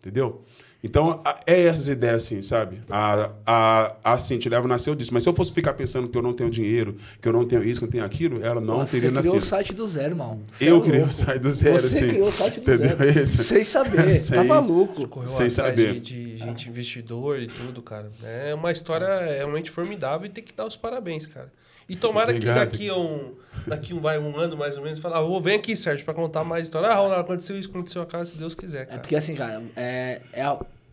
Entendeu? 0.01 0.43
Então, 0.86 1.23
é 1.47 1.62
essas 1.62 1.89
ideias, 1.89 2.24
assim, 2.24 2.43
sabe? 2.43 2.82
A, 2.90 3.31
a, 3.47 3.94
a 4.05 4.19
Cintia 4.19 4.51
Leva 4.51 4.69
nasceu 4.69 4.94
disso. 4.94 5.15
Mas 5.15 5.23
se 5.23 5.28
eu 5.31 5.32
fosse 5.32 5.51
ficar 5.51 5.73
pensando 5.73 6.06
que 6.09 6.16
eu 6.19 6.20
não 6.20 6.35
tenho 6.35 6.51
dinheiro, 6.51 6.94
que 7.23 7.27
eu 7.27 7.32
não 7.32 7.43
tenho 7.47 7.65
isso, 7.65 7.81
que 7.81 7.85
eu 7.85 7.86
não 7.86 7.93
tenho 7.93 8.05
aquilo, 8.05 8.44
ela 8.44 8.61
não 8.61 8.77
Nossa, 8.78 8.90
teria 8.90 9.09
você 9.11 9.19
criou 9.19 9.35
nascido. 9.35 9.43
o 9.43 9.47
site 9.47 9.73
do 9.74 9.89
zero, 9.89 10.11
irmão. 10.11 10.40
Você 10.52 10.70
Eu 10.70 10.77
é 10.77 10.81
criei 10.82 11.02
o 11.02 11.11
site 11.11 11.39
do 11.40 11.51
zero, 11.51 11.81
Você 11.81 11.98
assim. 11.98 12.09
criou 12.09 12.28
o 12.28 12.32
site 12.32 12.61
do 12.61 12.70
Entendeu 12.74 12.97
zero. 12.98 13.20
isso? 13.23 13.43
Sem 13.44 13.65
saber. 13.65 14.19
Sem- 14.19 14.35
Tá 14.36 14.44
maluco. 14.44 15.09
Correu 15.09 15.27
Sem 15.28 15.47
atrás 15.47 15.52
saber. 15.55 15.94
De, 15.94 16.01
de 16.01 16.36
gente 16.39 16.69
investidor 16.69 17.40
e 17.40 17.47
tudo, 17.47 17.81
cara. 17.81 18.11
É 18.23 18.55
uma 18.55 18.70
história 18.70 19.06
realmente 19.39 19.70
formidável 19.70 20.27
e 20.27 20.28
tem 20.28 20.44
que 20.44 20.52
dar 20.55 20.66
os 20.66 20.77
parabéns, 20.77 21.24
cara. 21.27 21.51
E 21.89 21.97
tomara 21.97 22.31
Obrigado. 22.31 22.70
que 22.70 22.77
daqui 22.78 22.89
a 22.89 22.97
um, 22.97 23.35
daqui 23.66 23.93
um, 23.94 24.01
vai, 24.01 24.19
um 24.19 24.36
ano 24.39 24.56
mais 24.56 24.77
ou 24.78 24.82
menos, 24.82 24.98
falar, 25.01 25.19
ah, 25.19 25.23
vou 25.23 25.39
vem 25.40 25.56
aqui, 25.56 25.77
Sérgio, 25.77 26.02
pra 26.05 26.15
contar 26.15 26.43
mais 26.43 26.62
história. 26.65 26.89
Ah, 26.89 26.94
Ronaldo, 26.94 27.20
aconteceu 27.20 27.59
isso, 27.59 27.69
aconteceu 27.69 28.01
a 28.01 28.06
casa, 28.06 28.31
se 28.31 28.36
Deus 28.39 28.55
quiser, 28.55 28.82
É 28.82 28.85
cara. 28.86 29.01
porque 29.01 29.15
assim, 29.15 29.35
cara, 29.35 29.62
é, 29.77 30.23
é 30.32 30.43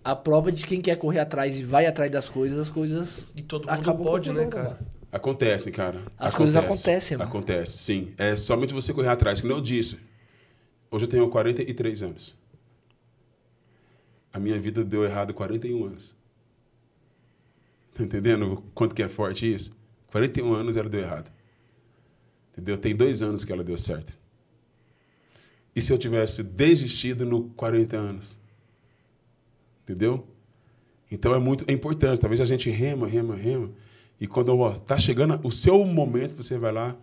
a, 0.03 0.15
prova 0.15 0.51
de 0.51 0.65
quem 0.65 0.81
quer 0.81 0.97
correr 0.97 1.19
atrás 1.19 1.59
e 1.59 1.63
vai 1.63 1.85
atrás 1.85 2.11
das 2.11 2.29
coisas, 2.29 2.59
as 2.59 2.69
coisas. 2.69 3.31
E 3.35 3.41
todo 3.41 3.61
mundo 3.67 3.71
acabam 3.71 4.05
pode, 4.05 4.31
né, 4.31 4.45
cara? 4.47 4.79
Acontece, 5.11 5.71
cara. 5.71 6.01
As 6.17 6.33
coisas 6.33 6.55
acontecem, 6.55 7.17
mano. 7.17 7.29
Acontece, 7.29 7.77
sim. 7.77 8.13
É 8.17 8.35
somente 8.35 8.73
você 8.73 8.93
correr 8.93 9.09
atrás. 9.09 9.41
Como 9.41 9.51
eu 9.51 9.59
disse, 9.59 9.99
hoje 10.89 11.05
eu 11.05 11.09
tenho 11.09 11.29
43 11.29 12.03
anos. 12.03 12.35
A 14.33 14.39
minha 14.39 14.59
vida 14.59 14.83
deu 14.85 15.03
errado 15.03 15.33
41 15.33 15.85
anos. 15.85 16.15
Tá 17.93 18.03
entendendo 18.03 18.53
o 18.53 18.61
quanto 18.73 18.95
que 18.95 19.03
é 19.03 19.09
forte 19.09 19.51
isso? 19.51 19.71
41 20.07 20.53
anos 20.53 20.77
ela 20.77 20.87
deu 20.87 21.01
errado. 21.01 21.31
Entendeu? 22.51 22.77
Tem 22.77 22.95
dois 22.95 23.21
anos 23.21 23.43
que 23.43 23.51
ela 23.51 23.63
deu 23.63 23.77
certo. 23.77 24.17
E 25.75 25.81
se 25.81 25.91
eu 25.91 25.97
tivesse 25.97 26.41
desistido 26.41 27.25
no 27.25 27.49
40 27.49 27.97
anos? 27.97 28.40
Entendeu? 29.83 30.27
Então 31.11 31.33
é 31.33 31.39
muito 31.39 31.65
é 31.67 31.73
importante. 31.73 32.19
Talvez 32.19 32.39
a 32.39 32.45
gente 32.45 32.69
rema, 32.69 33.07
rema, 33.07 33.35
rema. 33.35 33.69
E 34.19 34.27
quando 34.27 34.57
ó, 34.57 34.71
tá 34.71 34.97
chegando 34.97 35.39
o 35.43 35.51
seu 35.51 35.83
momento, 35.85 36.35
você 36.35 36.57
vai 36.57 36.71
lá, 36.71 36.95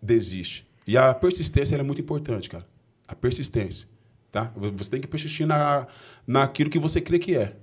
desiste. 0.00 0.66
E 0.86 0.96
a 0.96 1.12
persistência 1.12 1.74
é 1.74 1.82
muito 1.82 2.00
importante, 2.00 2.48
cara. 2.48 2.66
A 3.08 3.14
persistência. 3.14 3.88
Tá? 4.30 4.52
Você 4.76 4.90
tem 4.90 5.00
que 5.00 5.06
persistir 5.06 5.46
na, 5.46 5.86
naquilo 6.26 6.70
que 6.70 6.78
você 6.78 7.00
crê 7.00 7.18
que 7.18 7.34
é. 7.34 7.56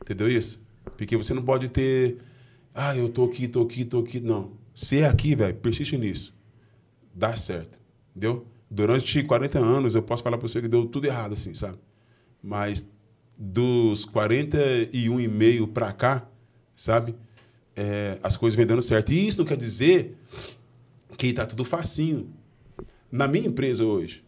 Entendeu 0.00 0.28
isso? 0.28 0.62
Porque 0.96 1.16
você 1.16 1.34
não 1.34 1.42
pode 1.42 1.68
ter. 1.68 2.18
Ah, 2.74 2.96
eu 2.96 3.08
tô 3.08 3.24
aqui, 3.24 3.48
tô 3.48 3.62
aqui, 3.62 3.84
tô 3.84 3.98
aqui. 3.98 4.20
Não. 4.20 4.52
Se 4.74 4.98
é 4.98 5.06
aqui, 5.06 5.34
velho, 5.34 5.56
persiste 5.56 5.98
nisso. 5.98 6.34
Dá 7.14 7.36
certo. 7.36 7.80
Entendeu? 8.10 8.46
Durante 8.70 9.22
40 9.22 9.58
anos, 9.58 9.94
eu 9.94 10.02
posso 10.02 10.22
falar 10.22 10.38
para 10.38 10.46
você 10.46 10.62
que 10.62 10.68
deu 10.68 10.86
tudo 10.86 11.06
errado, 11.06 11.32
assim, 11.32 11.52
sabe? 11.52 11.78
Mas 12.42 12.88
dos 13.42 14.04
41,5 14.04 15.66
para 15.72 15.90
cá, 15.94 16.28
sabe? 16.74 17.14
É, 17.74 18.18
as 18.22 18.36
coisas 18.36 18.54
vêm 18.54 18.66
dando 18.66 18.82
certo. 18.82 19.10
E 19.12 19.26
isso 19.26 19.38
não 19.38 19.46
quer 19.46 19.56
dizer 19.56 20.14
que 21.16 21.28
está 21.28 21.46
tudo 21.46 21.64
facinho. 21.64 22.28
Na 23.10 23.26
minha 23.26 23.46
empresa 23.48 23.82
hoje, 23.84 24.22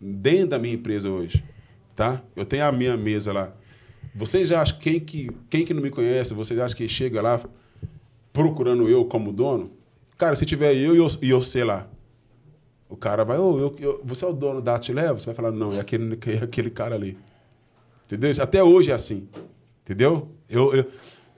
dentro 0.00 0.48
da 0.48 0.58
minha 0.58 0.74
empresa 0.74 1.08
hoje, 1.08 1.44
tá? 1.94 2.20
Eu 2.34 2.44
tenho 2.44 2.64
a 2.64 2.72
minha 2.72 2.96
mesa 2.96 3.32
lá. 3.32 3.52
Vocês 4.14 4.48
já 4.48 4.60
acham, 4.60 4.76
quem 4.78 4.98
que, 4.98 5.30
quem 5.48 5.64
que 5.64 5.72
não 5.72 5.80
me 5.80 5.90
conhece, 5.90 6.34
vocês 6.34 6.58
acham 6.58 6.76
que 6.76 6.88
chega 6.88 7.22
lá 7.22 7.40
procurando 8.32 8.88
eu 8.88 9.04
como 9.04 9.32
dono? 9.32 9.70
Cara, 10.16 10.34
se 10.34 10.44
tiver 10.44 10.74
eu 10.74 10.94
e 10.96 10.98
eu, 10.98 11.06
eu 11.22 11.40
sei 11.40 11.62
lá, 11.62 11.88
o 12.88 12.96
cara 12.96 13.24
vai, 13.24 13.38
ô, 13.38 13.58
eu, 13.60 13.76
eu- 13.78 14.00
você 14.04 14.24
é 14.24 14.28
o 14.28 14.32
dono 14.32 14.60
da 14.60 14.74
Atilevo? 14.74 15.20
Você 15.20 15.26
vai 15.26 15.34
falar, 15.34 15.52
não, 15.52 15.72
é 15.74 15.78
aquele, 15.80 16.18
é 16.26 16.42
aquele 16.42 16.70
cara 16.70 16.96
ali. 16.96 17.16
Entendeu? 18.08 18.32
Até 18.42 18.64
hoje 18.64 18.90
é 18.90 18.94
assim. 18.94 19.28
Entendeu? 19.84 20.30
Eu, 20.48 20.74
eu, 20.74 20.86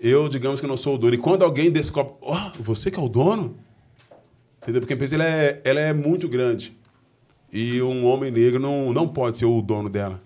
eu, 0.01 0.29
digamos 0.29 0.61
que 0.61 0.67
não 0.69 0.77
sou 0.77 0.95
o 0.95 0.99
dono. 0.99 1.15
E 1.15 1.19
quando 1.19 1.43
alguém 1.43 1.69
descobre, 1.69 2.15
ó, 2.23 2.53
você 2.61 2.93
que 2.93 2.99
é 2.99 3.03
o 3.03 3.09
dono? 3.09 3.57
Entendeu? 4.63 4.81
Porque 4.81 4.93
a 4.93 4.97
empresa 4.97 5.17
ela 5.17 5.27
é, 5.27 5.61
ela 5.65 5.81
é 5.81 5.93
muito 5.93 6.29
grande. 6.29 6.77
E 7.53 7.83
um 7.83 8.07
homem 8.07 8.31
negro 8.31 8.61
não, 8.61 8.93
não 8.93 9.09
pode 9.09 9.39
ser 9.39 9.47
o 9.47 9.61
dono 9.61 9.89
dela. 9.89 10.23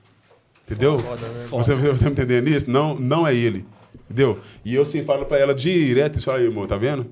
Entendeu? 0.67 0.99
Foda, 0.99 1.27
né? 1.29 1.47
Você 1.49 1.73
está 1.73 2.05
me 2.05 2.11
entendendo 2.11 2.49
isso? 2.49 2.71
Não, 2.71 2.95
não 2.95 3.27
é 3.27 3.35
ele. 3.35 3.65
Entendeu? 4.05 4.39
E 4.65 4.75
eu 4.75 4.85
sempre 4.85 5.07
falo 5.07 5.25
pra 5.25 5.39
ela 5.39 5.55
direto 5.55 6.19
isso 6.19 6.31
aí, 6.31 6.47
amor, 6.47 6.67
tá 6.67 6.77
vendo? 6.77 7.07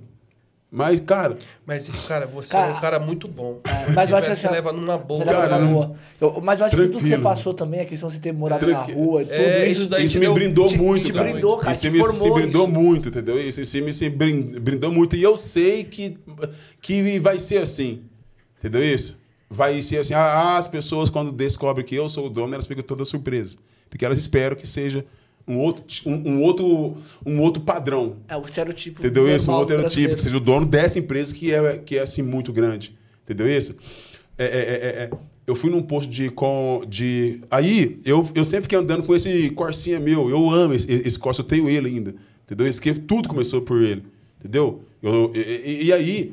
Mas, 0.75 0.99
cara, 1.01 1.37
Mas, 1.67 1.87
cara, 2.09 2.27
você 2.27 2.51
Cara, 2.53 2.73
é 2.73 2.75
um 2.77 2.81
cara 2.81 2.99
muito 2.99 3.29
bom. 3.29 3.61
É, 3.65 3.93
mas 3.93 4.09
eu 4.09 4.17
acho 4.17 4.31
que 4.31 4.35
você 4.37 4.47
assim, 4.47 4.55
leva 4.55 4.73
numa 4.73 4.97
boa. 4.97 5.19
Leva 5.23 5.33
Cara, 5.43 5.49
na 5.51 5.59
não- 5.59 5.73
boa. 5.75 5.95
Eu- 6.19 6.41
mas 6.43 6.61
eu 6.61 6.67
acho 6.67 6.75
que 6.75 6.83
tudo 6.83 6.93
que 6.93 7.01
você 7.05 7.09
Tranquilo. 7.11 7.23
passou 7.23 7.53
também, 7.53 7.81
a 7.81 7.85
questão 7.85 8.09
de 8.09 8.15
você 8.15 8.21
ter 8.21 8.33
morado 8.33 8.67
na 8.67 8.77
Tranquilo. 8.83 8.99
rua, 9.05 9.21
tudo 9.21 9.33
É, 9.35 9.67
isso. 9.69 9.81
isso 9.83 9.91
daí 9.91 10.05
isso 10.07 10.15
me 10.19 10.25
deu- 10.25 10.33
brindou 10.35 10.67
te- 10.69 10.79
muito, 10.79 11.05
te 11.07 11.13
cara. 11.13 11.29
brindou, 11.31 11.57
cara, 11.59 11.73
Isso 11.73 11.81
te 11.83 11.91
me, 11.91 11.99
se 12.03 12.09
formou 12.09 12.35
brindou 12.35 12.65
isso. 12.67 12.73
muito, 12.75 13.09
entendeu? 13.11 13.39
Isso, 13.39 13.61
isso 13.61 13.83
me 13.85 13.93
se 13.93 14.09
brin- 14.09 14.59
brindou 14.61 14.91
muito. 14.91 15.15
E 15.15 15.23
eu 15.23 15.37
sei 15.37 15.85
que, 15.85 16.17
que 16.81 17.21
vai 17.21 17.39
ser 17.39 17.59
assim. 17.59 18.05
Entendeu 18.59 18.83
isso? 18.83 19.19
Vai 19.51 19.83
ser 19.83 19.99
assim. 19.99 20.15
Ah, 20.15 20.57
as 20.57 20.67
pessoas, 20.67 21.11
quando 21.11 21.31
descobrem 21.31 21.85
que 21.85 21.95
eu 21.95 22.09
sou 22.09 22.29
o 22.29 22.31
dono, 22.31 22.55
elas 22.55 22.67
ficam 22.67 22.83
todas 22.83 23.09
surpresas. 23.09 23.59
Porque 23.91 24.07
elas 24.07 24.17
esperam 24.19 24.57
que 24.57 24.67
seja 24.67 25.05
um 25.47 25.59
outro, 25.59 25.85
um, 26.07 26.33
um 26.33 26.43
outro, 26.43 26.97
um 27.27 27.41
outro 27.41 27.63
padrão. 27.63 28.17
É 28.29 28.37
o 28.37 28.43
estereotipo. 28.43 29.01
Entendeu 29.01 29.29
isso? 29.35 29.51
Um 29.51 29.55
outro 29.55 29.77
tipo, 29.77 29.79
que 29.79 29.83
brasileiro. 29.89 30.19
seja 30.21 30.37
o 30.37 30.41
dono 30.41 30.67
dessa 30.67 30.99
empresa 30.99 31.35
que 31.35 31.53
é, 31.53 31.79
que 31.79 31.97
é 31.99 32.03
assim 32.03 32.23
muito 32.23 32.53
grande. 32.53 32.97
Entendeu 33.25 33.49
isso? 33.49 33.77
É, 34.39 34.45
é, 34.45 34.49
é, 34.49 35.03
é, 35.05 35.11
eu 35.47 35.55
fui 35.55 35.71
num 35.71 35.83
posto 35.83 36.09
de. 36.11 36.31
Com, 36.31 36.83
de 36.89 37.41
aí, 37.51 38.01
eu, 38.05 38.29
eu 38.35 38.45
sempre 38.45 38.63
fiquei 38.63 38.79
andando 38.79 39.03
com 39.03 39.15
esse 39.15 39.51
Corsinha 39.51 39.99
meu. 40.01 40.29
Eu 40.31 40.49
amo 40.51 40.75
esse, 40.75 40.91
esse 40.91 41.19
Corsa, 41.19 41.41
eu 41.41 41.45
tenho 41.45 41.69
ele 41.69 41.89
ainda. 41.89 42.15
Entendeu? 42.45 42.67
Isso 42.67 42.81
que 42.81 42.93
tudo 42.95 43.29
começou 43.29 43.63
por 43.63 43.81
ele. 43.83 44.03
Entendeu? 44.41 44.83
Eu, 45.03 45.33
e, 45.35 45.39
e- 45.39 45.85
e 45.87 45.93
aí, 45.93 46.33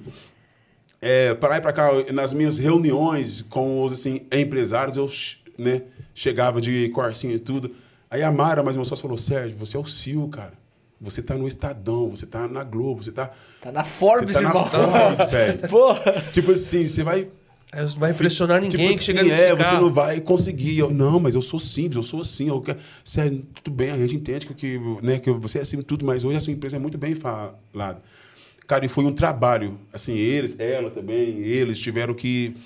é, 1.02 1.34
para 1.34 1.50
lá 1.50 1.58
e 1.58 1.62
para 1.62 1.74
cá, 1.74 1.90
nas 2.14 2.34
minhas 2.34 2.58
reuniões 2.58 3.42
com 3.42 3.84
os 3.84 3.94
assim, 3.94 4.22
empresários, 4.32 4.98
eu 4.98 5.10
né, 5.58 5.84
chegava 6.14 6.60
de 6.62 6.90
Corsinha 6.90 7.36
e 7.36 7.40
tudo. 7.40 7.72
Aí 8.12 8.24
a 8.24 8.32
Mara, 8.32 8.64
mais 8.64 8.76
uma 8.76 8.86
sócia, 8.86 9.02
falou: 9.04 9.18
Sérgio, 9.18 9.56
você 9.58 9.78
é 9.78 9.80
o 9.80 9.86
Sil, 9.86 10.28
cara. 10.30 10.54
Você 11.02 11.22
tá 11.22 11.38
no 11.38 11.48
Estadão, 11.48 12.10
você 12.10 12.26
tá 12.26 12.48
na 12.48 12.64
Globo, 12.64 13.04
você 13.04 13.12
tá. 13.12 13.32
Tá 13.62 13.72
na 13.72 13.84
Forbes, 13.84 14.36
Você 14.36 14.44
tá 14.44 14.54
na 14.54 14.60
irmão. 14.60 14.66
Forbes, 14.68 15.32
velho. 15.32 15.70
Porra. 15.70 16.24
Tipo 16.32 16.52
assim, 16.52 16.86
você 16.88 17.04
vai. 17.04 17.28
É, 17.72 17.84
Não 17.84 17.90
vai 17.92 18.12
impressionar 18.12 18.60
ninguém 18.60 18.88
tipo 18.88 18.98
que 18.98 19.06
chega 19.06 19.20
assim, 19.22 19.30
nesse 19.30 19.42
é, 19.44 19.56
você 19.56 19.64
carro. 19.64 19.82
não 19.84 19.94
vai 19.94 20.20
conseguir. 20.20 20.80
Eu, 20.80 20.90
não, 20.90 21.20
mas 21.20 21.36
eu 21.36 21.42
sou 21.42 21.60
simples, 21.60 21.96
eu 21.98 22.04
sou 22.04 22.22
assim. 22.22 22.50
Eu 22.50 22.60
quero, 22.62 22.80
sério, 23.06 23.46
tudo 23.64 23.74
bem, 23.76 23.92
a 23.92 23.98
gente 23.98 24.16
entende 24.16 24.48
que, 24.48 24.54
que, 24.56 24.80
né, 25.04 25.20
que 25.20 25.32
você 25.32 25.60
é 25.60 25.62
assim 25.62 25.80
tudo, 25.84 26.04
mas 26.04 26.24
hoje 26.24 26.38
a 26.38 26.40
sua 26.40 26.52
empresa 26.52 26.78
é 26.78 26.80
muito 26.80 26.98
bem 26.98 27.14
falada. 27.14 28.02
Cara, 28.66 28.84
e 28.86 28.90
foi 28.90 29.06
um 29.06 29.14
trabalho. 29.14 29.80
Assim, 29.94 30.18
eles, 30.18 30.60
ela 30.60 30.90
também, 30.90 31.40
eles 31.40 31.78
tiveram 31.78 32.16
que 32.16 32.58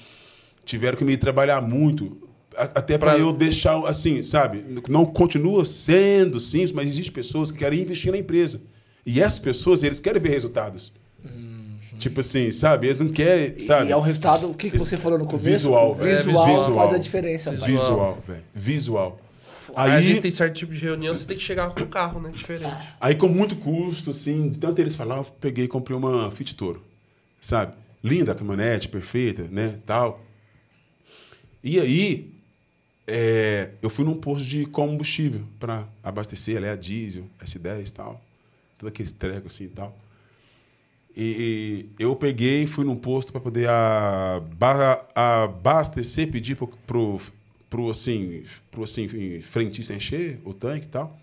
tiveram 0.65 0.97
que 0.97 1.03
me 1.03 1.17
trabalhar 1.17 1.61
muito. 1.61 2.17
A- 2.57 2.63
Até 2.75 2.97
para 2.97 3.11
Pra- 3.11 3.19
eu 3.19 3.31
deixar, 3.33 3.77
assim, 3.87 4.23
sabe? 4.23 4.63
Não 4.89 5.05
continua 5.05 5.63
sendo 5.65 6.39
simples, 6.39 6.71
mas 6.71 6.87
existem 6.87 7.13
pessoas 7.13 7.51
que 7.51 7.57
querem 7.59 7.81
investir 7.81 8.11
na 8.11 8.17
empresa. 8.17 8.61
E 9.05 9.21
essas 9.21 9.39
pessoas, 9.39 9.83
eles 9.83 9.99
querem 9.99 10.21
ver 10.21 10.29
resultados. 10.29 10.91
Tipo 11.99 12.19
assim, 12.21 12.51
sabe? 12.51 12.87
Eles 12.87 12.99
não 12.99 13.09
querem, 13.09 13.59
sabe? 13.59 13.89
E 13.89 13.91
é 13.91 13.97
um 13.97 14.01
resultado, 14.01 14.49
o 14.49 14.53
que, 14.53 14.69
que 14.71 14.77
você 14.79 14.97
falou 14.97 15.17
no 15.17 15.25
começo? 15.25 15.45
Visual, 15.45 15.93
velho. 15.93 16.17
Visual, 16.17 16.45
Visual. 16.47 16.75
faz 16.75 16.93
a 16.93 16.97
diferença. 16.97 17.51
Visual, 17.51 18.17
velho. 18.27 18.43
Visual. 18.53 19.19
Aí, 19.75 19.91
Aí, 19.91 19.97
às 19.99 20.03
vezes 20.05 20.19
tem 20.19 20.29
certo 20.31 20.53
tipo 20.55 20.73
de 20.73 20.79
reunião, 20.81 21.15
você 21.15 21.25
tem 21.25 21.37
que 21.37 21.41
chegar 21.43 21.69
com 21.69 21.81
o 21.81 21.87
carro, 21.87 22.19
né? 22.19 22.31
Diferente. 22.33 22.75
aí 22.99 23.15
com 23.15 23.27
muito 23.27 23.55
custo, 23.55 24.09
assim, 24.11 24.49
de 24.49 24.59
tanto 24.59 24.79
eles 24.79 24.95
falavam, 24.95 25.23
eu 25.23 25.31
peguei 25.39 25.65
e 25.65 25.67
comprei 25.67 25.97
uma 25.97 26.29
Fit 26.29 26.53
Toro, 26.55 26.83
sabe? 27.39 27.73
Linda 28.03 28.33
a 28.33 28.35
caminhonete, 28.35 28.87
perfeita, 28.89 29.47
né, 29.49 29.75
tal. 29.85 30.19
E 31.63 31.79
aí, 31.79 32.31
é, 33.07 33.71
eu 33.81 33.89
fui 33.89 34.05
num 34.05 34.15
posto 34.15 34.45
de 34.45 34.65
combustível 34.65 35.45
para 35.59 35.87
abastecer, 36.03 36.63
é 36.63 36.69
a 36.69 36.75
diesel, 36.75 37.25
S10 37.43 37.87
e 37.87 37.91
tal. 37.91 38.21
Todos 38.77 38.93
aqueles 38.93 39.11
trecos 39.11 39.53
assim 39.53 39.65
e 39.65 39.69
tal. 39.69 39.97
E, 41.15 41.85
e 41.99 42.03
eu 42.03 42.15
peguei 42.15 42.63
e 42.63 42.67
fui 42.67 42.85
num 42.85 42.95
posto 42.95 43.31
para 43.31 43.41
poder 43.41 43.69
aba- 43.69 45.05
abastecer, 45.13 46.31
pedir 46.31 46.55
pro, 46.55 46.67
pro, 46.67 47.19
pro, 47.69 47.89
assim, 47.89 48.43
pro 48.71 48.83
assim, 48.83 49.41
frentista 49.41 49.93
encher 49.93 50.39
o 50.43 50.53
tanque 50.53 50.85
e 50.85 50.89
tal. 50.89 51.19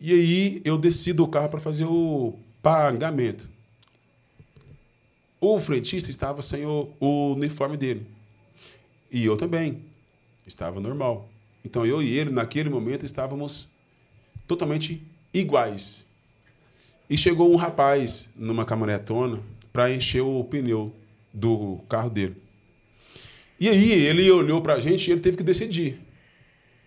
E 0.00 0.12
aí 0.12 0.62
eu 0.64 0.78
desci 0.78 1.12
do 1.12 1.28
carro 1.28 1.48
para 1.48 1.60
fazer 1.60 1.84
o 1.84 2.34
pagamento. 2.62 3.48
O 5.40 5.60
frentista 5.60 6.10
estava 6.10 6.40
sem 6.40 6.64
o, 6.64 6.88
o 6.98 7.34
uniforme 7.34 7.76
dele. 7.76 8.06
E 9.10 9.24
eu 9.24 9.36
também. 9.36 9.82
Estava 10.52 10.80
normal. 10.80 11.30
Então 11.64 11.86
eu 11.86 12.02
e 12.02 12.14
ele, 12.14 12.28
naquele 12.30 12.68
momento, 12.68 13.06
estávamos 13.06 13.70
totalmente 14.46 15.02
iguais. 15.32 16.04
E 17.08 17.16
chegou 17.16 17.50
um 17.50 17.56
rapaz 17.56 18.28
numa 18.36 18.62
caminhonetona 18.62 19.40
para 19.72 19.90
encher 19.90 20.20
o 20.20 20.44
pneu 20.44 20.94
do 21.32 21.78
carro 21.88 22.10
dele. 22.10 22.36
E 23.58 23.66
aí 23.66 23.92
ele 23.92 24.30
olhou 24.30 24.60
para 24.60 24.74
a 24.74 24.80
gente 24.80 25.08
e 25.08 25.12
ele 25.12 25.22
teve 25.22 25.38
que 25.38 25.42
decidir. 25.42 25.98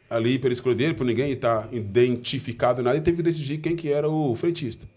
Ali, 0.07 0.37
pela 0.37 0.53
escolha 0.53 0.75
dele, 0.75 0.93
por 0.93 1.03
ninguém 1.03 1.31
estar 1.31 1.67
identificado 1.73 2.83
nada, 2.83 2.95
ele 2.95 3.03
teve 3.03 3.17
que 3.17 3.23
decidir 3.23 3.57
quem 3.57 3.75
que 3.75 3.89
era 3.89 4.07
o 4.07 4.35
frentista. 4.35 4.87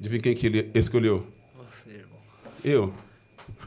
Adivinha 0.00 0.20
quem 0.20 0.34
que 0.34 0.46
ele 0.46 0.68
escolheu? 0.74 1.24
Você, 1.56 1.90
irmão. 1.90 2.18
Eu. 2.64 2.92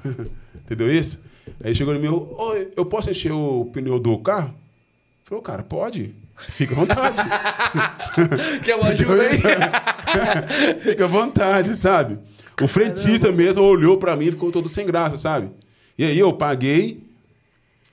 Entendeu 0.65 0.93
isso? 0.93 1.21
Aí 1.63 1.73
chegou 1.75 1.93
em 1.95 1.99
mim, 1.99 2.07
"Oi, 2.07 2.71
eu 2.75 2.85
posso 2.85 3.09
encher 3.09 3.31
o 3.31 3.65
pneu 3.73 3.99
do 3.99 4.17
carro? 4.19 4.53
Falou, 5.25 5.43
cara, 5.43 5.63
pode. 5.63 6.15
Fica 6.37 6.73
à 6.73 6.77
vontade. 6.77 7.19
Quer 8.63 8.75
uma 8.75 8.87
ajuda 8.89 9.21
aí? 9.23 9.37
Fica 10.81 11.05
à 11.05 11.07
vontade, 11.07 11.75
sabe? 11.75 12.19
O 12.61 12.67
frentista 12.67 13.31
mesmo 13.31 13.63
olhou 13.63 13.97
pra 13.97 14.15
mim 14.15 14.27
e 14.27 14.31
ficou 14.31 14.51
todo 14.51 14.69
sem 14.69 14.85
graça, 14.85 15.17
sabe? 15.17 15.49
E 15.97 16.05
aí 16.05 16.17
eu 16.17 16.31
paguei, 16.31 17.03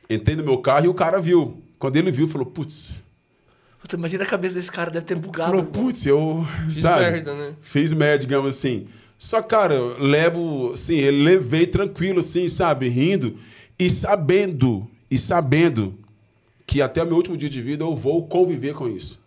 entrei 0.09 0.37
no 0.37 0.45
meu 0.45 0.59
carro 0.59 0.87
e 0.87 0.89
o 0.89 0.95
cara 0.95 1.21
viu. 1.21 1.61
Quando 1.79 1.97
ele 1.97 2.11
viu, 2.13 2.29
falou, 2.29 2.47
putz. 2.47 3.03
Puta, 3.81 3.97
imagina 3.97 4.25
a 4.25 4.27
cabeça 4.27 4.55
desse 4.55 4.71
cara, 4.71 4.91
deve 4.91 5.05
ter 5.05 5.17
bugado. 5.17 5.51
Falou, 5.51 5.65
putz, 5.65 6.07
eu. 6.07 6.47
Fiz 6.69 6.79
sabe? 6.79 7.03
merda, 7.11 7.35
né? 7.35 7.55
Fiz 7.61 7.93
merda, 7.93 8.19
digamos 8.21 8.57
assim. 8.57 8.87
Só, 9.25 9.41
cara, 9.41 9.73
eu 9.73 9.99
levo, 9.99 10.73
assim, 10.73 10.97
eu 10.97 11.11
levei 11.11 11.67
tranquilo, 11.67 12.19
assim, 12.19 12.47
sabe? 12.47 12.89
Rindo 12.89 13.37
e 13.79 13.89
sabendo, 13.89 14.87
e 15.11 15.19
sabendo 15.19 15.95
que 16.67 16.83
até 16.83 17.03
o 17.03 17.07
meu 17.07 17.17
último 17.17 17.35
dia 17.35 17.49
de 17.49 17.63
vida 17.63 17.85
eu 17.85 17.97
vou 17.97 18.27
conviver 18.27 18.75
com 18.75 18.87
isso. 18.87 19.19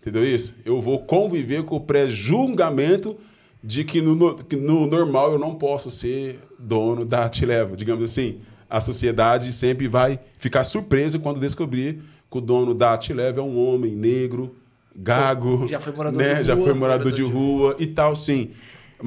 Entendeu 0.00 0.24
isso? 0.24 0.56
Eu 0.64 0.80
vou 0.80 0.98
conviver 0.98 1.62
com 1.62 1.76
o 1.76 1.80
pré-julgamento 1.80 3.16
de 3.62 3.84
que 3.84 4.02
no, 4.02 4.34
que 4.34 4.56
no 4.56 4.84
normal 4.84 5.30
eu 5.30 5.38
não 5.38 5.54
posso 5.54 5.92
ser 5.92 6.40
dono 6.58 7.04
da 7.04 7.28
Tileva. 7.28 7.76
Digamos 7.76 8.02
assim, 8.02 8.40
a 8.68 8.80
sociedade 8.80 9.52
sempre 9.52 9.86
vai 9.86 10.18
ficar 10.38 10.64
surpresa 10.64 11.20
quando 11.20 11.38
descobrir 11.38 12.00
que 12.28 12.38
o 12.38 12.40
dono 12.40 12.74
da 12.74 12.98
Tileva 12.98 13.38
é 13.38 13.44
um 13.44 13.64
homem 13.64 13.94
negro, 13.94 14.56
gago, 14.92 15.68
Já 15.68 15.78
foi 15.78 15.92
morador 15.92 16.20
né? 16.20 16.34
de 16.34 16.48
já 16.48 16.54
rua, 16.54 16.64
foi 16.64 16.74
morador, 16.74 17.04
morador 17.04 17.12
de 17.12 17.16
de 17.16 17.22
rua 17.22 17.76
e 17.78 17.86
tal, 17.86 18.16
sim. 18.16 18.50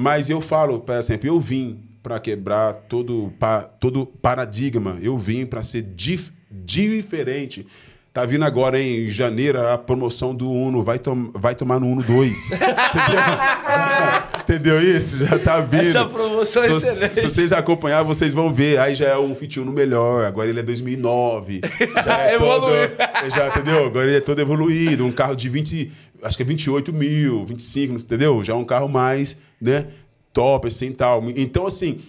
Mas 0.00 0.30
eu 0.30 0.40
falo, 0.40 0.78
por 0.78 0.94
exemplo, 0.94 1.26
eu 1.26 1.40
vim 1.40 1.80
para 2.04 2.20
quebrar 2.20 2.72
todo, 2.72 3.32
pa, 3.36 3.62
todo 3.62 4.06
paradigma. 4.06 4.96
Eu 5.02 5.18
vim 5.18 5.44
para 5.44 5.60
ser 5.60 5.82
dif- 5.82 6.30
diferente. 6.48 7.66
Tá 8.12 8.24
vindo 8.24 8.44
agora 8.44 8.80
em 8.80 9.08
janeiro 9.08 9.66
a 9.66 9.76
promoção 9.76 10.34
do 10.34 10.50
Uno, 10.50 10.82
vai, 10.82 10.98
tom, 10.98 11.30
vai 11.34 11.54
tomar 11.54 11.78
no 11.80 11.86
Uno 11.88 12.02
2. 12.02 12.50
Entendeu? 12.50 14.78
Entendeu 14.78 14.96
isso? 14.96 15.24
Já 15.26 15.38
tá 15.38 15.60
vindo. 15.60 15.82
Essa 15.82 16.04
promoção 16.06 16.64
é 16.64 16.68
se, 16.68 16.74
excelente. 16.88 17.20
Se 17.20 17.30
vocês 17.30 17.52
acompanhar, 17.52 18.02
vocês 18.02 18.32
vão 18.32 18.52
ver. 18.52 18.78
Aí 18.80 18.94
já 18.94 19.08
é 19.08 19.18
um 19.18 19.34
Fit 19.34 19.60
Uno 19.60 19.72
melhor. 19.72 20.24
Agora 20.24 20.48
ele 20.48 20.58
é 20.58 20.62
2009. 20.62 21.60
Já 22.04 22.20
é 22.22 22.34
Evoluiu. 22.34 22.88
todo, 22.88 23.30
já, 23.36 23.48
entendeu? 23.48 23.86
Agora 23.86 24.06
ele 24.06 24.16
é 24.16 24.20
todo 24.20 24.40
evoluído. 24.40 25.04
Um 25.04 25.12
carro 25.12 25.36
de 25.36 25.48
20, 25.48 25.92
acho 26.22 26.36
que 26.36 26.42
é 26.42 26.46
28 26.46 26.92
mil, 26.92 27.44
25, 27.46 27.94
entendeu? 27.94 28.42
Já 28.44 28.52
é 28.52 28.56
um 28.56 28.64
carro 28.64 28.88
mais, 28.88 29.38
né? 29.60 29.86
Top, 30.32 30.66
assim, 30.68 30.92
tal. 30.92 31.22
Então, 31.30 31.66
assim, 31.66 32.00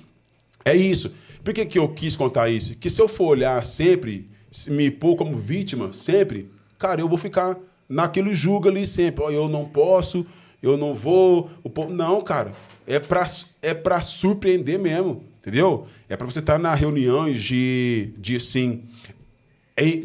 é 0.66 0.76
isso. 0.76 1.14
Por 1.44 1.54
que, 1.54 1.66
que 1.66 1.80
eu 1.80 1.88
quis 1.90 2.16
contar 2.16 2.50
isso? 2.50 2.76
Que 2.76 2.90
se 2.90 3.02
eu 3.02 3.08
for 3.08 3.28
olhar 3.28 3.64
sempre, 3.66 4.30
se 4.52 4.70
me 4.72 4.92
pôr 4.92 5.16
como 5.16 5.36
vítima 5.38 5.94
sempre, 5.94 6.50
cara, 6.78 7.02
eu 7.02 7.08
vou 7.10 7.18
ficar 7.18 7.58
naquele 7.88 8.34
julgo 8.36 8.68
ali 8.68 8.86
sempre. 8.86 9.24
Ó, 9.24 9.32
eu 9.32 9.48
não 9.48 9.66
posso, 9.66 10.26
eu 10.62 10.78
não 10.78 10.94
vou. 10.94 11.50
o 11.64 11.70
povo- 11.70 11.92
Não, 11.94 12.22
cara. 12.22 12.54
É 12.86 13.00
pra, 13.00 13.24
é 13.62 13.74
pra 13.74 14.02
surpreender 14.02 14.80
mesmo, 14.80 15.24
entendeu? 15.40 15.86
É 16.10 16.18
pra 16.18 16.26
você 16.26 16.40
estar 16.40 16.58
na 16.58 16.74
reunião 16.74 17.32
de, 17.32 18.10
de 18.18 18.36
assim, 18.38 18.82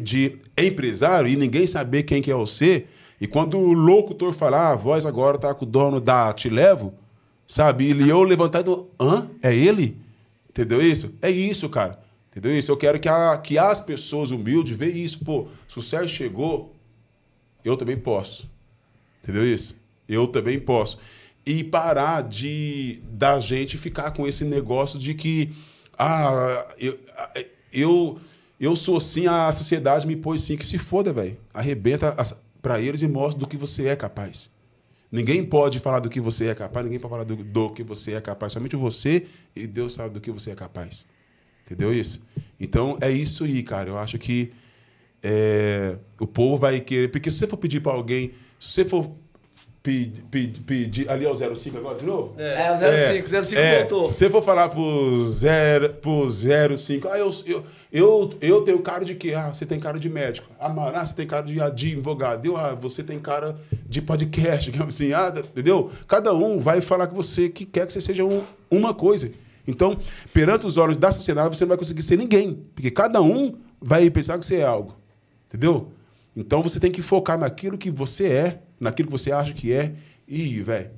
de 0.01 0.37
empresário 0.57 1.27
e 1.29 1.35
ninguém 1.35 1.67
saber 1.67 2.03
quem 2.03 2.21
que 2.21 2.31
é 2.31 2.35
você. 2.35 2.85
E 3.19 3.27
quando 3.27 3.57
o 3.57 3.73
locutor 3.73 4.33
falar, 4.33 4.69
"Ah, 4.69 4.71
a 4.71 4.75
voz 4.75 5.05
agora 5.05 5.37
tá 5.37 5.53
com 5.53 5.65
o 5.65 5.67
dono 5.67 5.99
da 5.99 6.33
Te 6.33 6.49
Levo, 6.49 6.93
sabe? 7.47 7.91
E 7.91 8.09
eu 8.09 8.23
levantar 8.23 8.61
do. 8.61 8.89
Hã? 8.99 9.29
É 9.41 9.55
ele? 9.55 9.97
Entendeu 10.49 10.81
isso? 10.81 11.13
É 11.21 11.29
isso, 11.29 11.67
cara. 11.69 11.99
Entendeu 12.31 12.57
isso? 12.57 12.71
Eu 12.71 12.77
quero 12.77 12.99
que, 12.99 13.07
a, 13.07 13.37
que 13.37 13.57
as 13.57 13.79
pessoas 13.79 14.31
humildes 14.31 14.75
vejam 14.75 14.99
isso. 14.99 15.23
Pô, 15.23 15.47
se 15.67 15.79
o 15.79 15.81
Sérgio 15.81 16.15
chegou, 16.15 16.75
eu 17.63 17.77
também 17.77 17.97
posso. 17.97 18.49
Entendeu 19.23 19.45
isso? 19.45 19.75
Eu 20.07 20.27
também 20.27 20.59
posso. 20.59 20.99
E 21.45 21.63
parar 21.63 22.23
de 22.23 23.01
da 23.09 23.39
gente 23.39 23.77
ficar 23.77 24.11
com 24.11 24.27
esse 24.27 24.43
negócio 24.43 24.99
de 24.99 25.13
que 25.13 25.53
ah, 25.97 26.67
eu, 26.77 26.99
eu, 27.71 28.19
eu 28.59 28.75
sou 28.75 28.97
assim, 28.97 29.27
a 29.27 29.51
sociedade 29.51 30.05
me 30.05 30.15
pôs 30.15 30.43
assim, 30.43 30.57
que 30.57 30.65
se 30.65 30.77
foda, 30.77 31.13
velho. 31.13 31.37
Arrebenta 31.53 32.15
para 32.65 32.81
eles 32.81 33.03
e 33.03 33.07
mostra 33.07 33.39
do 33.39 33.47
que 33.47 33.55
você 33.55 33.89
é 33.89 33.95
capaz. 33.95 34.49
Ninguém 35.11 35.45
pode 35.45 35.77
falar 35.77 35.99
do 35.99 36.09
que 36.09 36.19
você 36.19 36.47
é 36.47 36.55
capaz, 36.55 36.83
ninguém 36.83 36.99
pode 36.99 37.11
falar 37.11 37.23
do, 37.23 37.35
do 37.35 37.69
que 37.69 37.83
você 37.83 38.13
é 38.13 38.21
capaz. 38.21 38.53
Somente 38.53 38.75
você 38.75 39.27
e 39.55 39.67
Deus 39.67 39.93
sabe 39.93 40.15
do 40.15 40.19
que 40.19 40.31
você 40.31 40.49
é 40.49 40.55
capaz. 40.55 41.05
Entendeu 41.63 41.93
isso? 41.93 42.25
Então 42.59 42.97
é 42.99 43.11
isso 43.11 43.43
aí, 43.43 43.61
cara. 43.61 43.91
Eu 43.91 43.99
acho 43.99 44.17
que 44.17 44.51
é, 45.21 45.95
o 46.19 46.25
povo 46.25 46.57
vai 46.57 46.79
querer. 46.79 47.11
Porque 47.11 47.29
se 47.29 47.37
você 47.37 47.45
for 47.45 47.57
pedir 47.57 47.81
para 47.81 47.91
alguém, 47.91 48.31
se 48.59 48.71
você 48.71 48.83
for 48.83 49.11
pedir, 49.85 50.23
pedir, 50.31 50.61
pedir 50.61 51.09
ali 51.11 51.25
é 51.25 51.29
o 51.29 51.55
05 51.55 51.77
agora 51.77 51.99
de 51.99 52.05
novo? 52.05 52.33
É, 52.39 52.67
é 52.67 52.71
o 52.71 53.21
05, 53.21 53.45
05 53.45 53.61
é, 53.61 53.79
voltou. 53.79 54.03
Se 54.03 54.13
você 54.15 54.29
for 54.31 54.43
falar 54.43 54.67
pro, 54.69 55.23
zero, 55.27 55.93
pro 55.93 56.27
05, 56.27 57.07
ah, 57.07 57.19
eu, 57.19 57.29
eu, 57.45 57.63
eu, 57.91 58.33
eu 58.41 58.61
tenho 58.63 58.79
cara 58.79 59.05
de 59.05 59.13
quê? 59.13 59.35
Ah, 59.35 59.53
você 59.53 59.63
tem 59.63 59.79
cara 59.79 59.99
de 59.99 60.09
médico. 60.09 60.49
Ah, 60.59 60.69
mano, 60.69 60.91
ah, 60.95 61.05
você 61.05 61.13
tem 61.13 61.27
cara 61.27 61.43
de 61.43 61.61
advogado. 61.61 62.43
Eu, 62.43 62.57
ah, 62.57 62.73
você 62.73 63.03
tem 63.03 63.19
cara 63.19 63.55
de 63.85 64.01
podcast. 64.01 64.71
Assim, 64.81 65.13
ah, 65.13 65.31
entendeu? 65.37 65.91
Cada 66.07 66.33
um 66.33 66.59
vai 66.59 66.81
falar 66.81 67.05
que 67.05 67.13
você 67.13 67.47
que 67.47 67.63
quer 67.63 67.85
que 67.85 67.93
você 67.93 68.01
seja 68.01 68.25
um, 68.25 68.41
uma 68.71 68.91
coisa. 68.91 69.31
Então, 69.67 69.99
perante 70.33 70.65
os 70.65 70.77
olhos 70.77 70.97
da 70.97 71.11
sociedade, 71.11 71.55
você 71.55 71.63
não 71.63 71.69
vai 71.69 71.77
conseguir 71.77 72.01
ser 72.01 72.17
ninguém. 72.17 72.65
Porque 72.73 72.89
cada 72.89 73.21
um 73.21 73.55
vai 73.79 74.09
pensar 74.09 74.39
que 74.39 74.45
você 74.45 74.57
é 74.57 74.63
algo. 74.63 74.95
Entendeu? 75.47 75.91
Então 76.35 76.61
você 76.61 76.79
tem 76.79 76.91
que 76.91 77.01
focar 77.01 77.37
naquilo 77.37 77.77
que 77.77 77.89
você 77.89 78.27
é, 78.27 78.61
naquilo 78.79 79.07
que 79.07 79.11
você 79.11 79.31
acha 79.31 79.53
que 79.53 79.73
é, 79.73 79.93
e, 80.27 80.61
velho, 80.61 80.91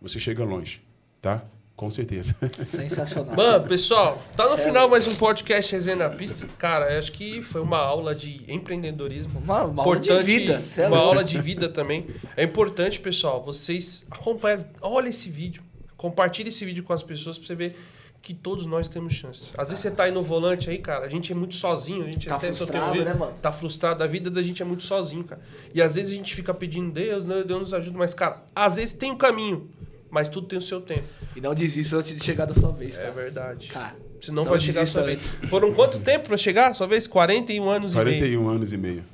você 0.00 0.18
chega 0.18 0.44
longe, 0.44 0.82
tá? 1.20 1.44
Com 1.80 1.90
certeza. 1.90 2.36
Sensacional. 2.66 3.34
Mano, 3.34 3.66
pessoal, 3.66 4.22
tá 4.36 4.46
no 4.50 4.58
final 4.58 4.86
mais 4.86 5.06
um 5.06 5.14
podcast 5.14 5.72
Resenha 5.72 5.96
na 5.96 6.10
Pista. 6.10 6.46
Cara, 6.58 6.98
acho 6.98 7.10
que 7.10 7.40
foi 7.40 7.62
uma 7.62 7.78
aula 7.78 8.14
de 8.14 8.44
empreendedorismo. 8.46 9.38
Uma, 9.38 9.64
uma 9.64 9.82
aula 9.82 9.98
de 9.98 10.22
vida. 10.22 10.62
É 10.76 10.86
uma 10.88 10.98
aula 10.98 11.24
de 11.24 11.40
vida 11.40 11.70
também. 11.70 12.06
É 12.36 12.44
importante, 12.44 13.00
pessoal, 13.00 13.42
vocês 13.42 14.04
acompanhem, 14.10 14.66
olha 14.82 15.08
esse 15.08 15.30
vídeo, 15.30 15.62
compartilhe 15.96 16.50
esse 16.50 16.66
vídeo 16.66 16.84
com 16.84 16.92
as 16.92 17.02
pessoas 17.02 17.38
pra 17.38 17.46
você 17.46 17.54
ver 17.54 17.78
que 18.22 18.34
todos 18.34 18.66
nós 18.66 18.88
temos 18.88 19.14
chance. 19.14 19.50
Às 19.56 19.70
vezes 19.70 19.82
você 19.82 19.90
tá 19.90 20.04
aí 20.04 20.12
no 20.12 20.22
volante 20.22 20.68
aí, 20.68 20.78
cara, 20.78 21.06
a 21.06 21.08
gente 21.08 21.32
é 21.32 21.34
muito 21.34 21.54
sozinho, 21.54 22.02
a 22.02 22.06
gente 22.06 22.28
tá 22.28 22.36
até 22.36 22.52
frustrado, 22.52 23.04
né, 23.04 23.14
mano? 23.14 23.32
Tá 23.40 23.50
frustrado, 23.50 24.04
a 24.04 24.06
vida 24.06 24.30
da 24.30 24.42
gente 24.42 24.60
é 24.60 24.64
muito 24.64 24.84
sozinho, 24.84 25.24
cara. 25.24 25.40
E 25.74 25.80
às 25.80 25.94
vezes 25.94 26.12
a 26.12 26.14
gente 26.14 26.34
fica 26.34 26.52
pedindo 26.52 26.90
Deus, 26.92 27.24
né, 27.24 27.42
Deus 27.42 27.60
nos 27.60 27.74
ajuda, 27.74 27.96
mas 27.96 28.12
cara, 28.12 28.42
às 28.54 28.76
vezes 28.76 28.94
tem 28.94 29.10
um 29.10 29.16
caminho, 29.16 29.70
mas 30.10 30.28
tudo 30.28 30.46
tem 30.46 30.58
o 30.58 30.62
seu 30.62 30.80
tempo. 30.80 31.04
E 31.34 31.40
não 31.40 31.54
desista 31.54 31.96
antes 31.96 32.14
de 32.14 32.22
chegar 32.22 32.44
da 32.44 32.54
sua 32.54 32.72
vez, 32.72 32.96
cara. 32.96 33.08
É 33.08 33.12
verdade. 33.12 33.68
Cara, 33.68 33.96
Senão 34.20 34.44
não 34.44 34.50
vai 34.50 34.60
chegar 34.60 34.82
a 34.82 34.86
sua 34.86 35.02
vez. 35.02 35.36
Foram 35.48 35.72
quanto 35.72 35.98
tempo 36.00 36.28
para 36.28 36.36
chegar 36.36 36.70
a 36.70 36.74
sua 36.74 36.86
vez? 36.86 37.06
41 37.06 37.68
anos 37.68 37.92
41 37.94 38.16
e 38.16 38.20
meio. 38.20 38.42
41 38.42 38.48
anos 38.48 38.72
e 38.72 38.76
meio. 38.76 39.04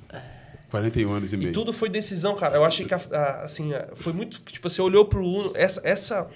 41 0.71 1.13
anos 1.13 1.33
e 1.33 1.37
meio. 1.37 1.51
E 1.51 1.53
tudo 1.53 1.73
foi 1.73 1.89
decisão, 1.89 2.35
cara. 2.35 2.57
Eu 2.57 2.65
achei 2.65 2.85
que, 2.85 2.95
assim, 3.43 3.71
foi 3.95 4.13
muito. 4.13 4.41
Tipo, 4.41 4.69
você 4.69 4.83
olhou 4.83 5.05
pro 5.05 5.25
Uno. 5.25 5.53
Essa, 5.55 5.81
essa 5.85 6.29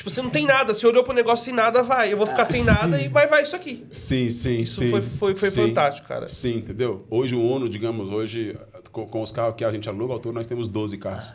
Tipo, 0.00 0.08
você 0.08 0.22
não 0.22 0.30
tem 0.30 0.46
nada, 0.46 0.72
você 0.72 0.86
olhou 0.86 1.04
pro 1.04 1.12
negócio 1.12 1.44
sem 1.44 1.52
nada, 1.52 1.82
vai. 1.82 2.10
Eu 2.10 2.16
vou 2.16 2.26
ficar 2.26 2.44
ah, 2.44 2.46
sem 2.46 2.60
sim. 2.60 2.66
nada 2.66 2.98
e 2.98 3.08
vai, 3.08 3.26
vai 3.26 3.42
isso 3.42 3.54
aqui. 3.54 3.86
Sim, 3.92 4.30
sim, 4.30 4.62
isso 4.62 4.80
sim. 4.80 4.90
Foi, 4.90 5.02
foi, 5.02 5.34
foi 5.34 5.50
sim, 5.50 5.66
fantástico, 5.68 6.08
cara. 6.08 6.26
Sim, 6.26 6.56
entendeu? 6.56 7.04
Hoje 7.10 7.34
o 7.34 7.42
Uno, 7.42 7.68
digamos, 7.68 8.08
hoje, 8.08 8.58
com, 8.90 9.06
com 9.06 9.20
os 9.20 9.30
carros 9.30 9.56
que 9.56 9.62
a 9.62 9.70
gente 9.70 9.90
aluga, 9.90 10.14
ao 10.14 10.18
todo 10.18 10.32
nós 10.32 10.46
temos 10.46 10.68
12 10.68 10.96
carros. 10.96 11.34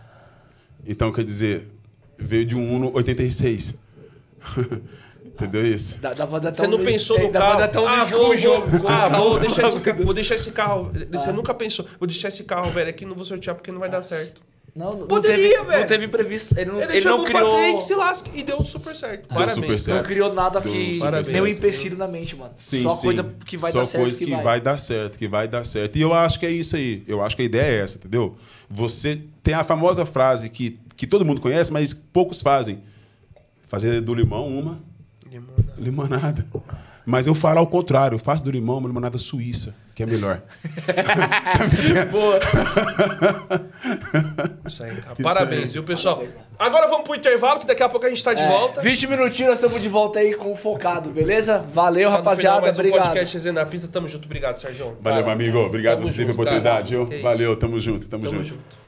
Então, 0.83 1.11
quer 1.11 1.23
dizer, 1.23 1.67
veio 2.17 2.43
de 2.43 2.55
um 2.55 2.75
Uno 2.75 2.91
86. 2.95 3.75
Entendeu 5.23 5.63
isso? 5.63 5.99
Dá, 6.01 6.15
dá 6.15 6.25
você 6.25 6.65
não 6.65 6.83
pensou 6.83 7.19
no 7.19 7.29
carro. 7.29 7.67
Dá 7.71 7.81
um 7.83 7.87
ah, 7.87 8.03
vou, 8.05 8.35
jogo, 8.35 8.65
vou, 8.79 8.89
ah, 8.89 9.09
vou 9.09 9.39
deixar 9.39 9.67
esse 9.69 9.79
carro. 9.79 10.03
Vou 10.03 10.13
deixar 10.15 10.35
esse 10.35 10.51
carro. 10.51 10.91
Você 11.11 11.29
ah. 11.29 11.33
nunca 11.33 11.53
pensou. 11.53 11.85
Vou 11.99 12.07
deixar 12.07 12.29
esse 12.29 12.43
carro, 12.43 12.71
velho, 12.71 12.89
aqui 12.89 13.05
não 13.05 13.13
vou 13.13 13.25
sortear 13.25 13.55
porque 13.55 13.71
não 13.71 13.79
vai 13.79 13.89
dar 13.89 14.01
certo. 14.01 14.41
Não, 14.75 15.07
Poderia, 15.07 15.59
não 15.59 15.65
velho. 15.65 15.79
Não 15.79 15.87
teve 15.87 16.05
imprevisto. 16.05 16.53
Ele 16.57 16.69
não, 16.69 16.81
ele, 16.81 16.97
ele 16.97 17.05
não 17.05 17.23
criou... 17.23 17.45
fazer 17.45 17.77
e 17.77 17.81
se 17.81 17.95
lasque. 17.95 18.29
E 18.33 18.43
deu 18.43 18.61
super 18.61 18.93
certo. 18.93 19.21
Deu 19.21 19.29
Parabéns. 19.29 19.53
Super 19.53 19.79
certo. 19.79 19.97
Não 19.97 20.03
criou 20.03 20.33
nada 20.33 20.59
deu 20.59 20.69
que... 20.69 20.99
Parabéns. 20.99 21.31
Nenhum 21.31 21.47
empecilho 21.47 21.97
na 21.97 22.07
mente, 22.09 22.35
mano. 22.35 22.53
Sim, 22.57 22.83
Só 22.83 22.89
sim. 22.89 23.07
coisa 23.07 23.23
que 23.45 23.57
vai 23.57 23.71
Só 23.71 23.79
dar 23.79 23.85
certo. 23.85 24.01
coisa 24.03 24.19
que, 24.19 24.25
que 24.25 24.31
vai. 24.31 24.43
vai 24.43 24.59
dar 24.59 24.77
certo, 24.77 25.17
que 25.17 25.27
vai 25.29 25.47
dar 25.47 25.65
certo. 25.65 25.97
E 25.97 26.01
eu 26.01 26.13
acho 26.13 26.37
que 26.37 26.45
é 26.45 26.51
isso 26.51 26.75
aí. 26.75 27.05
Eu 27.07 27.23
acho 27.23 27.37
que 27.37 27.41
a 27.41 27.45
ideia 27.45 27.71
é 27.71 27.83
essa, 27.83 27.97
entendeu? 27.97 28.35
Você 28.69 29.21
tem 29.41 29.53
a 29.53 29.63
famosa 29.63 30.05
frase 30.05 30.49
que, 30.49 30.77
que 30.97 31.07
todo 31.07 31.23
mundo 31.23 31.39
conhece, 31.39 31.71
mas 31.71 31.93
poucos 31.93 32.41
fazem. 32.41 32.83
Fazer 33.67 34.01
do 34.01 34.13
limão 34.13 34.45
uma 34.45 34.79
limonada. 35.31 35.73
limonada. 35.77 36.47
Mas 37.05 37.27
eu 37.27 37.33
falo 37.33 37.59
ao 37.59 37.67
contrário, 37.67 38.15
eu 38.15 38.19
faço 38.19 38.43
do 38.43 38.51
limão 38.51 38.79
uma 38.79 38.87
limonada 38.87 39.17
suíça, 39.17 39.73
que 39.95 40.03
é 40.03 40.05
melhor. 40.05 40.41
Boa. 42.11 42.39
Isso 44.67 44.83
aí, 44.83 44.93
cara. 44.97 45.15
Parabéns, 45.23 45.71
viu, 45.71 45.83
pessoal? 45.83 46.21
Agora 46.59 46.87
vamos 46.87 47.05
pro 47.05 47.15
intervalo, 47.15 47.61
que 47.61 47.65
daqui 47.65 47.81
a 47.81 47.87
pouco 47.87 48.05
a 48.05 48.09
gente 48.09 48.21
tá 48.23 48.33
de 48.33 48.41
é, 48.41 48.47
volta. 48.47 48.81
20 48.81 49.07
minutinhos, 49.07 49.49
nós 49.49 49.57
estamos 49.57 49.81
de 49.81 49.87
volta 49.87 50.19
aí 50.19 50.33
com 50.35 50.51
o 50.51 50.55
focado, 50.55 51.09
beleza? 51.09 51.59
Valeu, 51.73 52.09
tá 52.09 52.17
rapaziada. 52.17 52.61
mais 52.61 52.77
obrigado. 52.77 52.99
Um 52.99 53.07
podcast 53.07 53.33
Resenha 53.33 53.53
na 53.53 53.65
pista. 53.65 53.87
Tamo 53.87 54.07
junto. 54.07 54.25
Obrigado, 54.25 54.57
Sérgio. 54.57 54.97
Valeu, 54.99 55.23
meu 55.23 55.33
amigo. 55.33 55.57
Obrigado 55.59 56.01
por 56.01 56.11
você 56.11 56.21
pela 56.21 56.33
oportunidade. 56.33 56.95
Valeu, 57.21 57.55
tamo 57.55 57.79
junto, 57.79 58.09
tamo, 58.09 58.25
tamo 58.25 58.43
junto. 58.43 58.49
junto. 58.49 58.84